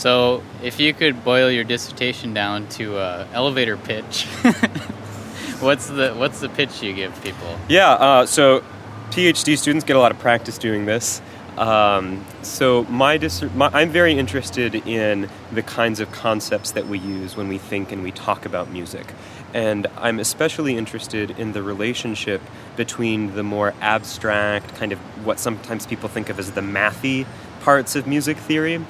So, 0.00 0.42
if 0.62 0.80
you 0.80 0.94
could 0.94 1.24
boil 1.24 1.50
your 1.50 1.62
dissertation 1.62 2.32
down 2.32 2.68
to 2.68 2.96
uh, 2.96 3.26
elevator 3.34 3.76
pitch, 3.76 4.24
what's 5.60 5.88
the 5.88 6.14
what's 6.14 6.40
the 6.40 6.48
pitch 6.48 6.82
you 6.82 6.94
give 6.94 7.22
people? 7.22 7.58
Yeah, 7.68 7.90
uh, 7.90 8.24
so 8.24 8.64
PhD 9.10 9.58
students 9.58 9.84
get 9.84 9.96
a 9.96 9.98
lot 9.98 10.10
of 10.10 10.18
practice 10.18 10.56
doing 10.56 10.86
this. 10.86 11.20
Um, 11.58 12.24
so 12.40 12.84
my, 12.84 13.18
dis- 13.18 13.42
my, 13.54 13.68
I'm 13.74 13.90
very 13.90 14.14
interested 14.14 14.74
in 14.74 15.28
the 15.52 15.62
kinds 15.62 16.00
of 16.00 16.10
concepts 16.12 16.70
that 16.70 16.86
we 16.86 16.98
use 16.98 17.36
when 17.36 17.48
we 17.48 17.58
think 17.58 17.92
and 17.92 18.02
we 18.02 18.10
talk 18.10 18.46
about 18.46 18.70
music, 18.70 19.12
and 19.52 19.86
I'm 19.98 20.18
especially 20.18 20.78
interested 20.78 21.32
in 21.32 21.52
the 21.52 21.62
relationship 21.62 22.40
between 22.74 23.34
the 23.34 23.42
more 23.42 23.74
abstract, 23.82 24.74
kind 24.76 24.92
of 24.92 24.98
what 25.26 25.38
sometimes 25.38 25.86
people 25.86 26.08
think 26.08 26.30
of 26.30 26.38
as 26.38 26.52
the 26.52 26.62
mathy 26.62 27.26
parts 27.60 27.96
of 27.96 28.06
music 28.06 28.38
theory. 28.38 28.82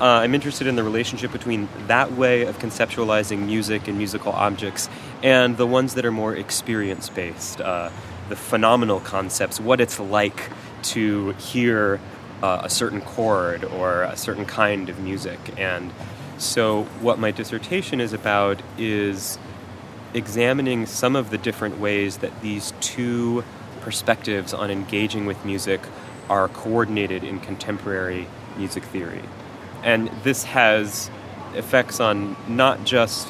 Uh, 0.00 0.06
I'm 0.06 0.34
interested 0.34 0.66
in 0.66 0.74
the 0.74 0.82
relationship 0.82 1.30
between 1.30 1.68
that 1.86 2.10
way 2.12 2.46
of 2.46 2.58
conceptualizing 2.58 3.46
music 3.46 3.86
and 3.86 3.96
musical 3.96 4.32
objects 4.32 4.88
and 5.22 5.56
the 5.56 5.68
ones 5.68 5.94
that 5.94 6.04
are 6.04 6.10
more 6.10 6.34
experience 6.34 7.08
based, 7.08 7.60
uh, 7.60 7.90
the 8.28 8.34
phenomenal 8.34 8.98
concepts, 8.98 9.60
what 9.60 9.80
it's 9.80 10.00
like 10.00 10.50
to 10.82 11.30
hear 11.32 12.00
uh, 12.42 12.62
a 12.64 12.70
certain 12.70 13.02
chord 13.02 13.64
or 13.64 14.02
a 14.02 14.16
certain 14.16 14.44
kind 14.44 14.88
of 14.88 14.98
music. 14.98 15.38
And 15.56 15.92
so, 16.38 16.82
what 17.00 17.20
my 17.20 17.30
dissertation 17.30 18.00
is 18.00 18.12
about 18.12 18.60
is 18.76 19.38
examining 20.12 20.86
some 20.86 21.14
of 21.14 21.30
the 21.30 21.38
different 21.38 21.78
ways 21.78 22.18
that 22.18 22.42
these 22.42 22.72
two 22.80 23.44
perspectives 23.80 24.52
on 24.52 24.72
engaging 24.72 25.24
with 25.24 25.44
music 25.44 25.80
are 26.28 26.48
coordinated 26.48 27.22
in 27.22 27.38
contemporary 27.38 28.26
music 28.56 28.82
theory. 28.82 29.22
And 29.84 30.08
this 30.24 30.42
has 30.44 31.10
effects 31.54 32.00
on 32.00 32.36
not 32.48 32.84
just 32.84 33.28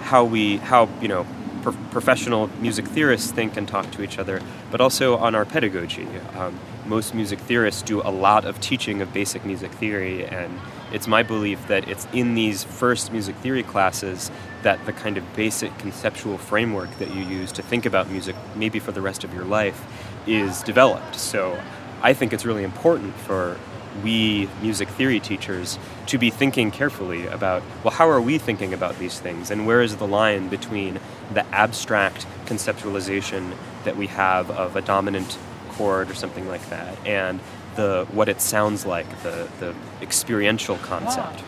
how 0.00 0.24
we, 0.24 0.56
how, 0.56 0.88
you 1.00 1.08
know, 1.08 1.26
pro- 1.62 1.72
professional 1.90 2.48
music 2.60 2.86
theorists 2.86 3.30
think 3.30 3.56
and 3.56 3.66
talk 3.66 3.90
to 3.92 4.02
each 4.02 4.18
other, 4.18 4.40
but 4.70 4.80
also 4.80 5.16
on 5.16 5.34
our 5.34 5.44
pedagogy. 5.44 6.06
Um, 6.34 6.58
most 6.86 7.14
music 7.14 7.38
theorists 7.40 7.82
do 7.82 8.00
a 8.00 8.10
lot 8.10 8.44
of 8.44 8.60
teaching 8.60 9.02
of 9.02 9.12
basic 9.12 9.44
music 9.44 9.70
theory, 9.72 10.24
and 10.24 10.58
it's 10.92 11.06
my 11.06 11.22
belief 11.22 11.66
that 11.68 11.88
it's 11.88 12.06
in 12.12 12.34
these 12.34 12.64
first 12.64 13.12
music 13.12 13.36
theory 13.36 13.62
classes 13.62 14.30
that 14.62 14.84
the 14.86 14.92
kind 14.92 15.16
of 15.16 15.36
basic 15.36 15.76
conceptual 15.78 16.38
framework 16.38 16.90
that 16.98 17.14
you 17.14 17.22
use 17.24 17.52
to 17.52 17.62
think 17.62 17.86
about 17.86 18.10
music, 18.10 18.36
maybe 18.56 18.78
for 18.78 18.92
the 18.92 19.00
rest 19.00 19.24
of 19.24 19.32
your 19.34 19.44
life, 19.44 19.84
is 20.26 20.62
developed. 20.62 21.16
So 21.16 21.60
I 22.02 22.14
think 22.14 22.32
it's 22.32 22.44
really 22.44 22.64
important 22.64 23.14
for 23.14 23.56
we 24.02 24.48
music 24.60 24.88
theory 24.88 25.20
teachers 25.20 25.78
to 26.06 26.18
be 26.18 26.30
thinking 26.30 26.70
carefully 26.70 27.26
about 27.26 27.62
well 27.84 27.92
how 27.92 28.08
are 28.08 28.20
we 28.20 28.38
thinking 28.38 28.72
about 28.72 28.98
these 28.98 29.18
things 29.20 29.50
and 29.50 29.66
where 29.66 29.82
is 29.82 29.96
the 29.96 30.06
line 30.06 30.48
between 30.48 30.98
the 31.32 31.44
abstract 31.54 32.26
conceptualization 32.46 33.54
that 33.84 33.96
we 33.96 34.06
have 34.06 34.50
of 34.50 34.76
a 34.76 34.80
dominant 34.80 35.38
chord 35.70 36.10
or 36.10 36.14
something 36.14 36.48
like 36.48 36.68
that 36.70 36.96
and 37.06 37.40
the 37.76 38.06
what 38.12 38.28
it 38.28 38.40
sounds 38.40 38.84
like 38.86 39.08
the 39.22 39.48
the 39.60 39.74
experiential 40.00 40.76
concept 40.78 41.42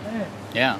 Yeah. 0.55 0.79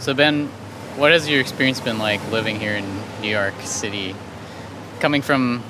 So 0.00 0.14
Ben, 0.14 0.48
what 0.96 1.12
has 1.12 1.28
your 1.28 1.40
experience 1.40 1.80
been 1.80 1.98
like 1.98 2.20
living 2.30 2.58
here 2.58 2.74
in 2.74 2.84
New 3.20 3.28
York 3.28 3.54
City? 3.62 4.14
Coming 5.00 5.22
from 5.22 5.62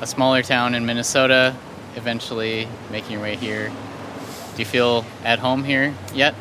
a 0.00 0.06
smaller 0.06 0.42
town 0.42 0.74
in 0.74 0.86
Minnesota, 0.86 1.54
eventually 1.96 2.68
making 2.90 3.12
your 3.12 3.22
way 3.22 3.36
here. 3.36 3.70
Do 4.58 4.62
you 4.62 4.66
feel 4.66 5.04
at 5.22 5.38
home 5.38 5.62
here 5.62 5.94
yet? 6.12 6.34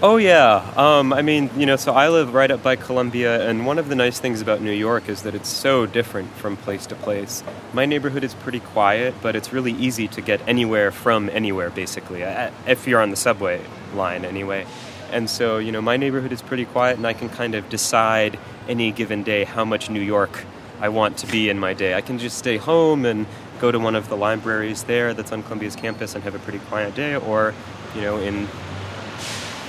Oh 0.00 0.18
yeah. 0.18 0.72
Um, 0.76 1.12
I 1.12 1.22
mean, 1.22 1.50
you 1.56 1.66
know, 1.66 1.74
so 1.74 1.92
I 1.94 2.08
live 2.10 2.32
right 2.32 2.48
up 2.48 2.62
by 2.62 2.76
Columbia, 2.76 3.44
and 3.48 3.66
one 3.66 3.80
of 3.80 3.88
the 3.88 3.96
nice 3.96 4.20
things 4.20 4.40
about 4.40 4.60
New 4.60 4.70
York 4.70 5.08
is 5.08 5.22
that 5.22 5.34
it's 5.34 5.48
so 5.48 5.84
different 5.84 6.30
from 6.34 6.56
place 6.56 6.86
to 6.86 6.94
place. 6.94 7.42
My 7.72 7.84
neighborhood 7.84 8.22
is 8.22 8.34
pretty 8.34 8.60
quiet, 8.60 9.16
but 9.20 9.34
it's 9.34 9.52
really 9.52 9.72
easy 9.72 10.06
to 10.06 10.20
get 10.20 10.40
anywhere 10.46 10.92
from 10.92 11.28
anywhere, 11.30 11.70
basically, 11.70 12.22
if 12.22 12.86
you're 12.86 13.00
on 13.00 13.10
the 13.10 13.16
subway 13.16 13.60
line, 13.96 14.24
anyway. 14.24 14.64
And 15.10 15.28
so, 15.28 15.58
you 15.58 15.72
know, 15.72 15.82
my 15.82 15.96
neighborhood 15.96 16.30
is 16.30 16.42
pretty 16.42 16.66
quiet, 16.66 16.98
and 16.98 17.04
I 17.04 17.14
can 17.14 17.28
kind 17.28 17.56
of 17.56 17.68
decide 17.68 18.38
any 18.68 18.92
given 18.92 19.24
day 19.24 19.42
how 19.42 19.64
much 19.64 19.90
New 19.90 20.00
York 20.00 20.44
I 20.80 20.90
want 20.90 21.16
to 21.18 21.26
be 21.26 21.48
in 21.48 21.58
my 21.58 21.74
day. 21.74 21.94
I 21.94 22.00
can 22.00 22.18
just 22.20 22.38
stay 22.38 22.58
home 22.58 23.04
and 23.04 23.26
go 23.60 23.70
to 23.72 23.78
one 23.78 23.94
of 23.94 24.08
the 24.08 24.16
libraries 24.16 24.84
there 24.84 25.14
that's 25.14 25.32
on 25.32 25.42
Columbia's 25.42 25.76
campus 25.76 26.14
and 26.14 26.22
have 26.24 26.34
a 26.34 26.38
pretty 26.40 26.58
quiet 26.60 26.94
day, 26.94 27.16
or, 27.16 27.54
you 27.94 28.00
know, 28.02 28.18
in 28.18 28.48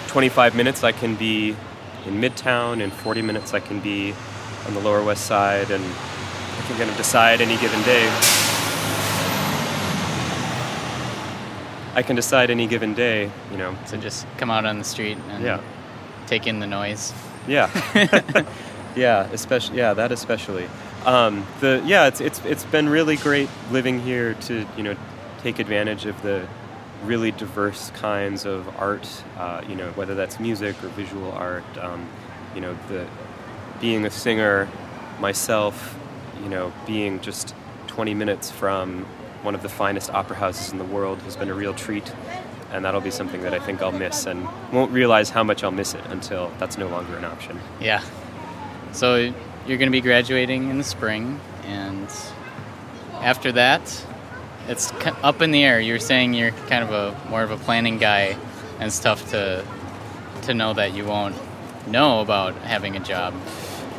25 0.07 0.55
minutes 0.55 0.83
I 0.83 0.91
can 0.91 1.15
be 1.15 1.55
in 2.05 2.21
Midtown, 2.21 2.81
in 2.81 2.91
40 2.91 3.21
minutes 3.21 3.53
I 3.53 3.59
can 3.59 3.79
be 3.79 4.13
on 4.65 4.73
the 4.73 4.79
Lower 4.79 5.03
West 5.03 5.25
Side, 5.25 5.71
and 5.71 5.83
I 5.83 6.61
can 6.67 6.77
kind 6.77 6.89
of 6.89 6.97
decide 6.97 7.41
any 7.41 7.57
given 7.57 7.81
day. 7.83 8.05
I 11.95 12.03
can 12.03 12.15
decide 12.15 12.51
any 12.51 12.67
given 12.67 12.93
day, 12.93 13.31
you 13.51 13.57
know. 13.57 13.75
So 13.85 13.97
just 13.97 14.27
come 14.37 14.51
out 14.51 14.65
on 14.65 14.77
the 14.77 14.83
street 14.83 15.17
and 15.29 15.43
Yeah. 15.43 15.61
take 16.27 16.45
in 16.45 16.59
the 16.59 16.67
noise. 16.67 17.11
Yeah, 17.47 17.69
yeah, 18.95 19.27
especially 19.31 19.77
yeah, 19.77 19.93
that 19.95 20.11
especially. 20.11 20.67
Um, 21.07 21.47
the 21.61 21.81
yeah, 21.85 22.07
it's 22.07 22.19
it's 22.19 22.43
it's 22.43 22.65
been 22.65 22.89
really 22.89 23.15
great 23.15 23.49
living 23.71 24.01
here 24.01 24.33
to 24.33 24.67
you 24.75 24.83
know 24.83 24.95
take 25.41 25.57
advantage 25.57 26.05
of 26.05 26.21
the 26.21 26.45
really 27.05 27.31
diverse 27.31 27.91
kinds 27.91 28.45
of 28.45 28.67
art. 28.77 29.07
Uh, 29.37 29.63
you 29.69 29.75
know, 29.75 29.89
whether 29.91 30.15
that's 30.15 30.37
music 30.39 30.75
or 30.83 30.89
visual 30.89 31.31
art. 31.31 31.63
Um, 31.79 32.07
you 32.53 32.59
know, 32.59 32.77
the 32.89 33.07
being 33.79 34.05
a 34.05 34.11
singer 34.11 34.67
myself. 35.19 35.97
You 36.43 36.49
know, 36.49 36.71
being 36.85 37.19
just 37.21 37.55
20 37.87 38.13
minutes 38.13 38.51
from 38.51 39.05
one 39.41 39.55
of 39.55 39.63
the 39.63 39.69
finest 39.69 40.11
opera 40.11 40.35
houses 40.35 40.71
in 40.71 40.77
the 40.77 40.83
world 40.83 41.19
has 41.23 41.35
been 41.35 41.49
a 41.49 41.53
real 41.53 41.73
treat. 41.73 42.13
And 42.71 42.83
that'll 42.85 43.01
be 43.01 43.11
something 43.11 43.41
that 43.41 43.53
I 43.53 43.59
think 43.59 43.81
I'll 43.81 43.91
miss 43.91 44.25
and 44.25 44.47
won't 44.71 44.91
realize 44.91 45.29
how 45.29 45.43
much 45.43 45.63
I'll 45.63 45.71
miss 45.71 45.93
it 45.93 46.05
until 46.07 46.51
that's 46.59 46.77
no 46.77 46.89
longer 46.89 47.17
an 47.17 47.25
option. 47.25 47.59
Yeah. 47.79 48.03
So 48.91 49.33
you're 49.67 49.77
going 49.77 49.87
to 49.87 49.91
be 49.91 50.01
graduating 50.01 50.69
in 50.69 50.77
the 50.77 50.83
spring, 50.83 51.39
and 51.65 52.07
after 53.13 53.51
that, 53.51 54.05
it's 54.67 54.91
up 55.23 55.41
in 55.41 55.51
the 55.51 55.63
air. 55.63 55.79
You're 55.79 55.99
saying 55.99 56.33
you're 56.33 56.51
kind 56.51 56.83
of 56.83 56.91
a 56.91 57.29
more 57.29 57.43
of 57.43 57.51
a 57.51 57.57
planning 57.57 57.97
guy, 57.97 58.37
and 58.79 58.91
tough 58.91 59.29
to 59.31 59.65
to 60.43 60.53
know 60.53 60.73
that 60.73 60.93
you 60.93 61.05
won't 61.05 61.35
know 61.87 62.21
about 62.21 62.55
having 62.55 62.95
a 62.95 62.99
job. 62.99 63.33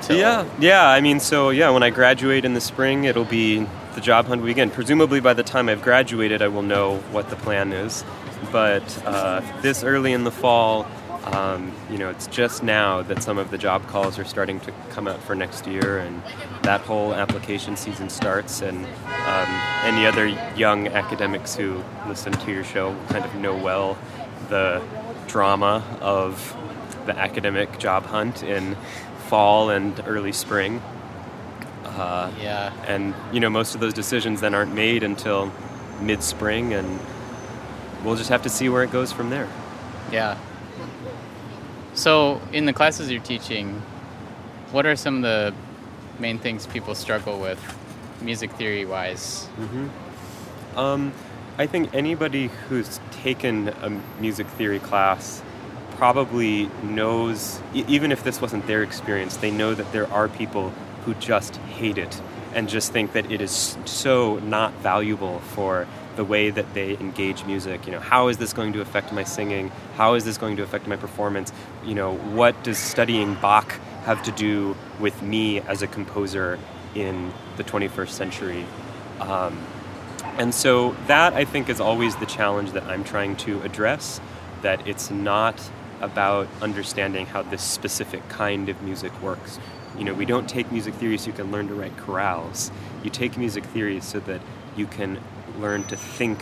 Yeah, 0.08 0.48
yeah. 0.58 0.88
I 0.88 1.02
mean, 1.02 1.20
so 1.20 1.50
yeah, 1.50 1.68
when 1.70 1.82
I 1.82 1.90
graduate 1.90 2.44
in 2.46 2.54
the 2.54 2.60
spring, 2.60 3.04
it'll 3.04 3.24
be 3.24 3.66
the 3.94 4.00
job 4.00 4.26
hunt 4.26 4.42
weekend. 4.42 4.72
Presumably, 4.72 5.20
by 5.20 5.34
the 5.34 5.42
time 5.42 5.68
I've 5.68 5.82
graduated, 5.82 6.40
I 6.40 6.48
will 6.48 6.62
know 6.62 6.98
what 7.12 7.28
the 7.28 7.36
plan 7.36 7.72
is. 7.72 8.04
But 8.50 9.02
uh, 9.04 9.42
this 9.60 9.82
early 9.82 10.12
in 10.12 10.24
the 10.24 10.30
fall, 10.30 10.86
Um, 11.32 11.72
you 11.90 11.98
know, 11.98 12.09
it's 12.09 12.26
just 12.26 12.62
now 12.62 13.02
that 13.02 13.22
some 13.22 13.36
of 13.38 13.50
the 13.50 13.59
job 13.59 13.86
calls 13.86 14.18
are 14.18 14.24
starting 14.24 14.60
to 14.60 14.72
come 14.90 15.06
out 15.06 15.22
for 15.22 15.34
next 15.34 15.66
year, 15.66 15.98
and 15.98 16.22
that 16.62 16.80
whole 16.82 17.14
application 17.14 17.76
season 17.76 18.09
starts. 18.09 18.62
And 18.62 18.86
um, 18.86 19.48
any 19.84 20.06
other 20.06 20.26
young 20.56 20.88
academics 20.88 21.55
who 21.55 21.82
listen 22.06 22.32
to 22.32 22.50
your 22.52 22.64
show 22.64 22.96
kind 23.09 23.24
of 23.24 23.34
know 23.34 23.56
well 23.56 23.98
the 24.48 24.82
drama 25.26 25.84
of 26.00 26.56
the 27.06 27.16
academic 27.18 27.78
job 27.78 28.05
hunt 28.06 28.42
in 28.42 28.74
fall 29.26 29.70
and 29.70 30.00
early 30.06 30.32
spring. 30.32 30.80
Uh, 31.84 32.30
Yeah. 32.40 32.72
And 32.86 33.14
you 33.32 33.40
know, 33.40 33.50
most 33.50 33.74
of 33.74 33.80
those 33.80 33.92
decisions 33.92 34.40
then 34.40 34.55
aren't 34.55 34.74
made 34.74 35.02
until 35.02 35.52
mid-spring, 36.00 36.72
and 36.72 36.98
we'll 38.05 38.16
just 38.16 38.30
have 38.30 38.42
to 38.42 38.48
see 38.48 38.68
where 38.68 38.82
it 38.82 38.90
goes 38.90 39.12
from 39.12 39.30
there. 39.30 39.48
Yeah. 40.10 40.38
So, 41.94 42.40
in 42.52 42.65
the 42.66 42.73
classes 42.73 43.10
you're 43.10 43.23
teaching, 43.23 43.82
what 44.70 44.86
are 44.86 44.97
some 44.97 45.16
of 45.16 45.23
the 45.23 45.55
main 46.19 46.39
things 46.39 46.66
people 46.66 46.94
struggle 46.94 47.39
with, 47.40 47.59
music 48.23 48.52
theory 48.52 48.85
wise? 48.85 49.47
hmm 49.56 49.89
Um, 50.77 51.12
I 51.59 51.66
think 51.66 51.93
anybody 51.94 52.51
who's 52.69 53.01
taken 53.23 53.69
a 53.82 53.90
music 54.20 54.47
theory 54.47 54.78
class 54.78 55.43
probably 55.97 56.70
knows, 56.85 57.60
even 57.74 58.12
if 58.12 58.23
this 58.23 58.40
wasn't 58.40 58.66
their 58.69 58.85
experience, 58.85 59.36
they 59.39 59.51
know 59.51 59.74
that 59.74 59.90
there 59.90 60.06
are 60.12 60.28
people 60.28 60.70
who 61.05 61.15
just 61.15 61.56
hate 61.56 61.98
it 61.98 62.20
and 62.55 62.69
just 62.69 62.93
think 62.93 63.12
that 63.12 63.31
it 63.32 63.40
is 63.40 63.77
so 63.85 64.39
not 64.40 64.73
valuable 64.74 65.40
for 65.40 65.89
the 66.18 66.24
way 66.24 66.50
that 66.50 66.74
they 66.74 66.94
engage 66.94 67.44
music. 67.44 67.86
You 67.86 67.92
know, 67.92 68.00
how 68.00 68.26
is 68.26 68.38
this 68.38 68.52
going 68.52 68.72
to 68.72 68.80
affect 68.80 69.12
my 69.12 69.22
singing? 69.22 69.70
How 69.94 70.14
is 70.14 70.24
this 70.24 70.36
going 70.36 70.56
to 70.56 70.64
affect 70.64 70.88
my 70.88 70.96
performance? 70.96 71.52
You 71.84 71.94
know, 71.94 72.16
what 72.16 72.60
does 72.64 72.76
studying 72.76 73.34
Bach 73.36 73.70
have 74.04 74.20
to 74.24 74.32
do 74.32 74.76
with 74.98 75.22
me 75.22 75.60
as 75.60 75.80
a 75.80 75.86
composer 75.86 76.58
in 76.96 77.32
the 77.56 77.62
21st 77.62 78.08
century? 78.08 78.66
Um, 79.20 79.64
and 80.38 80.52
so 80.52 80.96
that 81.06 81.34
I 81.34 81.44
think 81.44 81.68
is 81.68 81.80
always 81.80 82.16
the 82.16 82.26
challenge 82.26 82.72
that 82.72 82.82
I'm 82.82 83.04
trying 83.04 83.36
to 83.36 83.62
address 83.62 84.20
that 84.62 84.88
it's 84.88 85.08
not 85.12 85.70
about 86.00 86.48
understanding 86.60 87.26
how 87.26 87.42
this 87.42 87.62
specific 87.62 88.28
kind 88.28 88.68
of 88.68 88.82
music 88.82 89.12
works. 89.22 89.60
You 89.96 90.04
know, 90.04 90.14
we 90.14 90.24
don't 90.24 90.48
take 90.48 90.72
music 90.72 90.94
theory 90.94 91.16
so 91.16 91.28
you 91.28 91.32
can 91.32 91.52
learn 91.52 91.68
to 91.68 91.74
write 91.74 91.96
chorales. 91.96 92.72
You 93.04 93.10
take 93.10 93.38
music 93.38 93.64
theory 93.66 94.00
so 94.00 94.18
that 94.20 94.40
you 94.76 94.86
can 94.86 95.20
learn 95.59 95.85
to 95.85 95.97
think 95.97 96.40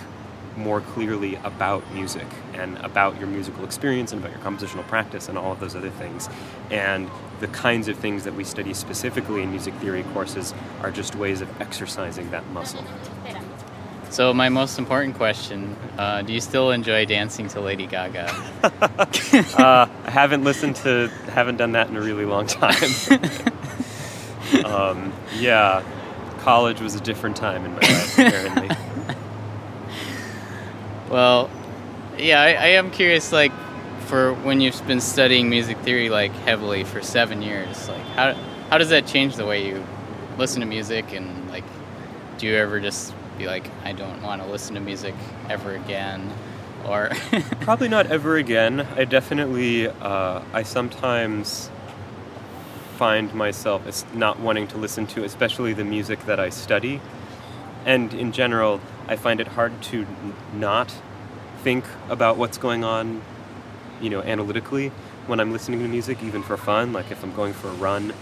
more 0.56 0.80
clearly 0.80 1.36
about 1.44 1.88
music 1.93 2.26
and 2.55 2.76
about 2.78 3.18
your 3.18 3.28
musical 3.28 3.64
experience 3.64 4.12
and 4.12 4.24
about 4.24 4.34
your 4.34 4.44
compositional 4.44 4.86
practice 4.86 5.28
and 5.28 5.36
all 5.36 5.52
of 5.52 5.60
those 5.60 5.76
other 5.76 5.90
things. 5.90 6.28
And 6.70 7.10
the 7.40 7.48
kinds 7.48 7.88
of 7.88 7.98
things 7.98 8.24
that 8.24 8.34
we 8.34 8.44
study 8.44 8.72
specifically 8.72 9.43
in 9.43 9.51
music 9.51 9.74
theory 9.74 10.02
courses 10.14 10.55
are 10.82 10.90
just 10.90 11.14
ways 11.14 11.40
of 11.40 11.60
exercising 11.60 12.30
that 12.30 12.48
muscle. 12.51 12.84
So, 14.09 14.32
my 14.32 14.48
most 14.48 14.78
important 14.78 15.16
question 15.16 15.76
uh, 15.98 16.22
do 16.22 16.32
you 16.32 16.40
still 16.40 16.70
enjoy 16.70 17.05
dancing 17.06 17.48
to 17.48 17.60
Lady 17.60 17.86
Gaga? 17.86 18.30
uh, 18.62 19.88
I 20.05 20.10
haven't 20.10 20.44
listened 20.44 20.76
to, 20.76 21.09
haven't 21.28 21.56
done 21.56 21.72
that 21.72 21.88
in 21.88 21.97
a 21.97 22.01
really 22.01 22.24
long 22.24 22.47
time. 22.47 22.90
um, 24.64 25.12
yeah, 25.38 25.82
college 26.38 26.80
was 26.80 26.94
a 26.94 27.01
different 27.01 27.36
time 27.36 27.64
in 27.64 27.72
my 27.72 27.80
life, 27.80 28.18
apparently. 28.18 28.76
Well, 31.10 31.48
yeah, 32.18 32.40
I, 32.40 32.48
I 32.48 32.66
am 32.68 32.90
curious, 32.90 33.32
like, 33.32 33.52
for 34.06 34.34
when 34.34 34.60
you've 34.60 34.86
been 34.86 35.00
studying 35.00 35.48
music 35.48 35.78
theory, 35.78 36.08
like, 36.08 36.32
heavily 36.32 36.84
for 36.84 37.00
seven 37.00 37.42
years, 37.42 37.88
like, 37.88 38.02
how, 38.14 38.32
how 38.70 38.78
does 38.78 38.88
that 38.88 39.06
change 39.06 39.36
the 39.36 39.46
way 39.46 39.66
you 39.66 39.84
listen 40.36 40.60
to 40.60 40.66
music? 40.66 41.12
And, 41.12 41.48
like, 41.48 41.64
do 42.38 42.46
you 42.46 42.56
ever 42.56 42.80
just 42.80 43.14
be 43.38 43.46
like, 43.46 43.70
I 43.84 43.92
don't 43.92 44.22
want 44.22 44.42
to 44.42 44.48
listen 44.48 44.74
to 44.74 44.80
music 44.80 45.14
ever 45.48 45.76
again? 45.76 46.30
Or, 46.86 47.10
Probably 47.60 47.88
not 47.88 48.06
ever 48.06 48.36
again. 48.36 48.80
I 48.96 49.04
definitely, 49.04 49.88
uh, 49.88 50.42
I 50.52 50.62
sometimes 50.64 51.70
find 52.96 53.32
myself 53.34 54.12
not 54.14 54.40
wanting 54.40 54.66
to 54.68 54.78
listen 54.78 55.06
to, 55.08 55.24
especially 55.24 55.72
the 55.72 55.84
music 55.84 56.24
that 56.26 56.40
I 56.40 56.48
study. 56.48 57.00
And 57.86 58.12
in 58.12 58.32
general, 58.32 58.80
I 59.08 59.16
find 59.16 59.40
it 59.40 59.46
hard 59.46 59.80
to 59.84 60.00
n- 60.02 60.34
not 60.52 60.92
think 61.62 61.84
about 62.10 62.36
what's 62.36 62.58
going 62.58 62.84
on, 62.84 63.22
you 64.00 64.10
know, 64.10 64.20
analytically 64.22 64.90
when 65.26 65.40
I'm 65.40 65.52
listening 65.52 65.80
to 65.80 65.88
music, 65.88 66.22
even 66.22 66.42
for 66.42 66.56
fun. 66.56 66.92
Like 66.92 67.10
if 67.10 67.22
I'm 67.22 67.34
going 67.34 67.52
for 67.52 67.68
a 67.68 67.74
run, 67.74 68.12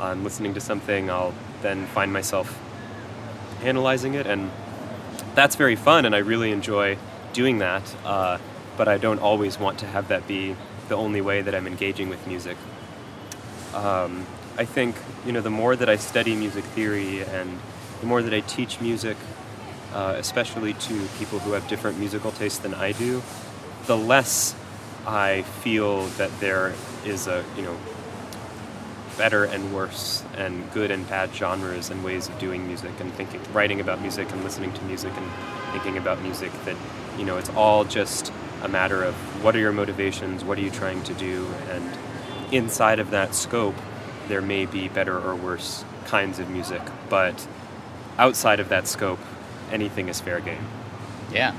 I'm 0.00 0.24
listening 0.24 0.54
to 0.54 0.60
something, 0.60 1.10
I'll 1.10 1.34
then 1.60 1.86
find 1.86 2.12
myself 2.12 2.58
analyzing 3.62 4.14
it, 4.14 4.26
and 4.26 4.50
that's 5.34 5.54
very 5.56 5.76
fun, 5.76 6.06
and 6.06 6.14
I 6.14 6.18
really 6.18 6.50
enjoy 6.50 6.96
doing 7.34 7.58
that. 7.58 7.82
Uh, 8.04 8.38
but 8.78 8.88
I 8.88 8.96
don't 8.96 9.18
always 9.18 9.58
want 9.58 9.78
to 9.80 9.86
have 9.86 10.08
that 10.08 10.26
be 10.26 10.56
the 10.88 10.96
only 10.96 11.20
way 11.20 11.42
that 11.42 11.54
I'm 11.54 11.66
engaging 11.66 12.08
with 12.08 12.26
music. 12.26 12.56
Um, 13.74 14.26
I 14.56 14.64
think 14.64 14.96
you 15.26 15.32
know 15.32 15.40
the 15.42 15.50
more 15.50 15.76
that 15.76 15.88
I 15.88 15.96
study 15.96 16.34
music 16.34 16.64
theory 16.64 17.22
and 17.22 17.60
the 18.00 18.06
more 18.06 18.22
that 18.22 18.34
I 18.34 18.40
teach 18.40 18.80
music, 18.80 19.16
uh, 19.92 20.14
especially 20.16 20.74
to 20.74 21.06
people 21.18 21.38
who 21.38 21.52
have 21.52 21.66
different 21.68 21.98
musical 21.98 22.32
tastes 22.32 22.58
than 22.58 22.74
I 22.74 22.92
do, 22.92 23.22
the 23.86 23.96
less 23.96 24.54
I 25.06 25.42
feel 25.42 26.06
that 26.18 26.30
there 26.40 26.74
is 27.04 27.26
a 27.26 27.44
you 27.56 27.62
know 27.62 27.76
better 29.16 29.44
and 29.44 29.74
worse 29.74 30.22
and 30.36 30.70
good 30.72 30.90
and 30.90 31.08
bad 31.08 31.34
genres 31.34 31.90
and 31.90 32.02
ways 32.04 32.28
of 32.28 32.38
doing 32.38 32.66
music 32.66 32.92
and 33.00 33.12
thinking 33.14 33.40
writing 33.52 33.80
about 33.80 34.00
music 34.00 34.30
and 34.32 34.42
listening 34.42 34.72
to 34.72 34.82
music 34.84 35.12
and 35.14 35.30
thinking 35.72 35.98
about 35.98 36.22
music 36.22 36.50
that 36.64 36.76
you 37.18 37.24
know 37.24 37.36
it's 37.36 37.50
all 37.50 37.84
just 37.84 38.32
a 38.62 38.68
matter 38.68 39.02
of 39.02 39.14
what 39.44 39.54
are 39.54 39.58
your 39.58 39.72
motivations 39.72 40.44
what 40.44 40.56
are 40.58 40.62
you 40.62 40.70
trying 40.70 41.02
to 41.02 41.12
do 41.14 41.46
and 41.70 41.98
inside 42.50 42.98
of 42.98 43.10
that 43.10 43.34
scope 43.34 43.74
there 44.28 44.40
may 44.40 44.64
be 44.64 44.88
better 44.88 45.18
or 45.18 45.34
worse 45.34 45.84
kinds 46.06 46.38
of 46.38 46.48
music 46.48 46.80
but 47.08 47.46
outside 48.18 48.60
of 48.60 48.68
that 48.68 48.86
scope 48.86 49.18
anything 49.72 50.08
is 50.08 50.20
fair 50.20 50.40
game 50.40 50.64
yeah. 51.32 51.54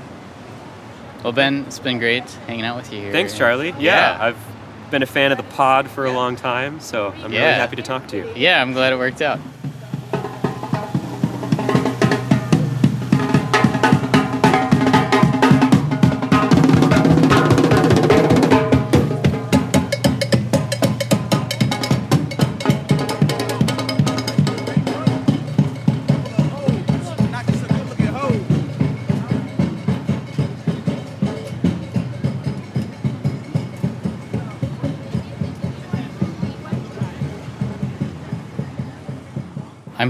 Well, 1.24 1.32
Ben, 1.32 1.64
it's 1.66 1.78
been 1.78 1.98
great 1.98 2.28
hanging 2.46 2.64
out 2.64 2.76
with 2.76 2.92
you 2.92 3.00
here. 3.00 3.12
thanks 3.12 3.36
charlie 3.36 3.74
yeah, 3.78 4.18
i've 4.20 4.36
been 4.90 5.02
a 5.02 5.06
fan 5.06 5.30
of 5.32 5.38
the 5.38 5.44
pod 5.44 5.88
for 5.88 6.04
a 6.04 6.12
long 6.12 6.36
time 6.36 6.78
so 6.80 7.08
i'm 7.22 7.30
really 7.30 7.38
happy 7.38 7.76
to 7.76 7.82
talk 7.82 8.06
to 8.08 8.16
you 8.18 8.32
Yeah, 8.36 8.60
I'm 8.60 8.72
glad 8.72 8.92
it 8.92 8.96
worked 8.96 9.22
out. 9.22 9.40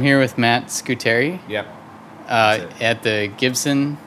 Here 0.02 0.18
with 0.20 0.36
Matt 0.38 0.66
Scuteri. 0.66 1.40
Yep. 1.48 1.66
Uh, 2.28 2.66
at 2.80 3.02
the 3.02 3.30
Gibson 3.36 3.98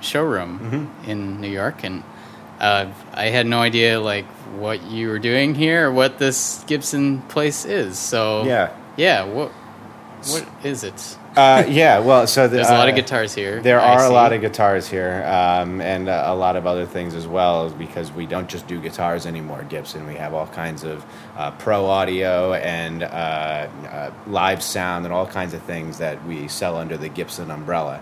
showroom 0.00 0.58
Mm-hmm. 0.58 1.10
in 1.10 1.40
New 1.40 1.48
York, 1.50 1.82
and 1.84 2.02
uh, 2.60 2.86
I 3.12 3.26
had 3.26 3.46
no 3.46 3.60
idea 3.60 4.00
like 4.00 4.26
what 4.58 4.82
you 4.84 5.08
were 5.08 5.18
doing 5.18 5.54
here 5.54 5.88
or 5.88 5.92
what 5.92 6.18
this 6.18 6.62
Gibson 6.66 7.20
place 7.22 7.64
is. 7.64 7.98
So 7.98 8.44
Yeah. 8.44 8.70
yeah. 8.96 9.24
What 9.24 9.50
what 10.30 10.46
is 10.62 10.84
it? 10.84 11.16
Uh, 11.36 11.64
yeah, 11.68 11.98
well, 11.98 12.26
so 12.26 12.46
the, 12.46 12.56
There's 12.56 12.68
a 12.68 12.74
lot 12.74 12.88
of 12.88 12.94
uh, 12.94 12.96
guitars 12.96 13.34
here, 13.34 13.60
There 13.60 13.80
I 13.80 13.94
are 13.94 14.04
a 14.04 14.08
lot 14.08 14.32
of 14.32 14.40
guitars 14.40 14.88
here, 14.88 15.24
um, 15.26 15.80
and 15.80 16.08
uh, 16.08 16.24
a 16.26 16.34
lot 16.34 16.54
of 16.54 16.64
other 16.64 16.86
things 16.86 17.14
as 17.14 17.26
well, 17.26 17.70
because 17.70 18.12
we 18.12 18.24
don't 18.24 18.48
just 18.48 18.68
do 18.68 18.80
guitars 18.80 19.26
anymore. 19.26 19.64
Gibson, 19.68 20.06
we 20.06 20.14
have 20.14 20.32
all 20.32 20.46
kinds 20.46 20.84
of 20.84 21.04
uh, 21.36 21.50
pro 21.52 21.86
audio 21.86 22.52
and 22.54 23.02
uh, 23.02 23.06
uh, 23.06 24.12
live 24.28 24.62
sound 24.62 25.06
and 25.06 25.12
all 25.12 25.26
kinds 25.26 25.54
of 25.54 25.62
things 25.62 25.98
that 25.98 26.24
we 26.24 26.46
sell 26.46 26.76
under 26.76 26.96
the 26.96 27.08
Gibson 27.08 27.50
umbrella. 27.50 28.00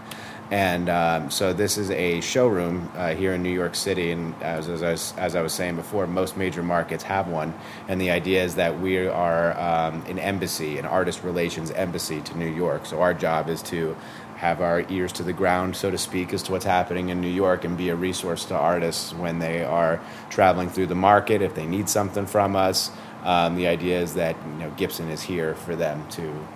And 0.53 0.91
um, 0.91 1.31
so 1.31 1.55
this 1.55 1.79
is 1.79 1.91
a 1.91 2.21
showroom 2.21 2.93
uh, 2.95 3.15
here 3.15 3.33
in 3.33 3.43
New 3.43 3.55
York 3.55 3.75
City, 3.75 4.11
and 4.11 4.35
as, 4.43 4.69
as, 4.69 4.83
I 4.83 4.91
was, 4.91 5.15
as 5.17 5.35
I 5.35 5.41
was 5.41 5.55
saying 5.55 5.77
before, 5.77 6.07
most 6.07 6.37
major 6.37 6.63
markets 6.63 7.03
have 7.05 7.27
one. 7.27 7.55
And 7.89 7.99
the 7.99 8.11
idea 8.11 8.45
is 8.45 8.57
that 8.57 8.79
we 8.79 9.09
are 9.09 9.59
um, 9.59 10.05
an 10.05 10.19
embassy, 10.19 10.77
an 10.77 10.85
artist 10.85 11.25
relations 11.25 11.71
embassy 11.71 12.21
to 12.21 12.37
New 12.37 12.51
York. 12.51 12.85
So 12.85 13.01
our 13.01 13.15
job 13.15 13.49
is 13.49 13.63
to 13.63 13.97
have 14.37 14.61
our 14.61 14.85
ears 14.91 15.11
to 15.13 15.23
the 15.23 15.33
ground, 15.33 15.75
so 15.75 15.91
to 15.91 15.97
speak, 15.97 16.35
as 16.35 16.43
to 16.43 16.53
what's 16.53 16.67
happening 16.67 17.09
in 17.09 17.23
New 17.23 17.33
York 17.33 17.65
and 17.65 17.79
be 17.79 17.89
a 17.89 17.97
resource 17.97 18.45
to 18.45 18.55
artists 18.55 19.15
when 19.15 19.39
they 19.39 19.65
are 19.65 20.03
traveling 20.29 20.69
through 20.69 20.89
the 20.89 20.95
market 20.95 21.41
if 21.41 21.55
they 21.55 21.65
need 21.65 21.89
something 21.89 22.27
from 22.27 22.57
us. 22.57 22.91
Um, 23.25 23.57
the 23.57 23.69
idea 23.69 24.03
is 24.03 24.13
that 24.15 24.37
you 24.45 24.59
know 24.59 24.71
Gibson 24.77 25.09
is 25.09 25.23
here 25.23 25.55
for 25.55 25.77
them 25.77 26.07
to, 26.11 26.47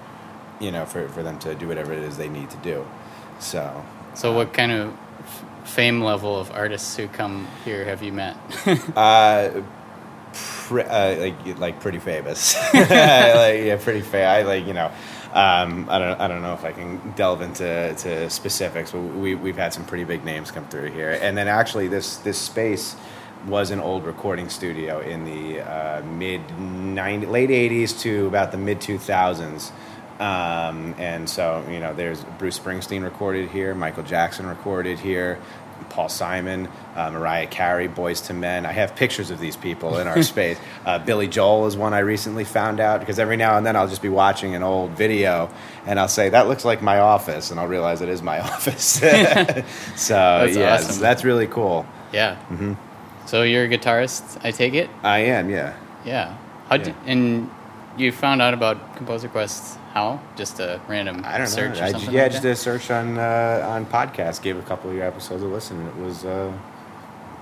you 0.61 0.71
know, 0.71 0.85
for, 0.85 1.09
for 1.09 1.23
them 1.23 1.39
to 1.39 1.55
do 1.55 1.69
whatever 1.69 1.95
it 1.95 2.01
is 2.01 2.19
they 2.19 2.29
need 2.29 2.51
to 2.51 2.59
do. 2.59 2.87
So, 3.39 3.85
So, 4.15 4.33
what 4.33 4.53
kind 4.53 4.73
of 4.73 4.97
fame 5.65 6.01
level 6.03 6.39
of 6.39 6.51
artists 6.53 6.97
who 6.97 7.09
come 7.09 7.47
here 7.65 7.85
have 7.85 8.03
you 8.03 8.13
met? 8.13 8.37
uh, 8.97 9.63
pre- 10.33 10.83
uh, 10.83 11.17
like 11.17 11.59
like 11.59 11.81
pretty 11.81 11.99
famous, 11.99 12.55
like, 12.75 12.89
yeah, 12.91 13.77
pretty 13.81 14.01
fa- 14.03 14.25
I 14.25 14.43
like 14.43 14.67
you 14.67 14.73
know. 14.75 14.91
Um, 15.35 15.87
I 15.91 15.99
don't. 15.99 16.21
I 16.21 16.29
don't 16.29 16.41
know 16.41 16.55
if 16.55 16.65
I 16.65 16.73
can 16.73 17.13
delve 17.15 17.43
into 17.43 17.95
to 17.99 18.31
specifics, 18.31 18.93
but 18.93 19.01
we 19.01 19.35
we've 19.35 19.57
had 19.57 19.75
some 19.75 19.85
pretty 19.85 20.05
big 20.05 20.25
names 20.25 20.51
come 20.51 20.67
through 20.69 20.93
here. 20.93 21.19
And 21.21 21.37
then 21.37 21.47
actually, 21.47 21.89
this 21.89 22.17
this 22.19 22.39
space 22.39 22.97
was 23.47 23.71
an 23.71 23.79
old 23.81 24.05
recording 24.07 24.49
studio 24.49 25.01
in 25.01 25.25
the 25.25 25.61
uh, 25.61 26.03
mid 26.05 26.41
90, 26.59 27.27
late 27.27 27.51
'80s 27.51 28.01
to 28.01 28.27
about 28.27 28.51
the 28.51 28.57
mid 28.59 28.81
2000s. 28.81 29.73
Um, 30.21 30.95
and 30.99 31.29
so 31.29 31.65
you 31.71 31.79
know, 31.81 31.93
there's 31.95 32.23
Bruce 32.39 32.59
Springsteen 32.59 33.03
recorded 33.05 33.51
here, 33.51 33.75
Michael 33.75 34.03
Jackson 34.05 34.47
recorded 34.47 34.99
here. 34.99 35.39
Paul 35.91 36.09
Simon, 36.09 36.69
uh, 36.95 37.11
Mariah 37.11 37.47
Carey, 37.47 37.87
Boyz 37.89 38.29
II 38.31 38.37
Men. 38.39 38.67
I 38.67 38.73
have 38.73 38.97
pictures 38.97 39.31
of 39.31 39.39
these 39.39 39.57
people 39.57 39.99
in 39.99 40.07
our 40.07 40.23
space. 40.35 40.59
Uh, 40.85 40.99
Billy 40.99 41.29
Joel 41.29 41.67
is 41.67 41.77
one 41.77 41.95
I 41.95 42.01
recently 42.01 42.45
found 42.45 42.81
out 42.81 43.01
because 43.01 43.19
every 43.19 43.37
now 43.37 43.57
and 43.57 43.65
then 43.65 43.77
I'll 43.77 43.87
just 43.89 44.03
be 44.03 44.09
watching 44.09 44.55
an 44.55 44.63
old 44.63 44.91
video 44.93 45.49
and 45.87 46.01
I'll 46.01 46.09
say 46.09 46.31
that 46.31 46.49
looks 46.49 46.65
like 46.65 46.83
my 46.83 46.99
office, 46.99 47.51
and 47.51 47.61
I'll 47.61 47.69
realize 47.69 48.01
it 48.03 48.09
is 48.09 48.21
my 48.23 48.41
office. 48.53 48.85
so 49.97 50.15
That's 50.15 50.57
yeah, 50.57 50.75
awesome. 50.75 51.01
that's 51.01 51.25
really 51.25 51.47
cool. 51.47 51.87
yeah. 52.13 52.37
hmm 52.47 52.75
So 53.27 53.43
you're 53.43 53.65
a 53.65 53.69
guitarist, 53.69 54.41
I 54.45 54.51
take 54.51 54.75
it. 54.75 54.91
I 55.03 55.19
am, 55.19 55.51
yeah. 55.51 55.77
Yeah. 56.05 56.37
How 56.69 56.79
did 56.79 56.95
and 57.07 57.51
you 57.97 58.13
found 58.13 58.43
out 58.43 58.55
about 58.55 58.97
Composer 58.97 59.29
Quest? 59.29 59.79
How? 59.97 60.21
Just 60.37 60.61
a 60.61 60.79
random 60.89 61.23
I 61.25 61.39
don't 61.39 61.47
search 61.47 61.77
know. 61.77 61.81
or 61.81 61.85
I, 61.85 61.89
yeah, 62.11 62.25
like 62.25 62.33
just 62.33 62.43
did 62.43 62.53
a 62.53 62.57
search 62.57 62.91
on 62.91 63.17
uh, 63.17 63.67
on 63.67 63.87
podcast. 63.87 64.43
Gave 64.43 64.59
a 64.59 64.63
couple 64.63 64.91
of 64.91 64.97
your 64.97 65.07
episodes 65.07 65.43
a 65.43 65.47
listen. 65.47 65.87
It 65.87 65.97
was 65.97 66.27
uh, 66.27 66.53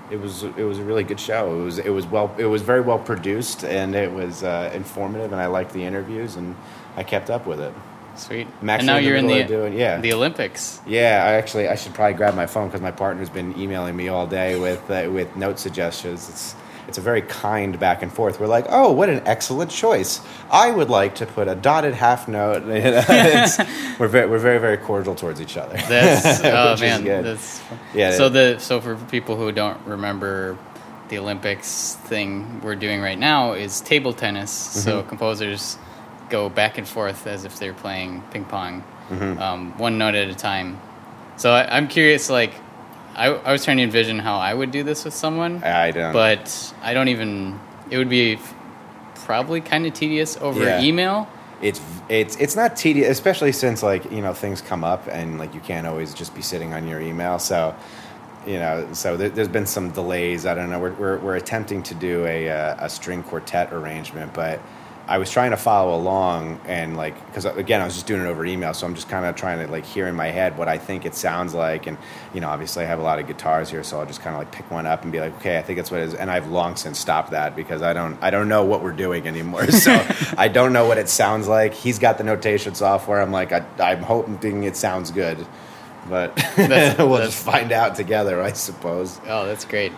it 0.09 0.15
was 0.15 0.43
it 0.43 0.63
was 0.63 0.79
a 0.79 0.83
really 0.85 1.03
good 1.03 1.19
show. 1.19 1.59
It 1.59 1.65
was 1.65 1.79
it 1.79 1.89
was 1.89 2.05
well 2.05 2.33
it 2.37 2.45
was 2.45 2.61
very 2.61 2.79
well 2.79 2.97
produced 2.97 3.65
and 3.65 3.93
it 3.93 4.09
was 4.09 4.41
uh, 4.41 4.71
informative 4.73 5.33
and 5.33 5.41
I 5.41 5.47
liked 5.47 5.73
the 5.73 5.83
interviews 5.83 6.37
and 6.37 6.55
I 6.95 7.03
kept 7.03 7.29
up 7.29 7.45
with 7.45 7.59
it. 7.59 7.73
Sweet. 8.15 8.47
And 8.61 8.87
now 8.87 8.99
in 8.99 9.03
you're 9.03 9.17
in 9.17 9.27
the 9.27 9.43
doing 9.43 9.73
yeah 9.73 9.99
the 9.99 10.13
Olympics. 10.13 10.79
Yeah, 10.87 11.25
I 11.27 11.33
actually 11.33 11.67
I 11.67 11.75
should 11.75 11.93
probably 11.93 12.13
grab 12.13 12.35
my 12.35 12.45
phone 12.45 12.69
because 12.69 12.79
my 12.79 12.91
partner's 12.91 13.29
been 13.29 13.59
emailing 13.59 13.97
me 13.97 14.07
all 14.07 14.27
day 14.27 14.57
with 14.57 14.89
uh, 14.89 15.09
with 15.11 15.35
note 15.35 15.59
suggestions. 15.59 16.29
It's 16.29 16.55
it's 16.87 16.97
a 16.97 17.01
very 17.01 17.21
kind 17.21 17.79
back 17.79 18.01
and 18.03 18.11
forth. 18.13 18.39
We're 18.39 18.47
like, 18.47 18.65
oh, 18.69 18.91
what 18.91 19.09
an 19.09 19.21
excellent 19.25 19.71
choice. 19.71 20.21
I 20.51 20.71
would 20.71 20.89
like 20.89 21.15
to 21.15 21.25
put 21.25 21.47
a 21.47 21.55
dotted 21.55 21.93
half 21.93 22.27
note. 22.27 22.63
You 22.63 22.69
know, 22.69 22.97
it's- 22.99 23.59
we're 23.99 24.07
very 24.07 24.27
we're 24.29 24.39
very 24.39 24.59
very 24.59 24.77
cordial 24.77 25.15
towards 25.15 25.39
each 25.41 25.57
other. 25.57 25.77
That's 25.89 26.39
oh 26.43 26.75
man, 26.79 27.03
that's 27.03 27.61
yeah. 27.93 28.11
So 28.11 28.29
the 28.29 28.57
so 28.59 28.81
for 28.81 28.95
people 28.95 29.35
who 29.35 29.51
don't 29.51 29.79
remember, 29.87 30.57
the 31.09 31.17
Olympics 31.17 31.95
thing 32.05 32.61
we're 32.61 32.75
doing 32.75 33.01
right 33.01 33.17
now 33.19 33.53
is 33.53 33.81
table 33.81 34.13
tennis. 34.13 34.51
So 34.51 35.01
Mhm. 35.03 35.07
composers 35.07 35.77
go 36.29 36.49
back 36.49 36.77
and 36.77 36.87
forth 36.87 37.27
as 37.27 37.45
if 37.45 37.57
they're 37.59 37.73
playing 37.73 38.23
ping 38.31 38.45
pong, 38.45 38.83
Mhm. 39.11 39.39
um, 39.39 39.77
one 39.77 39.97
note 39.97 40.15
at 40.15 40.27
a 40.29 40.35
time. 40.35 40.79
So 41.37 41.51
I, 41.53 41.77
I'm 41.77 41.87
curious, 41.87 42.29
like. 42.29 42.53
I, 43.15 43.27
I 43.27 43.51
was 43.51 43.63
trying 43.63 43.77
to 43.77 43.83
envision 43.83 44.19
how 44.19 44.37
I 44.37 44.53
would 44.53 44.71
do 44.71 44.83
this 44.83 45.05
with 45.05 45.13
someone. 45.13 45.63
I 45.63 45.91
don't. 45.91 46.13
But 46.13 46.73
I 46.81 46.93
don't 46.93 47.07
even. 47.07 47.59
It 47.89 47.97
would 47.97 48.09
be 48.09 48.39
probably 49.25 49.61
kind 49.61 49.85
of 49.85 49.93
tedious 49.93 50.37
over 50.37 50.63
Yeah. 50.63 50.81
email. 50.81 51.27
it's 51.61 51.79
it's 52.09 52.35
it's 52.37 52.55
not 52.55 52.75
tedious, 52.75 53.09
especially 53.09 53.51
since 53.51 53.81
like 53.81 54.11
you 54.11 54.21
know 54.21 54.33
things 54.33 54.61
come 54.61 54.83
up 54.83 55.07
and 55.07 55.39
like 55.39 55.53
you 55.53 55.61
can't 55.61 55.87
always 55.87 56.13
just 56.13 56.35
be 56.35 56.41
sitting 56.41 56.73
on 56.73 56.87
your 56.87 56.99
email. 57.01 57.39
So 57.39 57.73
you 58.45 58.59
know, 58.59 58.87
so 58.93 59.17
there, 59.17 59.29
there's 59.29 59.47
been 59.47 59.65
some 59.65 59.89
delays. 59.91 60.45
I 60.45 60.53
don't 60.53 60.69
know. 60.69 60.79
We're 60.79 60.91
we're, 60.93 61.17
we're 61.19 61.35
attempting 61.37 61.81
to 61.83 61.95
do 61.95 62.25
a 62.25 62.49
uh, 62.49 62.85
a 62.85 62.89
string 62.89 63.23
quartet 63.23 63.71
arrangement, 63.73 64.33
but 64.33 64.59
I 65.07 65.19
was 65.19 65.29
trying 65.29 65.51
to 65.51 65.57
follow 65.57 65.95
along 65.95 66.59
and 66.65 66.97
like 66.97 67.13
because 67.27 67.45
uh, 67.45 67.53
again 67.53 67.79
I 67.79 67.85
was 67.85 67.93
just 67.93 68.07
doing 68.07 68.21
it 68.21 68.25
over 68.25 68.43
email, 68.45 68.73
so 68.73 68.87
I'm 68.87 68.95
just 68.95 69.07
kind 69.07 69.23
of 69.25 69.35
trying 69.35 69.65
to 69.65 69.71
like 69.71 69.85
hear 69.85 70.07
in 70.07 70.15
my 70.15 70.27
head 70.27 70.57
what 70.57 70.67
I 70.67 70.77
think 70.79 71.05
it 71.05 71.13
sounds 71.13 71.53
like, 71.53 71.85
and 71.85 71.97
you 72.33 72.41
know 72.41 72.49
obviously 72.49 72.83
I 72.83 72.87
have 72.87 72.99
a 72.99 73.03
lot 73.03 73.19
of 73.19 73.27
guitars 73.27 73.69
here, 73.69 73.83
so 73.83 73.99
I'll 73.99 74.05
just 74.05 74.21
kind 74.21 74.35
of 74.35 74.39
like 74.39 74.51
pick 74.51 74.69
one 74.71 74.85
up 74.87 75.03
and 75.03 75.11
be 75.11 75.19
like, 75.19 75.35
okay, 75.37 75.57
I 75.59 75.61
think 75.61 75.77
that's 75.77 75.91
what 75.91 75.99
it 76.01 76.05
is, 76.07 76.13
and 76.15 76.31
I've 76.31 76.47
long 76.49 76.75
since 76.75 76.97
stopped 76.97 77.31
that 77.31 77.55
because 77.55 77.81
I 77.83 77.93
don't 77.93 78.17
I 78.21 78.31
don't 78.31 78.47
know 78.49 78.65
what 78.65 78.81
we're 78.81 78.93
doing 78.93 79.27
anymore, 79.27 79.69
so 79.69 79.91
I 80.37 80.47
don't 80.47 80.73
know 80.73 80.87
what 80.87 80.97
it 80.97 81.07
sounds 81.09 81.47
like. 81.47 81.73
He's 81.73 81.99
got 81.99 82.17
the 82.17 82.23
notation 82.23 82.73
software. 82.73 83.21
I'm 83.21 83.31
like 83.31 83.51
I, 83.51 83.63
I'm 83.79 84.01
hoping 84.01 84.63
it 84.63 84.75
sounds 84.75 85.11
good, 85.11 85.45
but 86.09 86.35
That's- 86.55 86.97
we'll 86.99 87.17
just 87.19 87.43
find 87.43 87.71
out 87.71 87.95
together, 87.95 88.41
I 88.41 88.53
suppose. 88.53 89.21
Oh, 89.27 89.45
that's 89.45 89.65
great. 89.65 89.91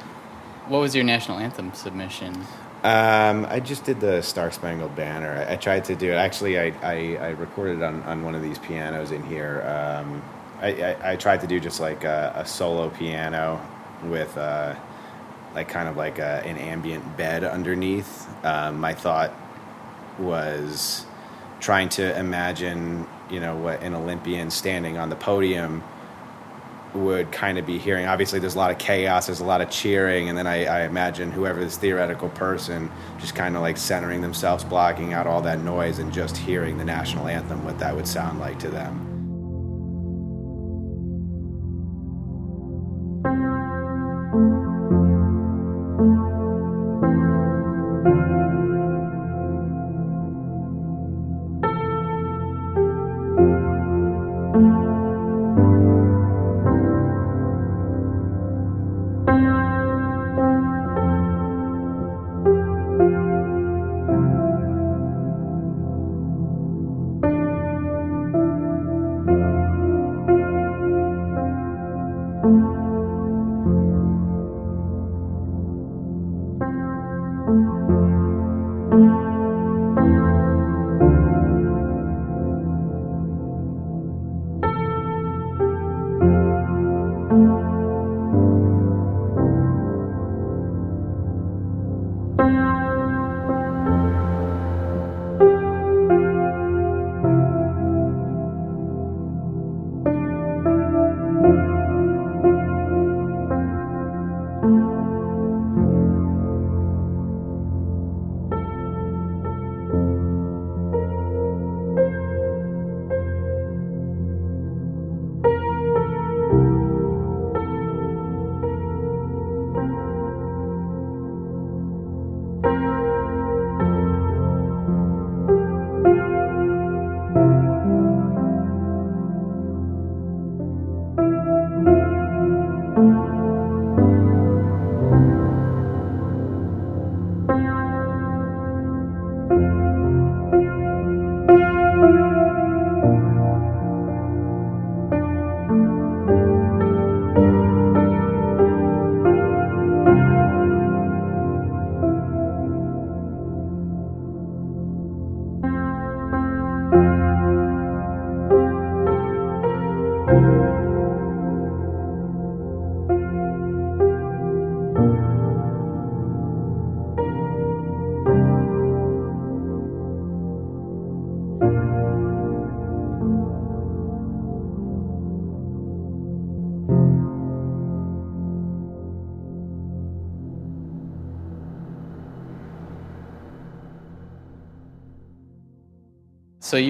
What 0.68 0.80
was 0.80 0.94
your 0.94 1.06
national 1.06 1.38
anthem 1.38 1.74
submission? 1.74 2.46
Um, 2.84 3.46
I 3.50 3.60
just 3.60 3.86
did 3.86 4.00
the 4.00 4.22
Star 4.22 4.52
Spangled 4.52 4.96
Banner. 4.96 5.46
I, 5.48 5.54
I 5.54 5.56
tried 5.56 5.86
to 5.86 5.96
do 5.96 6.12
it. 6.12 6.16
Actually, 6.16 6.60
I, 6.60 6.74
I, 6.82 7.18
I 7.18 7.30
recorded 7.32 7.82
on, 7.82 8.04
on 8.04 8.24
one 8.24 8.36
of 8.36 8.42
these 8.42 8.60
pianos 8.60 9.12
in 9.12 9.24
here. 9.24 9.62
Um, 9.64 10.22
I, 10.62 10.68
I, 10.68 11.12
I 11.12 11.16
tried 11.16 11.42
to 11.42 11.48
do 11.48 11.60
just 11.60 11.80
like 11.80 12.04
a, 12.04 12.34
a 12.36 12.46
solo 12.46 12.90
piano 12.90 13.60
with 14.04 14.38
uh, 14.38 14.76
like 15.56 15.70
kind 15.70 15.90
of 15.90 15.98
like 15.98 16.20
a, 16.20 16.44
an 16.46 16.58
ambient 16.58 17.18
bed 17.18 17.44
underneath. 17.44 18.28
Um, 18.46 18.80
my 18.80 18.94
thought 18.94 19.34
was 20.20 21.06
trying 21.60 21.90
to 21.90 22.18
imagine, 22.18 23.08
you 23.30 23.40
know, 23.40 23.56
what 23.56 23.82
an 23.82 23.96
Olympian 23.96 24.52
standing 24.52 24.98
on 24.98 25.10
the 25.10 25.16
podium 25.16 25.84
would 26.98 27.32
kind 27.32 27.58
of 27.58 27.66
be 27.66 27.78
hearing. 27.78 28.06
Obviously, 28.06 28.40
there's 28.40 28.56
a 28.56 28.58
lot 28.58 28.72
of 28.72 28.78
chaos, 28.78 29.28
there's 29.28 29.40
a 29.40 29.46
lot 29.46 29.62
of 29.62 29.70
cheering, 29.70 30.30
and 30.30 30.38
then 30.38 30.48
I, 30.48 30.66
I 30.66 30.82
imagine 30.86 31.32
whoever 31.32 31.60
this 31.60 31.78
theoretical 31.78 32.30
person 32.30 32.92
just 33.20 33.36
kind 33.36 33.56
of 33.56 33.62
like 33.62 33.78
centering 33.78 34.22
themselves, 34.22 34.64
blocking 34.64 35.14
out 35.14 35.28
all 35.28 35.42
that 35.44 35.60
noise, 35.60 36.00
and 36.00 36.12
just 36.12 36.36
hearing 36.36 36.78
the 36.78 36.86
national 36.86 37.28
anthem, 37.28 37.64
what 37.64 37.80
that 37.80 37.96
would 37.96 38.08
sound 38.08 38.40
like 38.40 38.60
to 38.60 38.70
them. 38.70 39.07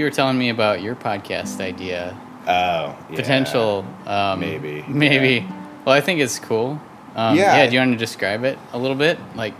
Were 0.07 0.11
telling 0.15 0.37
me 0.37 0.49
about 0.49 0.81
your 0.81 0.95
podcast 0.95 1.59
idea. 1.59 2.17
Oh, 2.43 2.47
yeah. 2.47 2.95
potential. 3.13 3.85
Um, 4.05 4.39
Maybe, 4.39 4.85
Maybe. 4.87 5.45
Well, 5.83 5.93
I 5.93 5.99
think 5.99 6.21
it's 6.21 6.39
cool. 6.39 6.81
Um, 7.15 7.35
Yeah. 7.35 7.57
Yeah. 7.57 7.67
Do 7.67 7.73
you 7.73 7.79
want 7.79 7.91
to 7.91 7.97
describe 7.97 8.45
it 8.45 8.57
a 8.71 8.77
little 8.77 8.95
bit? 8.95 9.19
Like, 9.35 9.53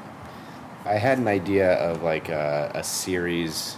I 0.86 0.94
had 0.94 1.18
an 1.18 1.28
idea 1.28 1.74
of 1.74 2.02
like 2.02 2.30
a, 2.30 2.72
a 2.74 2.84
series 2.84 3.78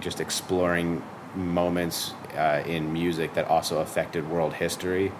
just 0.00 0.20
exploring 0.20 1.02
moments 1.34 2.12
uh, 2.36 2.62
in 2.66 2.92
music 2.92 3.32
that 3.34 3.46
also 3.48 3.78
affected 3.80 4.28
world 4.28 4.52
history. 4.52 5.12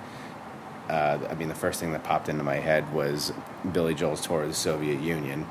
Uh, 0.91 1.19
I 1.31 1.35
mean, 1.37 1.49
the 1.49 1.55
first 1.55 1.81
thing 1.81 1.93
that 1.93 2.05
popped 2.05 2.29
into 2.29 2.43
my 2.45 2.57
head 2.57 2.93
was 2.93 3.33
Billy 3.73 3.95
Joel's 3.95 4.21
tour 4.21 4.43
of 4.43 4.49
the 4.49 4.55
Soviet 4.55 5.01
Union, 5.01 5.47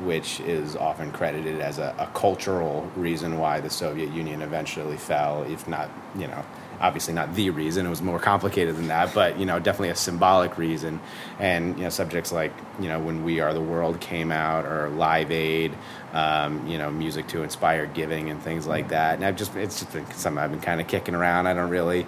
which 0.00 0.40
is 0.40 0.76
often 0.76 1.12
credited 1.12 1.60
as 1.60 1.78
a, 1.78 1.94
a 1.98 2.06
cultural 2.18 2.90
reason 2.96 3.38
why 3.38 3.60
the 3.60 3.70
Soviet 3.70 4.10
Union 4.12 4.42
eventually 4.42 4.96
fell, 4.96 5.42
if 5.44 5.68
not, 5.68 5.90
you 6.16 6.26
know, 6.26 6.44
obviously 6.80 7.14
not 7.14 7.34
the 7.34 7.50
reason. 7.50 7.86
It 7.86 7.90
was 7.90 8.02
more 8.02 8.18
complicated 8.18 8.76
than 8.76 8.88
that, 8.88 9.14
but 9.14 9.38
you 9.38 9.46
know, 9.46 9.58
definitely 9.58 9.90
a 9.90 9.96
symbolic 9.96 10.58
reason. 10.58 11.00
And 11.38 11.76
you 11.76 11.84
know, 11.84 11.90
subjects 11.90 12.32
like 12.32 12.52
you 12.80 12.88
know, 12.88 13.00
when 13.00 13.24
We 13.24 13.40
Are 13.40 13.54
the 13.54 13.60
World 13.60 14.00
came 14.00 14.30
out, 14.30 14.66
or 14.66 14.88
Live 14.90 15.30
Aid, 15.30 15.72
um, 16.12 16.66
you 16.66 16.78
know, 16.78 16.90
music 16.90 17.26
to 17.28 17.42
inspire 17.42 17.86
giving 17.86 18.30
and 18.30 18.42
things 18.42 18.66
like 18.66 18.88
that. 18.88 19.14
And 19.16 19.24
I've 19.24 19.36
just 19.36 19.54
it's 19.56 19.80
just 19.80 19.92
been 19.92 20.10
something 20.12 20.42
I've 20.42 20.50
been 20.50 20.60
kind 20.60 20.80
of 20.80 20.86
kicking 20.86 21.14
around. 21.14 21.46
I 21.46 21.54
don't 21.54 21.70
really. 21.70 22.06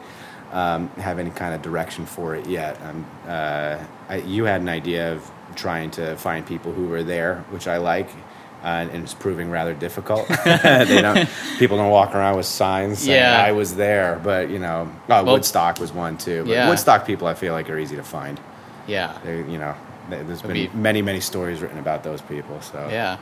Um, 0.52 0.88
have 0.90 1.18
any 1.18 1.30
kind 1.30 1.56
of 1.56 1.60
direction 1.60 2.06
for 2.06 2.36
it 2.36 2.46
yet? 2.46 2.80
Um, 2.80 3.04
uh, 3.26 3.82
I, 4.08 4.18
you 4.18 4.44
had 4.44 4.60
an 4.60 4.68
idea 4.68 5.12
of 5.12 5.28
trying 5.56 5.90
to 5.92 6.16
find 6.16 6.46
people 6.46 6.72
who 6.72 6.86
were 6.88 7.02
there, 7.02 7.44
which 7.50 7.66
I 7.66 7.78
like, 7.78 8.08
uh, 8.62 8.66
and 8.90 9.02
it's 9.02 9.14
proving 9.14 9.50
rather 9.50 9.74
difficult. 9.74 10.26
they 10.44 11.00
don't, 11.02 11.28
people 11.58 11.76
don't 11.76 11.90
walk 11.90 12.14
around 12.14 12.36
with 12.36 12.46
signs 12.46 13.00
saying 13.00 13.16
Yeah. 13.18 13.42
"I 13.44 13.52
was 13.52 13.74
there," 13.76 14.20
but 14.22 14.50
you 14.50 14.58
know, 14.58 14.88
oh, 14.92 15.02
Well- 15.08 15.24
Woodstock 15.34 15.78
was 15.80 15.92
one 15.92 16.16
too. 16.18 16.42
But 16.44 16.50
Yeah. 16.52 16.68
Woodstock 16.68 17.06
people, 17.06 17.26
I 17.26 17.34
feel 17.34 17.52
like, 17.52 17.68
are 17.70 17.78
easy 17.78 17.96
to 17.96 18.02
find. 18.04 18.40
Yeah. 18.86 19.18
they, 19.24 19.38
you 19.38 19.58
know, 19.58 19.74
there- 20.10 20.22
there's 20.22 20.42
Would 20.42 20.52
been 20.54 20.70
be- 20.70 20.76
many, 20.78 21.02
many 21.02 21.20
stories 21.20 21.60
written 21.60 21.78
about 21.78 22.02
those 22.04 22.20
people. 22.22 22.60
So 22.60 22.88
yeah. 22.90 23.16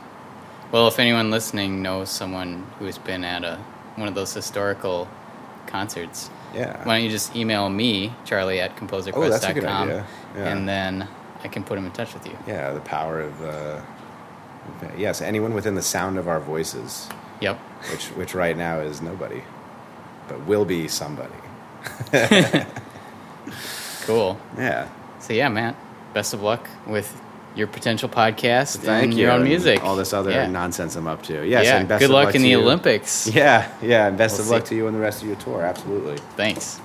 Well, 0.72 0.88
if 0.88 0.98
anyone 0.98 1.30
listening 1.30 1.82
knows 1.82 2.10
someone 2.10 2.66
who's 2.78 2.98
been 2.98 3.24
at 3.24 3.44
a 3.44 3.58
one 3.96 4.08
of 4.08 4.14
those 4.14 4.32
historical 4.34 5.06
concerts, 5.68 6.30
Yeah. 6.54 6.76
why 6.84 6.96
don't 6.96 7.04
you 7.04 7.10
just 7.10 7.34
email 7.36 7.68
me, 7.68 8.12
Charlie 8.24 8.60
at 8.60 8.76
composerquest.com, 8.76 9.22
Oh, 9.22 9.28
that's 9.30 9.44
a 9.44 9.52
good 9.54 9.64
idea. 9.64 10.04
Yeah. 10.36 10.48
and 10.48 10.68
then 10.68 11.06
I 11.44 11.48
can 11.48 11.62
put 11.62 11.78
him 11.78 11.84
in 11.86 11.92
touch 11.92 12.12
with 12.14 12.26
you. 12.26 12.36
yeah, 12.46 12.72
the 12.72 12.80
power 12.80 13.20
of 13.20 13.42
uh, 13.42 13.80
yes, 14.96 15.20
anyone 15.22 15.54
within 15.54 15.74
the 15.74 15.82
sound 15.82 16.18
of 16.18 16.26
our 16.26 16.40
voices. 16.40 17.08
Yep. 17.40 17.58
Which, 17.90 18.06
which 18.16 18.34
right 18.34 18.56
now 18.56 18.80
is 18.80 19.02
nobody, 19.02 19.42
but 20.28 20.44
will 20.46 20.64
be 20.64 20.88
somebody. 20.88 21.34
Cool. 24.06 24.38
Yeah. 24.58 24.88
So 25.20 25.32
yeah, 25.32 25.48
Matt, 25.48 25.76
best 26.12 26.34
of 26.34 26.42
luck 26.42 26.68
with 26.86 27.18
your 27.54 27.66
potential 27.66 28.08
podcast 28.08 28.76
Thank 28.78 29.04
and 29.04 29.14
you. 29.14 29.22
your 29.22 29.30
own 29.30 29.40
and 29.40 29.48
music. 29.48 29.82
All 29.82 29.96
this 29.96 30.12
other 30.12 30.30
Yeah. 30.30 30.46
nonsense 30.46 30.94
I'm 30.96 31.06
up 31.06 31.22
to. 31.24 31.46
Yes, 31.46 31.64
Yeah, 31.64 31.78
and 31.78 31.88
best 31.88 32.00
good 32.00 32.10
of 32.10 32.14
luck 32.14 32.26
luck 32.26 32.34
in 32.34 32.42
the 32.42 32.48
you. 32.50 32.60
Olympics. 32.60 33.26
Yeah, 33.26 33.70
yeah, 33.80 34.08
and 34.08 34.18
best 34.18 34.34
We'll 34.38 34.46
of 34.46 34.50
luck 34.50 34.64
to 34.66 34.74
you 34.74 34.86
and 34.86 34.94
the 34.94 35.00
rest 35.00 35.22
of 35.22 35.28
your 35.28 35.36
tour. 35.38 35.62
Absolutely. 35.62 36.18
Thanks. 36.36 36.80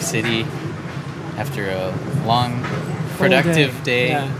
York 0.00 0.10
City 0.10 0.46
after 1.36 1.68
a 1.70 1.94
long, 2.26 2.62
productive 3.18 3.82
day. 3.82 4.10
Yeah. 4.10 4.32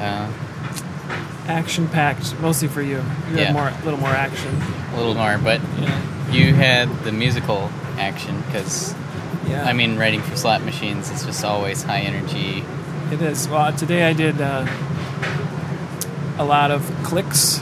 Uh, 0.00 0.32
Action 1.48 1.86
packed, 1.86 2.38
mostly 2.40 2.66
for 2.66 2.82
you. 2.82 2.96
You 3.30 3.36
Yeah. 3.36 3.44
had 3.44 3.52
more, 3.54 3.68
a 3.68 3.84
little 3.84 4.00
more 4.00 4.10
action. 4.10 4.50
a 4.92 4.96
little 4.96 5.14
more, 5.14 5.38
but 5.38 5.60
Yeah. 5.78 6.00
you 6.32 6.54
had 6.54 6.88
the 7.04 7.12
musical 7.12 7.70
action 7.98 8.42
because, 8.46 8.94
Yeah. 9.48 9.64
I 9.64 9.72
mean, 9.72 9.96
writing 9.96 10.22
for 10.22 10.34
slot 10.36 10.64
machines 10.64 11.10
is 11.10 11.24
just 11.24 11.44
always 11.44 11.84
high 11.84 12.00
energy. 12.00 12.64
It 13.12 13.22
is. 13.22 13.46
Well, 13.48 13.72
today 13.72 14.02
I 14.08 14.12
did 14.12 14.40
uh, 14.40 14.64
a 16.38 16.44
lot 16.44 16.70
of 16.72 16.82
clicks, 17.04 17.60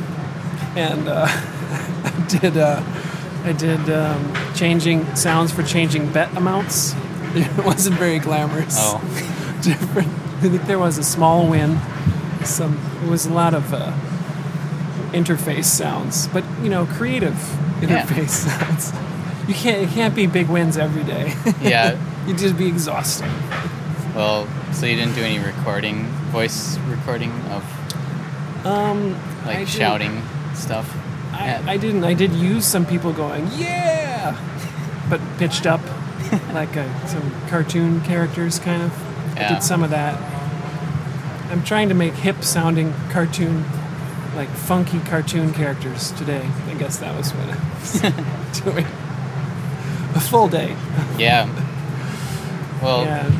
and 0.76 1.06
uh, 1.08 1.26
I 2.04 2.10
did 2.28 2.56
uh, 2.56 2.80
I 3.44 3.52
did 3.52 3.90
um, 3.90 4.32
changing 4.54 5.14
sounds 5.14 5.52
for 5.52 5.62
changing 5.62 6.08
bet 6.10 6.34
amounts. 6.34 6.94
It 7.58 7.64
wasn't 7.64 7.96
very 7.96 8.18
glamorous. 8.18 8.76
Oh. 8.78 9.00
different. 9.62 10.08
I 10.08 10.48
think 10.48 10.66
there 10.66 10.78
was 10.78 10.98
a 10.98 11.02
small 11.04 11.48
win. 11.48 11.78
Some. 12.44 12.78
It 13.04 13.08
was 13.08 13.26
a 13.26 13.32
lot 13.32 13.54
of 13.54 13.72
uh, 13.72 13.92
interface 15.12 15.64
sounds, 15.64 16.26
but 16.28 16.44
you 16.62 16.68
know, 16.68 16.86
creative 16.86 17.36
Yeah. 17.80 18.02
interface 18.04 18.28
sounds. 18.48 18.92
You 19.48 19.54
can't. 19.54 19.82
It 19.82 19.94
can't 19.94 20.14
be 20.14 20.26
big 20.26 20.48
wins 20.48 20.76
every 20.76 21.04
day. 21.04 21.34
Yeah. 21.62 21.98
You'd 22.26 22.38
just 22.38 22.56
be 22.56 22.66
exhausting. 22.66 23.30
Well, 24.14 24.46
so 24.72 24.86
you 24.86 24.96
didn't 24.96 25.14
do 25.14 25.22
any 25.22 25.38
recording, 25.38 26.06
voice 26.32 26.78
recording 26.88 27.32
of 27.50 27.64
Um, 28.66 29.12
like 29.44 29.58
I 29.58 29.64
shouting 29.64 30.22
stuff? 30.54 30.88
I, 31.32 31.60
I 31.66 31.76
didn't. 31.76 32.04
I 32.04 32.14
did 32.14 32.32
use 32.32 32.64
some 32.64 32.86
people 32.86 33.12
going, 33.12 33.48
yeah, 33.56 34.38
but 35.10 35.20
pitched 35.38 35.66
up, 35.66 35.80
like 36.52 36.76
uh 36.76 37.06
some 37.06 37.30
cartoon 37.48 38.00
characters, 38.02 38.58
kind 38.58 38.82
of. 38.82 39.36
I 39.38 39.48
did 39.48 39.62
some 39.62 39.82
of 39.82 39.90
that. 39.90 40.18
I'm 41.50 41.62
trying 41.64 41.88
to 41.88 41.94
make 41.94 42.14
hip 42.14 42.42
sounding 42.44 42.92
cartoon, 43.10 43.64
like 44.36 44.48
funky 44.48 45.00
cartoon 45.00 45.52
characters 45.52 46.12
today. 46.12 46.48
I 46.68 46.74
guess 46.74 46.98
that 46.98 47.16
was 47.16 47.32
what 47.32 47.48
I 47.50 47.80
was 47.80 48.60
doing. 48.62 48.84
A 50.16 50.20
full 50.20 50.48
day. 50.48 50.76
Yeah. 51.18 51.46
Well, 52.82 53.04
Yeah. 53.04 53.30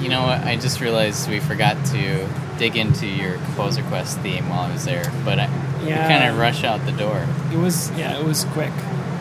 you 0.00 0.08
know 0.08 0.22
what? 0.22 0.42
I 0.44 0.56
just 0.56 0.80
realized 0.80 1.28
we 1.30 1.40
forgot 1.40 1.82
to 1.86 2.28
dig 2.58 2.76
into 2.76 3.06
your 3.06 3.34
Composer 3.38 3.82
Quest 3.84 4.18
theme 4.20 4.48
while 4.48 4.60
I 4.68 4.72
was 4.72 4.84
there, 4.84 5.10
but 5.24 5.38
I 5.38 5.48
Yeah. 5.84 6.06
kind 6.08 6.30
of 6.30 6.38
rush 6.38 6.64
out 6.64 6.84
the 6.84 6.92
door. 6.92 7.26
It 7.52 7.56
was 7.56 7.90
yeah, 7.96 8.18
it 8.18 8.24
was 8.24 8.44
quick. 8.52 8.72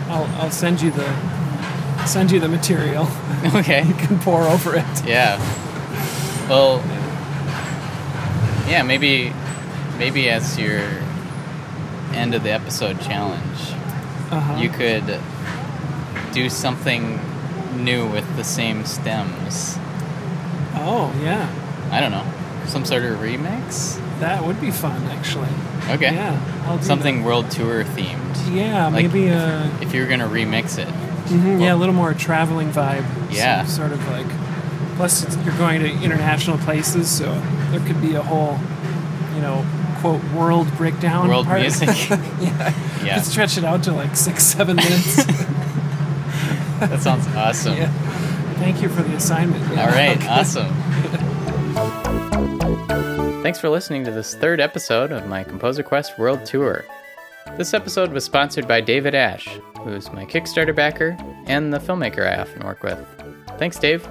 I'll 0.10 0.26
I'll 0.42 0.52
send 0.52 0.82
you 0.82 0.92
the 0.92 1.08
send 2.08 2.32
you 2.32 2.40
the 2.40 2.50
material. 2.50 3.08
Okay. 3.56 3.86
you 3.86 3.94
can 3.94 4.18
pore 4.20 4.44
over 4.44 4.76
it. 4.76 5.06
Yeah. 5.06 5.38
Well, 6.50 6.82
yeah, 8.68 8.84
maybe 8.84 9.32
maybe 9.98 10.30
as 10.30 10.58
your 10.60 10.82
end 12.14 12.34
of 12.36 12.44
the 12.44 12.52
episode 12.52 13.00
challenge, 13.02 13.60
Uh-huh. 14.32 14.58
you 14.60 14.70
could 14.70 15.20
do 16.34 16.50
something 16.50 17.20
new 17.76 18.08
with 18.08 18.26
the 18.36 18.44
same 18.44 18.86
stems. 18.86 19.78
Oh 20.76 21.14
yeah, 21.24 21.48
I 21.92 22.00
don't 22.02 22.12
know, 22.12 22.26
some 22.68 22.86
sort 22.86 23.04
of 23.04 23.20
remix. 23.20 24.00
that 24.20 24.44
would 24.44 24.60
be 24.60 24.72
fun 24.72 25.04
actually. 25.08 25.50
Okay. 25.90 26.14
Yeah, 26.14 26.38
I'll 26.68 26.78
do 26.78 26.84
something 26.84 27.24
world 27.24 27.50
tour 27.52 27.84
themed. 27.86 28.54
Yeah, 28.54 28.88
Like, 28.88 29.06
maybe 29.06 29.30
uh, 29.30 29.70
If 29.82 29.94
you're 29.94 30.08
gonna 30.08 30.28
remix 30.28 30.78
it. 30.78 30.90
Mhm, 31.28 31.60
yeah, 31.62 31.74
a 31.74 31.78
little 31.78 31.96
more 31.96 32.14
traveling 32.14 32.70
vibe. 32.72 33.06
Yeah. 33.32 33.66
Some 33.66 33.90
sort 33.90 33.92
of 33.92 34.08
like. 34.10 34.28
Plus, 34.98 35.24
it's, 35.24 35.36
you're 35.46 35.58
going 35.58 35.80
to 35.82 35.90
international 36.04 36.58
places, 36.60 37.10
so 37.10 37.26
there 37.72 37.80
could 37.82 38.02
be 38.02 38.16
a 38.16 38.22
whole, 38.24 38.58
you 39.36 39.42
know, 39.42 39.64
quote 40.00 40.24
world 40.34 40.68
breakdown. 40.78 41.28
World 41.28 41.46
part. 41.46 41.62
music. 41.62 41.90
yeah. 42.10 42.74
Yeah. 43.04 43.16
Could 43.16 43.26
stretch 43.26 43.58
it 43.58 43.64
out 43.64 43.84
to 43.84 43.92
like 43.94 44.16
six, 44.16 44.44
seven 44.44 44.76
minutes. 44.78 45.24
That 46.80 47.02
sounds 47.02 47.26
awesome. 47.36 47.76
Yeah. 47.76 47.92
Thank 48.60 48.84
you 48.84 48.90
for 48.90 49.02
the 49.02 49.16
assignment. 49.16 49.68
All 49.80 49.88
right, 49.88 50.16
Okay. 50.18 50.28
awesome. 50.28 50.68
Thanks 53.42 53.60
for 53.60 53.70
listening 53.70 54.04
to 54.06 54.12
this 54.12 54.36
third 54.36 54.60
episode 54.60 55.12
of 55.12 55.26
my 55.28 55.44
Composer 55.44 55.82
Quest 55.82 56.20
World 56.20 56.46
Tour. 56.46 56.86
This 57.56 57.74
episode 57.74 58.12
was 58.12 58.24
sponsored 58.24 58.68
by 58.68 58.82
David 58.82 59.16
Ash, 59.16 59.48
who's 59.84 60.12
my 60.12 60.26
Kickstarter 60.26 60.76
backer 60.76 61.16
and 61.46 61.74
the 61.74 61.80
filmmaker 61.80 62.28
I 62.28 62.42
often 62.42 62.66
work 62.66 62.84
with. 62.84 63.00
Thanks, 63.58 63.80
Dave. 63.80 64.08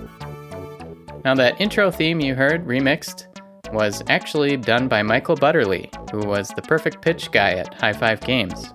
Now, 1.25 1.35
that 1.35 1.61
intro 1.61 1.91
theme 1.91 2.21
you 2.21 2.35
heard 2.35 2.67
remixed 2.67 3.27
was 3.73 4.03
actually 4.09 4.57
done 4.57 4.89
by 4.89 5.03
Michael 5.03 5.37
Butterly, 5.37 5.91
who 6.13 6.21
was 6.21 6.49
the 6.51 6.63
perfect 6.63 7.03
pitch 7.03 7.31
guy 7.33 7.53
at 7.53 7.75
High 7.75 7.93
Five 7.93 8.21
Games. 8.21 8.73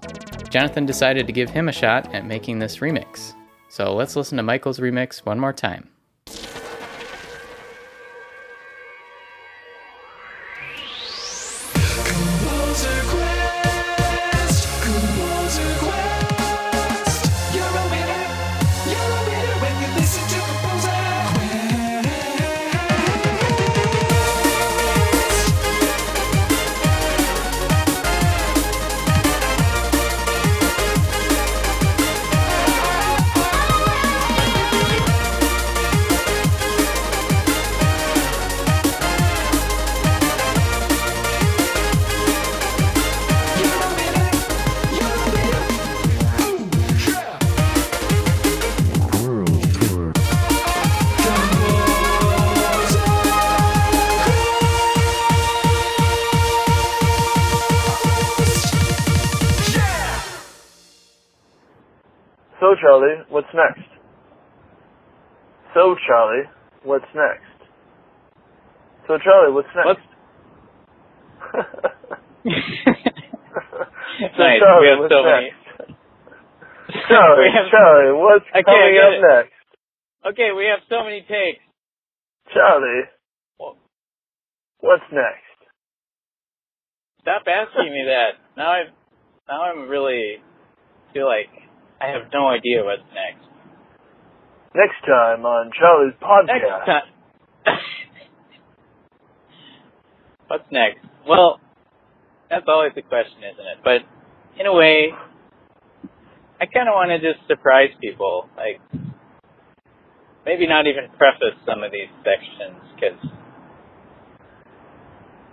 Jonathan 0.49 0.85
decided 0.85 1.27
to 1.27 1.33
give 1.33 1.49
him 1.49 1.69
a 1.69 1.73
shot 1.73 2.13
at 2.13 2.25
making 2.25 2.59
this 2.59 2.77
remix. 2.77 3.33
So 3.69 3.93
let's 3.93 4.17
listen 4.17 4.35
to 4.38 4.43
Michael's 4.43 4.79
remix 4.79 5.25
one 5.25 5.39
more 5.39 5.53
time. 5.53 5.89
So, 65.91 65.97
Charlie, 66.07 66.43
what's 66.84 67.05
next? 67.13 67.43
So, 69.07 69.18
Charlie, 69.23 69.51
what's 69.53 69.68
next? 69.76 69.99
so, 74.31 74.39
Nice. 74.39 74.59
Charlie, 74.59 74.81
We 74.81 74.88
have 74.88 74.99
what's 74.99 75.11
so 75.13 75.23
many- 75.23 75.51
next? 75.51 75.57
Charlie, 77.09 77.49
have- 77.53 77.72
Charlie, 77.72 78.13
what's 78.15 78.45
I 78.53 78.61
coming 78.63 78.97
up 79.03 79.11
it. 79.11 79.22
next? 79.22 79.53
Okay, 80.34 80.51
we 80.55 80.65
have 80.65 80.80
so 80.89 81.03
many 81.03 81.22
takes. 81.22 81.59
Charlie, 82.53 83.03
what's 84.80 85.03
next? 85.11 85.43
Stop 87.22 87.43
asking 87.47 87.91
me 87.91 88.03
that. 88.07 88.31
Now 88.57 88.72
I, 88.72 88.84
now 89.47 89.63
I'm 89.63 89.88
really 89.89 90.38
feel 91.13 91.27
like 91.27 91.49
I 91.99 92.07
have 92.07 92.31
no 92.34 92.47
idea 92.47 92.84
what's 92.84 93.03
next. 93.13 93.45
Next 94.73 95.03
time 95.06 95.45
on 95.45 95.72
Charlie's 95.77 96.15
podcast. 96.22 96.88
Next. 96.88 97.07
What's 100.48 100.64
next? 100.72 100.99
Well, 101.27 101.60
that's 102.49 102.65
always 102.68 102.93
the 102.95 103.02
question, 103.02 103.39
isn't 103.39 103.68
it? 103.68 103.80
But 103.84 104.02
in 104.60 104.68
a 104.68 104.73
way, 104.73 105.11
I 106.60 106.65
kind 106.68 106.88
of 106.88 106.93
want 106.95 107.11
to 107.11 107.19
just 107.19 107.45
surprise 107.48 107.89
people. 107.99 108.48
Like, 108.56 108.80
maybe 110.45 110.68
not 110.68 110.88
even 110.88 111.11
preface 111.18 111.60
some 111.65 111.84
of 111.84 111.91
these 111.91 112.11
sections 112.23 112.80
because 112.95 113.19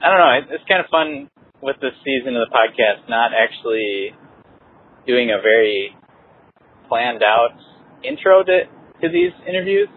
I 0.02 0.10
don't 0.10 0.18
know. 0.18 0.54
It's 0.54 0.64
kind 0.68 0.80
of 0.80 0.86
fun 0.90 1.30
with 1.60 1.76
this 1.80 1.94
season 2.04 2.36
of 2.36 2.46
the 2.46 2.54
podcast, 2.54 3.08
not 3.08 3.32
actually 3.34 4.14
doing 5.06 5.30
a 5.30 5.42
very 5.42 5.96
planned 6.88 7.22
out 7.22 7.58
intro 8.04 8.44
to 8.44 8.77
to 9.02 9.08
these 9.08 9.32
interviews. 9.48 9.88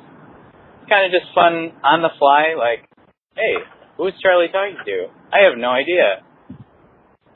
It's 0.82 0.90
kind 0.90 1.06
of 1.06 1.12
just 1.12 1.34
fun 1.34 1.72
on 1.84 2.02
the 2.02 2.10
fly. 2.20 2.56
Like, 2.58 2.88
hey, 3.36 3.64
who's 3.98 4.14
Charlie 4.22 4.50
talking 4.52 4.78
to? 4.86 5.08
I 5.32 5.46
have 5.50 5.58
no 5.58 5.70
idea. 5.70 6.24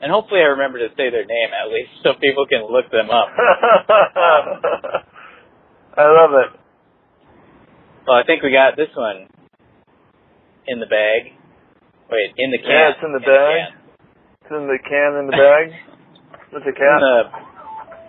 And 0.00 0.12
hopefully 0.12 0.40
I 0.40 0.52
remember 0.54 0.78
to 0.78 0.88
say 0.96 1.10
their 1.10 1.24
name 1.24 1.50
at 1.56 1.72
least 1.72 1.90
so 2.02 2.12
people 2.20 2.46
can 2.46 2.66
look 2.68 2.90
them 2.90 3.10
up. 3.10 3.28
I 5.96 6.04
love 6.04 6.32
it. 6.36 6.52
Well, 8.06 8.16
I 8.16 8.22
think 8.24 8.42
we 8.42 8.52
got 8.52 8.76
this 8.76 8.92
one 8.94 9.26
in 10.68 10.78
the 10.78 10.86
bag. 10.86 11.32
Wait, 12.10 12.34
in 12.38 12.50
the 12.52 12.58
can. 12.58 12.70
Yeah, 12.70 12.90
it's 12.94 13.02
in 13.02 13.12
the 13.12 13.24
bag. 13.24 13.72
It's 14.42 14.50
in 14.52 14.68
the 14.68 14.78
can 14.78 15.16
in 15.18 15.26
the 15.26 15.32
bag. 15.32 15.72
With 16.52 16.62
the 16.62 16.70
In 16.70 16.74
the 16.76 17.22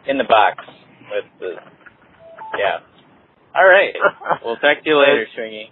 in 0.07 0.17
the 0.17 0.23
box 0.23 0.63
with 1.11 1.25
the 1.39 1.51
yeah. 2.57 2.79
All 3.57 3.67
right. 3.67 3.93
We'll 4.45 4.57
talk 4.57 4.83
to 4.83 4.89
you 4.89 4.99
later, 4.99 5.27
Swingy. 5.37 5.71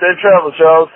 Safe 0.00 0.18
travel, 0.22 0.52
Charles. 0.58 0.90